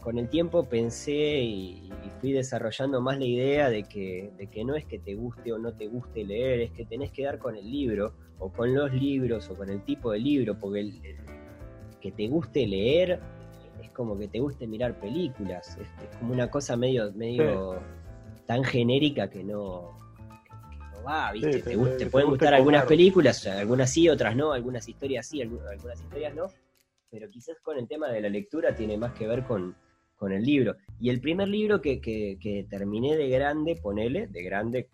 con 0.00 0.18
el 0.18 0.28
tiempo 0.28 0.64
pensé 0.64 1.40
y, 1.40 1.92
fui 2.20 2.32
desarrollando 2.32 3.00
más 3.00 3.16
la 3.16 3.26
idea 3.26 3.70
de 3.70 3.84
que, 3.84 4.32
de 4.36 4.48
que 4.48 4.64
no 4.64 4.74
es 4.74 4.84
que 4.84 4.98
te 4.98 5.14
guste 5.14 5.52
o 5.52 5.58
no 5.58 5.72
te 5.72 5.86
guste 5.86 6.24
leer, 6.24 6.62
es 6.62 6.72
que 6.72 6.84
tenés 6.84 7.12
que 7.12 7.22
dar 7.22 7.38
con 7.38 7.54
el 7.54 7.70
libro, 7.70 8.12
o 8.40 8.50
con 8.50 8.74
los 8.74 8.92
libros, 8.92 9.48
o 9.50 9.54
con 9.54 9.70
el 9.70 9.84
tipo 9.84 10.10
de 10.10 10.18
libro, 10.18 10.58
porque 10.58 10.80
el, 10.80 11.00
que 12.00 12.12
te 12.12 12.28
guste 12.28 12.66
leer 12.66 13.20
es 13.82 13.90
como 13.90 14.18
que 14.18 14.28
te 14.28 14.40
guste 14.40 14.66
mirar 14.66 14.98
películas, 14.98 15.76
es, 15.78 16.16
como 16.16 16.32
una 16.32 16.50
cosa 16.50 16.76
medio, 16.76 17.12
medio 17.12 17.80
tan 18.48 18.64
genérica 18.64 19.28
que 19.28 19.44
no, 19.44 19.94
va, 21.06 21.30
¿viste? 21.32 21.60
te, 21.60 22.06
pueden 22.06 22.30
gustar 22.30 22.54
algunas 22.54 22.86
películas, 22.86 23.46
algunas 23.46 23.90
sí, 23.90 24.08
otras 24.08 24.34
no, 24.34 24.52
algunas 24.52 24.88
historias 24.88 25.26
sí, 25.26 25.42
algunas 25.42 26.00
historias 26.00 26.34
no, 26.34 26.46
pero 27.10 27.28
quizás 27.28 27.60
con 27.60 27.76
el 27.76 27.86
tema 27.86 28.08
de 28.08 28.22
la 28.22 28.30
lectura 28.30 28.74
tiene 28.74 28.96
más 28.96 29.12
que 29.12 29.26
ver 29.26 29.44
con, 29.44 29.76
el 30.30 30.42
libro. 30.42 30.76
Y 30.98 31.10
el 31.10 31.20
primer 31.20 31.46
libro 31.46 31.82
que, 31.82 32.00
que, 32.00 32.66
terminé 32.70 33.18
de 33.18 33.28
grande, 33.28 33.76
ponele, 33.76 34.28
de 34.28 34.42
grande, 34.42 34.88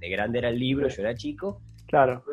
de 0.00 0.08
grande 0.10 0.40
era 0.40 0.48
el 0.48 0.58
libro, 0.58 0.88
yo 0.88 1.02
era 1.02 1.14
chico. 1.14 1.62
Claro. 1.86 2.24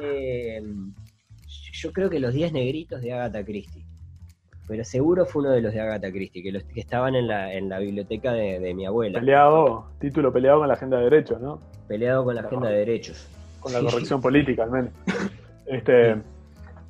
yo 1.74 1.94
creo 1.94 2.10
que 2.10 2.20
Los 2.20 2.34
Días 2.34 2.52
Negritos 2.52 3.02
de 3.02 3.14
Agatha 3.14 3.46
Christie 3.46 3.83
pero 4.68 4.84
seguro 4.84 5.26
fue 5.26 5.42
uno 5.42 5.52
de 5.52 5.62
los 5.62 5.74
de 5.74 5.82
Agatha 5.82 6.12
Christie, 6.12 6.42
que, 6.42 6.52
los, 6.52 6.64
que 6.64 6.80
estaban 6.80 7.16
en 7.16 7.28
la, 7.28 7.54
en 7.54 7.70
la 7.70 7.80
biblioteca 7.80 8.32
de, 8.32 8.74
mi 8.74 8.86
abuela. 8.86 9.20
Peleado, 9.20 9.86
título 10.00 10.32
peleado 10.32 10.60
con 10.60 10.68
la 10.68 10.76
agenda 10.76 10.98
de 10.98 11.04
derechos, 11.04 11.42
¿no? 11.42 11.60
Peleado 11.88 12.24
con 12.24 12.36
la 12.36 12.42
agenda 12.42 12.70
de 12.70 12.78
derechos. 12.78 13.28
Con 13.60 13.74
la 13.74 13.82
corrección 13.82 14.22
política, 14.22 14.64
al 14.64 14.72
menos. 14.72 14.92
Este, 15.66 16.16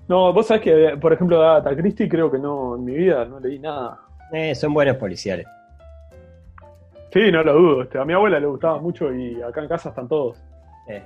no, 0.08 0.34
vos 0.34 0.48
sabés 0.48 0.64
que, 0.64 0.98
por 1.00 1.14
ejemplo, 1.14 1.40
de 1.40 1.48
Agatha 1.48 1.76
Christie 1.76 2.10
creo 2.10 2.30
que 2.30 2.38
no, 2.38 2.76
en 2.76 2.86
mi 2.86 2.94
vida 2.94 3.26
no 3.26 3.40
leí 3.40 3.58
nada. 3.60 4.00
Eh, 4.32 4.54
son 4.54 4.74
buenos 4.74 4.98
policiales. 4.98 5.48
Sí, 7.12 7.32
no 7.32 7.44
lo 7.44 7.54
dudo. 7.54 7.84
Este, 7.84 8.00
a 8.00 8.06
mi 8.06 8.14
abuela 8.14 8.40
le 8.40 8.48
gustaba 8.48 8.80
mucho 8.80 9.14
y 9.14 9.42
acá 9.42 9.62
en 9.62 9.68
casa 9.68 9.90
están 9.90 10.08
todos. 10.08 10.38
Eh. 10.90 11.04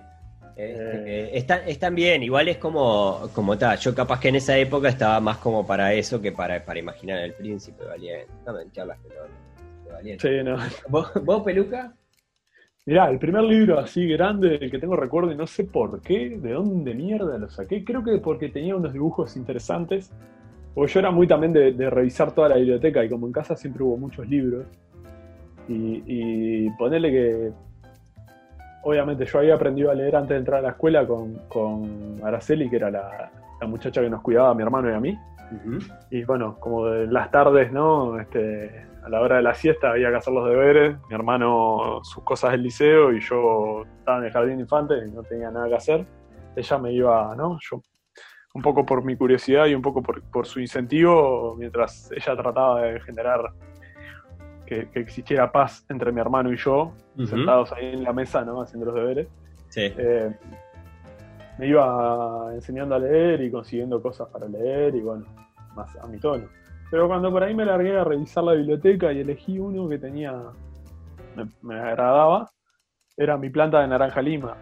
Eh, 0.59 1.45
están, 1.67 1.93
bien, 1.93 2.23
igual 2.23 2.47
es 2.47 2.57
como, 2.57 3.29
como 3.33 3.57
tal. 3.57 3.77
Yo 3.77 3.93
capaz 3.93 4.19
que 4.19 4.29
en 4.29 4.37
esa 4.37 4.57
época 4.57 4.89
estaba 4.89 5.19
más 5.19 5.37
como 5.37 5.65
para 5.65 5.93
eso 5.93 6.19
que 6.19 6.31
para, 6.31 6.65
para 6.65 6.79
imaginar 6.79 7.19
el 7.19 7.33
príncipe 7.33 7.85
valiente. 7.85 8.27
No 8.45 8.53
me 8.53 8.85
las 8.85 8.99
pelotas. 8.99 9.47
Sí, 10.19 10.29
no. 10.43 10.57
¿Vos, 10.89 11.43
Peluca? 11.43 11.93
Mirá, 12.85 13.09
el 13.09 13.19
primer 13.19 13.43
libro 13.43 13.79
así 13.79 14.07
grande 14.07 14.55
el 14.55 14.71
que 14.71 14.79
tengo 14.79 14.95
recuerdo 14.95 15.31
y 15.31 15.35
no 15.35 15.45
sé 15.45 15.65
por 15.65 16.01
qué, 16.01 16.37
de 16.37 16.53
dónde 16.53 16.93
mierda 16.93 17.37
lo 17.37 17.49
saqué. 17.49 17.83
Creo 17.83 18.03
que 18.03 18.17
porque 18.17 18.49
tenía 18.49 18.75
unos 18.75 18.93
dibujos 18.93 19.35
interesantes. 19.35 20.11
Porque 20.73 20.93
yo 20.93 20.99
era 20.99 21.11
muy 21.11 21.27
también 21.27 21.53
de, 21.53 21.89
revisar 21.89 22.33
toda 22.33 22.49
la 22.49 22.55
biblioteca 22.55 23.03
y 23.03 23.09
como 23.09 23.27
en 23.27 23.33
casa 23.33 23.55
siempre 23.55 23.83
hubo 23.83 23.97
muchos 23.97 24.27
libros. 24.27 24.65
Y, 25.67 26.03
y 26.05 26.69
ponerle 26.77 27.11
que 27.11 27.51
obviamente 28.87 29.25
yo 29.25 29.39
había 29.39 29.55
aprendido 29.55 29.91
a 29.91 29.93
leer 29.93 30.15
antes 30.15 30.29
de 30.29 30.37
entrar 30.37 30.59
a 30.59 30.61
la 30.61 30.69
escuela 30.69 31.05
con, 31.05 32.21
Araceli, 32.23 32.69
que 32.69 32.77
era 32.77 32.89
la, 32.89 33.31
muchacha 33.67 34.01
que 34.01 34.09
nos 34.09 34.21
cuidaba, 34.21 34.51
a 34.51 34.53
mi 34.53 34.63
hermano 34.63 34.89
y 34.89 34.93
a 34.93 34.99
mí. 34.99 35.17
Y 36.09 36.23
bueno, 36.23 36.57
como 36.59 36.85
de 36.85 37.07
las 37.07 37.29
tardes, 37.29 37.71
¿no? 37.73 38.17
Este, 38.17 38.85
a 39.03 39.09
la 39.09 39.19
hora 39.19 39.37
de 39.37 39.41
la 39.41 39.53
siesta 39.53 39.91
había 39.91 40.09
que 40.09 40.15
hacer 40.15 40.33
los 40.33 40.47
deberes, 40.47 40.97
mi 41.09 41.15
hermano 41.15 41.99
sus 42.03 42.23
cosas 42.23 42.51
del 42.51 42.63
liceo 42.63 43.11
y 43.11 43.19
yo 43.19 43.83
estaba 43.99 44.19
en 44.19 44.25
el 44.25 44.31
jardín 44.31 44.55
de 44.55 44.61
infantes 44.63 45.05
y 45.05 45.11
no 45.11 45.21
tenía 45.23 45.51
nada 45.51 45.67
que 45.67 45.75
hacer. 45.75 46.05
Ella 46.55 46.77
me 46.77 46.93
iba, 46.93 47.35
¿no? 47.35 47.57
Yo 47.69 47.81
un 48.53 48.61
poco 48.61 48.85
por 48.85 49.03
mi 49.03 49.17
curiosidad 49.17 49.65
y 49.65 49.75
un 49.75 49.81
poco 49.81 50.01
por, 50.01 50.23
por 50.31 50.45
su 50.45 50.61
incentivo, 50.61 51.55
mientras 51.57 52.09
ella 52.13 52.37
trataba 52.37 52.83
de 52.83 53.01
generar 53.01 53.51
que, 54.67 54.89
existiera 54.93 55.51
paz 55.51 55.85
entre 55.89 56.11
mi 56.11 56.19
hermano 56.19 56.51
y 56.51 56.57
yo, 56.57 56.93
sentados 57.25 57.71
ahí 57.71 57.93
en 57.93 58.03
la 58.03 58.13
mesa, 58.13 58.43
¿no? 58.43 58.61
Haciendo 58.61 58.87
los 58.87 58.95
deberes. 58.95 59.27
Eh, 59.75 60.35
me 61.57 61.67
iba 61.67 62.51
enseñando 62.53 62.95
a 62.95 62.99
leer 62.99 63.41
y 63.41 63.49
consiguiendo 63.49 64.01
cosas 64.01 64.27
para 64.29 64.47
leer 64.47 64.95
y 64.95 65.01
bueno, 65.01 65.25
más 65.75 65.95
a 65.97 66.07
mi 66.07 66.19
tono. 66.19 66.47
Pero 66.91 67.07
cuando 67.07 67.31
por 67.31 67.43
ahí 67.43 67.53
me 67.53 67.65
largué 67.65 67.97
a 67.97 68.03
revisar 68.03 68.43
la 68.43 68.53
biblioteca 68.53 69.11
y 69.11 69.19
elegí 69.19 69.57
uno 69.59 69.89
que 69.89 69.97
tenía, 69.97 70.33
me, 71.61 71.75
agradaba, 71.79 72.49
era 73.15 73.37
mi 73.37 73.49
planta 73.49 73.81
de 73.81 73.87
naranja 73.87 74.21
lima. 74.21 74.57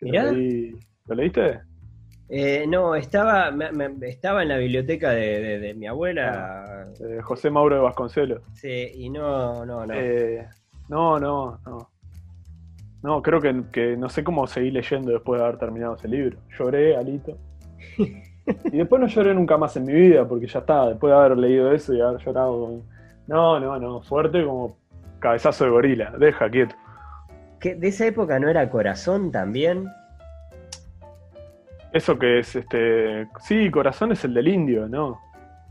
¿Lo 0.00 1.14
leíste? 1.14 1.60
Eh, 2.34 2.64
no, 2.66 2.94
estaba, 2.94 3.52
estaba 4.00 4.42
en 4.42 4.48
la 4.48 4.56
biblioteca 4.56 5.10
de, 5.10 5.74
mi 5.76 5.86
abuela. 5.86 6.86
Ah, 6.88 7.22
José 7.24 7.50
Mauro 7.50 7.74
de 7.74 7.82
Vasconcelos. 7.82 8.40
Sí, 8.54 8.90
y 8.94 9.10
no, 9.10 9.66
no, 9.66 9.84
no. 9.84 9.92
Eh, 9.92 10.48
no, 10.88 11.20
no, 11.20 11.60
no. 11.66 11.90
No, 13.02 13.20
creo 13.20 13.38
que, 13.38 13.98
no 13.98 14.08
sé 14.08 14.24
cómo 14.24 14.46
seguí 14.46 14.70
leyendo 14.70 15.12
después 15.12 15.40
de 15.40 15.46
haber 15.46 15.58
terminado 15.58 15.96
ese 15.96 16.08
libro. 16.08 16.38
Lloré, 16.58 16.96
Alito. 16.96 17.36
y 17.98 18.78
después 18.78 18.98
no 19.02 19.08
lloré 19.08 19.34
nunca 19.34 19.58
más 19.58 19.76
en 19.76 19.84
mi 19.84 19.92
vida, 19.92 20.26
porque 20.26 20.46
ya 20.46 20.60
está, 20.60 20.88
después 20.88 21.12
de 21.12 21.18
haber 21.18 21.36
leído 21.36 21.70
eso 21.70 21.92
y 21.92 22.00
haber 22.00 22.18
llorado. 22.24 22.80
No, 23.26 23.60
no, 23.60 23.78
no, 23.78 24.00
fuerte 24.00 24.42
como 24.42 24.78
cabezazo 25.18 25.64
de 25.64 25.70
gorila. 25.70 26.14
Deja 26.18 26.48
quieto. 26.48 26.74
¿Que 27.60 27.74
¿De 27.74 27.88
esa 27.88 28.06
época 28.06 28.38
no 28.38 28.48
era 28.48 28.70
Corazón 28.70 29.30
también? 29.30 29.86
Eso 31.92 32.18
que 32.18 32.38
es, 32.38 32.56
este. 32.56 33.28
Sí, 33.46 33.70
Corazón 33.70 34.12
es 34.12 34.24
el 34.24 34.34
del 34.34 34.48
indio, 34.48 34.88
¿no? 34.88 35.20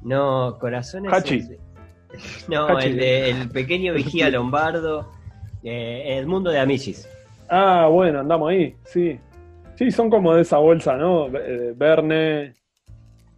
No, 0.02 0.58
Corazón 0.60 1.08
es. 1.08 1.14
Hachi. 1.14 1.48
no, 2.48 2.80
el, 2.80 2.98
de, 2.98 3.30
el 3.32 3.50
pequeño 3.50 3.94
vigía 3.94 4.30
lombardo. 4.30 5.12
Eh, 5.64 6.18
el 6.18 6.28
mundo 6.28 6.52
de 6.52 6.60
Amichis. 6.60 7.08
Ah, 7.50 7.88
bueno, 7.92 8.20
andamos 8.20 8.50
ahí, 8.50 8.76
sí. 8.86 9.20
Sí, 9.76 9.92
son 9.92 10.10
como 10.10 10.36
de 10.36 10.42
esa 10.42 10.58
bolsa, 10.58 10.96
¿no? 10.96 11.28
Eh, 11.28 11.74
Verne. 11.76 12.54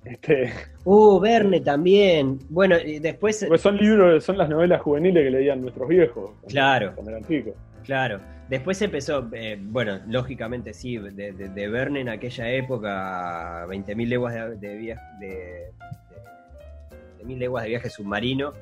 Este. 0.03 0.51
Uh, 0.84 1.19
Verne 1.19 1.61
también. 1.61 2.39
Bueno, 2.49 2.76
y 2.77 2.99
después. 2.99 3.45
Pues 3.47 3.61
son 3.61 3.77
libros, 3.77 4.23
son 4.23 4.38
las 4.38 4.49
novelas 4.49 4.81
juveniles 4.81 5.23
que 5.23 5.31
leían 5.31 5.61
nuestros 5.61 5.88
viejos. 5.88 6.31
Claro. 6.47 6.91
Cuando 6.95 7.11
eran 7.11 7.26
chicos. 7.26 7.53
Claro. 7.84 8.19
Después 8.49 8.82
empezó, 8.82 9.28
eh, 9.34 9.57
bueno, 9.60 9.99
lógicamente 10.07 10.74
sí, 10.74 10.98
de, 10.98 11.32
de, 11.32 11.68
Verne 11.70 12.02
en 12.02 12.10
aquella 12.10 12.49
época, 12.49 13.65
20.000 13.68 14.07
leguas 14.07 14.60
de, 14.60 14.78
viaje, 14.78 15.02
de, 15.20 15.72
mil 17.24 17.40
leguas 17.40 17.64
de 17.64 17.70
viaje 17.70 17.90
submarino. 17.90 18.53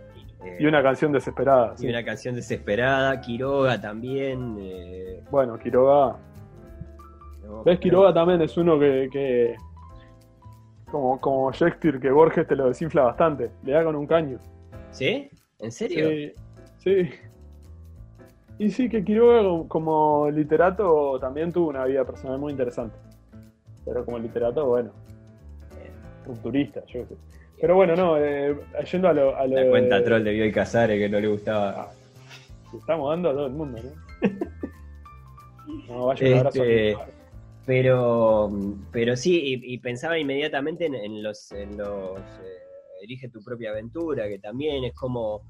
y 0.59 0.65
una 0.65 0.83
canción 0.83 1.11
desesperada. 1.11 1.73
Y 1.79 1.87
una 1.87 2.05
canción 2.05 2.35
desesperada, 2.35 3.19
Quiroga 3.21 3.81
también. 3.81 4.57
Eh, 4.61 5.23
bueno, 5.31 5.57
Quiroga. 5.57 6.17
¿Ves? 7.65 7.79
Quiroga 7.79 8.13
también 8.13 8.41
es 8.41 8.55
uno 8.57 8.79
que, 8.79 9.55
Como, 10.91 11.19
como 11.19 11.51
Shakespeare, 11.51 11.99
que 11.99 12.11
Borges 12.11 12.47
te 12.47 12.55
lo 12.55 12.67
desinfla 12.67 13.03
bastante. 13.03 13.49
Le 13.63 13.73
da 13.73 13.83
con 13.83 13.95
un 13.95 14.05
caño. 14.05 14.39
¿Sí? 14.91 15.29
¿En 15.59 15.71
serio? 15.71 16.07
Sí. 16.77 17.03
sí. 17.03 17.09
Y 18.61 18.69
sí, 18.69 18.87
que 18.87 19.03
Quiroga 19.03 19.67
como 19.67 20.29
literato 20.29 21.17
también 21.19 21.51
tuvo 21.51 21.69
una 21.69 21.83
vida 21.85 22.05
personal 22.05 22.37
muy 22.37 22.51
interesante. 22.51 22.95
Pero 23.83 24.05
como 24.05 24.19
literato, 24.19 24.67
bueno, 24.67 24.91
rupturista, 26.27 26.85
yo 26.85 26.99
qué 26.99 27.15
sé. 27.15 27.15
Pero 27.59 27.73
bueno, 27.73 27.95
no, 27.95 28.19
eh, 28.19 28.55
yendo 28.91 29.07
a 29.07 29.13
lo, 29.13 29.35
a 29.35 29.47
La 29.47 29.67
cuenta 29.67 30.03
troll 30.03 30.23
de 30.23 30.33
Bioy 30.33 30.51
Casares 30.51 30.99
que 30.99 31.09
no 31.09 31.19
le 31.19 31.27
gustaba. 31.29 31.71
Ah, 31.71 31.91
estamos 32.77 33.09
dando 33.09 33.31
a 33.31 33.33
todo 33.33 33.47
el 33.47 33.53
mundo, 33.53 33.79
¿no? 33.81 34.29
no, 35.87 36.05
vaya 36.05 36.27
un 36.27 36.33
abrazo. 36.37 36.63
Este, 36.63 36.97
pero, 37.65 38.51
pero 38.91 39.15
sí, 39.15 39.59
y, 39.59 39.77
pensaba 39.79 40.19
inmediatamente 40.19 40.85
en, 40.85 41.23
los, 41.23 41.51
en 41.51 41.77
los 41.77 42.19
eh, 42.19 43.29
tu 43.33 43.43
propia 43.43 43.71
aventura, 43.71 44.27
que 44.27 44.37
también 44.37 44.83
es 44.83 44.93
como 44.93 45.41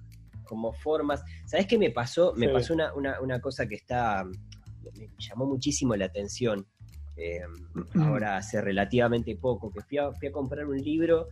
como 0.52 0.73
formas. 0.73 1.23
¿Sabes 1.45 1.65
qué 1.65 1.78
me 1.78 1.91
pasó? 1.91 2.34
Me 2.36 2.49
pasó 2.49 2.73
una, 2.73 2.91
una, 3.22 3.40
cosa 3.40 3.65
que 3.68 3.76
está. 3.76 4.26
me 4.26 5.07
llamó 5.18 5.45
muchísimo 5.45 5.95
la 5.95 6.07
atención. 6.07 6.68
Eh, 7.15 7.40
ahora 8.02 8.36
hace 8.36 8.60
relativamente 8.60 9.38
poco, 9.38 9.72
que 9.72 9.80
fui 9.80 9.98
a, 9.98 10.11
fui 10.11 10.28
a 10.28 10.32
comprar 10.34 10.65
un 10.65 10.76
libro, 10.78 11.30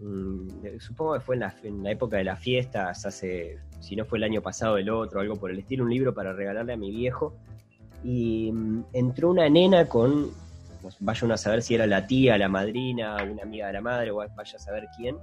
mm, 0.00 0.78
supongo 0.78 1.14
que 1.14 1.20
fue 1.20 1.34
en 1.34 1.40
la, 1.40 1.56
en 1.64 1.82
la, 1.82 1.90
época 1.90 2.18
de 2.18 2.24
las 2.24 2.38
fiestas, 2.38 3.04
hace, 3.04 3.58
si 3.80 3.96
no 3.96 4.04
fue 4.04 4.18
el 4.18 4.24
año 4.24 4.42
pasado, 4.42 4.78
el 4.78 4.88
otro, 4.88 5.20
algo 5.20 5.34
por 5.34 5.50
el 5.50 5.58
estilo, 5.58 5.82
un 5.82 5.90
libro 5.90 6.14
para 6.14 6.32
regalarle 6.32 6.74
a 6.74 6.76
mi 6.76 6.92
viejo. 6.92 7.34
Y 8.04 8.52
mm, 8.52 8.84
entró 8.92 9.30
una 9.30 9.48
nena 9.48 9.88
con, 9.88 10.30
vaya 11.00 11.24
uno 11.24 11.34
a 11.34 11.36
saber 11.36 11.62
si 11.62 11.74
era 11.74 11.88
la 11.88 12.06
tía, 12.06 12.38
la 12.38 12.48
madrina, 12.48 13.16
una 13.28 13.42
amiga 13.42 13.66
de 13.66 13.72
la 13.72 13.80
madre, 13.80 14.12
o 14.12 14.16
vaya 14.18 14.56
a 14.56 14.60
saber 14.60 14.86
quién. 14.96 15.16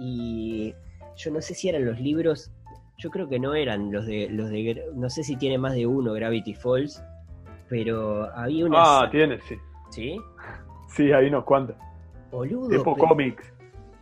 Y 0.00 0.74
yo 1.16 1.30
no 1.30 1.40
sé 1.40 1.54
si 1.54 1.68
eran 1.68 1.84
los 1.84 2.00
libros, 2.00 2.50
yo 2.98 3.10
creo 3.10 3.28
que 3.28 3.38
no 3.38 3.54
eran 3.54 3.90
los 3.90 4.06
de, 4.06 4.28
los 4.30 4.50
de, 4.50 4.84
no 4.94 5.08
sé 5.10 5.24
si 5.24 5.36
tiene 5.36 5.58
más 5.58 5.74
de 5.74 5.86
uno 5.86 6.12
Gravity 6.12 6.54
Falls, 6.54 7.02
pero 7.68 8.24
había 8.34 8.66
una... 8.66 8.78
Ah, 9.02 9.08
tiene, 9.10 9.40
sí. 9.42 9.56
¿Sí? 9.90 10.20
Sí, 10.88 11.12
hay 11.12 11.26
unos 11.26 11.44
cuantos. 11.44 11.76
Boludo. 12.30 12.68
Tipo 12.68 12.96
cómics. 12.96 13.52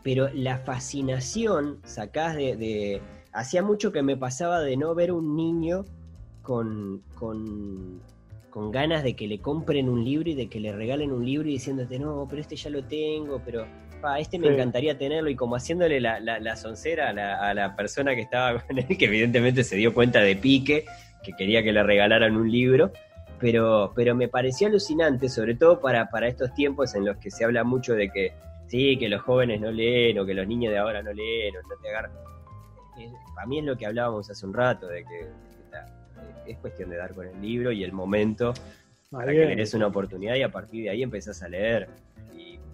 Pero 0.03 0.29
la 0.33 0.59
fascinación 0.59 1.81
sacás 1.85 2.35
de, 2.35 2.57
de, 2.57 3.03
Hacía 3.33 3.63
mucho 3.63 3.93
que 3.93 4.03
me 4.03 4.17
pasaba 4.17 4.61
de 4.61 4.77
no 4.77 4.95
ver 4.95 5.13
un 5.13 5.37
niño 5.37 5.85
con, 6.43 7.03
con, 7.15 8.01
con 8.51 8.71
ganas 8.71 9.03
de 9.03 9.15
que 9.15 9.29
le 9.29 9.39
compren 9.41 9.89
un 9.89 10.03
libro 10.03 10.31
y 10.31 10.35
de 10.35 10.49
que 10.49 10.61
le 10.61 10.73
regalen 10.73 11.13
un 11.13 11.25
libro 11.25 11.49
y 11.49 11.53
diciéndote, 11.53 11.99
no, 11.99 12.27
pero 12.29 12.41
este 12.41 12.57
ya 12.57 12.71
lo 12.71 12.85
tengo, 12.85 13.41
pero 13.45 13.67
este 14.19 14.39
me 14.39 14.49
encantaría 14.49 14.97
tenerlo, 14.97 15.31
y 15.31 15.37
como 15.37 15.57
haciéndole 15.57 16.01
la, 16.01 16.21
la, 16.21 16.57
soncera 16.57 17.11
a 17.11 17.55
la, 17.55 17.77
persona 17.77 18.15
que 18.15 18.23
estaba 18.23 18.61
con 18.61 18.79
él, 18.79 18.87
que 18.99 19.05
evidentemente 19.05 19.65
se 19.65 19.77
dio 19.77 19.95
cuenta 19.95 20.21
de 20.21 20.37
pique, 20.37 20.85
que 21.23 21.33
quería 21.33 21.63
que 21.63 21.73
le 21.73 21.83
regalaran 21.83 22.37
un 22.37 22.51
libro, 22.51 22.93
pero, 23.39 23.93
pero 23.95 24.15
me 24.15 24.29
pareció 24.29 24.69
alucinante, 24.69 25.29
sobre 25.29 25.55
todo 25.55 25.81
para, 25.81 26.09
para 26.11 26.29
estos 26.29 26.55
tiempos 26.55 26.95
en 26.95 27.05
los 27.05 27.17
que 27.19 27.31
se 27.31 27.45
habla 27.45 27.65
mucho 27.65 27.95
de 27.95 28.11
que 28.11 28.33
sí, 28.67 28.97
que 28.99 29.09
los 29.09 29.23
jóvenes 29.23 29.61
no 29.61 29.71
leen, 29.71 30.19
o 30.19 30.27
que 30.27 30.35
los 30.35 30.47
niños 30.47 30.73
de 30.73 30.79
ahora 30.79 31.03
no 31.03 31.13
leen, 31.13 31.57
o 31.57 31.63
no 31.63 31.81
te 31.81 31.89
agarran. 31.89 32.13
Para 33.35 33.47
mí 33.47 33.61
es 33.61 33.65
lo 33.65 33.77
que 33.77 33.87
hablábamos 33.87 34.29
hace 34.31 34.45
un 34.45 34.55
rato, 34.55 34.89
de 34.89 35.05
que, 35.05 35.27
es 36.47 36.59
cuestión 36.59 36.89
de 36.89 36.97
dar 36.97 37.15
con 37.15 37.27
el 37.27 37.41
libro 37.43 37.73
y 37.73 37.85
el 37.85 37.93
momento 37.93 38.55
para 39.11 39.33
que 39.33 39.45
le 39.45 39.55
des 39.55 39.75
una 39.75 39.87
oportunidad 39.87 40.35
y 40.35 40.43
a 40.43 40.51
partir 40.51 40.85
de 40.85 40.91
ahí 40.91 41.03
empezás 41.03 41.43
a 41.43 41.49
leer 41.49 41.89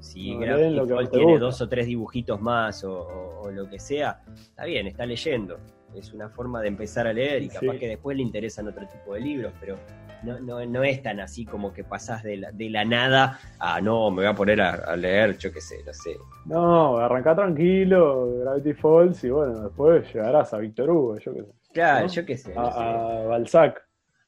si 0.04 0.34
no, 0.34 1.08
tiene 1.08 1.38
dos 1.38 1.60
o 1.60 1.68
tres 1.68 1.86
dibujitos 1.86 2.40
más 2.40 2.84
o, 2.84 3.50
lo 3.52 3.68
que 3.68 3.78
sea, 3.78 4.22
está 4.34 4.64
bien, 4.64 4.86
está 4.86 5.06
leyendo. 5.06 5.58
Es 5.94 6.12
una 6.12 6.28
forma 6.28 6.60
de 6.60 6.68
empezar 6.68 7.06
a 7.06 7.12
leer 7.12 7.42
y 7.42 7.48
capaz 7.48 7.78
que 7.78 7.88
después 7.88 8.16
le 8.16 8.22
interesan 8.22 8.66
otro 8.66 8.86
tipo 8.88 9.14
de 9.14 9.20
libros, 9.20 9.52
pero 9.60 9.76
no, 10.24 10.40
no, 10.40 10.64
no 10.66 10.82
es 10.82 11.02
tan 11.02 11.20
así 11.20 11.44
como 11.44 11.72
que 11.72 11.84
pasás 11.84 12.22
de 12.24 12.36
la, 12.38 12.50
de 12.50 12.68
la 12.68 12.84
nada 12.84 13.38
a 13.60 13.80
no, 13.80 14.10
me 14.10 14.22
voy 14.22 14.26
a 14.26 14.34
poner 14.34 14.60
a, 14.60 14.96
leer, 14.96 15.38
yo 15.38 15.52
qué 15.52 15.60
sé, 15.60 15.84
no 15.86 15.92
sé. 15.92 16.16
No, 16.46 16.98
arrancá 16.98 17.36
tranquilo, 17.36 18.40
Gravity 18.40 18.74
Falls 18.74 19.22
y 19.24 19.30
bueno, 19.30 19.60
después 19.60 20.12
llegarás 20.12 20.52
a 20.52 20.58
Víctor 20.58 20.90
Hugo, 20.90 21.18
yo 21.18 21.32
qué 21.32 21.42
sé. 21.42 21.52
Claro, 21.72 22.06
yo 22.08 22.26
qué 22.26 22.36
sé. 22.36 22.52
a 22.56 23.24
Balzac. 23.28 23.86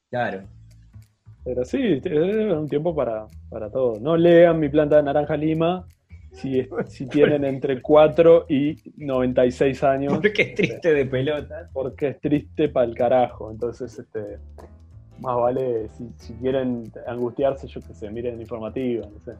Claro. 0.09 0.56
Pero 1.47 1.63
sí, 1.63 2.01
es 2.03 2.53
un 2.53 2.67
tiempo 2.67 2.93
para, 2.93 3.25
para 3.49 3.69
todo. 3.69 4.01
No 4.01 4.17
lean 4.17 4.59
mi 4.59 4.67
planta 4.67 4.97
de 4.97 5.03
naranja 5.03 5.37
lima 5.37 5.87
si, 6.33 6.67
si 6.87 7.05
tienen 7.09 7.45
entre 7.45 7.81
4 7.81 8.47
y 8.49 8.75
96 8.97 9.81
años. 9.85 10.13
Porque 10.21 10.41
es 10.41 10.55
triste 10.55 10.93
de 10.93 11.05
pelota. 11.05 11.69
Porque 11.71 12.09
es 12.09 12.19
triste 12.19 12.67
para 12.67 12.85
el 12.85 12.95
carajo. 12.95 13.49
Entonces, 13.49 13.97
este 13.97 14.39
más 15.21 15.37
vale, 15.37 15.87
si, 16.17 16.33
quieren 16.33 16.91
angustiarse, 17.07 17.65
yo 17.65 17.79
que 17.81 17.93
sé, 17.93 18.11
miren 18.11 18.41
informativa, 18.41 19.07
no 19.07 19.19
sé. 19.23 19.31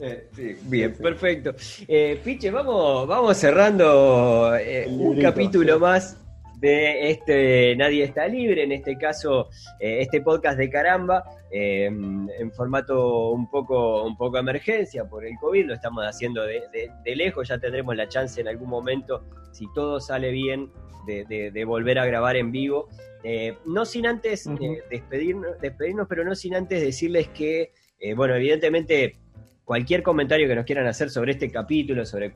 Eh, 0.00 0.28
sí, 0.32 0.56
bien, 0.62 0.94
perfecto. 0.94 1.52
Eh, 1.86 2.18
Piche, 2.24 2.50
vamos, 2.50 3.06
vamos 3.08 3.36
cerrando 3.36 4.56
eh, 4.56 4.86
un 4.88 5.20
capítulo 5.20 5.78
más 5.80 6.16
de 6.60 7.10
este 7.10 7.74
Nadie 7.76 8.04
está 8.04 8.28
libre, 8.28 8.64
en 8.64 8.72
este 8.72 8.96
caso 8.98 9.48
eh, 9.78 9.98
este 10.02 10.20
podcast 10.20 10.58
de 10.58 10.68
caramba, 10.68 11.24
eh, 11.50 11.86
en 11.86 12.52
formato 12.52 13.30
un 13.30 13.50
poco, 13.50 14.04
un 14.04 14.16
poco 14.16 14.38
emergencia 14.38 15.08
por 15.08 15.24
el 15.24 15.36
COVID, 15.38 15.66
lo 15.66 15.74
estamos 15.74 16.04
haciendo 16.04 16.44
de, 16.44 16.90
lejos, 17.16 17.48
ya 17.48 17.58
tendremos 17.58 17.96
la 17.96 18.08
chance 18.08 18.40
en 18.40 18.48
algún 18.48 18.68
momento, 18.68 19.24
si 19.52 19.66
todo 19.74 20.00
sale 20.00 20.30
bien, 20.30 20.70
de, 21.06 21.64
volver 21.64 21.98
a 21.98 22.06
grabar 22.06 22.36
en 22.36 22.52
vivo. 22.52 22.88
Eh, 23.24 23.56
no 23.66 23.84
sin 23.84 24.06
antes 24.06 24.48
despedirnos, 24.88 25.60
despedirnos, 25.60 26.06
pero 26.08 26.24
no 26.24 26.34
sin 26.34 26.54
antes 26.54 26.80
decirles 26.80 27.28
que, 27.28 27.72
bueno, 28.14 28.34
evidentemente 28.34 29.16
cualquier 29.64 30.02
comentario 30.02 30.46
que 30.46 30.54
nos 30.54 30.64
quieran 30.64 30.86
hacer 30.86 31.10
sobre 31.10 31.32
este 31.32 31.50
capítulo, 31.50 32.04
sobre 32.04 32.32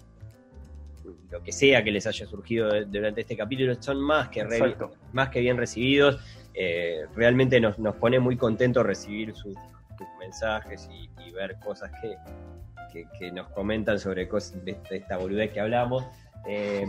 lo 1.34 1.42
que 1.42 1.50
sea 1.50 1.82
que 1.82 1.90
les 1.90 2.06
haya 2.06 2.26
surgido 2.26 2.70
durante 2.84 3.22
este 3.22 3.36
capítulo, 3.36 3.74
son 3.82 4.00
más 4.00 4.28
que, 4.28 4.46
más 5.12 5.30
que 5.30 5.40
bien 5.40 5.56
recibidos. 5.56 6.20
Eh, 6.54 7.06
realmente 7.16 7.60
nos, 7.60 7.76
nos, 7.80 7.96
pone 7.96 8.20
muy 8.20 8.36
contentos 8.36 8.86
recibir 8.86 9.34
sus, 9.34 9.56
mensajes 10.20 10.88
y, 10.92 11.30
ver 11.32 11.56
cosas 11.58 11.90
que, 12.00 13.04
que, 13.18 13.32
nos 13.32 13.48
comentan 13.48 13.98
sobre 13.98 14.28
cosas 14.28 14.64
de, 14.64 14.78
esta 14.92 15.16
boludez 15.16 15.50
que 15.50 15.58
hablamos. 15.58 16.04
Eh, 16.46 16.86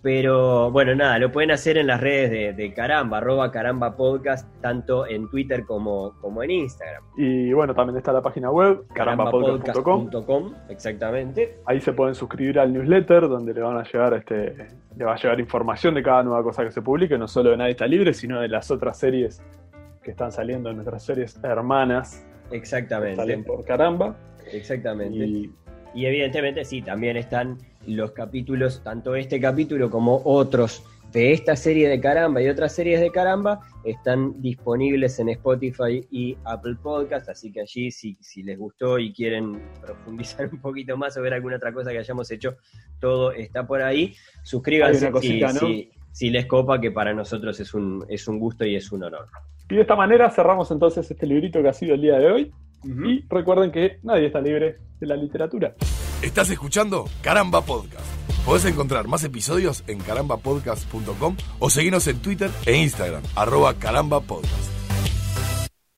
pero 0.00 0.70
bueno, 0.70 0.94
nada, 0.94 1.18
lo 1.18 1.32
pueden 1.32 1.50
hacer 1.50 1.76
en 1.76 1.88
las 1.88 2.00
redes 2.00 2.56
de, 2.56 2.72
Caramba, 2.72 3.18
arroba 3.18 3.50
Caramba 3.50 3.96
Podcast, 3.96 4.48
tanto 4.60 5.06
en 5.06 5.28
Twitter 5.28 5.64
como, 5.64 6.14
como 6.20 6.42
en 6.42 6.52
Instagram. 6.52 7.02
Y 7.16 7.52
bueno, 7.52 7.74
también 7.74 7.96
está 7.96 8.12
la 8.12 8.22
página 8.22 8.50
web, 8.50 8.84
carambapodcast.com. 8.94 10.54
Exactamente. 10.68 11.58
Ahí 11.66 11.80
se 11.80 11.92
pueden 11.92 12.14
suscribir 12.14 12.60
al 12.60 12.72
newsletter, 12.72 13.28
donde 13.28 13.52
le 13.52 13.60
van 13.60 13.76
a 13.76 13.82
llegar 13.82 14.14
este, 14.14 14.68
le 14.96 15.04
va 15.04 15.14
a 15.14 15.16
llegar 15.16 15.40
información 15.40 15.94
de 15.94 16.02
cada 16.02 16.22
nueva 16.22 16.42
cosa 16.42 16.64
que 16.64 16.70
se 16.70 16.82
publique, 16.82 17.18
no 17.18 17.26
solo 17.26 17.50
de 17.50 17.56
Nadie 17.56 17.72
está 17.72 17.86
libre, 17.86 18.14
sino 18.14 18.40
de 18.40 18.48
las 18.48 18.70
otras 18.70 18.98
series 18.98 19.42
que 20.02 20.12
están 20.12 20.30
saliendo, 20.30 20.72
nuestras 20.72 21.04
series 21.04 21.38
hermanas. 21.42 22.24
Exactamente. 22.50 23.16
salen 23.16 23.44
por 23.44 23.64
Caramba. 23.64 24.16
Exactamente. 24.52 25.18
Y, 25.18 25.52
y 25.98 26.06
evidentemente 26.06 26.64
sí, 26.64 26.80
también 26.80 27.16
están 27.16 27.58
los 27.84 28.12
capítulos, 28.12 28.82
tanto 28.84 29.16
este 29.16 29.40
capítulo 29.40 29.90
como 29.90 30.22
otros 30.24 30.84
de 31.10 31.32
esta 31.32 31.56
serie 31.56 31.88
de 31.88 31.98
caramba 31.98 32.40
y 32.40 32.48
otras 32.48 32.72
series 32.72 33.00
de 33.00 33.10
caramba 33.10 33.66
están 33.82 34.40
disponibles 34.40 35.18
en 35.18 35.30
Spotify 35.30 36.06
y 36.08 36.36
Apple 36.44 36.76
Podcast, 36.80 37.28
así 37.28 37.50
que 37.50 37.62
allí 37.62 37.90
si, 37.90 38.16
si 38.20 38.44
les 38.44 38.56
gustó 38.56 39.00
y 39.00 39.12
quieren 39.12 39.60
profundizar 39.84 40.48
un 40.52 40.60
poquito 40.60 40.96
más 40.96 41.16
o 41.16 41.22
ver 41.22 41.34
alguna 41.34 41.56
otra 41.56 41.72
cosa 41.72 41.90
que 41.90 41.98
hayamos 41.98 42.30
hecho, 42.30 42.56
todo 43.00 43.32
está 43.32 43.66
por 43.66 43.82
ahí. 43.82 44.14
Suscríbanse 44.44 45.10
si, 45.20 45.90
si, 46.12 46.30
les 46.30 46.46
copa, 46.46 46.80
que 46.80 46.92
para 46.92 47.12
nosotros 47.12 47.58
es 47.58 47.74
un, 47.74 48.06
es 48.08 48.28
un 48.28 48.38
gusto 48.38 48.64
y 48.64 48.76
es 48.76 48.92
un 48.92 49.02
honor. 49.02 49.26
Y 49.68 49.74
de 49.74 49.80
esta 49.80 49.96
manera 49.96 50.30
cerramos 50.30 50.70
entonces 50.70 51.10
este 51.10 51.26
librito 51.26 51.60
que 51.60 51.68
ha 51.68 51.72
sido 51.72 51.96
el 51.96 52.02
día 52.02 52.20
de 52.20 52.30
hoy. 52.30 52.52
Y 52.84 53.24
recuerden 53.28 53.72
que 53.72 53.98
nadie 54.02 54.26
está 54.26 54.40
libre 54.40 54.78
de 55.00 55.06
la 55.06 55.16
literatura. 55.16 55.74
Estás 56.22 56.50
escuchando 56.50 57.04
Caramba 57.22 57.62
Podcast. 57.62 58.06
Podés 58.44 58.64
encontrar 58.64 59.08
más 59.08 59.24
episodios 59.24 59.84
en 59.88 59.98
carambapodcast.com 59.98 61.36
o 61.58 61.70
seguirnos 61.70 62.06
en 62.06 62.20
Twitter 62.20 62.50
e 62.66 62.76
Instagram, 62.76 63.22
arroba 63.36 63.74
carambapodcast. 63.74 64.77